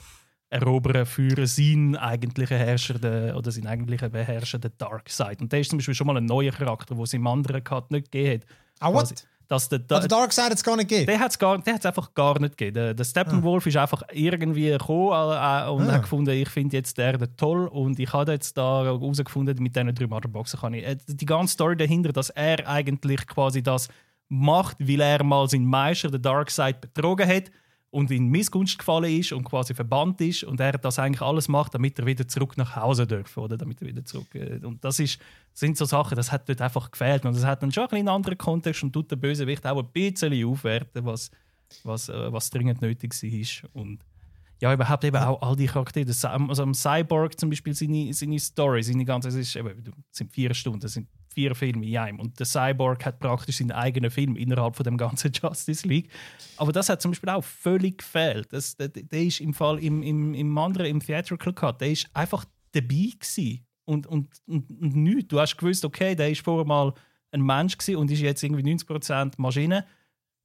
erobern 0.53 1.05
für 1.05 1.47
seinen 1.47 1.95
eigentlichen 1.95 2.57
Herrscher 2.57 2.99
den, 2.99 3.33
oder 3.33 3.51
seinen 3.51 3.67
eigentlichen 3.67 4.11
Beherrscher, 4.11 4.59
den 4.59 4.71
Darkseid. 4.77 5.41
Und 5.41 5.51
der 5.51 5.61
ist 5.61 5.71
zum 5.71 5.79
Beispiel 5.79 5.95
schon 5.95 6.07
mal 6.07 6.17
ein 6.17 6.25
neuer 6.25 6.51
Charakter, 6.51 6.95
den 6.95 7.03
es 7.03 7.13
im 7.13 7.25
anderen 7.25 7.63
Cut 7.63 7.91
nicht 7.91 8.11
gegeben 8.11 8.41
hat. 8.41 8.47
Ah, 8.79 8.93
what? 8.93 9.13
Dass 9.47 9.67
der, 9.67 9.79
der, 9.79 9.97
also 9.97 10.07
Darkseid 10.07 10.45
hat 10.45 10.53
es 10.53 10.63
gar 10.63 10.77
nicht 10.77 10.89
gegeben? 10.89 11.07
Der 11.07 11.19
hat 11.19 11.35
es 11.35 11.85
einfach 11.85 12.13
gar 12.13 12.39
nicht 12.39 12.57
gegeben. 12.57 12.75
Der, 12.75 12.93
der 12.93 13.03
Steppenwolf 13.03 13.65
ah. 13.65 13.69
ist 13.69 13.77
einfach 13.77 14.03
irgendwie 14.11 14.69
gekommen 14.69 15.11
äh, 15.11 15.69
und 15.69 15.89
ah. 15.89 15.91
hat 15.91 16.03
gefunden, 16.03 16.29
ich 16.29 16.49
finde 16.49 16.77
jetzt 16.77 16.97
der, 16.97 17.17
der 17.17 17.35
toll 17.35 17.67
und 17.67 17.99
ich 17.99 18.13
habe 18.13 18.31
jetzt 18.31 18.57
da 18.57 18.83
herausgefunden, 18.83 19.61
mit 19.61 19.75
diesen 19.75 19.93
drei 19.93 20.07
Motherboxen 20.07 20.59
kann 20.59 20.73
ich... 20.73 20.85
Äh, 20.85 20.97
die 21.07 21.25
ganze 21.25 21.53
Story 21.53 21.75
dahinter, 21.75 22.13
dass 22.13 22.29
er 22.29 22.67
eigentlich 22.67 23.27
quasi 23.27 23.61
das 23.61 23.89
macht, 24.29 24.77
weil 24.79 25.01
er 25.01 25.23
mal 25.23 25.49
seinen 25.49 25.65
Meister, 25.65 26.09
den 26.09 26.21
Darkseid, 26.21 26.79
betrogen 26.79 27.27
hat 27.27 27.51
und 27.93 28.09
in 28.09 28.27
Missgunst 28.29 28.79
gefallen 28.79 29.19
ist 29.19 29.31
und 29.33 29.43
quasi 29.43 29.73
verbannt 29.73 30.19
ist 30.19 30.43
und 30.43 30.59
er 30.59 30.73
das 30.73 30.97
eigentlich 30.97 31.21
alles 31.21 31.47
macht, 31.47 31.75
damit 31.75 31.99
er 31.99 32.05
wieder 32.05 32.27
zurück 32.27 32.57
nach 32.57 32.75
Hause 32.75 33.05
darf 33.05 33.37
oder? 33.37 33.55
Damit 33.55 33.81
er 33.81 33.87
wieder 33.87 34.03
zurück 34.03 34.33
äh, 34.33 34.59
und 34.63 34.83
das 34.83 34.99
ist 34.99 35.19
sind 35.53 35.77
so 35.77 35.85
Sachen, 35.85 36.15
das 36.15 36.31
hat 36.31 36.49
dort 36.49 36.61
einfach 36.61 36.89
gefehlt. 36.89 37.23
Und 37.25 37.35
das 37.35 37.45
hat 37.45 37.61
dann 37.61 37.71
schon 37.71 37.83
ein 37.83 37.97
einen 37.97 38.09
anderen 38.09 38.37
Kontext 38.39 38.81
und 38.81 38.91
tut 38.91 39.11
der 39.11 39.17
Bösewicht 39.17 39.65
auch 39.67 39.77
ein 39.77 39.91
bisschen 39.93 40.47
aufwerten, 40.47 41.05
was 41.05 41.29
was, 41.83 42.09
äh, 42.09 42.33
was 42.33 42.49
dringend 42.49 42.81
nötig 42.81 43.13
ist. 43.23 43.63
Und 43.73 43.99
ja, 44.61 44.73
überhaupt 44.73 45.03
eben 45.03 45.17
auch 45.17 45.41
all 45.41 45.55
die 45.55 45.65
Charaktere. 45.65 46.09
Also 46.09 46.63
am 46.63 46.73
Cyborg 46.73 47.39
zum 47.39 47.49
Beispiel 47.49 47.73
seine, 47.73 48.13
seine 48.13 48.39
Story, 48.39 48.83
seine 48.83 49.05
ganze, 49.05 49.29
es 49.29 49.35
ist 49.35 49.55
eben, 49.55 49.93
sind 50.11 50.31
vier 50.31 50.53
Stunden, 50.53 50.87
sind 50.87 51.07
vier 51.33 51.55
Filme 51.55 51.85
in 51.85 51.97
einem. 51.97 52.19
Und 52.19 52.39
der 52.39 52.45
Cyborg 52.45 53.05
hat 53.05 53.19
praktisch 53.19 53.57
seinen 53.57 53.71
eigenen 53.71 54.11
Film 54.11 54.35
innerhalb 54.35 54.75
von 54.75 54.83
dem 54.83 54.97
ganzen 54.97 55.31
Justice 55.41 55.87
League. 55.87 56.09
Aber 56.57 56.71
das 56.71 56.89
hat 56.89 57.01
zum 57.01 57.11
Beispiel 57.11 57.29
auch 57.29 57.43
völlig 57.43 57.99
gefehlt. 57.99 58.51
Das, 58.51 58.75
der, 58.75 58.89
der 58.89 59.23
ist 59.23 59.41
im 59.41 59.53
Fall 59.53 59.79
im, 59.79 60.01
im, 60.03 60.33
im 60.33 60.57
anderen, 60.57 60.87
im 60.87 60.99
Theatrical 60.99 61.53
Cut, 61.53 61.81
der 61.81 61.91
ist 61.91 62.09
einfach 62.13 62.45
dabei 62.71 63.11
gewesen. 63.19 63.65
Und, 63.85 64.07
und, 64.07 64.29
und, 64.47 64.69
und 64.69 64.95
nichts. 64.95 65.27
Du 65.27 65.39
hast 65.39 65.57
gewusst, 65.57 65.83
okay, 65.83 66.15
der 66.15 66.31
ist 66.31 66.41
vorher 66.41 66.65
mal 66.65 66.93
ein 67.31 67.41
Mensch 67.41 67.77
gewesen 67.77 67.97
und 67.97 68.11
ist 68.11 68.21
jetzt 68.21 68.43
irgendwie 68.43 68.63
90% 68.73 69.33
Maschine. 69.37 69.85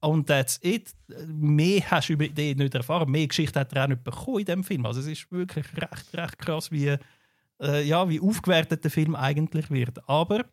Und 0.00 0.28
that's 0.28 0.60
it. 0.62 0.94
Mehr 1.26 1.90
hast 1.90 2.08
du 2.08 2.12
über 2.14 2.28
den 2.28 2.58
nicht 2.58 2.74
erfahren. 2.74 3.10
Mehr 3.10 3.26
Geschichte 3.26 3.58
hat 3.58 3.72
er 3.72 3.84
auch 3.84 3.88
nicht 3.88 4.04
bekommen 4.04 4.40
in 4.40 4.44
diesem 4.44 4.64
Film. 4.64 4.86
Also 4.86 5.00
es 5.00 5.06
ist 5.06 5.30
wirklich 5.32 5.66
recht, 5.76 6.14
recht 6.14 6.38
krass, 6.38 6.70
wie, 6.70 6.96
äh, 7.60 7.82
ja, 7.82 8.08
wie 8.08 8.20
aufgewertet 8.20 8.84
der 8.84 8.90
Film 8.90 9.16
eigentlich 9.16 9.70
wird. 9.70 10.08
Aber 10.08 10.44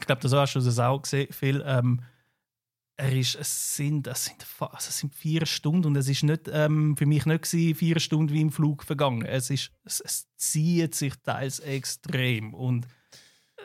ich 0.00 0.06
glaube, 0.06 0.22
das 0.22 0.32
hast 0.32 0.54
du 0.54 0.60
das 0.60 0.78
auch 0.78 1.02
gesehen, 1.02 1.32
Phil. 1.32 1.62
Ähm, 1.66 2.00
er 2.96 3.12
ist, 3.12 3.34
es, 3.34 3.76
sind, 3.76 4.06
es, 4.06 4.26
sind, 4.26 4.44
also 4.58 4.74
es 4.76 4.98
sind 4.98 5.14
vier 5.14 5.46
Stunden 5.46 5.86
und 5.86 5.96
es 5.96 6.08
ist 6.08 6.22
nicht, 6.22 6.50
ähm, 6.52 6.96
für 6.96 7.06
mich 7.06 7.24
nicht 7.24 7.44
gewesen, 7.44 7.74
vier 7.74 7.98
Stunden 7.98 8.32
wie 8.32 8.42
im 8.42 8.50
Flug 8.50 8.84
vergangen. 8.84 9.24
Es, 9.24 9.48
ist, 9.48 9.72
es, 9.84 10.00
es 10.00 10.28
zieht 10.36 10.94
sich 10.94 11.14
teils 11.24 11.60
extrem 11.60 12.52
und 12.52 12.86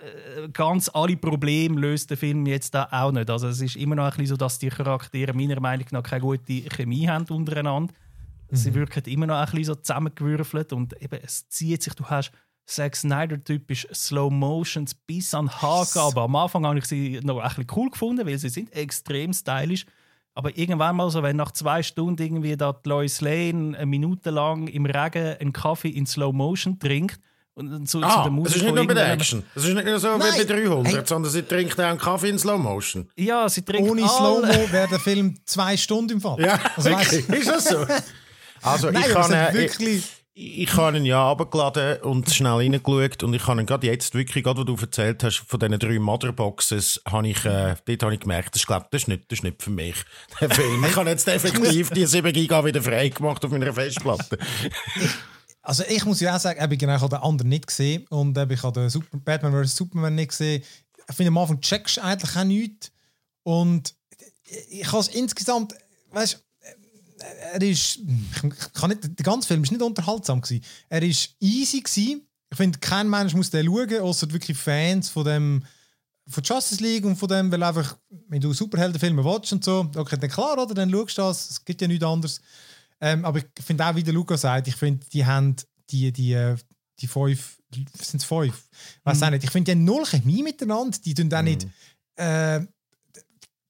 äh, 0.02 0.48
ganz 0.50 0.90
alle 0.94 1.18
Probleme 1.18 1.80
löst 1.80 2.10
der 2.10 2.18
Film 2.18 2.46
jetzt 2.46 2.74
da 2.74 2.88
auch 2.92 3.12
nicht. 3.12 3.30
Also 3.30 3.48
es 3.50 3.60
ist 3.60 3.76
immer 3.76 3.96
noch 3.96 4.06
ein 4.06 4.12
bisschen 4.12 4.28
so, 4.28 4.38
dass 4.38 4.58
die 4.58 4.70
Charaktere 4.70 5.34
meiner 5.34 5.60
Meinung 5.60 5.88
nach 5.92 6.04
keine 6.04 6.22
gute 6.22 6.62
Chemie 6.70 7.08
haben 7.08 7.26
untereinander. 7.26 7.94
Mhm. 8.50 8.56
Sie 8.56 8.74
wirken 8.74 9.04
immer 9.06 9.28
noch 9.28 9.36
ein 9.36 9.46
bisschen 9.46 9.64
so 9.66 9.76
zusammengewürfelt 9.76 10.72
und 10.72 11.02
eben, 11.02 11.20
es 11.22 11.50
zieht 11.50 11.84
sich. 11.84 11.94
Du 11.94 12.06
hast 12.06 12.32
Zack 12.66 12.96
Snyder 12.96 13.44
typisch 13.44 13.88
Slow 13.94 14.32
Motions 14.32 14.94
bis 14.94 15.34
an 15.34 15.50
Haken. 15.50 16.00
Aber 16.00 16.24
am 16.24 16.36
Anfang 16.36 16.66
habe 16.66 16.80
ich 16.80 16.86
sie 16.86 17.20
noch 17.24 17.38
ein 17.40 17.48
bisschen 17.48 17.68
cool 17.76 17.90
gefunden, 17.92 18.26
weil 18.26 18.38
sie 18.38 18.50
sind 18.50 18.74
extrem 18.76 19.34
stylisch. 19.34 19.86
Aber 20.34 20.58
irgendwann 20.58 20.96
mal 20.98 21.10
so, 21.10 21.24
wenn 21.24 21.36
nach 21.38 21.52
zwei 21.52 21.82
Stunden 21.84 22.22
irgendwie 22.22 22.58
da 22.58 22.76
Lois 22.84 23.22
Lane 23.22 23.78
eine 23.78 23.86
Minute 23.86 24.32
lang 24.32 24.68
im 24.68 24.86
Regen 24.86 25.38
einen 25.40 25.54
Kaffee 25.54 25.90
in 25.90 26.06
Slow 26.06 26.34
Motion 26.34 26.78
trinkt 26.78 27.22
Und 27.54 27.88
zu, 27.88 28.02
ah, 28.04 28.10
zu 28.18 28.22
der 28.24 28.32
Musik. 28.32 28.50
es 28.50 28.56
ist 28.58 28.64
nicht 28.64 28.76
nur 28.76 28.86
bei 28.88 28.94
der 28.96 29.14
Action. 29.14 29.44
Es 29.56 29.64
ist 29.64 29.74
nicht 29.74 29.86
nur 29.86 29.98
so 29.98 30.08
wie 30.16 30.18
Nein. 30.18 30.34
bei 30.38 30.44
300, 30.44 30.88
Hey. 30.94 31.02
sondern 31.06 31.32
sie 31.32 31.44
trinkt 31.44 31.80
auch 31.80 31.86
einen 31.86 32.00
Kaffee 32.00 32.30
in 32.30 32.38
Slow 32.40 32.58
Motion. 32.58 33.10
Ja, 33.16 33.48
sie 33.48 33.62
trinkt 33.62 33.90
Ohne 33.90 34.02
Slow-Mo 34.10 34.72
wäre 34.72 34.90
der 34.90 35.00
Film 35.00 35.38
zwei 35.46 35.78
Stunden 35.78 36.14
im 36.14 36.22
Fall. 36.22 36.42
Ja, 36.42 36.60
Also, 36.76 36.92
weißt. 36.92 37.14
Ist 37.14 37.48
das 37.50 37.66
so? 37.70 37.86
Also, 38.62 38.90
Nein, 38.90 39.04
ich 39.08 39.14
kann, 39.14 39.32
äh, 39.32 39.54
wirklich... 39.54 39.98
ich, 40.00 40.25
ich 40.38 40.76
habe 40.76 40.98
ihn 40.98 41.06
ja 41.06 41.30
runtergeladen 41.30 42.02
und 42.02 42.30
schnell 42.30 42.52
reingeschaut 42.52 43.24
und 43.24 43.34
ich 43.34 43.48
habe 43.48 43.62
ihn 43.62 43.66
gerade 43.66 43.88
jetzt 43.88 44.14
wirklich, 44.14 44.44
gerade 44.44 44.60
was 44.60 44.66
du 44.66 44.76
erzählt 44.76 45.24
hast, 45.24 45.38
von 45.38 45.62
diesen 45.62 45.80
drei 45.80 45.98
Motherboxes, 45.98 47.02
habe 47.08 47.30
ich, 47.30 47.46
äh, 47.46 47.76
dort 47.86 48.04
habe 48.04 48.14
ich 48.14 48.20
gemerkt, 48.20 48.54
das, 48.54 48.68
glaub, 48.68 48.92
das, 48.92 49.04
ist 49.04 49.08
nicht, 49.08 49.32
das 49.32 49.40
ist 49.40 49.44
nicht 49.44 49.64
für 49.64 49.70
mich, 49.70 49.96
der 50.42 50.50
Film. 50.50 50.84
Ich 50.84 50.96
habe 50.98 51.10
jetzt 51.10 51.26
effektiv 51.30 51.90
die 51.92 52.06
7 52.06 52.34
Giga 52.34 52.66
wieder 52.66 52.82
frei 52.82 53.08
gemacht 53.08 53.46
auf 53.46 53.52
meiner 53.52 53.74
Festplatte. 53.74 54.38
Also 55.68 55.84
ich 55.90 56.06
muss 56.06 56.20
ja 56.20 56.36
auch 56.36 56.40
sagen, 56.40 56.60
ich 56.60 56.88
habe 56.88 57.10
den 57.10 57.20
anderen 57.24 57.50
nicht 57.50 57.66
gesehen 57.66 58.06
und 58.10 58.38
ich 58.38 58.62
habe 58.62 58.80
den 58.80 58.88
Super 58.92 59.18
Batman 59.18 59.66
vs. 59.66 59.76
Superman 59.76 60.14
nicht 60.14 60.30
gesehen. 60.30 60.64
Ich 61.10 61.16
finde, 61.16 61.30
am 61.30 61.40
Anfang 61.40 61.60
checkst 61.60 61.98
du 61.98 62.04
eigentlich 62.04 62.38
auch 62.38 62.44
nichts 62.44 62.92
und 63.42 63.96
ich 64.70 64.86
habe 64.86 65.00
es 65.00 65.08
insgesamt, 65.08 65.74
weißt 66.12 66.45
er 67.20 67.62
ist, 67.62 67.98
ich 67.98 68.74
kann 68.74 68.90
nicht, 68.90 69.04
der 69.04 69.24
ganze 69.24 69.48
Film 69.48 69.64
ist 69.64 69.72
nicht 69.72 69.82
unterhaltsam 69.82 70.42
gewesen. 70.42 70.64
Er 70.90 71.02
ist 71.02 71.36
easy 71.40 71.82
gewesen. 71.82 72.28
Ich 72.50 72.58
finde, 72.58 72.80
kein 72.80 73.10
Mensch 73.10 73.34
muss 73.34 73.50
den 73.50 73.66
schauen, 73.66 74.00
außer 74.02 74.32
wirklich 74.32 74.58
Fans 74.58 75.10
von 75.10 75.26
dem 75.26 75.64
von 76.28 76.44
Justice 76.44 76.82
League 76.82 77.06
und 77.06 77.16
von 77.16 77.30
dem, 77.30 77.52
weil 77.52 77.62
einfach, 77.62 77.98
wenn 78.28 78.42
du 78.42 78.52
Superheldenfilme 78.52 79.24
watchst 79.24 79.54
und 79.54 79.64
so, 79.64 79.90
okay, 79.96 80.18
dann 80.20 80.30
klar, 80.30 80.58
oder, 80.58 80.74
dann 80.74 80.90
schaust 80.90 81.18
du 81.18 81.22
das, 81.22 81.50
es 81.52 81.66
gibt 81.66 81.82
ja 81.82 81.88
nichts 81.88 82.04
anderes. 82.04 82.42
Ähm, 83.00 83.26
aber 83.26 83.40
ich 83.40 83.46
finde 83.64 83.86
auch, 83.86 83.96
wie 83.96 84.04
der 84.04 84.14
Luca 84.14 84.38
sagt, 84.38 84.68
ich 84.68 84.76
finde, 84.76 85.06
die 85.12 85.26
haben 85.26 85.56
die, 85.90 86.12
die, 86.12 86.34
äh, 86.34 86.56
die 87.00 87.08
fünf, 87.08 87.58
sind 87.72 88.22
es 88.22 88.24
fünf? 88.24 88.68
Weiß 89.04 89.22
auch 89.22 89.30
nicht. 89.30 89.44
Ich 89.44 89.52
finde, 89.52 89.72
die 89.72 89.78
haben 89.78 89.86
null 89.86 90.06
Chemie 90.06 90.42
miteinander, 90.42 90.98
die 91.04 91.14
tun 91.14 91.32
auch 91.34 91.42
nicht, 91.42 91.68
äh, 92.16 92.62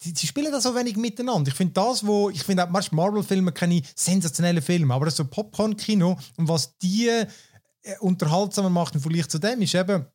die, 0.06 0.14
die 0.14 0.28
spielen 0.28 0.52
da 0.52 0.62
so 0.62 0.76
wenig 0.76 0.96
miteinander. 0.96 1.50
Ich 1.50 1.56
finde 1.56 1.74
das, 1.74 2.06
wo, 2.06 2.30
ich 2.30 2.44
finde 2.44 2.64
auch 2.64 2.70
manchmal 2.70 3.08
Marvel-Filme 3.08 3.52
keine 3.52 3.82
sensationellen 3.96 4.62
Filme, 4.62 4.94
aber 4.94 5.06
das 5.06 5.16
so 5.16 5.26
Popcorn-Kino 5.26 6.18
und 6.38 6.48
was 6.48 6.78
die 6.78 7.10
äh, 7.10 7.26
unterhaltsamer 8.00 8.70
macht 8.70 8.96
im 8.96 9.02
Vergleich 9.02 9.28
zu 9.28 9.40
dem, 9.40 9.62
ist 9.62 9.76
eben, 9.76 10.06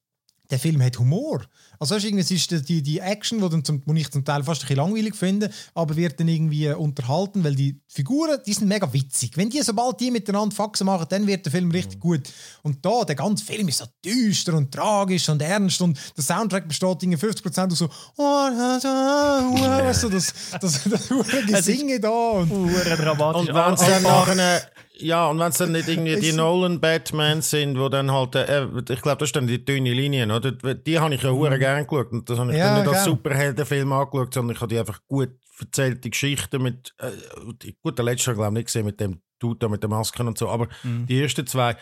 der 0.51 0.59
Film 0.59 0.83
hat 0.83 0.99
Humor. 0.99 1.43
Also 1.79 1.95
weißt, 1.95 2.05
irgendwie, 2.05 2.23
es 2.23 2.31
ist 2.31 2.51
die- 2.69 2.83
die, 2.83 2.99
Action, 2.99 3.41
die, 3.41 3.49
dann 3.49 3.65
zum, 3.65 3.83
die 3.85 4.01
ich 4.01 4.11
zum 4.11 4.25
Teil 4.25 4.43
fast 4.45 4.61
ein 4.63 4.69
bisschen 4.69 4.77
langweilig 4.85 5.15
finde, 5.15 5.51
aber 5.75 5.97
wird 5.97 6.21
dann 6.21 6.29
irgendwie 6.29 6.67
äh, 6.67 6.75
unterhalten, 6.75 7.43
weil 7.43 7.55
die 7.55 7.81
Figuren, 7.89 8.39
die 8.47 8.53
sind 8.53 8.69
mega 8.69 8.93
witzig. 8.93 9.37
Wenn 9.37 9.49
die, 9.49 9.63
sobald 9.63 9.99
die 10.01 10.11
miteinander 10.11 10.55
Faxen 10.55 10.85
machen, 10.87 11.07
dann 11.09 11.27
wird 11.27 11.47
der 11.47 11.53
Film 11.53 11.71
richtig 11.71 11.99
gut. 12.01 12.29
Und 12.63 12.85
da, 12.85 13.05
der 13.05 13.15
ganze 13.17 13.45
Film 13.45 13.69
ist 13.69 13.79
so 13.79 13.87
düster 14.05 14.55
und 14.55 14.73
tragisch 14.73 15.29
und 15.29 15.41
ernst 15.41 15.81
und 15.81 15.99
der 16.17 16.25
Soundtrack 16.25 16.69
besteht 16.69 17.03
irgendwie 17.03 17.27
50% 17.27 17.73
aus 17.73 17.79
so 17.79 17.89
weißt 18.19 20.03
du, 20.05 20.09
das, 20.11 20.33
das, 20.61 20.83
das, 20.85 21.09
das 21.09 21.47
Gesinge 21.47 22.01
da 22.01 22.09
und 22.11 22.75
dramatisch. 22.75 23.49
Und 23.49 23.55
wenn 23.55 23.75
es 23.75 23.81
Al- 23.81 23.91
dann 23.91 24.07
Al- 24.07 24.27
nachher, 24.37 24.63
ja, 25.01 25.29
und 25.29 25.39
wenn 25.39 25.49
es 25.49 25.59
dann 25.59 25.73
nicht 25.73 25.89
irgendwie 25.89 26.17
die 26.21 26.33
Nolan-Batmans 26.33 27.51
sind, 27.51 27.79
wo 27.79 27.89
dann 27.89 28.11
halt, 28.11 28.35
äh, 28.35 28.67
ich 28.89 29.03
glaube, 29.03 29.19
das 29.19 29.29
ist 29.29 29.37
dann 29.37 29.47
die 29.47 29.65
dünne 29.65 29.93
Linien, 29.93 30.31
oder? 30.31 30.53
Die 30.53 30.99
habe 30.99 31.15
ich 31.15 31.23
ja 31.23 31.31
hure 31.31 31.59
gerne 31.59 31.85
geschaut. 31.87 32.13
Und 32.13 32.29
das 32.29 32.39
habe 32.39 32.53
ich 32.53 32.59
Ja, 32.59 32.75
dann 32.75 32.79
nicht 32.85 32.89
als 32.89 33.05
gern. 33.05 33.17
Superheldenfilm 33.17 33.93
angeschaut, 33.93 34.35
sondern 34.35 34.57
ich 34.57 34.61
habe 34.61 34.73
die 34.73 34.79
einfach 34.79 35.01
gut 35.09 35.31
erzählte 35.61 36.09
Geschichten 36.09 36.63
mit, 36.63 36.95
äh, 36.99 37.73
gut, 37.83 37.99
der 37.99 38.05
letzte 38.05 38.33
glaube 38.35 38.49
ich 38.49 38.55
nicht 38.55 38.67
gesehen, 38.67 38.87
mit 38.87 38.99
dem 39.01 39.21
Dude 39.39 39.69
mit 39.69 39.83
den 39.83 39.91
Masken 39.91 40.27
und 40.27 40.37
so, 40.39 40.49
aber 40.49 40.69
die 40.85 41.21
ersten 41.21 41.47
zwei, 41.47 41.77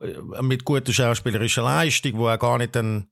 äh, 0.00 0.42
mit 0.42 0.64
guter 0.64 0.92
schauspielerischen 0.92 1.64
Leistung, 1.64 2.16
wo 2.18 2.28
auch 2.28 2.38
gar 2.38 2.58
nicht 2.58 2.74
dann, 2.76 3.08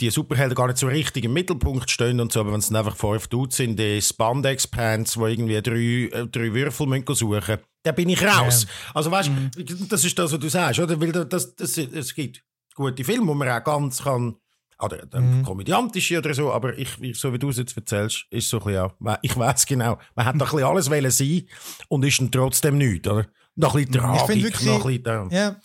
die 0.00 0.10
Superhelden 0.10 0.54
gar 0.54 0.66
nicht 0.66 0.78
so 0.78 0.86
richtig 0.86 1.24
im 1.24 1.32
Mittelpunkt 1.32 1.90
stehen 1.90 2.20
und 2.20 2.32
so, 2.32 2.40
aber 2.40 2.52
wenn 2.52 2.60
es 2.60 2.72
einfach 2.72 2.96
fünf 2.96 3.26
Dudes 3.28 3.56
sind, 3.56 3.78
die 3.78 4.00
Spandex-Pants, 4.00 5.14
die 5.14 5.20
irgendwie 5.20 5.62
drei, 5.62 6.18
äh, 6.18 6.26
drei 6.28 6.52
Würfel 6.54 6.86
müssen 6.86 7.14
suchen 7.14 7.58
dann 7.82 7.94
bin 7.94 8.08
ich 8.08 8.24
raus. 8.24 8.66
Also 8.94 9.10
weißt 9.10 9.30
du, 9.56 9.74
das 9.86 10.04
ist 10.04 10.18
das, 10.18 10.32
was 10.32 10.38
du 10.38 10.48
sagst, 10.48 10.80
oder? 10.80 10.98
Weil 10.98 11.12
das, 11.12 11.54
das, 11.54 11.76
es 11.76 12.14
gibt 12.14 12.42
gute 12.74 13.04
Filme, 13.04 13.26
wo 13.26 13.34
man 13.34 13.48
auch 13.48 13.62
ganz 13.62 14.02
kann, 14.02 14.36
oder 14.80 15.06
mhm. 15.20 15.42
komödiantische 15.42 16.18
oder 16.18 16.34
so, 16.34 16.50
aber 16.50 16.76
ich, 16.78 16.96
so 17.12 17.32
wie 17.32 17.38
du 17.38 17.50
es 17.50 17.58
jetzt 17.58 17.76
erzählst, 17.76 18.26
ist 18.30 18.48
so 18.48 18.58
ein 18.58 18.64
bisschen, 18.64 18.90
ja, 19.04 19.18
ich 19.22 19.36
weiß 19.36 19.66
genau, 19.66 19.98
man 20.14 20.26
hat 20.26 20.36
doch 20.36 20.52
ein 20.52 20.56
bisschen 20.56 20.68
alles 20.68 20.90
wollen 20.90 21.10
sein 21.10 21.42
und 21.88 22.04
ist 22.04 22.20
dann 22.20 22.30
trotzdem 22.30 22.78
nichts, 22.78 23.06
oder? 23.06 23.26
Noch 23.56 23.74
ein 23.76 23.84
bisschen 23.84 24.14
Ich 24.14 24.20
Tragik, 24.22 24.64
noch 24.64 24.86
ein 24.86 25.02
bisschen, 25.02 25.30
ja. 25.30 25.56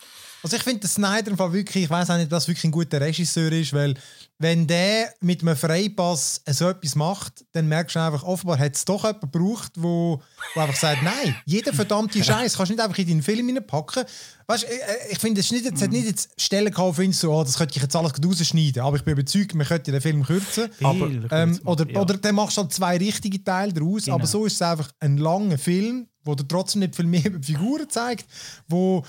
Ja. 0.42 0.44
Also 0.44 0.56
ich 0.56 0.62
finde, 0.62 0.80
der 0.80 0.88
Snyder 0.90 1.36
Fall 1.36 1.52
wirklich, 1.52 1.84
ich 1.84 1.90
weiß 1.90 2.10
auch 2.10 2.16
nicht, 2.16 2.24
ob 2.24 2.30
das 2.30 2.48
wirklich 2.48 2.64
ein 2.64 2.70
guter 2.70 3.00
Regisseur 3.00 3.52
ist, 3.52 3.72
weil 3.72 3.94
wenn 4.38 4.66
der 4.66 5.12
mit 5.20 5.42
einem 5.42 5.54
Freipass 5.54 6.40
so 6.46 6.70
etwas 6.70 6.94
macht, 6.94 7.44
dann 7.52 7.68
merkst 7.68 7.96
du 7.96 8.00
einfach, 8.00 8.22
offenbar 8.22 8.58
hat 8.58 8.74
es 8.74 8.84
doch 8.86 9.04
jemanden 9.04 9.30
gebraucht, 9.30 9.72
wo, 9.76 10.22
wo 10.54 10.60
einfach 10.60 10.76
sagt, 10.76 11.02
nein, 11.02 11.36
jeder 11.44 11.72
verdammte 11.74 12.24
Scheiß 12.24 12.56
kannst 12.56 12.70
du 12.70 12.74
nicht 12.74 12.82
einfach 12.82 12.96
in 12.98 13.08
deinen 13.08 13.22
Film 13.22 13.48
reinpacken. 13.54 14.04
Weißt, 14.46 14.64
ich, 14.64 15.12
ich 15.12 15.18
finde, 15.18 15.40
es, 15.42 15.50
nicht, 15.50 15.66
es 15.66 15.82
hat 15.82 15.90
nicht 15.90 16.06
jetzt 16.06 16.30
Stellen 16.40 16.72
gehabt, 16.72 16.88
wo 16.88 16.92
findest 16.94 17.22
du, 17.22 17.32
oh, 17.32 17.44
das 17.44 17.58
könnte 17.58 17.76
ich 17.76 17.82
jetzt 17.82 17.94
alles 17.94 18.14
gut 18.14 18.26
rausschneiden, 18.26 18.82
aber 18.82 18.96
ich 18.96 19.04
bin 19.04 19.12
überzeugt, 19.12 19.54
man 19.54 19.66
könnte 19.66 19.92
den 19.92 20.00
Film 20.00 20.24
kürzen. 20.24 20.70
Aber, 20.82 21.10
Ähm, 21.30 21.60
oder, 21.66 21.86
oder 22.00 22.16
dann 22.16 22.34
machst 22.34 22.56
du 22.56 22.62
halt 22.62 22.72
zwei 22.72 22.96
richtige 22.96 23.44
Teile 23.44 23.72
daraus, 23.74 24.04
Genau. 24.06 24.16
aber 24.16 24.26
so 24.26 24.46
ist 24.46 24.54
es 24.54 24.62
einfach 24.62 24.90
ein 25.00 25.18
langer 25.18 25.58
Film, 25.58 26.08
wo 26.24 26.34
dir 26.34 26.48
trotzdem 26.48 26.80
nicht 26.80 26.96
viel 26.96 27.06
mehr 27.06 27.24
über 27.26 27.42
Figuren 27.42 27.88
zeigt, 27.88 28.26
wo 28.68 29.04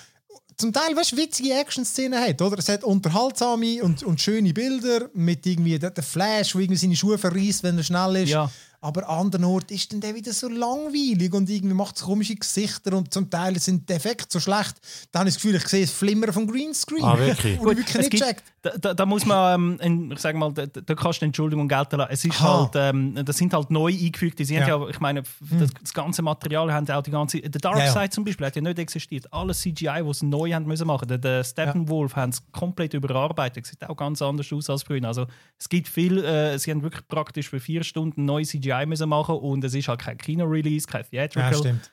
zum 0.62 0.72
Teil 0.72 0.96
weißt, 0.96 1.18
witzige 1.18 1.54
Action-Szenen 1.54 2.20
hat, 2.20 2.42
oder? 2.42 2.58
Es 2.58 2.70
hat 2.70 2.84
unterhaltsame 2.84 3.84
und, 3.84 4.04
und 4.04 4.22
schöne 4.22 4.54
Bilder 4.54 5.10
mit 5.14 5.46
irgendwie 5.46 5.78
der, 5.78 5.90
der 5.90 6.04
Flash, 6.04 6.56
wo 6.56 6.60
irgendwie 6.60 6.78
seine 6.78 6.96
Schuhe 6.96 7.18
verreißt, 7.18 7.64
wenn 7.64 7.78
er 7.78 7.84
schnell 7.84 8.16
ist. 8.18 8.30
Ja. 8.30 8.50
Aber 8.84 9.08
an 9.08 9.28
anderen 9.28 9.46
Orten 9.46 9.74
ist 9.76 9.94
dann 9.94 10.02
der 10.02 10.16
wieder 10.16 10.34
so 10.34 10.50
langweilig 10.50 11.32
und 11.34 11.48
irgendwie 11.50 11.76
macht 11.76 11.98
es 11.98 12.02
komische 12.02 12.36
Gesichter 12.36 12.98
und 12.98 13.14
zum 13.14 13.30
Teil 13.30 13.60
sind 13.60 13.88
die 13.88 13.94
Effekte 13.94 14.26
so 14.30 14.40
schlecht. 14.40 14.76
Da 15.12 15.20
habe 15.20 15.30
ich 15.30 15.36
das 15.36 15.42
Gefühl, 15.44 15.56
ich 15.58 15.68
sehe 15.68 15.82
das 15.86 15.92
Flimmern 15.92 16.34
vom 16.34 16.48
Greenscreen. 16.48 17.04
Ah, 17.04 17.18
wirklich? 17.18 17.60
Und 17.60 17.72
ich 17.74 17.78
wirklich 17.78 17.90
es 17.90 17.98
nicht 17.98 18.10
gibt- 18.12 18.24
checkt. 18.24 18.44
Da, 18.64 18.70
da, 18.80 18.94
da 18.94 19.06
muss 19.08 19.26
man, 19.26 19.80
ähm, 19.82 20.12
ich 20.12 20.20
sag 20.20 20.36
mal, 20.36 20.54
da, 20.54 20.68
da 20.68 20.94
kannst 20.94 21.20
du 21.22 21.26
Entschuldigung 21.26 21.68
gelten 21.68 21.96
lassen. 21.98 22.12
Es 22.14 22.24
ist 22.26 22.40
Aha. 22.42 22.60
halt, 22.72 22.72
ähm, 22.76 23.16
das 23.26 23.36
sind 23.38 23.54
halt 23.56 23.72
neu 23.72 23.92
eingefügte. 23.92 24.46
Sie 24.46 24.56
haben 24.60 24.68
Ja. 24.68 24.76
Hm. 24.76 24.84
ja, 24.84 24.90
ich 24.90 25.00
meine, 25.00 25.24
das, 25.60 25.70
das 25.82 25.94
ganze 25.94 26.22
Material 26.22 26.72
haben 26.72 26.88
auch 26.92 27.02
die 27.02 27.10
ganze. 27.10 27.40
Der 27.42 27.60
Dark 27.62 27.78
Ja, 27.80 27.86
ja. 27.86 27.92
Side 27.92 28.10
zum 28.12 28.24
Beispiel 28.24 28.46
hat 28.46 28.56
ja 28.56 28.62
nicht 28.62 28.78
existiert. 28.78 29.32
Alles 29.34 29.62
CGI, 29.62 30.02
was 30.04 30.20
sie 30.20 30.28
neu 30.28 30.52
haben 30.54 30.66
müssen 30.68 30.86
machen. 30.86 31.08
Der, 31.08 31.18
der 31.18 31.44
Steppenwolf 31.44 32.16
haben 32.16 32.30
es 32.30 32.42
komplett 32.52 32.94
überarbeitet. 32.94 33.66
Sieht 33.66 33.84
auch 33.88 33.96
ganz 33.98 34.22
anders 34.22 34.52
aus 34.54 34.70
als 34.70 34.84
früher. 34.84 35.04
Also 35.06 35.26
es 35.58 35.68
gibt 35.68 35.88
viel. 35.88 36.24
Äh, 36.24 36.60
sie 36.60 36.70
haben 36.70 36.84
wirklich 36.84 37.08
praktisch 37.08 37.50
für 37.50 37.60
vier 37.60 37.84
Stunden 37.84 38.26
neue 38.26 38.46
CGI 38.46 38.71
müssen 38.86 39.10
machen 39.10 39.36
und 39.36 39.64
es 39.64 39.74
ist 39.74 39.88
halt 39.88 40.00
kein 40.00 40.18
Kino-Release, 40.18 40.88
kein 40.88 41.02
Ja, 41.12 41.28
Theatrical. 41.28 41.56
stimmt. 41.56 41.92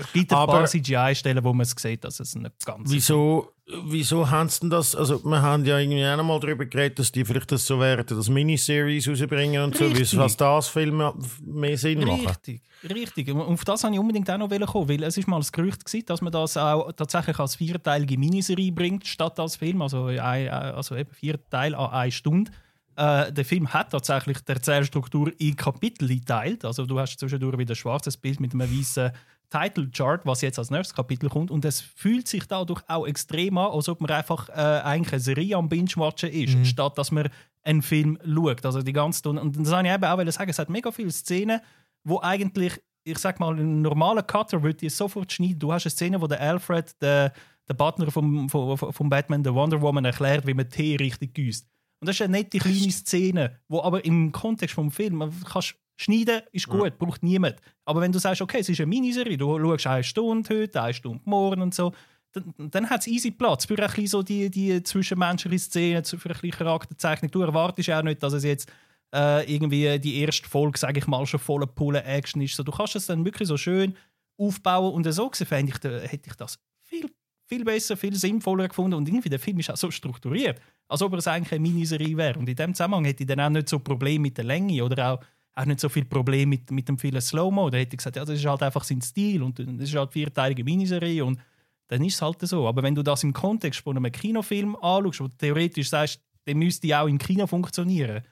es 0.00 0.12
gibt 0.12 0.32
ein 0.32 0.38
Aber- 0.38 0.52
paar 0.52 0.66
CGI-Stellen, 0.66 1.42
wo 1.44 1.52
man 1.52 1.62
es 1.62 1.74
sieht, 1.76 2.04
dass 2.04 2.20
es 2.20 2.34
nicht 2.36 2.64
ganz. 2.64 2.90
Wieso, 2.90 3.52
wieso 3.84 4.30
haben 4.30 4.48
sie 4.48 4.60
denn 4.60 4.70
das? 4.70 4.94
Also, 4.94 5.22
wir 5.24 5.42
haben 5.42 5.64
ja 5.64 5.78
irgendwie 5.78 6.06
auch 6.06 6.16
noch 6.16 6.24
mal 6.24 6.38
darüber 6.40 6.64
geredet, 6.64 6.98
dass 7.00 7.10
die 7.12 7.24
vielleicht 7.24 7.50
das 7.50 7.66
so 7.66 7.80
werden, 7.80 8.06
dass 8.06 8.28
Miniseries 8.28 9.08
rausbringen 9.08 9.62
und 9.64 9.76
so, 9.76 9.84
Richtig. 9.86 10.12
wie 10.12 10.18
was 10.18 10.36
das 10.36 10.68
Filme 10.68 11.12
mehr 11.44 11.76
Sinn 11.76 12.04
machen. 12.04 12.26
Richtig, 12.26 12.62
richtig. 12.94 13.28
Und 13.32 13.40
auf 13.40 13.64
das 13.64 13.82
wollte 13.82 13.94
ich 13.94 14.00
unbedingt 14.00 14.30
auch 14.30 14.38
noch 14.38 14.48
kommen, 14.66 14.88
weil 14.88 15.02
es 15.02 15.16
ist 15.18 15.26
mal 15.26 15.38
ein 15.40 15.46
Gerücht 15.50 15.84
gewesen, 15.84 16.06
dass 16.06 16.20
man 16.22 16.32
das 16.32 16.56
auch 16.56 16.92
tatsächlich 16.92 17.38
als 17.40 17.56
vierteilige 17.56 18.16
Miniserie 18.16 18.70
bringt, 18.72 19.06
statt 19.06 19.38
als 19.40 19.56
Film, 19.56 19.82
also, 19.82 20.06
ein, 20.06 20.48
also 20.48 20.94
eben 20.96 21.10
vier 21.12 21.38
Teile 21.50 21.76
an 21.76 21.90
eine 21.90 22.12
Stunde. 22.12 22.50
Äh, 22.96 23.32
der 23.32 23.44
Film 23.44 23.72
hat 23.72 23.90
tatsächlich 23.90 24.38
die 24.40 24.52
Erzählstruktur 24.52 25.32
in 25.38 25.56
Kapitel 25.56 26.08
geteilt. 26.08 26.64
Also 26.64 26.86
du 26.86 26.98
hast 26.98 27.18
zwischendurch 27.18 27.58
wieder 27.58 27.72
ein 27.72 27.76
schwarzes 27.76 28.16
Bild 28.16 28.40
mit 28.40 28.52
einem 28.52 28.70
weißen 28.70 29.12
Title 29.52 29.90
Chart, 29.90 30.24
was 30.24 30.40
jetzt 30.40 30.58
als 30.58 30.70
nächstes 30.70 30.94
Kapitel 30.94 31.28
kommt. 31.28 31.50
Und 31.50 31.64
es 31.64 31.80
fühlt 31.80 32.26
sich 32.26 32.46
dadurch 32.46 32.80
auch 32.88 33.06
extrem 33.06 33.58
an, 33.58 33.70
als 33.72 33.88
ob 33.88 34.00
man 34.00 34.10
einfach 34.10 34.48
äh, 34.48 34.52
eigentlich 34.52 35.12
eine 35.12 35.20
Serie 35.20 35.56
am 35.56 35.68
Binge-Watchen 35.68 36.30
ist, 36.30 36.66
statt 36.66 36.96
dass 36.96 37.10
man 37.10 37.28
einen 37.62 37.82
Film 37.82 38.18
schaut. 38.24 38.64
Also 38.64 38.82
die 38.82 38.92
ganze 38.92 39.28
und 39.28 39.56
das 39.58 39.70
wollte 39.70 39.88
ich 39.88 39.94
eben 39.94 40.04
auch 40.04 40.32
sagen, 40.32 40.50
es 40.50 40.58
hat 40.58 40.70
mega 40.70 40.90
viele 40.90 41.10
Szenen, 41.10 41.60
wo 42.04 42.20
eigentlich, 42.20 42.80
ich 43.04 43.18
sag 43.18 43.40
mal, 43.40 43.54
ein 43.54 43.82
normaler 43.82 44.22
Cutter 44.22 44.62
würde 44.62 44.88
sofort 44.90 45.32
schneiden. 45.32 45.58
Du 45.58 45.72
hast 45.72 45.86
eine 45.86 45.90
Szene, 45.90 46.20
wo 46.20 46.26
der 46.26 46.40
Alfred, 46.40 47.00
der, 47.00 47.32
der 47.68 47.74
Butler 47.74 48.10
vom, 48.10 48.48
vom, 48.48 48.76
vom 48.76 49.08
Batman, 49.08 49.42
der 49.42 49.54
Wonder 49.54 49.80
Woman, 49.80 50.04
erklärt, 50.04 50.46
wie 50.46 50.54
man 50.54 50.68
Tee 50.68 50.96
richtig 50.96 51.34
gießt. 51.34 51.68
Und 52.02 52.08
das 52.08 52.16
ist 52.16 52.22
eine 52.22 52.32
nette 52.38 52.58
kleine 52.58 52.90
Szene, 52.90 53.60
wo 53.68 53.80
aber 53.80 54.04
im 54.04 54.32
Kontext 54.32 54.74
vom 54.74 54.90
Film 54.90 55.14
man 55.14 55.32
kannst 55.44 55.76
schneiden 55.96 56.42
ist 56.50 56.66
gut, 56.66 56.98
braucht 56.98 57.22
niemand. 57.22 57.60
Aber 57.84 58.00
wenn 58.00 58.10
du 58.10 58.18
sagst, 58.18 58.42
okay, 58.42 58.58
es 58.58 58.68
ist 58.68 58.80
eine 58.80 58.88
Miniserie, 58.88 59.36
du 59.38 59.56
schaust 59.56 59.86
eine 59.86 60.02
Stunde 60.02 60.52
heute, 60.52 60.82
eine 60.82 60.94
Stunde 60.94 61.20
morgen 61.26 61.62
und 61.62 61.72
so, 61.72 61.92
dann, 62.32 62.52
dann 62.56 62.90
hat 62.90 63.02
es 63.02 63.06
easy 63.06 63.30
Platz 63.30 63.66
für 63.66 63.78
ein 63.78 63.86
bisschen 63.86 64.08
so 64.08 64.22
die, 64.24 64.50
die 64.50 64.82
zwischenmenschliche 64.82 65.60
Szene, 65.60 66.02
für 66.02 66.16
ein 66.16 66.32
bisschen 66.32 66.50
Charakterzeichnung. 66.50 67.30
Du 67.30 67.42
erwartest 67.42 67.88
auch 67.90 68.02
nicht, 68.02 68.20
dass 68.20 68.32
es 68.32 68.42
jetzt 68.42 68.68
äh, 69.14 69.54
irgendwie 69.54 70.00
die 70.00 70.16
erste 70.22 70.48
Folge, 70.48 70.80
sage 70.80 70.98
ich 70.98 71.06
mal, 71.06 71.24
schon 71.24 71.38
voller 71.38 71.68
Pulle 71.68 72.02
Action 72.02 72.42
ist. 72.42 72.56
So, 72.56 72.64
du 72.64 72.72
kannst 72.72 72.96
es 72.96 73.06
dann 73.06 73.24
wirklich 73.24 73.46
so 73.46 73.56
schön 73.56 73.94
aufbauen 74.38 74.92
und 74.92 75.12
so 75.12 75.30
gesehen 75.30 75.46
fände 75.46 75.70
ich, 75.70 75.78
da- 75.78 76.00
hätte 76.00 76.30
ich 76.30 76.34
das 76.34 76.58
viel 76.82 77.08
viel 77.48 77.64
besser, 77.64 77.98
viel 77.98 78.14
sinnvoller 78.14 78.66
gefunden 78.66 78.94
und 78.94 79.06
irgendwie 79.06 79.28
der 79.28 79.38
Film 79.38 79.58
ist 79.58 79.70
auch 79.70 79.76
so 79.76 79.90
strukturiert, 79.90 80.58
als 80.92 81.00
ob 81.00 81.14
es 81.14 81.26
eigentlich 81.26 81.52
eine 81.52 81.60
Miniserie 81.60 82.16
wäre. 82.18 82.38
Und 82.38 82.46
in 82.46 82.54
dem 82.54 82.74
Zusammenhang 82.74 83.06
hätte 83.06 83.22
ich 83.22 83.26
dann 83.26 83.40
auch 83.40 83.48
nicht 83.48 83.66
so 83.66 83.78
Probleme 83.78 84.20
mit 84.20 84.36
der 84.36 84.44
Länge 84.44 84.84
oder 84.84 85.12
auch, 85.12 85.20
auch 85.54 85.64
nicht 85.64 85.80
so 85.80 85.88
viel 85.88 86.04
Problem 86.04 86.50
mit, 86.50 86.70
mit 86.70 86.86
dem 86.86 86.98
vielen 86.98 87.20
Slow-Mo. 87.20 87.70
Da 87.70 87.78
hätte 87.78 87.94
ich 87.94 87.98
gesagt, 87.98 88.16
ja, 88.16 88.24
das 88.26 88.38
ist 88.38 88.44
halt 88.44 88.62
einfach 88.62 88.84
sein 88.84 89.00
Stil 89.00 89.42
und 89.42 89.58
das 89.58 89.66
ist 89.66 89.94
halt 89.94 90.08
eine 90.08 90.12
vierteilige 90.12 90.62
Miniserie 90.64 91.24
und 91.24 91.40
dann 91.88 92.04
ist 92.04 92.16
es 92.16 92.22
halt 92.22 92.40
so. 92.42 92.68
Aber 92.68 92.82
wenn 92.82 92.94
du 92.94 93.02
das 93.02 93.24
im 93.24 93.32
Kontext 93.32 93.80
von 93.80 93.96
einem 93.96 94.12
Kinofilm 94.12 94.76
anschaust, 94.76 95.20
wo 95.20 95.28
du 95.28 95.36
theoretisch 95.36 95.88
sagst, 95.88 96.20
der 96.46 96.56
müsste 96.56 97.00
auch 97.00 97.06
im 97.06 97.16
Kino 97.16 97.46
funktionieren, 97.46 98.22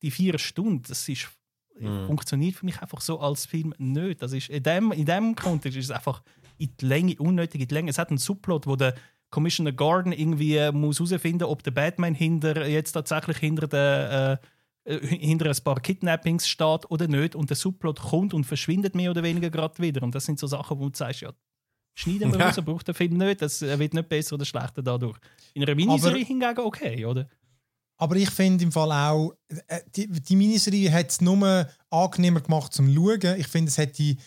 die 0.00 0.12
vier 0.12 0.38
Stunden, 0.38 0.82
das 0.86 1.08
ist, 1.08 1.28
mm. 1.80 2.06
funktioniert 2.06 2.54
für 2.54 2.64
mich 2.64 2.80
einfach 2.80 3.00
so 3.00 3.18
als 3.18 3.46
Film 3.46 3.74
nicht. 3.78 4.22
Das 4.22 4.32
ist, 4.32 4.50
in, 4.50 4.62
dem, 4.62 4.92
in 4.92 5.06
dem 5.06 5.34
Kontext 5.34 5.78
ist 5.78 5.86
es 5.86 5.90
einfach 5.90 6.22
in 6.58 6.70
die 6.80 6.86
Länge, 6.86 7.16
unnötig 7.18 7.60
in 7.60 7.66
die 7.66 7.74
Länge. 7.74 7.90
Es 7.90 7.98
hat 7.98 8.10
einen 8.10 8.18
Subplot, 8.18 8.68
wo 8.68 8.76
der 8.76 8.94
Commissioner 9.30 9.72
Gordon 9.72 10.12
irgendwie 10.12 10.56
äh, 10.56 10.72
muss 10.72 10.98
herausfinden, 10.98 11.44
ob 11.44 11.62
der 11.62 11.72
Batman 11.72 12.14
hinter, 12.14 12.66
jetzt 12.66 12.92
tatsächlich 12.92 13.38
hinter 13.38 13.66
der 13.66 14.40
äh, 14.42 14.46
äh, 14.84 14.98
hinter 14.98 15.46
ein 15.46 15.64
paar 15.64 15.80
Kidnappings 15.80 16.46
steht 16.46 16.90
oder 16.90 17.08
nicht 17.08 17.34
und 17.34 17.48
der 17.48 17.56
Subplot 17.56 18.00
kommt 18.00 18.34
und 18.34 18.44
verschwindet 18.44 18.94
mehr 18.94 19.10
oder 19.10 19.22
weniger 19.22 19.48
gerade 19.48 19.78
wieder 19.82 20.02
und 20.02 20.14
das 20.14 20.26
sind 20.26 20.38
so 20.38 20.46
Sachen, 20.46 20.78
wo 20.78 20.88
du 20.90 20.96
sagst, 20.96 21.22
ja, 21.22 21.32
schneiden 21.94 22.30
wir 22.30 22.40
raus, 22.40 22.56
braucht 22.62 22.86
der 22.86 22.94
Film 22.94 23.16
nicht, 23.16 23.40
das 23.40 23.62
wird 23.62 23.94
nicht 23.94 24.08
besser 24.10 24.34
oder 24.34 24.44
schlechter 24.44 24.82
dadurch. 24.82 25.18
In 25.54 25.62
einer 25.62 25.74
Miniserie 25.74 26.24
hingegen 26.24 26.58
okay, 26.58 27.04
oder? 27.06 27.26
Aber 27.96 28.16
ich 28.16 28.28
finde 28.30 28.64
im 28.64 28.72
Fall 28.72 28.92
auch, 28.92 29.32
äh, 29.68 29.80
die, 29.94 30.06
die 30.08 30.36
Miniserie 30.36 30.92
hat 30.92 31.10
es 31.10 31.20
nur 31.22 31.66
angenehmer 31.90 32.40
gemacht 32.40 32.74
zum 32.74 32.92
Schauen. 32.92 33.38
Ich 33.38 33.46
finde, 33.46 33.70
es 33.70 33.78
hat 33.78 33.96
die, 33.96 34.18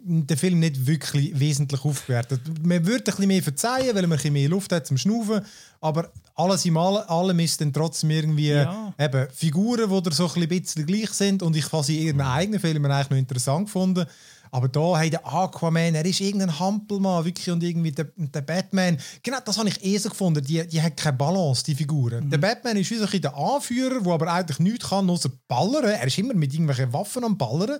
den 0.00 0.38
Film 0.38 0.60
nicht 0.60 0.86
wirklich 0.86 1.38
wesentlich 1.38 1.84
aufgewertet. 1.84 2.40
Man 2.62 2.86
würde 2.86 2.98
ein 2.98 3.04
bisschen 3.04 3.28
mehr 3.28 3.42
verzeihen, 3.42 3.94
weil 3.94 4.02
man 4.02 4.12
ein 4.12 4.16
bisschen 4.16 4.32
mehr 4.32 4.48
Luft 4.48 4.72
hat 4.72 4.86
zum 4.86 4.96
Schnaufen. 4.96 5.44
Aber 5.80 6.10
alles 6.34 6.64
in 6.64 6.76
allem 6.76 7.38
ist 7.40 7.60
dann 7.60 7.72
trotzdem 7.72 8.10
irgendwie 8.10 8.48
ja. 8.48 8.94
eben 8.98 9.28
Figuren, 9.30 9.90
die 9.90 10.14
so 10.14 10.30
ein 10.32 10.48
bisschen 10.48 10.86
gleich 10.86 11.10
sind. 11.10 11.42
Und 11.42 11.54
ich 11.54 11.70
habe 11.70 11.84
sie 11.84 11.98
in 11.98 12.06
ihren 12.06 12.20
eigenen 12.22 12.60
Filmen 12.60 12.90
eigentlich 12.90 13.10
noch 13.10 13.18
interessant 13.18 13.66
gefunden. 13.66 14.06
Aber 14.50 14.68
da 14.68 14.98
hat 14.98 15.12
der 15.12 15.26
Aquaman, 15.26 15.94
er 15.94 16.04
ist 16.06 16.20
irgendein 16.20 16.58
Hampelmann, 16.58 17.24
wirklich, 17.24 17.50
und 17.50 17.62
irgendwie 17.62 17.92
der, 17.92 18.06
der 18.16 18.40
Batman. 18.40 18.96
Genau, 19.22 19.38
das 19.44 19.58
habe 19.58 19.68
ich 19.68 19.84
eh 19.84 19.98
so 19.98 20.08
gefunden. 20.08 20.42
Die, 20.42 20.66
die 20.66 20.80
hat 20.80 20.96
keine 20.96 21.18
Balance, 21.18 21.64
die 21.64 21.74
Figuren. 21.74 22.24
Mhm. 22.24 22.30
Der 22.30 22.38
Batman 22.38 22.78
ist 22.78 22.90
wie 22.90 22.96
so 22.96 23.06
ein 23.06 23.20
der 23.20 23.36
Anführer, 23.36 24.00
der 24.00 24.12
aber 24.12 24.32
eigentlich 24.32 24.58
nichts 24.58 24.88
kann, 24.88 25.10
außer 25.10 25.30
ballern. 25.46 25.84
Er 25.84 26.06
ist 26.06 26.16
immer 26.16 26.32
mit 26.32 26.52
irgendwelchen 26.52 26.92
Waffen 26.92 27.24
am 27.24 27.36
Ballern. 27.36 27.78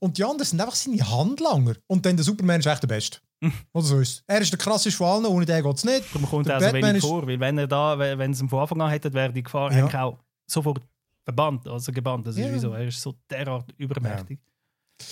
Und 0.00 0.18
die 0.18 0.24
anderen 0.24 0.44
sind 0.44 0.60
einfach 0.60 0.74
seine 0.74 1.08
Handlanger. 1.10 1.74
Und 1.86 2.04
dann 2.04 2.16
der 2.16 2.24
Superman 2.24 2.60
ist 2.60 2.66
echt 2.66 2.82
der 2.82 2.88
Beste. 2.88 3.18
Oder 3.72 3.84
so 3.84 3.98
ist 4.00 4.24
Er 4.26 4.40
ist 4.40 4.50
der 4.50 4.58
krasseste 4.58 4.96
von 4.96 5.06
allen, 5.06 5.26
ohne 5.26 5.44
den 5.44 5.62
geht 5.62 5.76
es 5.76 5.84
nicht. 5.84 6.14
Darum 6.14 6.28
kommt 6.28 6.48
er 6.48 6.60
so 6.60 6.72
wenig 6.72 7.02
vor, 7.02 7.26
weil 7.26 7.38
wenn 7.38 7.58
er 7.58 7.66
da, 7.66 7.98
wenn 7.98 8.30
es 8.30 8.38
von 8.38 8.58
Anfang 8.58 8.80
an 8.80 8.90
hätte, 8.90 9.12
wäre 9.12 9.32
die 9.32 9.42
Gefahr 9.42 9.72
ja. 9.72 9.78
eigentlich 9.78 10.00
auch 10.00 10.18
sofort 10.46 10.80
verbannt, 11.24 11.66
also 11.66 11.92
gebannt. 11.92 12.26
Das 12.26 12.36
ist 12.36 12.46
ja. 12.46 12.52
wieso, 12.52 12.72
er 12.72 12.86
ist 12.86 13.00
so 13.00 13.14
derart 13.30 13.72
übermächtig. 13.76 14.38
Ja. 14.38 15.06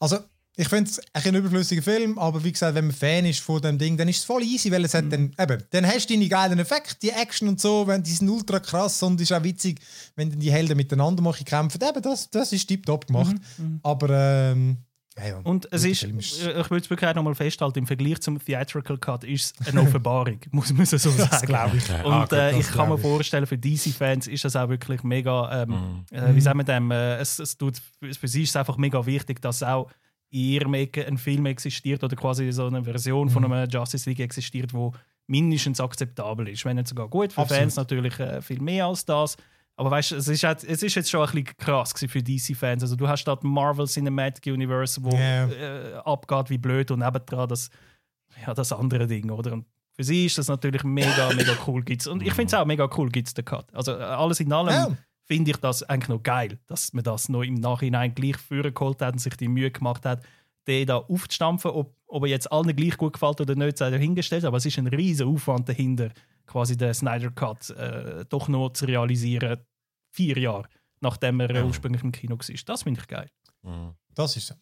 Also, 0.00 0.18
ich 0.60 0.68
finde 0.68 0.90
es 0.90 1.00
ein 1.14 1.34
überflüssiger 1.34 1.80
Film, 1.80 2.18
aber 2.18 2.44
wie 2.44 2.52
gesagt, 2.52 2.74
wenn 2.74 2.88
man 2.88 2.94
Fan 2.94 3.24
ist 3.24 3.40
von 3.40 3.62
dem 3.62 3.78
Ding, 3.78 3.96
dann 3.96 4.08
ist 4.08 4.18
es 4.18 4.24
voll 4.24 4.42
easy, 4.42 4.70
weil 4.70 4.84
es 4.84 4.92
hat 4.92 5.10
dann, 5.10 5.34
eben, 5.38 5.62
dann 5.70 5.86
hast 5.86 6.10
du 6.10 6.12
deine 6.12 6.28
geilen 6.28 6.58
Effekte, 6.58 6.96
die 7.00 7.10
Action 7.10 7.48
und 7.48 7.58
so, 7.58 7.86
wenn, 7.86 8.02
die 8.02 8.10
sind 8.10 8.28
ultra 8.28 8.60
krass 8.60 9.02
und 9.02 9.18
ist 9.22 9.32
auch 9.32 9.42
witzig, 9.42 9.80
wenn 10.16 10.38
die 10.38 10.52
Helden 10.52 10.76
miteinander 10.76 11.22
machen, 11.22 11.46
kämpfen. 11.46 11.80
Eben, 11.82 12.02
das, 12.02 12.28
das 12.30 12.52
ist 12.52 12.66
tiptop 12.66 13.06
gemacht. 13.06 13.36
Mhm, 13.56 13.64
mhm. 13.64 13.80
aber 13.82 14.10
ähm, 14.10 14.76
ja, 15.18 15.38
und 15.42 15.66
es 15.72 15.84
ist, 15.84 16.02
ist, 16.02 16.42
äh, 16.42 16.60
ich 16.60 16.70
würde 16.70 16.84
es 16.84 16.90
wirklich 16.90 17.14
nochmal 17.14 17.34
festhalten, 17.34 17.80
im 17.80 17.86
Vergleich 17.86 18.20
zum 18.20 18.42
Theatrical 18.42 18.98
Cut 18.98 19.24
ist 19.24 19.54
es 19.58 19.68
eine 19.68 19.80
Offenbarung, 19.80 20.40
muss 20.50 20.72
man 20.74 20.84
so 20.84 20.98
sagen. 20.98 21.28
Das 21.30 21.42
glaube 21.42 21.78
ich. 21.78 22.04
Und 22.04 22.32
äh, 22.32 22.58
ich 22.58 22.70
kann 22.70 22.90
mir 22.90 22.98
vorstellen, 22.98 23.46
für 23.46 23.56
DC-Fans 23.58 24.26
ist 24.26 24.44
das 24.44 24.56
auch 24.56 24.68
wirklich 24.68 25.02
mega, 25.02 25.62
ähm, 25.62 25.70
mhm. 25.70 26.16
äh, 26.16 26.34
wie 26.34 26.40
sagen 26.40 26.58
wir 26.58 26.64
dem, 26.64 26.90
äh, 26.90 27.16
es, 27.16 27.38
es 27.38 27.56
tut, 27.56 27.80
für 28.00 28.28
sie 28.28 28.42
ist 28.42 28.50
es 28.50 28.56
einfach 28.56 28.76
mega 28.76 29.04
wichtig, 29.06 29.40
dass 29.40 29.62
auch 29.62 29.90
Ecke 30.32 31.06
ein 31.06 31.18
Film 31.18 31.46
existiert 31.46 32.04
oder 32.04 32.16
quasi 32.16 32.50
so 32.52 32.66
eine 32.66 32.82
Version 32.84 33.28
mhm. 33.28 33.30
von 33.30 33.44
einem 33.44 33.68
Justice 33.68 34.08
League 34.08 34.20
existiert, 34.20 34.72
wo 34.72 34.92
mindestens 35.26 35.80
akzeptabel 35.80 36.48
ist. 36.48 36.64
Wenn 36.64 36.76
nicht 36.76 36.88
sogar 36.88 37.08
gut, 37.08 37.32
für 37.32 37.42
Absolut. 37.42 37.62
Fans 37.62 37.76
natürlich 37.76 38.18
äh, 38.18 38.42
viel 38.42 38.60
mehr 38.60 38.86
als 38.86 39.04
das. 39.04 39.36
Aber 39.76 39.90
weißt 39.92 40.10
du, 40.10 40.16
es 40.16 40.28
ist, 40.28 40.44
halt, 40.44 40.62
es 40.64 40.82
ist 40.82 40.94
jetzt 40.94 41.10
schon 41.10 41.20
ein 41.20 41.32
bisschen 41.32 41.56
krass 41.56 41.94
für 41.96 42.22
DC-Fans. 42.22 42.82
Also 42.82 42.96
du 42.96 43.08
hast 43.08 43.24
dort 43.24 43.42
Marvel 43.44 43.86
Cinematic 43.86 44.52
Universe, 44.52 45.02
wo 45.02 45.10
yeah. 45.10 45.48
äh, 45.48 45.94
abgeht 46.04 46.50
wie 46.50 46.58
blöd 46.58 46.90
und 46.90 46.98
nebendran 46.98 47.48
das, 47.48 47.70
ja, 48.46 48.52
das 48.52 48.72
andere 48.72 49.06
Ding, 49.06 49.30
oder? 49.30 49.54
Und 49.54 49.64
für 49.92 50.04
sie 50.04 50.26
ist 50.26 50.36
das 50.36 50.48
natürlich 50.48 50.84
mega, 50.84 51.32
mega 51.34 51.56
cool. 51.66 51.82
Gibt's. 51.82 52.06
Und 52.06 52.22
ich 52.22 52.34
finde 52.34 52.48
es 52.48 52.54
auch 52.54 52.66
mega 52.66 52.90
cool, 52.96 53.08
gibt 53.08 53.28
es 53.28 53.34
den 53.34 53.44
Cut. 53.44 53.74
Also 53.74 53.92
äh, 53.92 54.02
alles 54.02 54.40
in 54.40 54.52
allem. 54.52 54.68
Yeah 54.68 54.96
finde 55.30 55.52
ich 55.52 55.58
das 55.58 55.82
eigentlich 55.84 56.08
noch 56.08 56.22
geil, 56.22 56.58
dass 56.66 56.92
man 56.92 57.04
das 57.04 57.28
noch 57.28 57.42
im 57.42 57.54
Nachhinein 57.54 58.14
gleich 58.14 58.36
geholt 58.48 59.00
hat 59.00 59.12
und 59.12 59.18
sich 59.20 59.36
die 59.36 59.46
Mühe 59.48 59.70
gemacht 59.70 60.04
hat, 60.04 60.24
den 60.66 60.86
da 60.86 60.96
aufzustampfen. 60.96 61.70
Ob, 61.70 61.94
ob 62.06 62.24
er 62.24 62.30
jetzt 62.30 62.50
allen 62.50 62.74
gleich 62.74 62.96
gut 62.96 63.12
gefällt 63.12 63.40
oder 63.40 63.54
nicht, 63.54 63.78
sei 63.78 63.90
dahingestellt. 63.90 64.44
Aber 64.44 64.56
es 64.56 64.66
ist 64.66 64.78
ein 64.78 64.88
riesiger 64.88 65.28
Aufwand 65.28 65.68
dahinter, 65.68 66.10
quasi 66.46 66.76
den 66.76 66.92
Snyder 66.94 67.30
Cut 67.30 67.70
äh, 67.70 68.24
doch 68.28 68.48
noch 68.48 68.70
zu 68.70 68.86
realisieren, 68.86 69.58
vier 70.10 70.36
Jahre 70.36 70.68
nachdem 71.00 71.40
er 71.40 71.64
ursprünglich 71.64 72.02
im 72.02 72.12
Kino 72.12 72.38
war. 72.38 72.56
Das 72.66 72.82
finde 72.82 73.00
ich 73.00 73.08
geil. 73.08 73.30
Mhm. 73.62 73.94
Das 74.14 74.36
ist 74.36 74.46
so. 74.48 74.54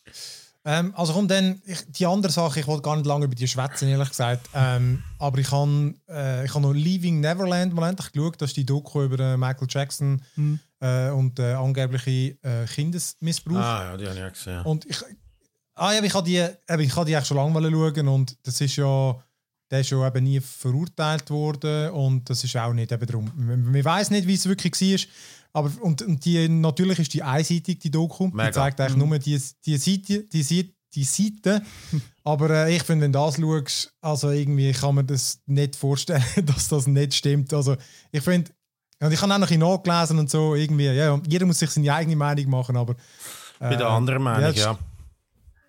Ähm, 0.68 0.92
also 0.94 1.14
kommt 1.14 1.30
dann, 1.30 1.62
ich, 1.64 1.78
die 1.88 2.04
andere 2.04 2.30
Sache, 2.30 2.60
ich 2.60 2.66
wollte 2.66 2.82
gar 2.82 2.94
nicht 2.94 3.06
lange 3.06 3.24
über 3.24 3.34
die 3.34 3.48
schwätzen, 3.48 3.88
ehrlich 3.88 4.10
gesagt. 4.10 4.50
Ähm, 4.54 5.02
aber 5.18 5.38
ich 5.38 5.50
habe 5.50 5.94
äh, 6.08 6.46
hab 6.46 6.60
noch 6.60 6.74
Leaving 6.74 7.20
Neverland 7.20 7.72
mal 7.72 7.88
endlich 7.88 8.12
geschaut, 8.12 8.34
das 8.42 8.50
ist 8.50 8.58
die 8.58 8.66
Doku 8.66 9.02
über 9.02 9.18
äh, 9.18 9.36
Michael 9.38 9.66
Jackson 9.70 10.22
mhm. 10.36 10.60
äh, 10.80 11.08
und 11.08 11.38
äh, 11.38 11.54
angebliche 11.54 12.36
äh, 12.42 12.66
Kindesmissbrauch. 12.66 13.56
Ah 13.56 13.84
ja, 13.84 13.96
die 13.96 14.06
habe 14.08 14.18
ich 14.18 14.24
auch 14.24 14.32
gesehen. 14.32 14.62
Und 14.64 14.84
ich, 14.84 14.98
ah, 15.74 15.92
ja, 15.92 16.02
ich 16.02 16.12
habe 16.12 16.26
die, 16.26 16.36
eben, 16.36 16.82
ich 16.82 16.94
habe 16.94 17.06
die 17.06 17.16
eigentlich 17.16 17.28
schon 17.28 17.38
lange 17.38 17.70
schauen 17.70 18.08
und 18.08 18.36
das 18.42 18.60
ist 18.60 18.76
ja, 18.76 19.16
der 19.70 19.80
ist 19.80 19.88
ja 19.88 20.06
eben 20.06 20.24
nie 20.24 20.40
verurteilt 20.40 21.30
worden 21.30 21.92
und 21.92 22.28
das 22.28 22.44
ist 22.44 22.54
auch 22.58 22.74
nicht 22.74 22.92
eben 22.92 23.06
darum. 23.06 23.32
Man, 23.34 23.72
man 23.72 23.84
weiß 23.86 24.10
nicht, 24.10 24.26
wie 24.26 24.34
es 24.34 24.44
wirklich 24.44 24.74
war. 24.74 25.08
Aber, 25.58 25.70
und, 25.82 26.02
und 26.02 26.24
die, 26.24 26.48
natürlich 26.48 26.98
ist 26.98 27.14
die 27.14 27.22
einseitig, 27.22 27.80
die 27.80 27.90
Doku. 27.90 28.28
Mega. 28.28 28.46
Die 28.46 28.52
zeigt 28.52 28.80
eigentlich 28.80 28.96
mhm. 28.96 29.08
nur 29.08 29.18
die, 29.18 29.40
die 29.64 29.76
Seite. 29.76 30.24
Die, 30.24 30.74
die 30.94 31.04
Seite. 31.04 31.62
Aber 32.24 32.50
äh, 32.50 32.76
ich 32.76 32.82
finde, 32.82 33.04
wenn 33.04 33.12
du 33.12 33.18
das 33.18 33.36
schaust, 33.36 33.92
also 34.00 34.30
irgendwie 34.30 34.72
kann 34.72 34.94
man 34.94 35.06
das 35.06 35.40
nicht 35.46 35.76
vorstellen, 35.76 36.24
dass 36.46 36.68
das 36.68 36.86
nicht 36.86 37.14
stimmt. 37.14 37.52
Also 37.52 37.76
ich 38.10 38.22
finde, 38.22 38.50
und 39.00 39.12
ich 39.12 39.20
habe 39.20 39.32
auch 39.32 39.38
noch 39.38 39.50
ein 39.50 39.58
nachgelesen 39.58 40.18
und 40.18 40.30
so, 40.30 40.54
irgendwie, 40.54 40.86
ja, 40.86 41.20
jeder 41.28 41.46
muss 41.46 41.58
sich 41.58 41.70
seine 41.70 41.94
eigene 41.94 42.16
Meinung 42.16 42.50
machen, 42.50 42.76
aber... 42.76 42.94
Äh, 43.60 43.70
Bei 43.70 43.76
der 43.76 43.88
anderen 43.88 44.22
Meinung, 44.22 44.52
ja. 44.54 44.76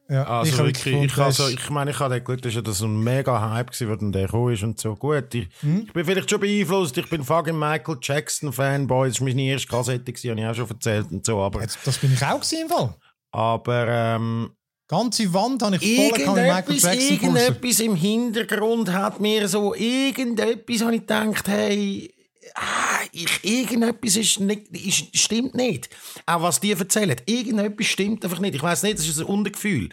Ja. 0.09 0.23
Also 0.23 0.51
ich 0.51 0.57
wirklich, 0.57 0.95
ich, 0.95 1.17
also, 1.17 1.47
ich 1.47 1.69
meine, 1.69 1.91
ich 1.91 1.99
habe 1.99 2.19
Glück, 2.21 2.41
dass 2.41 2.53
ja 2.53 2.61
das 2.61 2.81
ein 2.81 3.03
mega 3.03 3.51
Hype 3.51 3.69
als 3.69 3.77
der 3.77 3.87
gekommen 3.87 4.53
ist 4.53 4.63
und 4.63 4.79
so. 4.79 4.95
Gut, 4.95 5.33
ich, 5.35 5.47
hm? 5.61 5.83
ich 5.85 5.93
bin 5.93 6.05
vielleicht 6.05 6.29
schon 6.29 6.39
beeinflusst, 6.39 6.97
ich 6.97 7.09
bin 7.09 7.23
fucking 7.23 7.57
Michael 7.57 7.97
Jackson 8.01 8.51
Fanboy, 8.51 9.09
das 9.09 9.19
war 9.19 9.27
meine 9.27 9.43
erste 9.43 9.67
Kassette, 9.67 10.11
gewesen, 10.11 10.31
habe 10.31 10.41
ich 10.41 10.47
auch 10.47 10.55
schon 10.55 10.69
erzählt 10.69 11.11
und 11.11 11.25
so, 11.25 11.39
aber... 11.41 11.61
Jetzt, 11.61 11.79
das 11.85 11.97
bin 11.97 12.13
ich 12.13 12.23
auch 12.23 12.35
gewesen, 12.35 12.63
im 12.63 12.69
Fall. 12.69 12.95
Aber, 13.31 13.87
ähm... 13.87 14.51
Ganze 14.87 15.31
Wand 15.31 15.61
habe 15.61 15.75
ich 15.75 15.95
voll 15.97 16.25
kann 16.25 16.33
Michael 16.33 16.75
Jackson 16.75 17.11
Irgendetwas 17.11 17.79
im 17.79 17.95
Hintergrund 17.95 18.91
hat 18.91 19.19
mir 19.19 19.47
so, 19.47 19.75
irgendetwas 19.75 20.81
habe 20.81 20.95
ich 20.95 21.01
gedacht, 21.01 21.47
hey 21.47 22.11
ah, 22.55 22.99
ich, 23.11 23.43
irgendetwas 23.43 24.15
ist 24.15 24.39
nicht, 24.39 24.67
ist, 24.69 25.17
stimmt 25.17 25.55
nicht. 25.55 25.89
Auch 26.25 26.41
was 26.41 26.59
die 26.59 26.71
erzählen, 26.71 27.19
irgendetwas 27.25 27.87
stimmt 27.87 28.23
einfach 28.23 28.39
nicht. 28.39 28.55
Ich 28.55 28.63
weiß 28.63 28.83
nicht, 28.83 28.99
das 28.99 29.07
ist 29.07 29.19
ein 29.19 29.25
Untergefühl. 29.25 29.89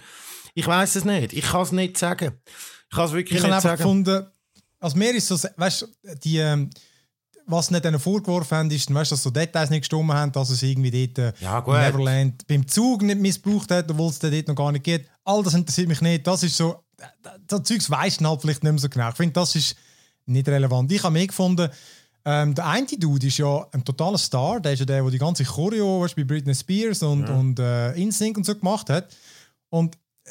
Ich 0.55 0.67
weiß 0.67 0.97
es 0.97 1.05
nicht. 1.05 1.33
Ich 1.33 1.45
kann 1.45 1.63
es 1.63 1.73
nicht 1.73 1.99
sagen. 1.99 2.33
Ich 2.91 2.97
kann 2.97 3.07
es 3.07 3.13
wirklich 3.13 3.39
ich 3.39 3.47
nicht 3.47 3.61
sagen. 3.61 3.77
Gefunden, 3.77 4.27
also 4.81 4.97
mir 4.97 5.15
ist 5.15 5.29
so, 5.29 5.37
weißt 5.57 5.89
die, 6.23 6.39
ähm, 6.39 6.71
was 7.47 7.71
nicht 7.71 7.85
ihnen 7.85 8.01
vorgeworfen 8.01 8.59
haben, 8.59 8.71
ist, 8.71 8.93
weißt, 8.93 9.13
dass 9.13 9.23
so 9.23 9.31
Details 9.31 9.71
nicht 9.71 9.83
gestimmt 9.83 10.13
haben, 10.13 10.33
dass 10.33 10.51
es 10.51 10.63
irgendwie 10.63 11.07
dort 11.07 11.35
äh, 11.41 11.45
ja, 11.45 11.61
Neverland 11.61 12.47
beim 12.47 12.67
Zug 12.67 13.03
nicht 13.03 13.21
missbraucht 13.21 13.71
hat, 13.71 13.91
obwohl 13.91 14.11
es 14.11 14.19
dort 14.19 14.49
noch 14.49 14.55
gar 14.55 14.73
nicht 14.73 14.85
geht. 14.85 15.09
All 15.25 15.43
das 15.43 15.55
interessiert 15.55 15.89
mich 15.89 16.01
nicht. 16.01 16.27
Das 16.27 16.43
ist 16.43 16.57
so, 16.57 16.85
das 17.47 17.63
Zeugs 17.63 17.91
weiss 17.91 18.19
halt 18.21 18.41
vielleicht 18.41 18.65
nicht 18.65 18.73
mehr 18.73 18.81
so 18.81 18.89
genau. 18.89 19.11
Ich 19.11 19.17
finde, 19.17 19.33
das 19.33 19.55
ist 19.55 19.77
nicht 20.27 20.49
relevant. 20.49 20.91
Ich 20.91 21.03
habe 21.03 21.13
mir 21.13 21.27
gefunden, 21.27 21.69
ähm, 22.29 22.57
der 22.57 22.67
eine 22.67 22.87
Dude 22.87 23.29
ist 23.29 23.39
ja 23.39 23.67
ein 23.71 23.85
totaler 23.85 24.19
Star. 24.19 24.61
Der 24.61 24.73
ist 24.73 24.81
ja 24.81 24.85
der, 24.85 25.01
der 25.01 25.11
die 25.13 25.19
ganze 25.19 25.45
Choreo 25.45 26.03
weißt, 26.03 26.17
bei 26.17 26.25
Britney 26.25 26.55
Spears 26.55 27.03
und, 27.05 27.29
ja. 27.29 27.35
und 27.35 27.59
äh, 27.61 27.93
InSync 27.93 28.37
und 28.37 28.45
so 28.45 28.57
gemacht 28.57 28.91
hat. 28.91 29.17
Und 29.71 29.97
äh, 30.25 30.31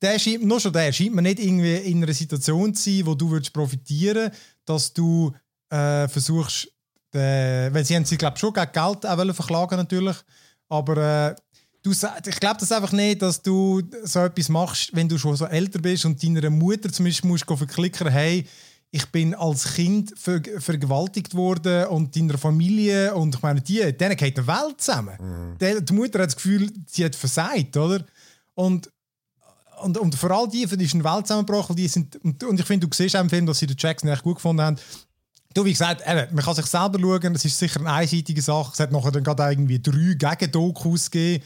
der 0.00 0.18
scheint, 0.18 0.44
nur 0.44 0.58
schon 0.58 0.72
der 0.72 0.90
scheint 0.90 1.14
mir 1.14 1.20
nicht 1.20 1.38
irgendwie 1.38 1.76
in 1.76 2.02
einer 2.02 2.14
Situation 2.14 2.74
zu 2.74 2.90
sein, 2.90 3.06
wo 3.06 3.14
du 3.14 3.30
würdest 3.30 3.52
profitieren 3.52 4.30
dass 4.64 4.92
du 4.92 5.32
äh, 5.70 6.08
versuchst, 6.08 6.68
den, 7.12 7.72
weil 7.72 7.84
sie 7.84 7.96
haben 7.96 8.04
sie, 8.04 8.18
glaube 8.18 8.38
schon 8.38 8.52
gegen 8.52 8.72
Geld 8.72 9.06
auch 9.06 9.34
verklagen 9.34 9.76
natürlich, 9.76 10.16
aber 10.68 11.30
äh, 11.30 11.34
du, 11.82 11.92
ich 11.92 12.40
glaube 12.40 12.60
das 12.60 12.72
einfach 12.72 12.92
nicht, 12.92 13.22
dass 13.22 13.40
du 13.40 13.82
so 14.04 14.20
etwas 14.20 14.48
machst, 14.48 14.90
wenn 14.94 15.08
du 15.08 15.16
schon 15.16 15.36
so 15.36 15.46
älter 15.46 15.78
bist 15.78 16.04
und 16.04 16.22
deiner 16.22 16.50
Mutter 16.50 16.92
zum 16.92 17.06
Beispiel 17.06 17.30
musst 17.30 17.46
verklickern, 17.46 18.08
hey, 18.08 18.46
ich 18.90 19.06
bin 19.06 19.34
als 19.34 19.74
Kind 19.74 20.14
ver 20.16 20.40
vergewaltigt 20.58 21.34
worden 21.34 21.86
und 21.88 22.16
in 22.16 22.28
der 22.28 22.38
Familie 22.38 23.14
und 23.14 23.34
ich 23.34 23.42
meine, 23.42 23.60
die, 23.60 23.92
denen 23.96 24.16
geht 24.16 24.38
die 24.38 24.46
Welt 24.46 24.80
zusammen. 24.80 25.16
Mhm. 25.20 25.58
Die, 25.58 25.84
die 25.84 25.92
Mutter 25.92 26.20
hat 26.20 26.28
das 26.28 26.36
Gefühl, 26.36 26.70
sie 26.86 27.04
hat 27.04 27.14
versagt, 27.14 27.76
oder? 27.76 28.04
Und, 28.54 28.90
und, 29.82 29.98
und 29.98 30.14
vor 30.14 30.30
allem 30.30 30.50
die, 30.50 30.66
für 30.66 30.76
die 30.76 30.86
ist 30.86 30.94
eine 30.94 31.04
Welt 31.04 31.26
zusammengebrochen, 31.26 31.76
die 31.76 31.86
sind, 31.86 32.16
und, 32.24 32.42
und 32.42 32.58
ich 32.58 32.66
finde, 32.66 32.86
du 32.86 32.94
siehst 32.94 33.14
auch 33.14 33.20
im 33.20 33.30
Film, 33.30 33.46
dass 33.46 33.58
sie 33.58 33.66
den 33.66 33.76
Jackson 33.78 34.08
echt 34.08 34.22
gut 34.22 34.36
gefunden 34.36 34.62
haben. 34.62 34.76
Du, 35.52 35.64
wie 35.64 35.72
gesagt, 35.72 36.02
eben, 36.06 36.34
man 36.34 36.44
kann 36.44 36.54
sich 36.54 36.66
selber 36.66 36.98
schauen, 36.98 37.34
es 37.34 37.44
ist 37.44 37.58
sicher 37.58 37.80
eine 37.80 37.92
einseitige 37.92 38.42
Sache. 38.42 38.70
Es 38.72 38.80
hat 38.80 38.92
nachher 38.92 39.10
dann 39.10 39.24
gerade 39.24 39.50
irgendwie 39.50 39.80
drei 39.80 40.14
Gegendokus 40.14 41.10
gegeben. 41.10 41.44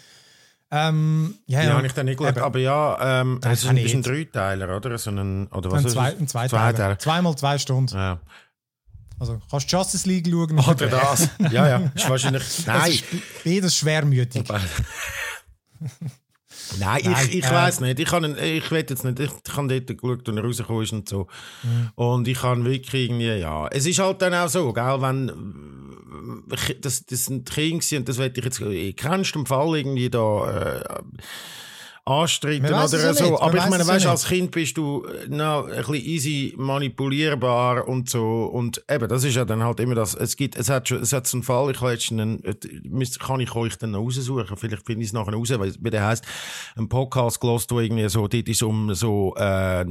Ähm, 0.75 1.35
ja, 1.47 1.61
Die 1.61 1.67
ja, 1.67 1.75
habe 1.75 1.87
ich 1.87 1.93
dann 1.93 2.07
nicht 2.07 2.19
geschaut. 2.19 2.39
Aber 2.39 2.59
ja, 2.59 3.21
ähm, 3.21 3.39
Nein, 3.43 3.53
es 3.53 3.63
ist 3.63 3.71
ist 3.71 3.95
ein. 3.95 4.03
Dreiteiler, 4.03 4.75
oder? 4.75 4.97
So 4.97 5.11
ein, 5.11 5.47
oder 5.49 5.71
was 5.71 5.81
Ein, 5.81 5.87
ist 5.87 5.93
zwei, 5.93 6.17
ein 6.17 6.29
Zweiteiler. 6.29 6.49
Zweiteiler. 6.49 6.99
Zweimal 6.99 7.37
zwei 7.37 7.59
Stunden. 7.59 7.95
Ja. 7.95 8.21
Also 9.21 9.39
kannst 9.51 9.71
du 9.71 9.77
Justice 9.77 10.09
League 10.09 10.27
schauen. 10.29 10.59
Oder 10.59 10.87
das. 10.89 11.29
ja, 11.51 11.69
ja. 11.69 11.93
Ist 11.95 12.09
wahrscheinlich. 12.09 12.67
Nein. 12.67 12.91
ist 12.91 13.05
beides 13.45 13.77
schwermütig. 13.77 14.49
Nein, 16.79 17.03
Nein, 17.05 17.17
ich, 17.29 17.39
ich 17.39 17.45
äh, 17.45 17.51
weiß 17.51 17.81
nicht. 17.81 17.99
Ich 17.99 18.09
kann, 18.09 18.25
ich 18.25 18.71
will 18.71 18.85
jetzt 18.89 19.05
nicht. 19.05 19.21
Ich, 19.21 19.31
ich 19.31 19.57
habe 19.57 19.81
dort 19.81 20.01
geschaut, 20.01 20.29
als 20.29 20.37
er 20.37 20.45
rausgekommen 20.45 20.83
ist 20.83 20.93
und 20.93 21.09
so. 21.09 21.27
Mhm. 21.63 21.91
Und 21.95 22.29
ich 22.29 22.39
kann 22.39 22.65
wirklich 22.65 23.09
irgendwie, 23.09 23.35
ja. 23.35 23.69
Es 23.69 23.87
ist 23.87 23.99
halt 23.99 24.23
dann 24.23 24.35
auch 24.35 24.49
so, 24.49 24.73
gell, 24.73 25.01
wenn. 25.01 25.33
Das, 26.81 27.07
das 27.07 27.25
sind 27.25 27.51
Kinder 27.51 27.97
und 27.97 28.09
das 28.09 28.19
will 28.19 28.33
ich 28.35 28.45
jetzt. 28.45 28.61
Ich 28.61 28.97
kennst 28.97 29.35
den 29.35 29.47
Fall 29.47 29.77
irgendwie 29.77 30.11
da. 30.11 30.81
Äh, 30.81 31.03
anstreiten 32.05 32.67
oder 32.67 32.89
so. 32.89 33.25
nicht, 33.25 33.43
Aber 33.43 33.59
ich 33.59 33.67
meine, 33.69 33.87
weißt, 33.87 34.07
als 34.07 34.27
Kind 34.27 34.51
bist 34.51 34.77
du 34.77 35.05
äh, 35.05 35.29
noch 35.29 35.67
ein 35.67 35.77
bisschen 35.77 35.95
easy 35.95 36.55
manipulierbar 36.57 37.87
und 37.87 38.11
so. 38.11 38.45
Und 38.45 38.83
eben, 38.91 39.09
das 39.09 39.23
ist 39.23 39.37
ja 39.37 39.45
dann 39.45 39.63
halt 39.63 39.79
immer 39.79 39.95
das. 39.95 40.15
Es 40.15 40.37
gibt, 40.37 40.57
es 40.57 40.69
hat 40.69 40.89
schon, 40.89 41.01
es 41.01 41.13
hat 41.13 41.27
so 41.27 41.37
einen 41.37 41.45
Fall, 41.45 41.71
ich 41.71 42.11
einen, 42.11 42.43
äh, 42.45 42.55
kann 43.21 43.41
ich 43.41 43.55
euch 43.55 43.77
dann 43.79 43.93
noch 43.93 44.01
raussuchen. 44.01 44.57
Vielleicht 44.57 44.85
finde 44.85 45.03
ich 45.03 45.09
es 45.09 45.13
nachher 45.13 45.35
raus, 45.35 45.51
weil, 45.51 45.73
der 45.91 46.07
heisst, 46.07 46.25
ein 46.77 46.89
Podcast 46.89 47.41
gelost, 47.41 47.71
wo 47.71 47.79
irgendwie 47.79 48.09
so, 48.09 48.27
dort 48.27 48.49
ist 48.49 48.63
um 48.63 48.95
so, 48.95 49.35
äh, 49.37 49.85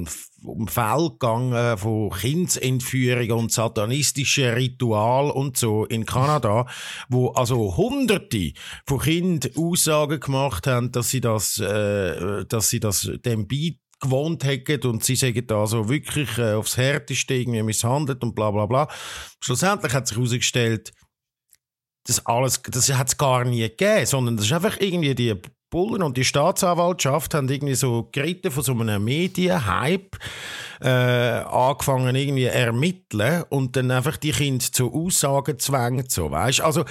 um 0.43 0.67
Fälle 0.67 1.11
gegangen 1.11 1.77
von 1.77 2.09
Kindsentführung 2.09 3.39
und 3.39 3.51
satanistischen 3.51 4.53
Ritual 4.53 5.31
und 5.31 5.57
so 5.57 5.85
in 5.85 6.05
Kanada, 6.05 6.65
wo 7.09 7.29
also 7.29 7.75
Hunderte 7.77 8.53
von 8.85 8.99
Kindern 8.99 9.51
Aussagen 9.55 10.19
gemacht 10.19 10.67
haben, 10.67 10.91
dass 10.91 11.09
sie 11.09 11.21
das, 11.21 11.59
äh, 11.59 12.45
dass 12.45 12.69
sie 12.69 12.79
das 12.79 13.09
dem 13.25 13.47
beigewohnt 13.47 14.43
hätten 14.43 14.87
und 14.87 15.03
sie 15.03 15.15
sagen 15.15 15.45
da 15.45 15.67
so 15.67 15.89
wirklich 15.89 16.37
äh, 16.37 16.53
aufs 16.53 16.77
Härteste 16.77 17.35
irgendwie 17.35 17.63
misshandelt 17.63 18.23
und 18.23 18.35
bla 18.35 18.51
bla 18.51 18.65
bla. 18.65 18.87
Schlussendlich 19.39 19.93
hat 19.93 20.07
sich 20.07 20.17
herausgestellt, 20.17 20.91
das 22.05 22.25
alles, 22.25 22.61
das 22.63 22.91
hat 22.93 23.09
es 23.09 23.17
gar 23.17 23.45
nie 23.45 23.61
gegeben, 23.61 24.05
sondern 24.05 24.37
das 24.37 24.45
ist 24.45 24.53
einfach 24.53 24.79
irgendwie 24.79 25.13
die 25.13 25.35
Bullen 25.71 26.03
und 26.03 26.17
die 26.17 26.25
Staatsanwaltschaft 26.25 27.33
haben 27.33 27.49
irgendwie 27.49 27.75
so 27.75 28.09
geritten 28.11 28.51
von 28.51 28.61
so 28.61 28.73
einem 28.73 29.03
Medienhype 29.03 30.17
äh, 30.81 30.89
angefangen 30.89 32.15
irgendwie 32.15 32.43
ermitteln 32.43 33.45
und 33.49 33.75
dann 33.75 33.89
einfach 33.89 34.17
die 34.17 34.33
Kinder 34.33 34.65
zu 34.71 34.93
Aussagen 34.93 35.57
zwängt, 35.57 36.11
so, 36.11 36.29
weißt? 36.29 36.61
Also, 36.61 36.83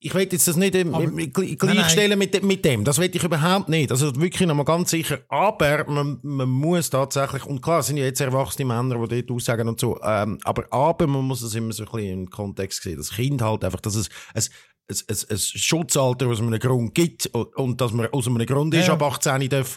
ich 0.00 0.14
will 0.14 0.28
jetzt 0.30 0.46
das 0.46 0.56
nicht 0.56 0.76
ähm, 0.76 1.32
gleichstellen 1.32 2.18
mit, 2.18 2.42
mit 2.44 2.64
dem. 2.64 2.84
Das 2.84 2.98
will 2.98 3.10
ich 3.12 3.22
überhaupt 3.22 3.68
nicht. 3.68 3.90
Also 3.90 4.14
wirklich 4.14 4.46
nochmal 4.46 4.64
ganz 4.64 4.90
sicher. 4.90 5.18
Aber 5.28 5.84
man, 5.90 6.20
man 6.22 6.48
muss 6.48 6.88
tatsächlich, 6.88 7.44
und 7.44 7.60
klar, 7.60 7.80
es 7.80 7.88
sind 7.88 7.96
ja 7.96 8.04
jetzt 8.04 8.20
erwachsene 8.20 8.64
Männer, 8.64 9.06
die 9.08 9.26
dort 9.26 9.36
aussagen 9.36 9.68
und 9.68 9.80
so, 9.80 9.98
ähm, 10.02 10.38
aber, 10.44 10.66
aber 10.70 11.06
man 11.08 11.24
muss 11.24 11.42
es 11.42 11.54
immer 11.54 11.72
so 11.72 11.82
ein 11.84 11.90
bisschen 11.90 12.12
im 12.12 12.30
Kontext 12.30 12.82
sehen. 12.82 12.96
Das 12.96 13.10
Kind 13.10 13.42
halt 13.42 13.64
einfach, 13.64 13.80
dass 13.80 13.96
es, 13.96 14.08
es 14.34 14.50
ein, 14.90 14.96
ein, 15.08 15.16
ein 15.30 15.38
Schutzalter 15.38 16.26
aus 16.28 16.40
einem 16.40 16.58
Grund 16.58 16.94
gibt 16.94 17.26
und, 17.26 17.80
dass 17.80 17.92
man 17.92 18.06
aus 18.08 18.26
einem 18.26 18.44
Grund 18.46 18.74
ist, 18.74 18.86
Ja. 18.88 18.94
ab 18.94 19.02
18 19.02 19.48
darf 19.48 19.76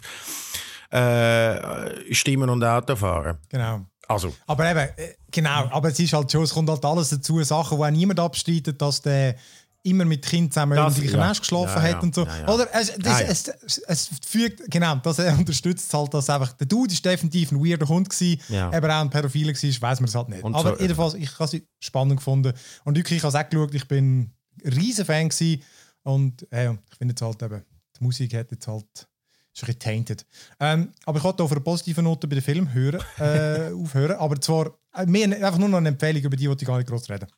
äh, 0.90 2.14
stimmen 2.14 2.48
und 2.50 2.62
Auto 2.64 2.96
fahren. 2.96 3.38
Genau. 3.48 3.86
Also, 4.08 4.34
Aber 4.46 4.70
eben, 4.70 4.80
äh, 4.80 5.14
genau, 5.30 5.68
aber 5.70 5.88
es 5.88 5.98
ist 5.98 6.12
halt 6.12 6.30
schon, 6.30 6.42
es 6.42 6.52
kommt 6.52 6.68
halt 6.68 6.84
alles 6.84 7.10
dazu, 7.10 7.42
Sachen, 7.42 7.78
wo 7.78 7.84
auch 7.84 7.90
niemand 7.90 8.20
abstreitet, 8.20 8.80
dass 8.82 9.00
der 9.00 9.36
immer 9.84 10.04
mit 10.04 10.24
Kind 10.24 10.52
zusammen 10.52 10.76
Das- 10.76 10.94
gleichen 10.96 11.18
ja. 11.18 11.32
Geschlafen 11.32 11.76
Ja, 11.76 11.82
hat 11.82 11.90
ja. 11.92 12.00
und 12.00 12.14
so. 12.14 12.22
Oder 12.46 12.68
es, 12.72 12.92
das. 12.98 13.20
Es, 13.22 13.48
es, 13.66 13.78
es 13.78 14.10
fügt, 14.26 14.70
genau, 14.70 14.96
das 14.96 15.18
äh, 15.18 15.32
unterstützt 15.38 15.92
halt, 15.94 16.12
dass 16.14 16.28
einfach 16.30 16.52
der 16.52 16.66
Dude 16.66 16.92
ist 16.92 17.04
definitiv 17.04 17.52
ein 17.52 17.64
weirder 17.64 17.88
Hund 17.88 18.08
gewesen, 18.10 18.40
aber 18.72 18.88
auch 18.96 19.00
ein 19.00 19.10
Pädophile 19.10 19.52
war, 19.54 19.90
weiß 19.90 20.00
man 20.00 20.08
es 20.08 20.14
halt 20.14 20.28
nicht. 20.28 20.42
Und 20.44 20.54
aber 20.54 20.76
so- 20.76 20.80
jedenfalls, 20.82 21.14
ich 21.14 21.38
habe 21.38 21.48
sie 21.48 21.66
spannend 21.80 22.18
gefunden 22.18 22.52
und 22.84 22.96
wirklich, 22.96 23.18
ich 23.18 23.24
habe 23.24 23.36
es 23.36 23.44
auch 23.44 23.48
geschaut, 23.48 23.74
ich 23.74 23.88
bin 23.88 24.30
riesen 24.64 25.04
Fan 25.04 25.28
gewesen 25.28 25.62
und 26.02 26.50
äh, 26.52 26.72
ich 26.72 26.96
finde 26.98 27.12
jetzt 27.12 27.22
halt 27.22 27.42
eben, 27.42 27.62
die 27.98 28.04
Musik 28.04 28.34
hat 28.34 28.50
jetzt 28.50 28.66
halt 28.66 29.08
ist 29.54 29.62
ein 29.62 29.66
bisschen 29.66 29.78
tainted. 29.80 30.26
Ähm, 30.60 30.92
aber 31.04 31.18
ich 31.18 31.24
wollte 31.24 31.42
auf 31.42 31.52
eine 31.52 31.60
positive 31.60 32.02
Note 32.02 32.26
bei 32.26 32.36
dem 32.36 32.44
Film 32.44 32.72
hören, 32.72 33.02
äh, 33.18 33.72
aufhören. 33.74 34.16
Aber 34.16 34.40
zwar 34.40 34.78
äh, 34.94 35.06
mehr, 35.06 35.26
einfach 35.26 35.58
nur 35.58 35.68
noch 35.68 35.78
eine 35.78 35.90
Empfehlung, 35.90 36.22
über 36.22 36.36
die 36.36 36.48
wollte 36.48 36.62
ich 36.62 36.68
gar 36.68 36.78
nicht 36.78 36.88
groß 36.88 37.10
reden. 37.10 37.28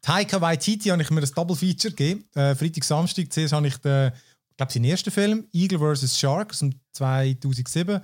Taika 0.00 0.40
Waititi 0.40 0.90
habe 0.90 1.02
ich 1.02 1.10
mir 1.10 1.22
ein 1.22 1.30
Double 1.34 1.56
Feature 1.56 1.92
gegeben. 1.94 2.24
Äh, 2.34 2.54
Freitag, 2.54 2.84
Samstag. 2.84 3.32
Zuerst 3.32 3.52
habe 3.52 3.66
ich 3.66 3.76
den, 3.78 4.12
ich 4.50 4.56
glaube, 4.56 4.72
seinen 4.72 4.84
ersten 4.84 5.10
Film, 5.10 5.48
Eagle 5.52 5.78
vs. 5.78 6.18
Shark, 6.18 6.50
aus 6.50 6.60
dem 6.60 6.74
2007, 6.92 8.00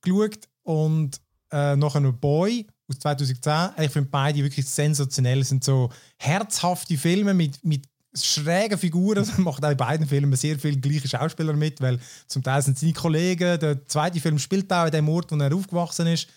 geschaut. 0.00 0.48
Und 0.62 1.20
äh, 1.52 1.76
noch 1.76 1.96
ein 1.96 2.18
Boy 2.18 2.66
aus 2.90 2.98
2010. 2.98 3.84
Ich 3.84 3.90
finde 3.90 4.08
beide 4.10 4.42
wirklich 4.42 4.66
sensationell. 4.66 5.40
Es 5.40 5.48
sind 5.48 5.64
so 5.64 5.90
herzhafte 6.18 6.96
Filme 6.98 7.34
mit, 7.34 7.64
mit 7.64 7.84
schrägen 8.14 8.78
Figuren. 8.78 9.18
Es 9.18 9.38
macht 9.38 9.64
auch 9.64 9.70
in 9.70 9.76
beiden 9.76 10.06
Filmen 10.06 10.34
sehr 10.36 10.58
viele 10.58 10.78
gleiche 10.78 11.08
Schauspieler 11.08 11.54
mit, 11.54 11.80
weil 11.80 11.98
zum 12.26 12.42
Teil 12.42 12.62
sind 12.62 12.78
seine 12.78 12.92
Kollegen. 12.92 13.58
Der 13.58 13.86
zweite 13.86 14.20
Film 14.20 14.38
spielt 14.38 14.72
auch 14.72 14.86
in 14.86 14.92
dem 14.92 15.08
Ort, 15.08 15.30
wo 15.30 15.36
er 15.36 15.54
aufgewachsen 15.54 16.06
ist. 16.06 16.28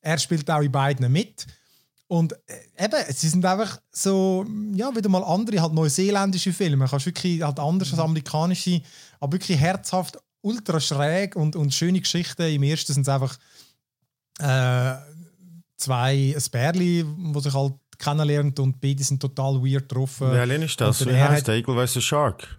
Er 0.00 0.18
spielt 0.18 0.50
auch 0.50 0.60
in 0.60 0.72
beiden 0.72 1.10
mit. 1.12 1.46
Und 2.06 2.32
äh, 2.32 2.84
eben, 2.84 2.96
sie 3.14 3.28
sind 3.28 3.44
einfach 3.44 3.80
so, 3.92 4.46
ja, 4.72 4.94
wieder 4.96 5.10
mal 5.10 5.22
andere, 5.22 5.60
halt 5.60 5.74
neuseeländische 5.74 6.54
Filme. 6.54 6.86
Kannst 6.88 7.04
wirklich 7.04 7.42
halt 7.42 7.60
anders 7.60 7.90
als 7.92 8.00
amerikanische, 8.00 8.80
aber 9.20 9.32
wirklich 9.32 9.58
herzhaft, 9.58 10.18
ultra 10.40 10.80
schräg 10.80 11.36
und, 11.36 11.54
und 11.54 11.74
schöne 11.74 12.00
Geschichten. 12.00 12.42
Im 12.42 12.62
ersten 12.62 12.94
sind 12.94 13.02
es 13.02 13.08
einfach 13.08 13.36
äh, 14.38 14.94
zwei 15.78 16.34
ein 16.36 16.42
Bärli, 16.50 17.04
die 17.34 17.40
sich 17.40 17.54
halt 17.54 17.74
kennenlernt 17.98 18.60
und 18.60 18.80
beide 18.80 19.02
sind 19.02 19.20
total 19.20 19.54
weird 19.62 19.90
drauf. 19.90 20.20
wer 20.20 20.48
ist 20.62 20.80
das? 20.80 21.04
Wie 21.06 21.12
heißt 21.16 21.48
der? 21.48 21.56
Eagle 21.56 21.86
vs. 21.86 22.02
Shark? 22.02 22.58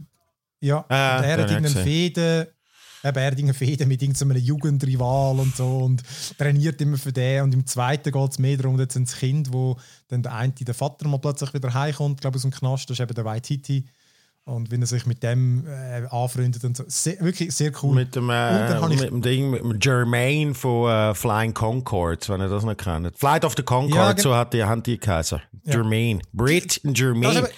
Ja, 0.62 0.84
Ah, 0.90 1.22
er 1.22 1.34
hat 1.34 1.40
hab 1.40 1.46
ich 1.46 1.52
irgendeine 1.52 1.62
gesehen. 1.62 1.84
Fehde, 1.84 2.54
eben, 3.04 3.18
er 3.18 3.32
hat 3.50 3.56
Fehde 3.56 3.86
mit 3.86 4.02
irgendeinem 4.02 4.38
Jugendrival 4.44 5.40
und 5.40 5.56
so 5.56 5.78
und 5.78 6.04
trainiert 6.38 6.82
immer 6.82 6.98
für 6.98 7.14
den. 7.14 7.44
Und 7.44 7.54
im 7.54 7.66
zweiten 7.66 8.12
geht 8.12 8.32
es 8.32 8.40
mehr 8.40 8.58
darum, 8.58 8.78
jetzt 8.78 8.98
ein 8.98 9.06
Kind, 9.06 9.54
wo 9.54 9.78
dann 10.10 10.24
der 10.24 10.34
eine, 10.34 10.52
der 10.52 10.74
Vater 10.74 11.08
mal 11.08 11.20
plötzlich 11.20 11.54
wieder 11.54 11.74
heimkommt, 11.74 12.20
glaube 12.20 12.36
ich, 12.38 12.40
aus 12.44 12.50
dem 12.50 12.52
Knast, 12.52 12.90
das 12.90 13.00
ist 13.00 13.02
eben 13.02 13.14
der 13.14 13.24
Waititi. 13.26 13.86
Und 14.50 14.72
wenn 14.72 14.82
er 14.82 14.88
sich 14.88 15.06
mit 15.06 15.22
dem 15.22 15.66
äh, 15.68 16.06
anfreundet 16.10 16.64
und 16.64 16.76
so. 16.76 16.84
Sehr, 16.88 17.20
wirklich 17.22 17.54
sehr 17.54 17.72
cool. 17.84 17.94
Mit 17.94 18.16
dem, 18.16 18.30
äh, 18.30 18.88
mit 18.88 19.02
dem 19.02 19.22
Ding, 19.22 19.52
mit 19.52 19.62
dem 19.62 19.80
Jermaine 19.80 20.54
von 20.56 20.90
äh, 20.90 21.14
Flying 21.14 21.54
Concords, 21.54 22.30
wenn 22.30 22.42
ihr 22.42 22.50
das 22.50 22.64
noch 22.64 22.76
kennt. 22.76 23.18
Flight 23.18 23.46
of 23.46 23.54
the 23.56 23.64
Concord, 23.64 24.18
Ja, 24.18 24.18
so 24.18 24.36
hat 24.36 24.54
die, 24.54 24.64
haben 24.64 24.82
die 24.82 25.00
geheißen. 25.00 25.40
Ja. 25.66 25.74
Jermaine. 25.76 26.22
Brit 26.34 26.82
Das 26.84 27.00
Jermaine. 27.00 27.50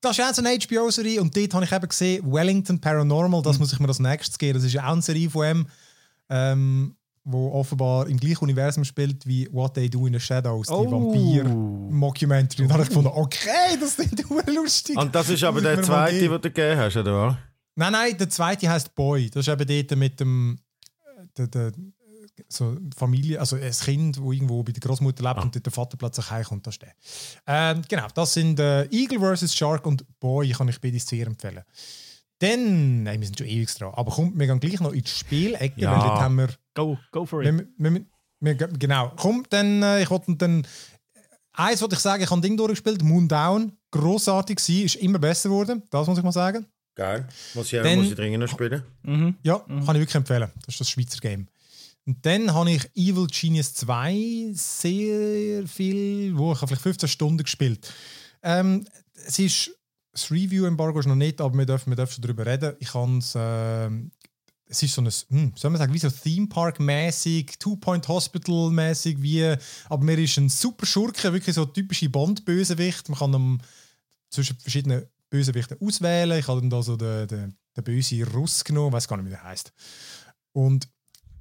das 0.00 0.18
ist 0.18 0.24
auch 0.24 0.34
so 0.34 0.42
eine 0.42 0.56
HBO-Serie 0.58 1.20
und 1.20 1.36
dort 1.36 1.54
habe 1.54 1.64
ich 1.64 1.72
eben 1.72 1.88
gesehen, 1.88 2.32
Wellington 2.32 2.80
Paranormal, 2.80 3.42
das 3.42 3.58
muss 3.58 3.72
ich 3.72 3.80
mir 3.80 3.88
als 3.88 3.98
nächstes 3.98 4.38
geben. 4.38 4.54
Das 4.54 4.64
ist 4.64 4.72
ja 4.72 4.86
auch 4.86 4.92
eine 4.92 5.02
Serie 5.02 5.28
von 5.28 5.46
ihm, 5.46 5.66
ähm, 6.28 6.96
wo 7.24 7.52
offenbar 7.52 8.08
im 8.08 8.16
gleichen 8.18 8.44
Universum 8.44 8.84
spielt 8.84 9.26
wie 9.26 9.48
What 9.52 9.74
They 9.74 9.88
Do 9.90 10.06
in 10.06 10.14
the 10.14 10.20
Shadows, 10.20 10.66
die 10.68 10.72
Oh. 10.72 10.90
Vampir-Mockumentary. 10.90 12.62
Und 12.62 12.68
dann 12.68 12.72
habe 12.74 12.82
ich 12.84 12.88
gefunden, 12.88 13.10
okay, 13.14 13.76
das 13.80 13.96
klingt 13.96 14.18
super 14.18 14.50
lustig. 14.52 14.96
und 14.96 15.14
das 15.14 15.28
ist 15.28 15.44
aber 15.44 15.60
der 15.60 15.82
zweite, 15.82 16.18
den 16.20 16.30
du 16.30 16.38
gegeben 16.40 16.78
hast, 16.80 16.96
oder 16.96 17.14
was? 17.28 17.36
Nein, 17.76 17.92
nein, 17.92 18.16
der 18.18 18.28
zweite 18.28 18.68
heißt 18.68 18.94
Boy. 18.94 19.30
Das 19.30 19.46
ist 19.46 19.52
eben 19.52 19.66
dort 19.86 19.98
mit 19.98 20.20
dem 20.20 20.58
äh, 21.06 21.26
der, 21.36 21.46
der, 21.46 21.72
so 22.48 22.76
Familie, 22.96 23.38
also 23.38 23.56
ein 23.56 23.70
Kind, 23.70 24.16
das 24.16 24.24
irgendwo 24.24 24.62
bei 24.62 24.72
der 24.72 24.80
Großmutter 24.80 25.22
lebt 25.22 25.44
und 25.44 25.54
dort 25.54 25.66
der 25.66 25.72
Vater 25.72 25.96
plötzlich 25.98 26.30
heimkommt. 26.30 26.66
Das 26.66 26.74
ist 26.74 26.82
der. 26.82 26.92
Ähm, 27.46 27.82
genau, 27.88 28.06
das 28.14 28.32
sind 28.34 28.58
äh, 28.60 28.84
Eagle 28.86 29.36
vs. 29.36 29.54
Shark 29.54 29.86
und 29.86 30.04
Boy, 30.20 30.50
kann 30.50 30.68
ich 30.68 30.80
beide 30.80 30.98
sehr 30.98 31.26
empfehlen. 31.26 31.62
Dann, 32.38 33.02
nein, 33.02 33.20
wir 33.20 33.26
sind 33.26 33.38
schon 33.38 33.46
ewig 33.48 33.68
dran, 33.74 33.92
aber 33.94 34.10
kommt, 34.10 34.38
wir 34.38 34.46
gehen 34.46 34.60
gleich 34.60 34.80
noch 34.80 34.92
in 34.92 35.02
die 35.02 35.10
Spielecke, 35.10 35.78
Ja. 35.80 35.92
weil 35.92 36.00
dort 36.08 36.20
haben 36.20 36.36
wir 36.38 36.48
Go, 36.74 36.98
go 37.12 37.26
for 37.26 37.42
it. 37.42 37.52
wir, 37.54 37.66
wir, 37.76 37.92
wir, 37.94 38.04
wir, 38.40 38.54
genau, 38.54 39.12
komm, 39.16 39.44
dann, 39.50 39.82
äh, 39.82 40.02
ich 40.02 40.10
wollte 40.10 40.34
dann. 40.36 40.66
Eins 41.52 41.82
wollte 41.82 41.96
ich 41.96 42.00
sagen, 42.00 42.22
ich 42.22 42.30
habe 42.30 42.38
ein 42.38 42.42
Ding 42.42 42.56
durchgespielt, 42.56 43.02
Moon 43.02 43.26
Down, 43.28 43.72
grossartig 43.90 44.58
war, 44.60 44.84
ist 44.84 44.94
immer 44.96 45.18
besser 45.18 45.48
geworden, 45.48 45.82
das 45.90 46.06
muss 46.06 46.16
ich 46.16 46.24
mal 46.24 46.32
sagen. 46.32 46.64
Geil. 46.94 47.26
Muss 47.54 47.72
ich, 47.72 47.80
Dann- 47.82 47.98
muss 47.98 48.08
ich 48.08 48.14
dringend 48.14 48.40
noch 48.40 48.48
spielen? 48.48 48.82
Mhm. 49.02 49.34
Ja, 49.42 49.58
kann 49.58 49.80
ich 49.96 50.00
wirklich 50.00 50.14
empfehlen. 50.14 50.50
Das 50.64 50.74
ist 50.74 50.80
das 50.80 50.90
Schweizer 50.90 51.18
Game. 51.20 51.48
Und 52.06 52.24
dann 52.24 52.54
habe 52.54 52.70
ich 52.70 52.84
Evil 52.94 53.26
Genius 53.26 53.74
2 53.74 54.50
sehr 54.54 55.66
viel, 55.66 56.36
wo 56.36 56.52
ich 56.52 56.58
habe 56.58 56.68
vielleicht 56.68 56.82
15 56.82 57.08
Stunden 57.08 57.42
gespielt. 57.42 57.92
Ähm, 58.42 58.86
es 59.26 59.38
ist, 59.38 59.70
das 60.12 60.30
Review-Embargo 60.30 60.98
ist 61.00 61.06
noch 61.06 61.14
nicht, 61.14 61.40
aber 61.40 61.56
wir 61.58 61.66
dürfen, 61.66 61.90
wir 61.90 61.96
dürfen 61.96 62.22
darüber 62.22 62.46
reden. 62.46 62.74
Ich 62.78 62.94
habe 62.94 63.18
es, 63.18 63.34
äh, 63.34 63.90
es 64.70 64.82
ist 64.84 64.94
so 64.94 65.02
ein, 65.02 65.10
hm, 65.10 65.52
soll 65.56 65.70
man 65.70 65.78
sagen, 65.78 65.92
wie 65.92 65.98
so 65.98 66.08
Theme 66.08 66.46
Park-mäßig, 66.46 67.58
Two-Point-Hospital-mäßig, 67.58 69.20
wie, 69.20 69.56
aber 69.88 70.04
mir 70.04 70.16
ist 70.16 70.36
ein 70.38 70.48
super 70.48 70.86
Schurke, 70.86 71.32
wirklich 71.32 71.56
so 71.56 71.64
typische 71.64 72.08
Bond-Bösewicht. 72.08 73.08
Man 73.08 73.18
kann 73.18 73.34
am, 73.34 73.60
zwischen 74.30 74.56
verschiedenen 74.58 75.06
Bösewichten 75.28 75.76
auswählen. 75.80 76.38
Ich 76.38 76.46
habe 76.46 76.60
dann 76.60 76.70
da 76.70 76.82
so 76.82 76.96
den, 76.96 77.26
den, 77.26 77.56
den 77.76 77.84
bösen 77.84 78.22
Russ 78.22 78.64
genommen, 78.64 78.92
weiß 78.92 79.08
gar 79.08 79.16
nicht, 79.16 79.26
wie 79.26 79.30
der 79.30 79.42
heißt. 79.42 79.72
Und 80.52 80.88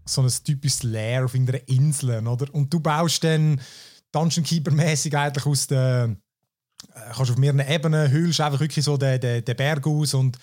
so 0.06 0.24
ein 0.24 0.32
typisches 0.44 0.82
Lair 0.82 1.26
auf 1.26 1.36
irgendeiner 1.36 1.68
Insel, 1.68 2.28
oder? 2.28 2.52
Und 2.54 2.74
du 2.74 2.80
baust 2.80 3.24
dann 3.24 3.62
Dungeon 4.12 4.44
Keeper-mäßig 4.44 5.16
eigentlich 5.16 5.46
aus 5.46 5.68
der 5.68 6.16
äh, 6.96 7.14
kannst 7.14 7.32
auf 7.32 7.38
mehreren 7.38 7.60
Ebenen 7.60 8.10
hüllst 8.10 8.42
einfach 8.42 8.60
wirklich 8.60 8.86
so 8.86 8.98
den, 8.98 9.20
den, 9.20 9.44
den 9.44 9.56
Berg 9.56 9.86
aus 9.86 10.14
und 10.14 10.38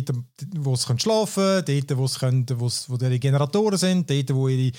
dort, 0.00 0.16
wo 0.56 0.76
sie 0.76 0.98
schlafen 0.98 1.64
können, 1.64 1.86
dort, 1.86 1.98
wo, 1.98 2.06
sie 2.06 2.18
können, 2.18 2.46
wo, 2.54 2.70
wo 2.88 2.96
die 2.96 3.20
Generatoren 3.20 3.78
sind, 3.78 4.08
dort, 4.08 4.34
wo 4.34 4.48
ihre 4.48 4.72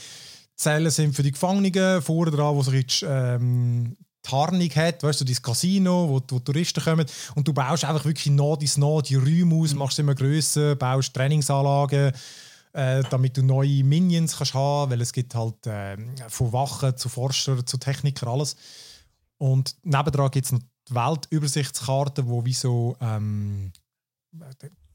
Zellen 0.56 0.92
sind 0.92 1.16
für 1.16 1.24
die 1.24 1.32
Gefangenen, 1.32 2.02
vorne 2.02 2.32
dran, 2.32 2.56
wo 2.56 2.64
sich 2.64 2.74
jetzt 2.74 3.06
ähm, 3.08 3.96
Tarnung 4.24 4.70
hat, 4.70 5.04
weißt 5.04 5.22
du, 5.22 5.26
dieses 5.26 5.42
Casino, 5.42 6.08
wo, 6.10 6.22
wo 6.30 6.40
Touristen 6.40 6.82
kommen 6.82 7.06
und 7.36 7.48
du 7.48 7.54
baust 7.54 7.86
einfach 7.86 8.06
wirklich 8.06 8.34
nah 8.34 8.56
dies 8.56 8.78
nah 8.78 9.02
die 9.02 9.16
Räume 9.16 9.56
aus, 9.56 9.74
machst 9.74 9.98
sie 9.98 10.02
immer 10.02 10.16
grösser, 10.16 10.76
baust 10.76 11.14
Trainingsanlagen, 11.14 12.14
äh, 12.72 13.04
damit 13.10 13.38
du 13.38 13.44
neue 13.44 13.84
Minions 13.84 14.38
kannst 14.38 14.54
haben, 14.54 14.92
weil 14.92 15.02
es 15.02 15.12
gibt 15.12 15.36
halt 15.36 15.68
äh, 15.68 15.98
von 16.30 16.54
Wachen 16.54 16.96
zu 16.98 17.10
Forscher 17.10 17.66
zu 17.66 17.78
Techniker 17.78 18.28
alles. 18.28 18.56
Und 19.38 19.76
nebendran 19.84 20.32
gibt 20.32 20.46
es 20.46 20.52
noch 20.54 20.62
die 20.90 20.96
Weltübersichtskarte, 20.96 22.28
wo 22.28 22.46
wie 22.46 22.54
so 22.54 22.96
ähm, 23.02 23.74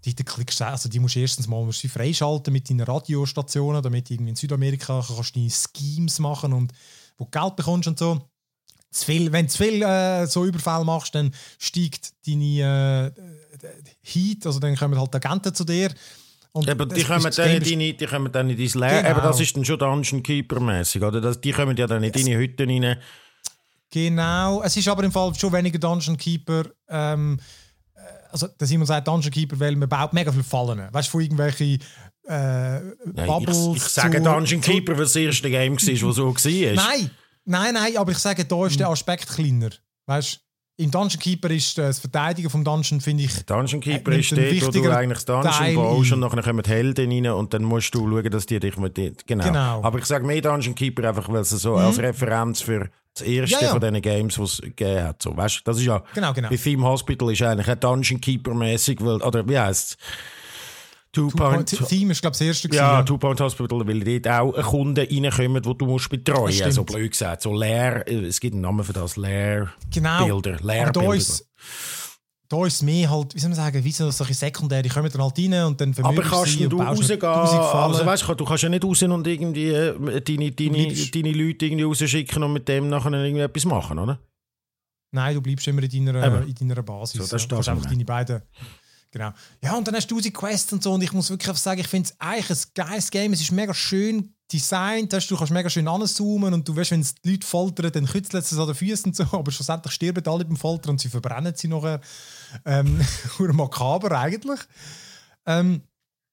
die, 0.04 0.14
die 0.14 0.24
klickst 0.24 0.62
also 0.62 0.88
die 0.88 1.00
musst 1.00 1.16
du 1.16 1.20
erstens 1.20 1.48
mal 1.48 1.64
musst 1.64 1.82
du 1.82 1.88
freischalten 1.88 2.52
mit 2.52 2.70
deinen 2.70 2.80
Radiostationen, 2.80 3.82
damit 3.82 4.10
irgendwie 4.10 4.30
in 4.30 4.36
Südamerika 4.36 5.04
kannst 5.06 5.36
du 5.36 5.48
Schemes 5.48 6.18
machen 6.18 6.52
und 6.52 6.72
wo 7.16 7.24
du 7.24 7.30
Geld 7.30 7.56
bekommst 7.56 7.88
und 7.88 7.98
so. 7.98 8.28
Zu 8.90 9.04
viel, 9.04 9.30
wenn 9.32 9.46
du 9.46 9.52
zu 9.52 9.58
viel 9.58 9.82
äh, 9.82 10.26
so 10.26 10.46
Überfall 10.46 10.84
machst, 10.84 11.14
dann 11.14 11.34
steigt 11.58 12.12
deine 12.26 13.12
äh, 13.14 13.68
Heat, 14.02 14.46
also 14.46 14.60
dann 14.60 14.76
kommen 14.76 14.98
halt 14.98 15.14
Agenten 15.14 15.54
zu 15.54 15.64
dir. 15.64 15.92
Und 16.52 16.70
aber 16.70 16.86
die 16.86 17.04
kommen, 17.04 17.30
dann 17.30 17.50
in 17.50 17.62
deine, 17.62 17.94
die 17.94 18.06
kommen 18.06 18.32
dann 18.32 18.48
in 18.48 18.56
dein 18.56 18.80
Leer. 18.80 19.02
Genau. 19.02 19.10
Aber 19.10 19.28
das 19.28 19.40
ist 19.40 19.54
dann 19.54 19.64
schon 19.64 19.78
Dungeon 19.78 20.22
Keeper-mäßig, 20.22 21.02
oder? 21.02 21.20
Das, 21.20 21.40
die 21.40 21.52
kommen 21.52 21.76
ja 21.76 21.86
dann 21.86 22.02
in 22.02 22.12
deine 22.12 22.36
Hütte 22.36 22.66
rein. 22.66 22.96
Genau, 23.90 24.62
es 24.62 24.76
ist 24.76 24.88
aber 24.88 25.04
im 25.04 25.12
Fall 25.12 25.34
schon 25.34 25.52
weniger 25.52 25.78
Dungeon 25.78 26.16
Keeper. 26.16 26.64
Ähm, 26.88 27.38
äh, 27.38 27.67
also, 28.30 28.48
der 28.48 28.66
Simon 28.66 28.86
sagt 28.86 29.06
Dungeon 29.08 29.30
Keeper, 29.30 29.58
weil 29.58 29.76
man 29.76 29.88
baut 29.88 30.12
mega 30.12 30.30
viele 30.30 30.44
Fallen. 30.44 30.88
Weißt 30.92 31.08
du, 31.08 31.12
von 31.12 31.20
irgendwelchen 31.20 31.78
äh, 32.24 32.80
Bubbles. 33.26 33.68
ich, 33.70 33.76
ich 33.76 33.82
sage 33.82 34.20
Dungeon 34.20 34.60
Keeper, 34.60 34.92
weil 34.92 35.04
das 35.04 35.16
erste 35.16 35.50
Game 35.50 35.74
war, 35.74 35.92
das 35.92 36.16
so 36.16 36.34
war. 36.34 36.74
Nein, 36.74 37.10
nein, 37.44 37.74
nein, 37.74 37.96
aber 37.96 38.12
ich 38.12 38.18
sage, 38.18 38.44
da 38.44 38.66
ist 38.66 38.78
der 38.78 38.88
Aspekt 38.88 39.28
kleiner. 39.28 39.70
Weißt 40.06 40.34
du? 40.34 40.38
Im 40.80 40.92
Dungeon 40.92 41.18
Keeper 41.18 41.50
ist 41.50 41.76
das 41.76 41.98
Verteidigen 41.98 42.48
vom 42.48 42.62
Dungeon, 42.62 43.00
finde 43.00 43.24
ich. 43.24 43.44
Dungeon 43.44 43.80
Keeper 43.80 44.12
ist 44.12 44.30
dort, 44.30 44.62
wo 44.62 44.70
du 44.70 44.88
eigentlich 44.88 45.18
das 45.18 45.24
Dungeon 45.24 45.52
Teil 45.52 45.74
baust 45.74 46.12
und 46.12 46.20
nachher 46.20 46.40
kommen 46.40 46.62
die 46.62 46.70
Helden 46.70 47.10
rein 47.10 47.26
und 47.32 47.52
dann 47.52 47.64
musst 47.64 47.92
du 47.92 48.08
schauen, 48.08 48.30
dass 48.30 48.46
die 48.46 48.60
dich 48.60 48.76
mit. 48.76 48.94
Genau. 49.26 49.44
genau. 49.44 49.82
Aber 49.82 49.98
ich 49.98 50.04
sage 50.04 50.24
mehr 50.24 50.40
Dungeon 50.40 50.76
Keeper 50.76 51.08
einfach, 51.08 51.28
weil 51.28 51.40
es 51.40 51.50
so 51.50 51.72
mhm. 51.72 51.78
als 51.78 51.98
Referenz 51.98 52.60
für 52.60 52.88
das 53.18 53.28
erste 53.28 53.56
ja, 53.56 53.62
ja. 53.62 53.70
von 53.70 53.80
diesen 53.80 54.02
Games, 54.02 54.34
die 54.34 54.42
es 54.42 54.60
gegeben 54.60 55.04
hat. 55.04 55.22
So, 55.22 55.36
weißt, 55.36 55.62
das 55.64 55.78
ist 55.78 55.84
ja, 55.84 56.02
genau, 56.14 56.32
genau. 56.32 56.48
bei 56.48 56.56
Theme 56.56 56.84
Hospital 56.84 57.32
ist 57.32 57.42
eigentlich 57.42 57.68
ein 57.68 57.80
Dungeon 57.80 58.20
Keeper-mäßig, 58.20 59.00
oder 59.00 59.48
wie 59.48 59.58
heißt 59.58 59.90
es? 59.90 59.96
Two, 61.10 61.30
Two 61.30 61.36
Point, 61.36 61.70
Point 61.70 61.88
Theme 61.88 62.12
ist, 62.12 62.20
glaube 62.20 62.34
ich, 62.34 62.38
das 62.38 62.46
erste. 62.46 62.68
Ja, 62.74 63.00
gewesen. 63.00 63.06
Two 63.06 63.18
Point 63.18 63.40
Hospital, 63.40 63.86
weil 63.86 64.20
dort 64.20 64.28
auch 64.28 64.52
Kunden 64.70 64.98
reinkommen, 64.98 65.62
die 65.62 65.78
du 65.78 65.86
musst 65.86 66.10
betreuen 66.10 66.54
musst. 66.56 66.72
So 66.72 66.84
blöd 66.84 67.10
gesagt. 67.10 67.42
So 67.42 67.54
leer, 67.54 68.06
es 68.06 68.38
gibt 68.40 68.54
einen 68.54 68.62
Namen 68.62 68.84
für 68.84 68.92
das, 68.92 69.16
leer 69.16 69.72
genau. 69.92 70.26
Bilder. 70.26 70.58
Leer 70.60 70.92
Bilder. 70.92 71.24
Da 72.48 72.64
ist 72.64 72.76
es 72.76 72.82
mehr 72.82 73.10
halt, 73.10 73.34
wie 73.34 73.38
soll 73.40 73.50
man 73.50 73.56
sagen, 73.56 73.84
wie 73.84 73.92
so 73.92 74.10
solche 74.10 74.32
sekundäre, 74.32 74.82
die 74.82 74.88
kommen 74.88 75.10
dann 75.12 75.22
halt 75.22 75.38
rein 75.38 75.64
und 75.64 75.80
dann 75.80 75.94
Aber 76.02 76.22
kannst 76.22 76.58
du 76.58 76.78
rausgehen, 76.78 77.22
also 77.22 78.06
weißt, 78.06 78.26
du 78.26 78.44
kannst 78.44 78.62
ja 78.62 78.68
nicht 78.70 78.84
raus 78.84 79.02
und 79.02 79.26
irgendwie 79.26 79.68
äh, 79.68 80.20
deine, 80.22 80.50
deine, 80.52 80.94
deine 80.94 81.32
Leute 81.32 81.66
irgendwie 81.66 81.82
rausschicken 81.82 82.42
und 82.42 82.54
mit 82.54 82.66
dem 82.66 82.88
nachher 82.88 83.12
irgendwie 83.12 83.42
etwas 83.42 83.64
machen, 83.66 83.98
oder? 83.98 84.18
Nein, 85.10 85.34
du 85.34 85.42
bleibst 85.42 85.66
immer 85.68 85.82
in 85.82 86.06
deiner, 86.06 86.42
in 86.42 86.54
deiner 86.54 86.82
Basis. 86.82 87.20
So, 87.20 87.36
das 87.36 87.42
ja. 87.42 87.48
Du 87.48 87.56
einfach 87.56 87.86
deine 87.86 88.04
beiden 88.04 88.42
Genau. 89.10 89.32
Ja, 89.62 89.74
und 89.74 89.86
dann 89.88 89.94
hast 89.94 90.10
du 90.10 90.16
1000 90.16 90.34
Quests 90.34 90.72
und 90.72 90.82
so. 90.82 90.92
Und 90.92 91.02
ich 91.02 91.12
muss 91.12 91.30
wirklich 91.30 91.56
sagen, 91.56 91.80
ich 91.80 91.88
finde 91.88 92.10
es 92.10 92.20
eigentlich 92.20 92.50
ein 92.50 92.64
geiles 92.74 93.10
Game. 93.10 93.32
Es 93.32 93.40
ist 93.40 93.52
mega 93.52 93.72
schön 93.72 94.34
designt. 94.52 95.12
Du 95.12 95.36
kannst 95.36 95.52
mega 95.52 95.68
schön 95.68 95.88
anzoomen 95.88 96.54
und 96.54 96.68
du 96.68 96.74
weißt, 96.74 96.92
wenn 96.92 97.00
es 97.00 97.14
die 97.14 97.32
Leute 97.32 97.46
foltern, 97.46 97.92
dann 97.92 98.06
kützelt 98.06 98.44
es 98.44 98.58
an 98.58 98.66
den 98.66 98.74
Füßen 98.74 99.06
und 99.06 99.16
so. 99.16 99.24
Aber 99.32 99.50
schlussendlich 99.50 99.92
sterben 99.92 100.26
alle 100.26 100.44
beim 100.44 100.56
Foltern 100.56 100.92
und 100.92 101.00
sie 101.00 101.08
verbrennen 101.08 101.54
sie 101.54 101.68
nachher. 101.68 102.00
Ähm, 102.64 103.00
makaber 103.38 104.18
eigentlich. 104.18 104.60
Ähm, 105.46 105.82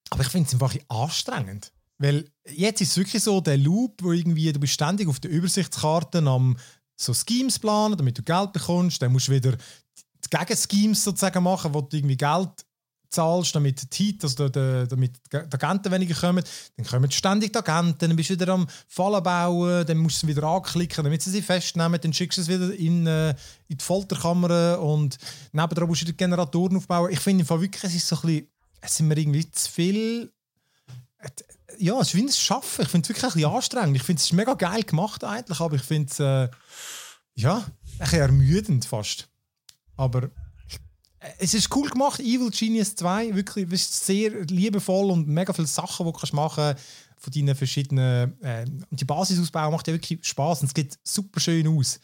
aber 0.10 0.24
ich 0.24 0.30
finde 0.30 0.48
es 0.48 0.54
einfach 0.54 0.76
anstrengend. 0.88 1.72
Weil 1.98 2.30
jetzt 2.52 2.82
ist 2.82 2.92
es 2.92 2.98
wirklich 2.98 3.24
so, 3.24 3.40
der 3.42 3.58
Loop, 3.58 4.02
wo 4.04 4.12
irgendwie, 4.12 4.52
du 4.52 4.60
bist 4.60 4.74
ständig 4.74 5.08
auf 5.08 5.20
der 5.20 5.32
Übersichtskarte 5.32 6.20
am 6.20 6.58
so 6.98 7.14
Schemes 7.14 7.60
planen, 7.60 7.98
damit 7.98 8.18
du 8.18 8.24
Geld 8.24 8.54
bekommst. 8.54 9.02
Dann 9.02 9.12
musst 9.12 9.28
du 9.28 9.34
wieder 9.34 9.58
Gegenschemes 10.30 11.04
sozusagen 11.04 11.44
machen, 11.44 11.74
wo 11.74 11.82
du 11.82 11.96
irgendwie 11.96 12.18
Geld 12.18 12.65
zahlst, 13.16 13.56
damit 13.56 13.98
die 13.98 14.04
Heat, 14.04 14.24
also 14.24 14.50
damit 14.50 15.20
die 15.32 15.38
Agenten 15.38 15.92
weniger 15.92 16.16
kommen. 16.16 16.44
Dann 16.78 16.86
kommen 16.86 17.12
ständig 17.12 17.54
die 17.54 17.60
Agenten, 17.60 18.08
dann 18.08 18.16
bist 18.16 18.30
du 18.30 18.34
wieder 18.34 18.54
am 18.54 18.68
Fallen 18.88 19.24
bauen, 19.24 19.86
dann 19.86 19.98
musst 19.98 20.22
du 20.22 20.28
sie 20.28 20.36
wieder 20.36 20.48
anklicken, 20.48 21.04
damit 21.04 21.22
sie 21.22 21.32
sie 21.32 21.42
festnehmen, 21.42 22.00
dann 22.00 22.14
schickst 22.14 22.38
du 22.38 22.42
es 22.42 22.48
wieder 22.48 22.74
in, 22.74 23.08
äh, 23.08 23.30
in 23.68 23.78
die 23.78 23.84
Folterkammer 23.84 24.80
und 24.80 25.18
nebenan 25.52 25.88
musst 25.88 26.02
du 26.02 26.06
die 26.06 26.18
Generatoren 26.18 26.78
aufbauen. 26.78 27.12
Ich 27.12 27.20
finde 27.20 27.48
wirklich, 27.50 27.84
es 27.84 27.96
ist 27.96 28.08
so 28.08 28.16
ein 28.18 28.22
bisschen, 28.22 28.48
es 28.82 28.98
sind 28.98 29.08
mir 29.08 29.18
irgendwie 29.18 29.50
zu 29.50 29.72
viel 29.72 30.32
ja, 31.80 32.00
es 32.00 32.10
ist 32.10 32.16
wie 32.16 32.22
ein 32.22 32.32
Schaffen. 32.32 32.84
Ich 32.84 32.90
finde 32.90 33.06
es 33.06 33.10
wirklich 33.10 33.24
ein 33.24 33.34
bisschen 33.34 33.52
anstrengend. 33.52 33.96
Ich 33.98 34.04
finde 34.04 34.22
es 34.22 34.32
mega 34.32 34.54
geil 34.54 34.84
gemacht 34.84 35.24
eigentlich, 35.24 35.60
aber 35.60 35.76
ich 35.76 35.82
finde 35.82 36.12
es 36.12 36.20
äh, 36.20 36.50
ja, 37.36 37.58
ein 37.58 38.00
bisschen 38.00 38.20
ermüdend 38.20 38.86
fast. 38.86 39.28
Aber 39.98 40.30
es 41.38 41.54
ist 41.54 41.76
cool 41.76 41.90
gemacht, 41.90 42.20
Evil 42.20 42.50
Genius 42.50 42.96
2. 42.96 43.36
Wirklich 43.36 43.72
ist 43.72 44.06
sehr 44.06 44.32
liebevoll 44.46 45.12
und 45.12 45.28
mega 45.28 45.54
viele 45.54 45.68
Sachen, 45.68 46.06
die 46.06 46.12
du 46.12 46.18
kannst 46.18 46.34
machen 46.34 46.76
von 47.18 47.34
deinen 47.34 47.56
verschiedenen. 47.56 48.40
Äh, 48.42 48.66
und 48.90 49.00
die 49.00 49.06
Basisausbau 49.06 49.72
macht 49.72 49.88
ja 49.88 49.94
wirklich 49.94 50.20
Spaß 50.26 50.62
und 50.62 50.68
es 50.68 50.74
geht 50.74 50.98
super 51.04 51.40
schön 51.40 51.68
aus. 51.68 52.00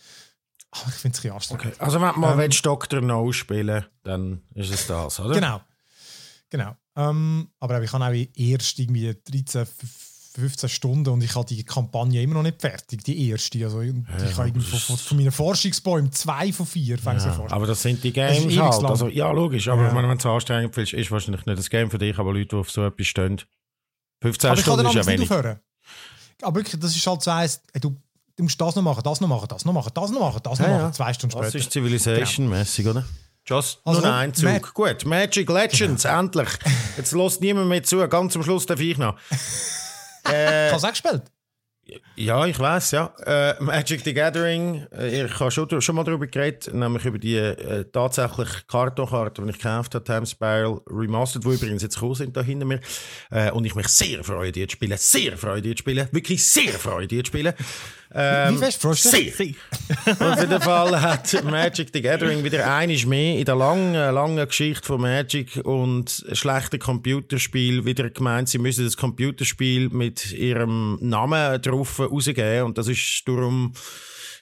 Aber 0.72 0.88
ich 0.88 0.96
finde 0.96 1.18
es 1.18 1.26
ein 1.26 1.38
bisschen 1.38 1.58
Okay. 1.58 1.72
Also, 1.80 2.00
wenn 2.02 2.20
mal 2.20 2.40
ähm, 2.40 2.52
Dr. 2.64 3.02
No 3.02 3.32
spielen 3.32 3.86
dann 4.04 4.42
ist 4.56 4.72
es 4.72 4.88
das, 4.88 5.20
oder? 5.20 5.36
Genau. 5.36 5.62
Genau. 6.50 6.76
Ähm, 6.96 7.50
aber 7.60 7.82
ich 7.82 7.92
habe 7.94 8.06
auch 8.06 8.28
erst 8.36 8.80
irgendwie 8.80 9.14
13, 9.14 9.66
15 9.66 10.11
Stunden 10.68 11.10
und 11.10 11.24
ich 11.24 11.36
habe 11.36 11.46
die 11.46 11.64
Kampagne 11.64 12.22
immer 12.22 12.36
noch 12.36 12.44
nicht 12.44 12.62
fertig, 12.62 13.04
die 13.04 13.30
erste. 13.30 13.64
Also 13.64 13.82
ich 13.82 13.94
ja, 13.94 14.38
habe 14.38 14.60
von, 14.62 14.80
von, 14.80 14.98
von 14.98 15.18
meinen 15.18 15.32
Forschungsbäumen 15.32 16.12
zwei 16.12 16.54
von 16.54 16.66
vier 16.66 16.98
ja, 16.98 17.46
Aber 17.50 17.68
das 17.68 17.82
sind 17.82 18.04
die 18.04 18.14
Games 18.14 18.58
halt. 18.58 18.84
Also, 18.84 19.08
ja, 19.08 19.32
logisch. 19.32 19.68
Aber 19.68 19.84
ja. 19.84 19.96
wenn 19.96 20.04
du 20.04 20.14
es 20.14 20.26
anstrengend 20.26 20.76
willst, 20.78 20.94
ist 20.94 21.12
wahrscheinlich 21.12 21.46
nicht 21.46 21.60
das 21.60 21.70
Game 21.70 21.92
für 21.92 21.98
dich, 21.98 22.18
aber 22.18 22.34
Leute, 22.34 22.48
die 22.48 22.56
auf 22.56 22.72
so 22.72 22.86
etwas 22.86 23.08
stehen. 23.08 23.42
15 24.22 24.50
aber 24.52 24.62
Stunden 24.62 24.86
ist 24.86 24.94
ja 24.94 25.06
wenig. 25.06 25.30
Aufhören. 25.30 25.60
Aber 26.42 26.56
wirklich, 26.56 26.80
das 26.80 26.96
ist 26.96 27.06
halt 27.06 27.22
so 27.22 27.32
eins, 27.32 27.62
du, 27.80 27.96
du 28.36 28.44
musst 28.44 28.60
das 28.60 28.76
noch 28.76 28.84
machen, 28.84 29.02
das 29.04 29.22
noch 29.22 29.28
machen, 29.28 29.48
das 29.50 29.66
noch 29.66 29.74
machen, 29.74 29.92
das 29.94 30.12
noch 30.12 30.20
machen, 30.20 30.40
das 30.44 30.60
noch 30.60 30.68
machen, 30.68 30.94
zwei 30.94 31.14
Stunden 31.14 31.32
später. 31.32 31.46
Das 31.46 31.56
ist 31.56 31.72
Civilization-mäßig, 31.72 32.88
oder? 32.88 33.06
Just 33.46 33.80
also, 33.84 34.02
nur 34.02 34.14
ein 34.14 34.34
Zug. 34.34 34.46
Mag 34.46 34.74
Gut, 34.74 35.06
Magic 35.06 35.50
Legends, 35.50 36.04
genau. 36.04 36.20
endlich. 36.20 36.50
Jetzt 36.96 37.12
lässt 37.12 37.42
niemand 37.42 37.68
mehr 37.70 37.84
zu. 37.84 38.08
Ganz 38.08 38.36
am 38.36 38.44
Schluss 38.44 38.66
darf 38.66 38.80
ich 38.80 38.98
noch. 38.98 39.18
Äh, 40.26 40.72
Hast 40.72 40.84
du 40.84 40.88
auch 40.88 40.92
gespielt? 40.92 41.24
Ja, 42.16 42.46
ich 42.46 42.60
weiß, 42.60 42.92
ja. 42.92 43.14
Äh, 43.26 43.62
Magic 43.62 44.02
the 44.04 44.14
Gathering, 44.14 44.86
äh, 44.98 45.26
ich 45.26 45.40
habe 45.40 45.52
schon, 45.52 45.82
schon 45.82 45.96
mal 45.96 46.04
darüber 46.04 46.28
geredet, 46.28 46.74
nämlich 46.74 47.06
über 47.06 47.18
die 47.18 47.38
äh, 47.38 47.86
tatsächlich 47.92 48.50
Kartonkarten, 48.68 49.46
die 49.46 49.52
ich 49.52 49.58
gekauft 49.58 49.96
habe, 49.96 50.04
Time 50.04 50.26
Spiral 50.26 50.82
Remastered, 50.88 51.44
die 51.44 51.50
übrigens 51.50 51.82
jetzt 51.82 51.96
gekommen 51.96 52.16
sind 52.16 52.36
da 52.38 52.42
hinter 52.42 52.66
mir. 52.66 52.80
Äh, 53.30 53.52
und 53.52 53.66
ich 53.66 53.76
mich 53.76 53.88
sehr 53.88 54.24
freue, 54.24 54.52
die 54.52 54.68
zu 54.68 54.74
spielen. 54.74 54.98
Sehr 54.98 55.38
freue, 55.38 55.62
die 55.62 55.76
zu 55.76 55.80
spielen. 55.80 56.08
Wirklich 56.12 56.46
sehr 56.48 56.74
freue, 56.74 57.08
die 57.08 57.24
zu 57.24 57.28
spielen. 57.28 57.54
Ähm, 58.14 58.56
Wie 58.56 58.58
fest 58.58 58.82
freust 58.82 59.06
du 59.06 59.10
Sehr. 59.10 59.54
Auf 60.20 60.42
jeden 60.42 60.62
Fall 60.62 61.02
hat 61.02 61.44
Magic 61.46 61.92
the 61.94 62.02
Gathering 62.02 62.44
wieder 62.44 62.70
einiges 62.74 63.06
mehr 63.06 63.38
in 63.38 63.46
der 63.46 63.56
langen, 63.56 63.94
langen 63.94 64.46
Geschichte 64.46 64.86
von 64.86 65.00
Magic 65.00 65.62
und 65.64 66.26
schlechten 66.34 66.78
Computerspiel 66.78 67.86
wieder 67.86 68.10
gemeint, 68.10 68.50
sie 68.50 68.58
müssen 68.58 68.84
das 68.84 68.98
Computerspiel 68.98 69.90
mit 69.90 70.34
ihrem 70.34 70.98
Namen 71.00 71.62
drauf 71.62 71.81
rausgeben 71.82 72.64
und 72.64 72.78
das 72.78 72.88
ist 72.88 73.24
darum 73.26 73.74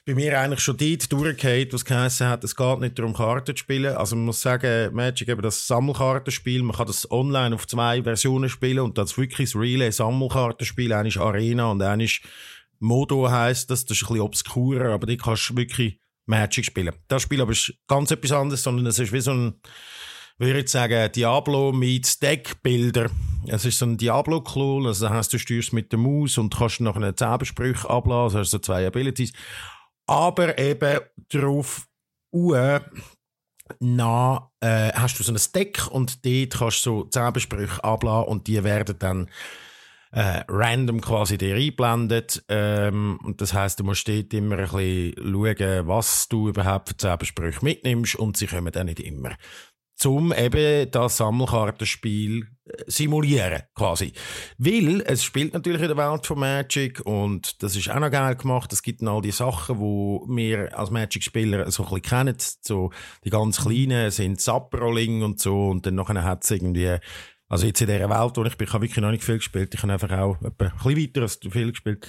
bei 0.06 0.14
mir 0.14 0.40
eigentlich 0.40 0.60
schon 0.60 0.76
dort 0.76 1.12
durchgehend, 1.12 1.72
was 1.72 1.84
geheißen 1.84 2.26
hat, 2.26 2.42
es 2.42 2.56
geht 2.56 2.80
nicht 2.80 2.98
darum, 2.98 3.14
Karten 3.14 3.54
zu 3.54 3.60
spielen. 3.60 3.94
Also 3.94 4.16
man 4.16 4.26
muss 4.26 4.40
sagen, 4.40 4.94
Magic 4.94 5.28
eben 5.28 5.42
das 5.42 5.66
Sammelkartenspiel, 5.66 6.62
man 6.62 6.76
kann 6.76 6.86
das 6.86 7.10
online 7.10 7.54
auf 7.54 7.66
zwei 7.66 8.02
Versionen 8.02 8.48
spielen 8.48 8.80
und 8.80 8.98
das 8.98 9.18
wirklich 9.18 9.52
das 9.52 9.60
Relay 9.60 9.90
Sammelkartenspiel, 9.90 10.92
eine 10.92 11.08
ist 11.08 11.18
Arena 11.18 11.70
und 11.70 11.82
eine 11.82 12.04
ist 12.04 12.22
Modo 12.78 13.30
heisst 13.30 13.70
das, 13.70 13.84
das 13.84 13.98
ist 13.98 14.04
ein 14.04 14.08
bisschen 14.08 14.22
obskurer, 14.22 14.92
aber 14.94 15.06
die 15.06 15.18
kannst 15.18 15.50
du 15.50 15.56
wirklich 15.56 16.00
Magic 16.26 16.64
spielen. 16.64 16.94
Das 17.08 17.22
Spiel 17.22 17.42
aber 17.42 17.52
ist 17.52 17.74
ganz 17.86 18.10
etwas 18.10 18.32
anderes, 18.32 18.62
sondern 18.62 18.86
es 18.86 18.98
ist 18.98 19.12
wie 19.12 19.20
so 19.20 19.32
ein, 19.32 19.60
würde 20.40 20.52
ich 20.52 20.62
jetzt 20.62 20.72
sagen, 20.72 21.12
Diablo 21.12 21.70
mit 21.70 22.22
Deckbilder. 22.22 23.10
Es 23.46 23.66
ist 23.66 23.78
so 23.78 23.84
ein 23.84 23.98
Diablo-Klon, 23.98 24.86
also 24.86 25.06
das 25.06 25.14
heisst, 25.14 25.32
du 25.34 25.38
steuerst 25.38 25.74
mit 25.74 25.92
der 25.92 25.98
Maus 25.98 26.38
und 26.38 26.56
kannst 26.56 26.80
nach 26.80 26.96
einem 26.96 27.14
Zaubersprüche 27.14 27.88
ablassen, 27.88 28.22
also 28.22 28.38
hast 28.38 28.50
so 28.50 28.58
zwei 28.58 28.86
Abilities. 28.86 29.34
Aber 30.06 30.58
eben 30.58 31.00
darauf 31.28 31.86
uh, 32.32 32.78
na, 33.80 34.50
äh, 34.60 34.92
hast 34.94 35.18
du 35.18 35.22
so 35.22 35.32
ein 35.32 35.38
Deck 35.54 35.86
und 35.90 36.24
dort 36.24 36.50
kannst 36.50 36.86
du 36.86 36.90
so 36.90 37.04
Zaubersprüche 37.04 37.84
ablassen 37.84 38.28
und 38.28 38.46
die 38.46 38.64
werden 38.64 38.96
dann 38.98 39.28
äh, 40.12 40.42
random 40.48 41.00
quasi 41.00 41.38
dir 41.38 41.54
einblendet. 41.54 42.42
Ähm, 42.48 43.18
und 43.22 43.40
das 43.40 43.54
heißt, 43.54 43.78
du 43.78 43.84
musst 43.84 44.08
dort 44.08 44.32
immer 44.34 44.58
ein 44.58 44.68
bisschen 44.68 45.14
schauen, 45.16 45.86
was 45.86 46.28
du 46.28 46.48
überhaupt 46.48 46.88
für 46.88 46.96
Zaubersprüche 46.96 47.64
mitnimmst 47.64 48.16
und 48.16 48.36
sie 48.36 48.46
kommen 48.46 48.72
dann 48.72 48.86
nicht 48.86 49.00
immer. 49.00 49.36
Zum 50.00 50.32
eben 50.32 50.90
das 50.90 51.18
Sammelkartenspiel 51.18 52.46
äh, 52.64 52.72
simulieren, 52.86 53.64
quasi. 53.74 54.14
Weil 54.56 55.02
es 55.02 55.22
spielt 55.22 55.52
natürlich 55.52 55.82
in 55.82 55.88
der 55.88 55.96
Welt 55.98 56.26
von 56.26 56.38
Magic 56.38 57.04
und 57.04 57.62
das 57.62 57.76
ist 57.76 57.90
auch 57.90 58.00
noch 58.00 58.10
geil 58.10 58.34
gemacht. 58.34 58.72
Es 58.72 58.82
gibt 58.82 59.02
all 59.02 59.20
die 59.20 59.30
Sachen, 59.30 59.78
wo 59.78 60.24
wir 60.26 60.78
als 60.78 60.90
Magic-Spieler 60.90 61.70
so 61.70 61.82
ein 61.82 61.90
bisschen 61.90 62.02
kennen. 62.02 62.36
So 62.38 62.90
die 63.24 63.30
ganz 63.30 63.60
kleinen 63.60 64.10
sind 64.10 64.40
Zapperling 64.40 65.22
und 65.22 65.38
so 65.38 65.68
und 65.68 65.84
dann 65.84 65.96
nachher 65.96 66.24
hat 66.24 66.44
es 66.44 66.50
irgendwie 66.50 66.96
also 67.50 67.66
jetzt 67.66 67.80
in 67.82 67.88
dieser 67.88 68.08
Welt, 68.08 68.36
wo 68.36 68.44
ich 68.44 68.56
bin, 68.56 68.68
ich 68.68 68.72
habe 68.72 68.84
wirklich 68.84 69.02
noch 69.02 69.10
nicht 69.10 69.24
viel 69.24 69.36
gespielt. 69.36 69.74
Ich 69.74 69.82
habe 69.82 69.92
einfach 69.92 70.12
auch 70.12 70.36
ein 70.40 70.52
bisschen 70.56 70.96
weiter 70.96 71.22
als 71.22 71.40
viel 71.50 71.72
gespielt. 71.72 72.06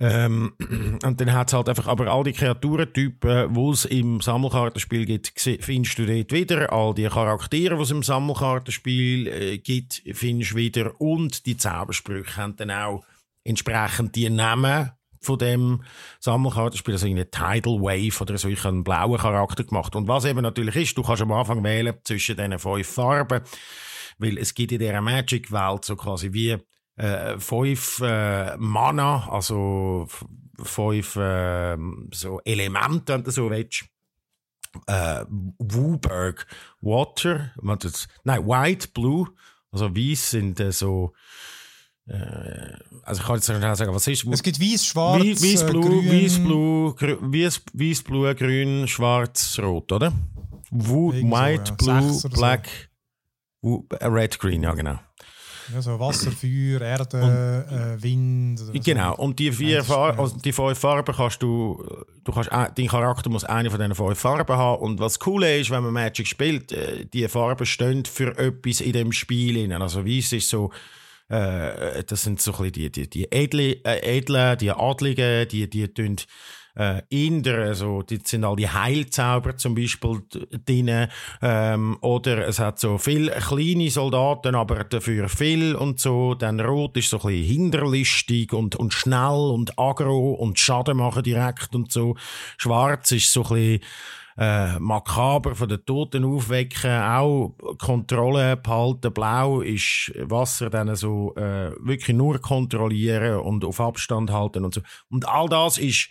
Ähm, 0.00 0.54
und 1.04 1.20
dann 1.20 1.32
hat 1.32 1.48
es 1.48 1.54
halt 1.54 1.68
einfach, 1.68 1.86
aber 1.86 2.08
all 2.08 2.24
die 2.24 2.32
Kreaturentypen, 2.32 3.54
die 3.54 3.70
es 3.70 3.84
im 3.84 4.20
Sammelkartenspiel 4.20 5.06
gibt, 5.06 5.32
findest 5.60 5.98
du 5.98 6.06
dort 6.06 6.32
wieder. 6.32 6.72
All 6.72 6.94
die 6.94 7.04
Charaktere, 7.04 7.76
die 7.76 7.82
es 7.82 7.90
im 7.90 8.02
Sammelkartenspiel 8.02 9.26
äh, 9.28 9.58
gibt, 9.58 10.02
findest 10.12 10.52
du 10.52 10.56
wieder. 10.56 11.00
Und 11.00 11.46
die 11.46 11.56
Zaubersprüche 11.56 12.36
haben 12.36 12.56
dann 12.56 12.70
auch 12.70 13.04
entsprechend 13.44 14.16
die 14.16 14.28
Namen 14.30 14.90
von 15.20 15.38
dem 15.38 15.82
Sammelkartenspiel, 16.20 16.94
also 16.94 17.06
eine 17.06 17.30
Tidal 17.30 17.80
Wave 17.80 18.20
oder 18.20 18.36
so, 18.36 18.48
ich 18.48 18.64
einen 18.64 18.84
blauen 18.84 19.18
Charakter 19.18 19.64
gemacht. 19.64 19.96
Und 19.96 20.06
was 20.06 20.26
eben 20.26 20.42
natürlich 20.42 20.76
ist, 20.76 20.98
du 20.98 21.02
kannst 21.02 21.22
am 21.22 21.32
Anfang 21.32 21.64
wählen 21.64 21.94
zwischen 22.04 22.36
diesen 22.36 22.58
fünf 22.58 22.86
Farben. 22.86 23.42
Weil 24.18 24.38
es 24.38 24.54
gibt 24.54 24.72
in 24.72 24.78
dieser 24.78 25.00
Magic-Welt 25.00 25.84
so 25.84 25.96
quasi 25.96 26.32
wie 26.32 26.56
äh, 26.96 27.38
fünf 27.38 28.00
äh, 28.00 28.56
Mana, 28.56 29.28
also 29.28 30.06
fünf 30.62 31.16
äh, 31.16 31.76
so 32.12 32.40
Elemente, 32.44 33.14
wenn 33.14 33.24
du 33.24 33.30
so 33.30 33.50
willst. 33.50 33.84
Äh, 34.86 35.24
Wooberg, 35.58 36.46
Water, 36.80 37.52
nein, 38.24 38.44
White, 38.44 38.88
Blue, 38.88 39.28
also 39.70 39.94
weiß 39.94 40.30
sind 40.30 40.58
äh, 40.58 40.72
so 40.72 41.12
äh, 42.06 42.74
also 43.02 43.20
ich 43.20 43.26
kann 43.26 43.36
jetzt 43.36 43.48
nicht 43.48 43.76
sagen, 43.76 43.94
was 43.94 44.06
ist 44.06 44.26
Es 44.26 44.42
gibt 44.42 44.60
weiß, 44.60 44.84
schwarz, 44.84 45.22
weiß, 45.24 45.62
äh, 45.62 45.70
blue, 45.70 45.82
grün. 45.82 46.10
weiß, 46.10 46.38
blue, 46.40 46.94
weiß, 46.94 47.62
weiß, 47.72 48.02
blue, 48.02 48.34
grün, 48.34 48.88
schwarz, 48.88 49.58
rot, 49.58 49.90
oder? 49.92 50.12
Wo, 50.70 51.12
white, 51.12 51.74
so, 51.80 51.90
ja. 51.90 52.00
blue, 52.00 52.20
black, 52.30 52.68
so. 53.62 53.86
Red 54.00 54.38
Green, 54.38 54.62
ja 54.62 54.74
genau. 54.74 54.98
Also 55.74 55.98
Wasser, 56.00 56.30
Feuer, 56.32 56.80
Erde, 56.80 57.22
und, 57.22 57.76
äh, 57.76 58.02
Wind. 58.02 58.84
Genau. 58.84 59.16
Und 59.16 59.38
die 59.38 59.52
vier 59.52 59.84
Farben, 59.84 60.18
also 60.18 60.36
die 60.36 60.52
fünf 60.52 60.78
Farben 60.78 61.14
kannst 61.14 61.42
du, 61.42 61.84
du 62.24 62.32
kannst, 62.32 62.50
dein 62.50 62.88
Charakter 62.88 63.30
muss 63.30 63.44
eine 63.44 63.70
von 63.70 63.78
diesen 63.78 63.94
fünf 63.94 64.18
Farben 64.18 64.56
haben. 64.56 64.82
Und 64.82 65.00
was 65.00 65.18
cool 65.26 65.44
ist, 65.44 65.70
wenn 65.70 65.82
man 65.82 65.92
Magic 65.92 66.26
spielt, 66.26 66.72
äh, 66.72 67.06
die 67.06 67.28
Farben 67.28 67.66
stehen 67.66 68.04
für 68.04 68.36
etwas 68.38 68.80
in 68.80 68.92
dem 68.92 69.12
Spiel. 69.12 69.72
Also 69.72 70.04
weiß 70.04 70.32
ist 70.32 70.48
so, 70.48 70.70
äh, 71.28 72.04
das 72.04 72.22
sind 72.22 72.40
so 72.40 72.52
ein 72.52 72.70
bisschen 72.70 72.72
die, 72.72 72.90
die, 72.90 73.08
die 73.08 73.32
Edle, 73.32 73.76
äh, 73.84 74.18
Edle, 74.18 74.56
die 74.56 74.70
Adligen, 74.70 75.48
die, 75.48 75.68
die 75.68 75.88
tun, 75.88 76.16
äh, 76.76 77.02
Inder, 77.08 77.58
also 77.58 78.02
die 78.02 78.20
sind 78.24 78.44
all 78.44 78.56
die 78.56 78.68
Heilzauber 78.68 79.56
zum 79.56 79.74
Beispiel 79.74 80.22
drin, 80.64 81.08
ähm, 81.42 81.98
oder 82.00 82.48
es 82.48 82.58
hat 82.58 82.78
so 82.78 82.98
viele 82.98 83.32
kleine 83.32 83.90
Soldaten, 83.90 84.54
aber 84.54 84.84
dafür 84.84 85.28
viel 85.28 85.74
und 85.74 86.00
so. 86.00 86.34
Dann 86.34 86.60
Rot 86.60 86.96
ist 86.96 87.10
so 87.10 87.18
ein 87.18 87.26
bisschen 87.28 87.44
hinterlistig 87.44 88.52
und, 88.52 88.76
und 88.76 88.92
schnell 88.92 89.52
und 89.52 89.78
aggro 89.78 90.32
und 90.32 90.58
Schaden 90.58 90.96
machen 90.96 91.22
direkt 91.22 91.74
und 91.74 91.92
so. 91.92 92.16
Schwarz 92.56 93.12
ist 93.12 93.32
so 93.32 93.42
ein 93.42 93.48
bisschen 93.48 93.80
äh, 94.36 94.78
makaber 94.78 95.54
von 95.54 95.68
den 95.68 95.84
Toten 95.84 96.24
aufwecken, 96.24 97.02
auch 97.02 97.54
Kontrolle 97.78 98.56
behalten. 98.56 99.12
Blau 99.12 99.60
ist 99.60 100.12
Wasser 100.18 100.70
dann 100.70 100.94
so 100.96 101.34
äh, 101.36 101.70
wirklich 101.78 102.16
nur 102.16 102.40
kontrollieren 102.40 103.38
und 103.40 103.64
auf 103.64 103.80
Abstand 103.80 104.32
halten 104.32 104.64
und 104.64 104.74
so. 104.74 104.80
Und 105.08 105.28
all 105.28 105.48
das 105.48 105.78
ist 105.78 106.10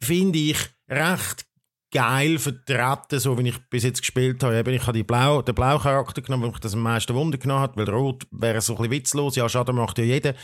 finde 0.00 0.38
ich, 0.38 0.58
recht 0.88 1.46
geil 1.92 2.38
vertreten, 2.38 3.18
so 3.18 3.38
wie 3.38 3.48
ich 3.48 3.58
bis 3.70 3.84
jetzt 3.84 4.00
gespielt 4.00 4.42
habe. 4.42 4.56
Eben, 4.56 4.74
ich 4.74 4.82
habe 4.82 4.92
die 4.92 5.02
Blau, 5.02 5.42
den 5.42 5.54
blauen 5.54 5.80
Charakter 5.80 6.20
genommen, 6.20 6.44
weil 6.44 6.50
mich 6.50 6.60
das 6.60 6.74
am 6.74 6.80
meisten 6.80 7.14
Wunder 7.14 7.38
genommen 7.38 7.62
hat, 7.62 7.76
weil 7.76 7.88
Rot 7.88 8.26
wäre 8.30 8.60
so 8.60 8.74
ein 8.74 8.76
bisschen 8.78 8.92
witzlos. 8.92 9.36
Ja, 9.36 9.48
Schaden 9.48 9.76
macht 9.76 9.98
ja 9.98 10.04
jeder. 10.04 10.34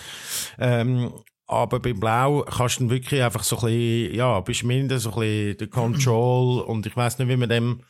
Ähm, 0.59 1.13
aber 1.47 1.81
beim 1.81 2.01
Blau 2.01 2.43
kannst 2.43 2.81
du 2.81 2.89
wirklich 2.89 3.23
einfach 3.23 3.43
so 3.43 3.57
ein 3.57 3.67
bisschen, 3.67 4.15
ja, 4.15 4.41
bist 4.41 4.65
mindestens 4.65 5.13
so 5.13 5.21
ein 5.21 5.27
bisschen 5.27 5.59
der 5.59 5.69
Control 5.69 6.61
und 6.67 6.87
ich 6.87 6.97
weiß 6.97 7.19
nicht, 7.19 7.29
wie 7.29 7.37
man 7.37 7.49
dem 7.49 7.83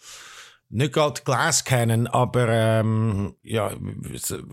nicht 0.71 0.95
gerade 0.95 1.21
Glas 1.23 1.65
kennen, 1.65 2.07
aber 2.07 2.49
ähm, 2.49 3.35
ja, 3.43 3.73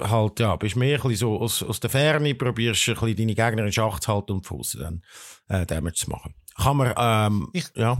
halt, 0.02 0.40
ja, 0.42 0.56
bist 0.58 0.76
mehr 0.76 0.98
ein 0.98 1.02
bisschen 1.02 1.16
so 1.16 1.40
aus, 1.40 1.64
aus 1.64 1.80
der 1.80 1.90
Ferne, 1.90 2.36
probierst 2.36 2.90
ein 2.90 2.96
bisschen 2.96 3.16
deine 3.16 3.36
Gegner 3.36 3.66
in 3.66 3.72
Schach 3.72 4.00
zu 4.02 4.14
halten 4.14 4.34
und 4.34 4.46
Fuß 4.46 4.78
dann 4.80 5.02
äh, 5.48 5.66
Damage 5.66 5.96
zu 5.96 6.10
machen. 6.10 6.36
Kann 6.62 6.78
man, 6.78 6.94
ähm, 6.98 7.50
ich, 7.54 7.66
ja. 7.76 7.98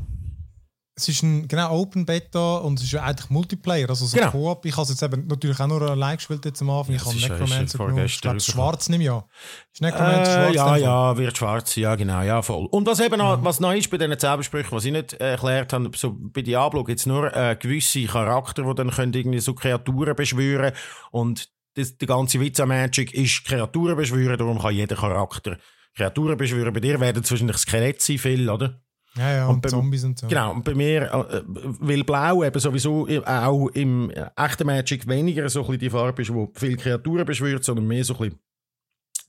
Es 0.96 1.08
ist 1.08 1.24
ein 1.24 1.48
genau 1.48 1.80
Open 1.80 2.06
Beta 2.06 2.58
und 2.58 2.78
es 2.78 2.84
ist 2.84 2.92
ja 2.92 3.04
eigentlich 3.04 3.30
Multiplayer, 3.30 3.90
also 3.90 4.06
so 4.06 4.18
genau. 4.18 4.32
Coop. 4.32 4.66
Ich 4.66 4.74
habe 4.74 4.84
es 4.84 4.90
jetzt 4.90 5.02
eben 5.02 5.28
natürlich 5.28 5.58
auch 5.62 5.68
nur 5.68 5.82
allein 5.82 6.18
gespielt 6.18 6.44
jetzt 6.44 6.62
am 6.62 6.70
Anfang. 6.72 6.94
Ja, 6.94 7.02
ich 7.02 7.08
habe 7.08 7.40
Necromancer 7.40 7.78
genommen. 7.78 8.06
Ich 8.06 8.20
glaube, 8.20 8.40
schwarz 8.42 8.90
nehme 8.90 9.06
ja. 9.06 9.24
Ist 9.72 9.82
Necromancer 9.82 10.50
äh, 10.50 10.54
schwarz? 10.54 10.56
Ja, 10.56 10.76
ja, 10.76 11.18
wird 11.18 11.38
schwarz, 11.38 11.76
ja 11.78 11.96
genau, 11.96 12.22
ja 12.22 12.42
voll. 12.42 12.66
Und 12.66 12.86
was 12.86 13.00
eben 13.00 13.18
noch, 13.18 13.42
was 13.42 13.62
neu 13.62 13.78
ist 13.78 13.90
bei 13.90 13.98
diesen 13.98 14.20
Zaubersprüchen, 14.20 14.74
was 14.74 14.84
ich 14.84 14.92
nicht 14.92 15.14
äh, 15.14 15.32
erklärt 15.32 15.72
habe, 15.72 15.90
so 15.96 16.18
bei 16.20 16.42
Diablo 16.42 16.84
gibt 16.84 17.00
es 17.00 17.06
nur 17.06 17.34
äh, 17.34 17.56
gewisse 17.56 18.04
Charakter, 18.04 18.64
die 18.64 18.76
dann 18.76 18.92
können 18.92 19.14
irgendwie 19.14 19.40
so 19.40 19.54
Kreaturen 19.54 20.18
beschwören 20.18 20.74
und 21.12 21.48
das, 21.76 21.98
der 21.98 22.10
ganze 22.10 22.42
Witz 22.42 22.60
an 22.60 22.68
Magic 22.68 23.14
ist 23.14 23.46
Kreaturen 23.46 23.96
beschwören, 23.96 24.38
darum 24.38 24.60
kann 24.60 24.76
jeder 24.76 24.98
Charakter 24.98 25.58
Kreaturen 25.96 26.38
beschwören. 26.38 26.74
Bei 26.74 26.80
dir 26.80 27.00
werden 27.00 27.24
es 27.24 27.32
wahrscheinlich 27.32 27.58
Skelette 27.58 28.04
sein, 28.04 28.18
viel, 28.18 28.50
oder? 28.50 28.82
Ja, 29.16 29.32
ja, 29.32 29.48
und, 29.48 29.56
und 29.56 29.62
bei, 29.62 29.70
Zombies 29.70 30.04
und 30.04 30.20
so. 30.20 30.28
Genau, 30.28 30.52
und 30.54 30.64
bei 30.64 30.76
mir, 30.76 31.12
äh, 31.12 31.42
weil 31.46 32.04
Blau 32.04 32.44
eben 32.44 32.60
sowieso 32.60 33.08
auch 33.26 33.68
im 33.70 34.12
echten 34.12 34.68
Magic 34.68 35.08
weniger 35.08 35.50
so 35.50 35.68
ein 35.68 35.80
die 35.80 35.90
Farbe 35.90 36.22
ist, 36.22 36.34
wo 36.34 36.52
viele 36.56 36.78
Kreaturen 36.78 37.26
beschwört, 37.26 37.64
sondern 37.64 37.88
mehr 37.88 38.04
so 38.04 38.14
ein 38.16 38.20
bisschen 38.20 38.40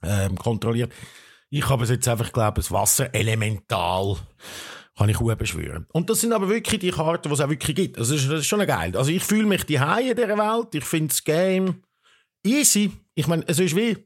ähm, 0.02 0.36
kontrolliert. 0.36 0.92
Ich 1.48 1.68
habe 1.68 1.84
es 1.84 1.90
jetzt 1.90 2.06
einfach, 2.08 2.32
glaube 2.32 2.56
das 2.56 2.70
Wasser 2.70 3.12
elemental 3.14 4.16
kann 4.96 5.08
ich 5.08 5.18
auch 5.18 5.34
beschwören. 5.34 5.86
Und 5.92 6.10
das 6.10 6.20
sind 6.20 6.32
aber 6.32 6.48
wirklich 6.48 6.78
die 6.78 6.90
Karten, 6.90 7.28
die 7.28 7.34
es 7.34 7.40
auch 7.40 7.48
wirklich 7.48 7.74
gibt. 7.74 7.98
Also 7.98 8.12
das 8.12 8.22
ist, 8.22 8.30
das 8.30 8.40
ist 8.40 8.46
schon 8.46 8.66
geil. 8.66 8.94
Also 8.94 9.10
ich 9.10 9.24
fühle 9.24 9.46
mich 9.46 9.64
die 9.64 9.76
in 9.76 10.14
dieser 10.14 10.36
Welt. 10.36 10.74
Ich 10.74 10.84
finde 10.84 11.08
das 11.08 11.24
Game 11.24 11.82
easy. 12.44 12.92
Ich 13.14 13.26
meine, 13.26 13.44
es 13.46 13.58
ist 13.58 13.74
wie 13.74 13.96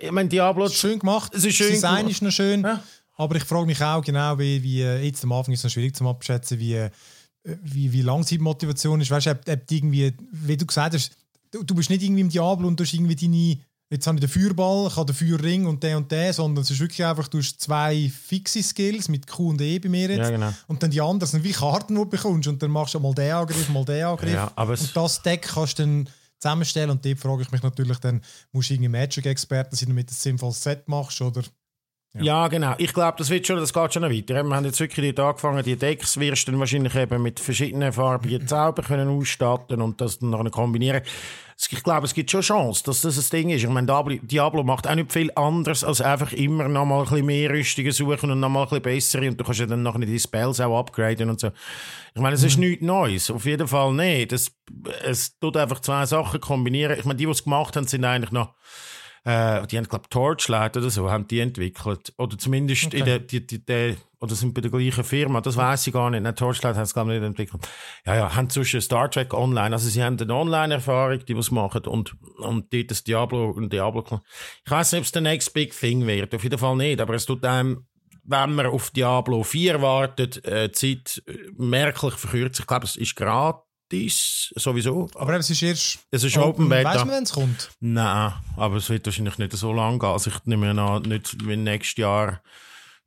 ich 0.00 0.10
meine, 0.10 0.28
Diablo... 0.28 0.68
Schön 0.68 0.98
gemacht, 0.98 1.32
Es 1.34 1.44
ist 1.44 1.54
schön 1.56 1.68
das 1.68 1.76
Design 1.76 1.96
gemacht. 1.98 2.12
ist 2.12 2.22
noch 2.22 2.30
schön, 2.32 2.62
Ja. 2.62 2.82
aber 3.16 3.36
ich 3.36 3.44
frage 3.44 3.66
mich 3.66 3.82
auch 3.82 4.02
genau, 4.02 4.38
wie, 4.38 4.62
wie 4.62 4.82
äh, 4.82 5.02
jetzt 5.04 5.22
am 5.24 5.32
Anfang 5.32 5.52
ist 5.54 5.60
es 5.60 5.64
noch 5.64 5.70
schwierig 5.70 5.94
zu 5.96 6.08
abschätzen, 6.08 6.58
wie, 6.58 6.74
äh, 6.74 6.90
wie, 7.62 7.92
wie 7.92 8.02
Langzeitmotivation 8.02 9.00
ist. 9.00 9.10
Weißt 9.10 9.26
du, 9.26 9.30
ob, 9.30 9.48
ob 9.48 9.66
die 9.66 9.76
irgendwie, 9.78 10.12
wie 10.32 10.56
du 10.56 10.66
gesagt 10.66 10.94
hast, 10.94 11.12
du, 11.50 11.62
du 11.62 11.74
bist 11.74 11.90
nicht 11.90 12.02
irgendwie 12.02 12.20
im 12.22 12.28
Diablo 12.28 12.68
und 12.68 12.78
du 12.78 12.84
hast 12.84 12.92
irgendwie 12.92 13.16
deine, 13.16 13.58
jetzt 13.90 14.06
habe 14.06 14.18
ich 14.18 14.20
den 14.20 14.28
Feuerball, 14.28 14.88
ich 14.88 14.96
habe 14.96 15.12
den 15.12 15.16
Feuerring 15.16 15.66
und 15.66 15.82
den 15.82 15.96
und 15.96 16.12
den, 16.12 16.32
sondern 16.32 16.62
es 16.62 16.70
ist 16.70 16.78
wirklich 16.80 17.02
einfach, 17.04 17.26
du 17.28 17.38
hast 17.38 17.58
zwei 17.60 18.10
fixe 18.26 18.62
Skills 18.62 19.08
mit 19.08 19.26
Q 19.26 19.50
und 19.50 19.60
E 19.62 19.78
bei 19.78 19.88
mir 19.88 20.08
jetzt 20.10 20.18
Ja, 20.18 20.30
genau. 20.30 20.52
und 20.66 20.82
dann 20.82 20.90
die 20.90 21.00
anderen 21.00 21.30
sind 21.30 21.42
wie 21.44 21.52
Karten, 21.52 21.94
die 21.94 22.00
du 22.00 22.04
bekommst 22.06 22.48
und 22.48 22.62
dann 22.62 22.70
machst 22.70 22.92
du 22.94 23.00
mal 23.00 23.14
den 23.14 23.32
Angriff, 23.32 23.68
mal 23.70 23.84
den 23.86 24.04
Angriff 24.04 24.32
Ja, 24.34 24.48
und 24.56 24.96
das 24.96 25.22
Deck 25.22 25.42
kannst 25.54 25.78
du 25.78 25.82
dann 25.84 26.08
zusammenstellen 26.38 26.90
und 26.90 27.04
dort 27.04 27.18
frage 27.18 27.42
ich 27.42 27.50
mich 27.50 27.62
natürlich 27.62 27.98
dann, 27.98 28.22
musst 28.52 28.70
du 28.70 28.74
irgendwie 28.74 28.88
Magic-Experte 28.88 29.76
sein, 29.76 29.88
damit 29.88 30.08
du 30.08 30.12
ein 30.12 30.16
sinnvolles 30.16 30.62
Set 30.62 30.88
machst 30.88 31.20
oder 31.20 31.42
Ja. 32.14 32.48
genau. 32.48 32.74
Ich 32.78 32.92
glaube, 32.94 33.18
das 33.18 33.28
wird 33.30 33.46
schon, 33.46 33.58
das 33.58 33.72
geht 33.72 33.92
schon 33.92 34.02
noch 34.02 34.10
weiter. 34.10 34.42
Wir 34.42 34.56
haben 34.56 34.64
jetzt 34.64 34.80
wirklich 34.80 35.14
dort 35.14 35.28
angefangen, 35.28 35.62
die 35.64 35.76
Decks 35.76 36.18
wirst 36.18 36.48
du 36.48 36.52
dann 36.52 36.60
wahrscheinlich 36.60 36.94
eben 36.94 37.22
mit 37.22 37.38
verschiedenen 37.38 37.92
farbigen 37.92 38.46
Zauber 38.48 38.82
können 38.82 39.08
ausstatten 39.08 39.82
und 39.82 40.00
das 40.00 40.18
dann 40.18 40.30
nachher 40.30 40.50
kombinieren. 40.50 41.02
Ich 41.60 41.82
glaube, 41.82 42.06
es 42.06 42.14
gibt 42.14 42.30
schon 42.30 42.40
Chance, 42.40 42.84
dass 42.84 43.00
das 43.00 43.18
ein 43.18 43.30
Ding 43.30 43.50
ist. 43.50 43.64
Ich 43.64 43.68
meine, 43.68 43.86
Diablo- 44.22 44.62
macht 44.62 44.86
auch 44.86 44.94
nicht 44.94 45.12
viel 45.12 45.30
anderes, 45.34 45.82
als 45.82 46.00
einfach 46.00 46.32
immer 46.32 46.68
noch 46.68 46.84
mal 46.84 46.98
ein 47.00 47.08
bisschen 47.08 47.26
mehr 47.26 47.50
Rüstungen 47.50 47.90
suchen 47.90 48.30
und 48.30 48.40
noch 48.40 48.48
mal 48.48 48.62
ein 48.62 48.68
bisschen 48.68 48.82
bessere 48.82 49.28
und 49.28 49.40
du 49.40 49.44
kannst 49.44 49.60
ja 49.60 49.66
dann 49.66 49.82
nachher 49.82 49.98
die 49.98 50.18
Spells 50.18 50.60
auch 50.60 50.78
upgraden 50.78 51.30
und 51.30 51.40
so. 51.40 51.50
Ich 52.14 52.20
meine, 52.20 52.36
es 52.36 52.44
ist 52.44 52.58
nichts 52.58 52.84
Neues. 52.84 53.30
Auf 53.30 53.44
jeden 53.44 53.66
Fall 53.66 53.92
nicht. 53.92 54.32
Es, 54.32 54.52
es 55.04 55.36
tut 55.38 55.56
einfach 55.56 55.80
zwei 55.80 56.06
Sachen 56.06 56.40
kombinieren. 56.40 56.96
Ich 56.98 57.04
meine, 57.04 57.16
die, 57.16 57.24
die 57.24 57.30
es 57.30 57.42
gemacht 57.42 57.76
haben, 57.76 57.86
sind 57.86 58.04
eigentlich 58.04 58.30
noch 58.32 58.54
äh, 59.24 59.66
die 59.66 59.76
haben, 59.76 59.88
glaube 59.88 60.04
ich, 60.04 60.10
Torchlight 60.10 60.76
oder 60.76 60.90
so, 60.90 61.10
haben 61.10 61.26
die 61.26 61.40
entwickelt. 61.40 62.14
Oder 62.18 62.38
zumindest 62.38 62.94
in 62.94 63.04
der, 63.04 63.18
die, 63.18 63.46
die, 63.46 63.64
die, 63.64 63.96
oder 64.20 64.34
sind 64.34 64.54
bei 64.54 64.60
der 64.60 64.70
gleichen 64.70 65.04
Firma, 65.04 65.40
das 65.40 65.56
weiß 65.56 65.86
ich 65.86 65.92
gar 65.92 66.10
nicht. 66.10 66.22
Nein, 66.22 66.34
Torchlight 66.34 66.74
haben 66.74 66.82
es, 66.82 66.92
glaube 66.92 67.14
ich, 67.14 67.20
nicht 67.20 67.26
entwickelt. 67.26 67.68
Ja, 68.04 68.16
ja, 68.16 68.34
haben 68.34 68.50
zwischen 68.50 68.80
Star 68.80 69.10
Trek 69.10 69.32
Online, 69.32 69.74
also 69.74 69.88
sie 69.88 70.02
haben 70.02 70.18
eine 70.18 70.34
Online-Erfahrung, 70.34 71.24
die 71.24 71.36
was 71.36 71.50
machen, 71.50 71.86
und, 71.86 72.16
und 72.38 72.72
dort 72.72 72.90
das 72.90 73.04
Diablo 73.04 73.50
und 73.50 73.72
Diablo. 73.72 74.20
Ich 74.64 74.70
weiß 74.70 74.92
nicht, 74.92 75.00
ob 75.00 75.04
es 75.04 75.12
der 75.12 75.22
next 75.22 75.54
big 75.54 75.78
thing 75.78 76.06
wird, 76.06 76.34
auf 76.34 76.42
jeden 76.42 76.58
Fall 76.58 76.76
nicht, 76.76 77.00
aber 77.00 77.14
es 77.14 77.26
tut 77.26 77.44
einem, 77.44 77.86
wenn 78.28 78.54
man 78.54 78.66
auf 78.66 78.90
Diablo 78.90 79.42
4 79.42 79.80
wartet, 79.80 80.44
äh, 80.44 80.68
die 80.68 80.72
Zeit 80.72 81.22
äh, 81.26 81.38
merklich 81.56 82.14
verkürzt. 82.14 82.60
Ich 82.60 82.66
glaube, 82.66 82.84
es 82.84 82.96
ist 82.96 83.16
gratis, 83.16 84.52
sowieso. 84.54 85.08
Aber 85.14 85.34
es 85.36 85.48
ist 85.48 85.62
erst 85.62 86.00
Es 86.10 86.24
ist 86.24 86.36
Open 86.36 86.68
Beta. 86.68 86.92
Weißt 86.92 87.04
du, 87.04 87.08
wenn 87.08 87.22
es 87.22 87.32
kommt? 87.32 87.70
Nein, 87.80 88.34
aber 88.56 88.76
es 88.76 88.90
wird 88.90 89.06
wahrscheinlich 89.06 89.38
nicht 89.38 89.52
so 89.52 89.72
lange 89.72 89.98
gehen. 89.98 90.10
Also 90.10 90.30
ich 90.30 90.44
nehme 90.44 90.78
an, 90.78 91.02
nicht 91.02 91.36
wie 91.46 91.56
nächstes 91.56 91.96
Jahr. 91.96 92.42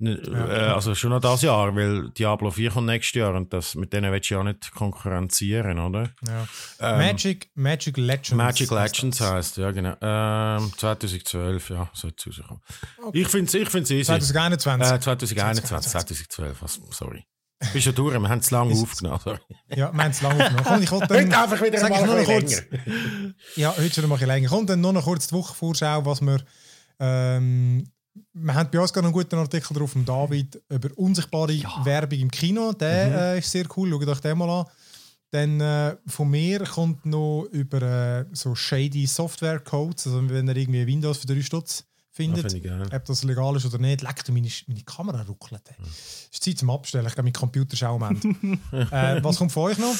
N- 0.02 0.20
Äh, 0.34 0.52
also 0.74 0.96
schon 0.96 1.12
noch 1.12 1.22
das 1.22 1.44
Jahr, 1.44 1.76
weil 1.76 2.10
Diablo 2.10 2.50
4 2.50 2.72
kommt 2.72 2.88
nächstes 2.88 3.14
Jahr 3.20 3.36
und 3.36 3.54
das, 3.54 3.76
mit 3.76 3.94
denen 3.94 4.12
willst 4.12 4.30
du 4.32 4.34
ja 4.36 4.44
nicht 4.44 4.72
konkurrenzieren, 4.72 5.78
oder? 5.80 6.10
Ja. 6.28 6.98
Magic, 6.98 7.50
Magic 7.56 7.98
Legends. 7.98 8.32
Ähm, 8.32 8.38
Magic 8.38 8.72
Legends 8.72 9.22
heisst, 9.22 9.58
ja 9.58 9.70
genau. 9.72 9.96
Ähm, 10.02 10.72
2012, 10.76 11.70
ja, 11.70 11.90
sollte 11.94 12.30
es 12.30 12.40
rauskommen. 12.40 12.62
Ich 13.14 13.28
finde 13.28 13.46
es 13.48 13.54
ich 13.54 13.70
find's 13.70 13.92
easy. 13.92 14.06
2021. 14.06 14.92
Äh, 14.92 15.00
2021, 15.00 15.92
2012, 15.92 16.62
was- 16.62 16.82
sorry. 16.92 17.24
Bist 17.74 17.84
schon 17.86 17.94
durch, 17.94 18.20
wir 18.20 18.28
haben 18.28 18.40
es 18.40 18.50
lange 18.50 18.74
aufgenommen. 18.74 19.20
Sorry. 19.24 19.38
Ja, 19.70 19.94
wir 19.94 20.04
haben 20.04 20.10
es 20.10 20.22
lange 20.24 20.44
aufgenommen. 20.44 20.66
Komm, 20.68 20.82
ich 20.82 20.92
wollte 20.92 21.14
Heute 21.14 21.30
dann, 21.30 21.44
einfach 21.44 21.62
wieder 21.64 21.90
mal 21.90 22.08
noch 22.08 22.26
kurz, 22.26 22.64
Ja, 23.56 23.78
heute 23.78 23.94
schon 23.94 24.04
mal 24.10 24.16
ein 24.16 24.20
bisschen 24.20 24.28
länger. 24.30 24.50
Kommt 24.50 24.70
dann 24.72 24.82
nur 24.82 24.94
noch 24.94 25.04
kurz 25.04 25.28
die 25.28 25.36
Wochenvorschau, 25.36 26.04
was 26.04 26.22
wir. 26.22 26.40
Ähm, 27.00 27.88
wir 28.34 28.54
haben 28.54 28.70
bei 28.72 28.80
uns 28.80 28.94
gerade 28.94 29.08
einen 29.08 29.14
guten 29.14 29.36
Artikel 29.36 29.74
drauf 29.74 29.92
von 29.92 30.06
David 30.06 30.62
über 30.70 30.90
unsichtbare 30.96 31.54
Werbung 31.84 32.20
im 32.20 32.32
Kino. 32.32 32.74
Der 32.74 33.08
Mhm. 33.08 33.14
äh, 33.16 33.40
ist 33.40 33.52
sehr 33.52 33.66
cool, 33.76 33.90
schaut 33.92 34.08
euch 34.08 34.20
den 34.20 34.38
mal 34.38 34.50
an. 34.50 34.66
Dann 35.32 35.62
äh, 35.62 35.96
von 36.08 36.30
mir 36.30 36.60
kommt 36.66 37.06
noch 37.06 37.48
über 37.52 37.82
äh, 37.82 38.26
so 38.34 38.54
shady 38.54 39.06
Software-Codes, 39.08 40.08
also 40.08 40.30
wenn 40.30 40.48
ihr 40.48 40.58
irgendwie 40.58 40.86
Windows 40.86 41.20
für 41.20 41.28
3 41.28 41.42
Stutz 41.42 41.86
findet, 42.12 42.52
Ja, 42.64 42.82
ich 42.84 42.94
ob 42.94 43.06
das 43.06 43.24
legal 43.24 43.56
ist 43.56 43.66
oder 43.66 43.78
nicht. 43.78 44.02
Leck 44.02 44.24
du, 44.26 44.34
meine, 44.34 44.50
meine 44.68 44.82
Kamera 44.84 45.22
ruckelt. 45.22 45.62
Es 45.80 46.30
ist 46.38 46.44
Zeit 46.44 46.58
zum 46.58 46.70
Abstellen. 46.70 47.06
Ich 47.08 47.14
glaube, 47.14 47.28
mein 47.28 47.34
Computer 47.34 47.74
ist 47.74 47.84
auch 47.84 48.02
am 48.02 48.16
Ende. 48.22 48.58
äh, 48.92 49.24
was 49.24 49.38
kommt 49.38 49.54
von 49.54 49.64
euch 49.72 49.78
noch? 49.78 49.96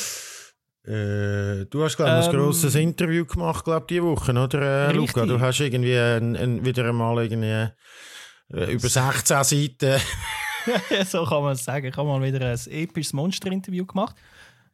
Äh, 0.84 1.66
du 1.66 1.84
hast, 1.84 1.96
glaube 1.96 2.20
ich, 2.20 2.28
ein 2.28 2.34
Ähm, 2.34 2.40
grosses 2.42 2.76
Interview 2.76 3.26
gemacht, 3.26 3.64
glaube 3.64 3.86
diese 3.88 4.04
Woche, 4.04 4.32
oder, 4.32 4.90
äh, 4.90 4.92
Luca? 4.94 5.26
Du 5.26 5.40
hast 5.40 5.60
irgendwie 5.60 5.96
ein, 5.98 6.36
ein, 6.36 6.66
wieder 6.66 6.90
einmal 6.90 7.24
irgendwie, 7.24 7.48
äh, 7.48 7.70
über 8.52 8.90
16 8.90 9.44
Seiten. 9.44 10.02
so 11.06 11.26
kann 11.26 11.44
man 11.44 11.54
es 11.54 11.64
sagen. 11.64 11.88
Ich 11.88 11.98
habe 11.98 12.08
mal 12.08 12.22
wieder 12.22 12.46
ein 12.46 12.60
episches 12.70 13.14
Monster-Interview 13.14 13.86
gemacht. 13.86 14.16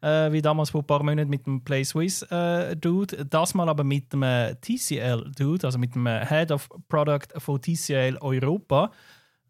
Äh, 0.02 0.32
wie 0.32 0.44
damals 0.44 0.70
vor 0.70 0.82
ein 0.82 0.88
paar 0.88 1.02
Monaten 1.02 1.30
mit 1.30 1.48
dem 1.48 1.64
Play 1.64 1.84
Swiss 1.84 2.22
äh, 2.24 2.76
Dude. 2.76 3.26
Das 3.26 3.56
mal 3.56 3.68
aber 3.68 3.84
mit 3.84 4.14
dem 4.14 4.22
äh, 4.22 4.56
TCL 4.56 5.32
Dude, 5.36 5.66
also 5.66 5.80
mit 5.80 5.96
dem 5.96 6.06
äh, 6.06 6.24
Head 6.26 6.52
of 6.52 6.70
Product 6.88 7.28
von 7.38 7.60
TCL 7.60 8.18
Europa. 8.22 8.92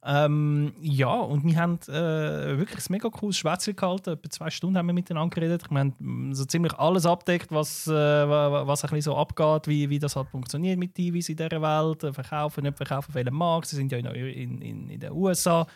Ähm, 0.09 0.71
ja, 0.79 1.09
und 1.13 1.43
wir 1.43 1.57
haben 1.57 1.79
äh, 1.89 2.57
wirklich 2.57 2.79
ein 2.79 2.91
mega 2.93 3.09
cooles 3.09 3.37
Schwätzchen 3.37 3.75
gehalten. 3.75 4.11
Etwa 4.13 4.29
zwei 4.29 4.49
Stunden 4.49 4.77
haben 4.77 4.87
wir 4.87 4.93
miteinander 4.93 5.35
geredet. 5.35 5.69
Wir 5.69 5.79
haben 5.79 5.95
mm, 5.99 6.33
so 6.33 6.45
ziemlich 6.45 6.73
alles 6.75 7.05
abdeckt, 7.05 7.51
was, 7.51 7.87
äh, 7.87 7.91
wa- 7.91 8.49
wa- 8.51 8.67
was 8.67 8.85
ein 8.85 8.89
bisschen 8.91 9.01
so 9.11 9.17
abgeht, 9.17 9.67
wie, 9.67 9.89
wie 9.89 9.99
das 9.99 10.15
halt 10.15 10.29
funktioniert 10.29 10.79
mit 10.79 10.95
TVs 10.95 11.27
in 11.27 11.35
dieser 11.35 11.61
Welt. 11.61 12.05
Äh, 12.05 12.13
Verkaufen, 12.13 12.63
nicht 12.63 12.77
verkaufen, 12.77 13.09
auf 13.09 13.15
welchem 13.15 13.35
Markt. 13.35 13.67
Sie 13.67 13.75
sind 13.75 13.91
ja 13.91 13.97
in, 13.97 14.05
in, 14.15 14.61
in, 14.61 14.89
in 14.91 14.99
den 15.01 15.11
USA 15.11 15.67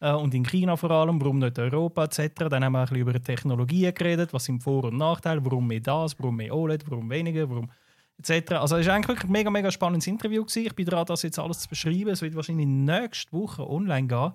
äh, 0.00 0.12
und 0.12 0.32
in 0.34 0.44
China 0.44 0.76
vor 0.76 0.92
allem, 0.92 1.20
warum 1.20 1.40
nicht 1.40 1.58
Europa 1.58 2.04
etc. 2.04 2.20
Dann 2.48 2.62
haben 2.64 2.72
wir 2.72 2.78
ein 2.78 2.84
bisschen 2.84 2.96
über 2.98 3.20
Technologien 3.20 3.92
geredet, 3.92 4.32
was 4.32 4.44
sind 4.44 4.62
Vor- 4.62 4.84
und 4.84 4.98
Nachteile, 4.98 5.44
warum 5.44 5.66
mehr 5.66 5.80
das, 5.80 6.16
warum 6.20 6.36
mehr 6.36 6.54
OLED, 6.54 6.88
warum 6.88 7.10
weniger, 7.10 7.50
warum 7.50 7.68
etc. 8.28 8.52
Also 8.52 8.76
es 8.76 8.86
war 8.86 8.94
eigentlich 8.94 9.08
wirklich 9.08 9.28
ein 9.28 9.32
mega, 9.32 9.50
mega 9.50 9.70
spannendes 9.70 10.06
Interview. 10.06 10.42
Gewesen. 10.44 10.66
Ich 10.66 10.74
bin 10.74 10.86
dran, 10.86 11.04
das 11.06 11.22
jetzt 11.22 11.38
alles 11.38 11.60
zu 11.60 11.68
beschreiben. 11.68 12.08
Es 12.10 12.22
wird 12.22 12.34
wahrscheinlich 12.36 12.66
nächste 12.66 13.32
Woche 13.32 13.68
online 13.68 14.06
gehen. 14.06 14.32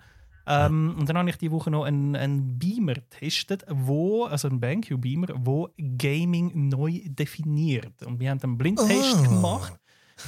Ähm, 0.47 0.95
Und 0.99 1.09
dann 1.09 1.17
habe 1.17 1.27
ich 1.29 1.37
die 1.37 1.49
Woche 1.51 1.71
noch 1.71 1.85
einen, 1.85 2.15
einen 2.15 2.59
Beamer 2.59 2.93
getestet, 2.95 3.65
wo, 3.67 4.25
also 4.25 4.47
einen 4.47 4.59
BenQ 4.59 5.01
Beamer, 5.01 5.27
wo 5.37 5.69
Gaming 5.97 6.69
neu 6.69 7.01
definiert. 7.05 8.03
Und 8.05 8.19
wir 8.19 8.29
haben 8.29 8.39
einen 8.43 8.57
Blindtest 8.57 9.17
Ah. 9.17 9.23
gemacht. 9.23 9.73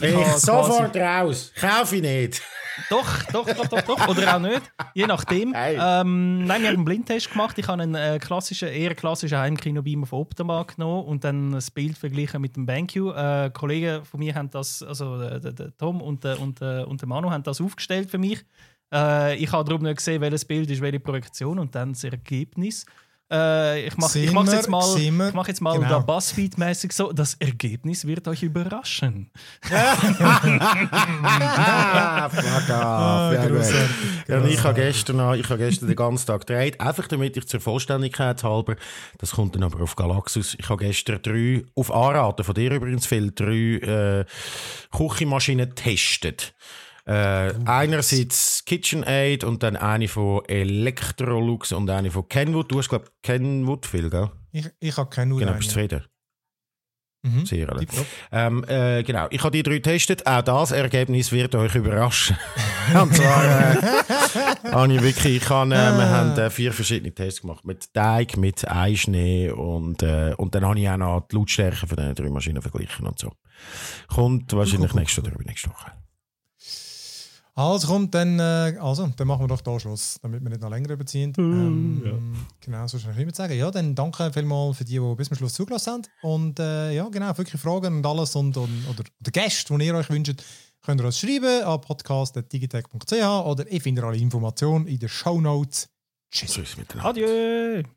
Ich 0.01 0.15
habe 0.15 0.39
sofort 0.39 0.95
raus. 0.95 1.51
Kauf 1.59 1.91
ich 1.93 2.01
nicht. 2.01 2.41
Doch, 2.89 3.23
doch, 3.31 3.45
doch, 3.45 3.67
doch, 3.67 3.81
doch. 3.81 4.07
Oder 4.07 4.35
auch 4.35 4.39
nicht. 4.39 4.61
Je 4.93 5.07
nachdem. 5.07 5.53
Hey. 5.53 5.77
Ähm, 5.81 6.45
nein, 6.45 6.61
wir 6.61 6.69
haben 6.69 6.75
einen 6.75 6.85
Blindtest 6.85 7.31
gemacht. 7.31 7.57
Ich 7.57 7.67
habe 7.67 7.81
einen 7.81 7.95
äh, 7.95 8.19
klassischen, 8.19 8.69
eher 8.69 8.93
klassischen 8.95 9.37
Heimkinobeamer 9.37 10.05
von 10.05 10.19
Optima 10.19 10.63
genommen 10.63 11.05
und 11.05 11.23
dann 11.23 11.51
das 11.51 11.71
Bild 11.71 11.97
verglichen 11.97 12.41
mit 12.41 12.55
dem 12.55 12.65
BenQ. 12.65 12.95
Äh, 12.95 13.49
Kollegen 13.51 14.05
von 14.05 14.19
mir 14.19 14.35
haben 14.35 14.49
das, 14.51 14.83
also 14.83 15.19
äh, 15.21 15.39
der, 15.39 15.53
der 15.53 15.77
Tom 15.77 16.01
und 16.01 16.23
der, 16.23 16.39
und, 16.39 16.61
der, 16.61 16.87
und 16.87 17.01
der 17.01 17.07
Manu 17.07 17.31
haben 17.31 17.43
das 17.43 17.59
aufgestellt 17.61 18.11
für 18.11 18.19
mich. 18.19 18.45
Äh, 18.93 19.35
ich 19.37 19.51
habe 19.51 19.67
darum 19.67 19.83
nicht 19.83 19.97
gesehen, 19.97 20.21
welches 20.21 20.45
Bild 20.45 20.69
ist, 20.69 20.81
welche 20.81 20.99
Projektion 20.99 21.59
und 21.59 21.73
dann 21.75 21.93
das 21.93 22.03
Ergebnis. 22.03 22.85
Äh, 23.29 23.87
ich 23.87 23.97
mache 23.97 24.19
ich 24.19 24.31
wir, 24.31 24.53
jetzt 24.53 24.69
mal, 24.69 24.81
wir. 24.95 25.27
ich 25.27 25.33
mach 25.33 25.47
jetzt 25.49 25.59
mal 25.61 25.75
Genau. 25.77 25.89
da 25.89 25.97
Buzzfeed-mäßig 25.99 26.93
so. 26.93 27.11
Das 27.11 27.33
Ergebnis 27.35 28.07
wird 28.07 28.25
euch 28.27 28.41
überraschen. 28.43 29.29
Ah, 29.69 30.37
fuck 32.29 32.69
off. 32.69 33.33
Ja, 33.33 33.47
gut. 33.47 33.57
grossartig, 33.57 33.89
Ja, 34.27 34.37
und 34.37 34.47
ich 34.47 34.63
habe 34.63 34.75
gestern, 34.75 35.33
ich 35.35 35.49
habe 35.49 35.57
gestern 35.57 35.87
den 35.87 35.95
ganzen 35.95 36.27
Tag 36.27 36.45
gedreht, 36.47 36.79
einfach 36.79 37.07
damit 37.07 37.35
ich 37.35 37.47
zur 37.47 37.59
Vollständigkeit 37.59 38.43
halber, 38.43 38.75
das 39.17 39.31
kommt 39.31 39.55
dann 39.55 39.63
aber 39.63 39.81
auf 39.83 39.95
Galaxus, 39.95 40.55
ich 40.57 40.69
habe 40.69 40.85
gestern 40.85 41.19
drei, 41.21 41.63
auf 41.75 41.91
Anraten 41.91 42.45
von 42.45 42.55
dir 42.55 42.71
übrigens 42.71 43.07
viel, 43.07 43.31
drei 43.33 44.21
äh, 44.21 44.25
Küchenmaschinen 44.95 45.69
getestet. 45.69 46.53
Äh, 47.07 47.53
einerseits 47.63 48.65
KitchenAid 48.65 49.45
und 49.45 49.63
dann 49.63 49.77
eine 49.77 50.09
von 50.09 50.43
Electrolux 50.45 51.71
und 51.71 51.89
eine 51.89 52.11
von 52.11 52.27
Kenwood. 52.27 52.69
Du 52.69 52.79
hast, 52.79 52.89
glaube 52.89 53.05
ich, 53.05 53.21
Kenwood 53.21 53.85
viel, 53.85 54.09
gell? 54.09 54.29
Ich, 54.51 54.65
ich 54.81 54.97
habe 54.97 55.09
Uhr. 55.31 55.39
Genau, 55.39 55.53
bist 55.53 55.69
du 55.69 55.73
zufrieden? 55.73 56.03
Mhm. 57.23 57.45
Sehr, 57.45 57.71
oder? 57.71 57.81
Ähm, 58.31 58.63
äh, 58.67 59.03
genau, 59.03 59.27
ich 59.29 59.41
habe 59.41 59.51
die 59.51 59.63
drei 59.63 59.75
getestet. 59.75 60.27
Auch 60.27 60.41
das 60.41 60.71
Ergebnis 60.71 61.31
wird 61.31 61.55
euch 61.55 61.75
überraschen. 61.75 62.37
Und 63.01 63.15
zwar 63.15 63.45
äh, 63.45 64.71
habe 64.71 64.93
ich 64.93 65.01
wirklich, 65.01 65.43
ich 65.43 65.49
habe, 65.49 65.73
äh, 65.73 65.97
wir 65.97 66.09
haben 66.09 66.37
äh, 66.37 66.49
vier 66.49 66.73
verschiedene 66.73 67.13
Tests 67.13 67.41
gemacht. 67.41 67.65
Mit 67.65 67.93
Teig, 67.93 68.35
mit 68.35 68.69
Eischnee 68.69 69.49
und, 69.49 70.03
äh, 70.03 70.33
und 70.37 70.55
dann 70.55 70.65
habe 70.65 70.79
ich 70.79 70.89
auch 70.89 70.97
noch 70.97 71.27
die 71.29 71.35
Lautstärke 71.35 71.87
von 71.87 71.95
den 71.97 72.15
drei 72.15 72.29
Maschinen 72.29 72.61
verglichen 72.61 73.07
und 73.07 73.17
so. 73.17 73.31
Kommt 74.07 74.53
wahrscheinlich 74.53 74.93
nächste 74.93 75.21
oder 75.21 75.31
übernächste 75.31 75.69
Woche. 75.69 75.91
Also 77.57 77.87
kommt 77.87 78.13
dann, 78.13 78.39
äh, 78.39 78.77
also, 78.79 79.09
dann 79.15 79.27
machen 79.27 79.41
wir 79.41 79.47
doch 79.47 79.61
da 79.61 79.79
Schluss, 79.79 80.19
damit 80.21 80.43
wir 80.43 80.49
nicht 80.49 80.61
noch 80.61 80.69
länger 80.69 80.91
überziehen. 80.91 81.33
ähm, 81.39 82.35
Genau, 82.59 82.85
so 82.85 82.99
schnell 82.99 83.27
ich 83.27 83.35
sagen. 83.35 83.57
Ja, 83.57 83.71
dann 83.71 83.95
danke 83.95 84.31
vielmals 84.31 84.77
für 84.77 84.85
die, 84.85 84.99
die 84.99 85.15
bis 85.15 85.27
zum 85.27 85.37
Schluss 85.37 85.53
zugelassen 85.53 85.93
haben. 85.93 86.01
Und 86.21 86.59
äh, 86.59 86.93
ja, 86.93 87.09
genau, 87.09 87.35
wirklich 87.35 87.59
Fragen 87.59 87.97
und 87.97 88.05
alles 88.05 88.35
und, 88.35 88.55
und 88.57 88.85
oder, 88.87 89.03
oder 89.19 89.31
Gäste, 89.31 89.75
die 89.75 89.85
ihr 89.87 89.95
euch 89.95 90.09
wünscht, 90.11 90.43
könnt 90.83 91.01
ihr 91.01 91.05
uns 91.05 91.17
schreiben 91.17 91.63
an 91.63 91.81
podcast.digitech.ch 91.81 93.11
oder 93.45 93.65
ich 93.71 93.81
finde 93.81 94.03
alle 94.03 94.17
Informationen 94.17 94.85
in 94.85 94.99
den 94.99 95.09
Show 95.09 95.41
Notes. 95.41 95.89
Tschüss. 96.29 96.51
Tschüss 96.51 96.77
miteinander. 96.77 97.09
Adieu! 97.09 97.96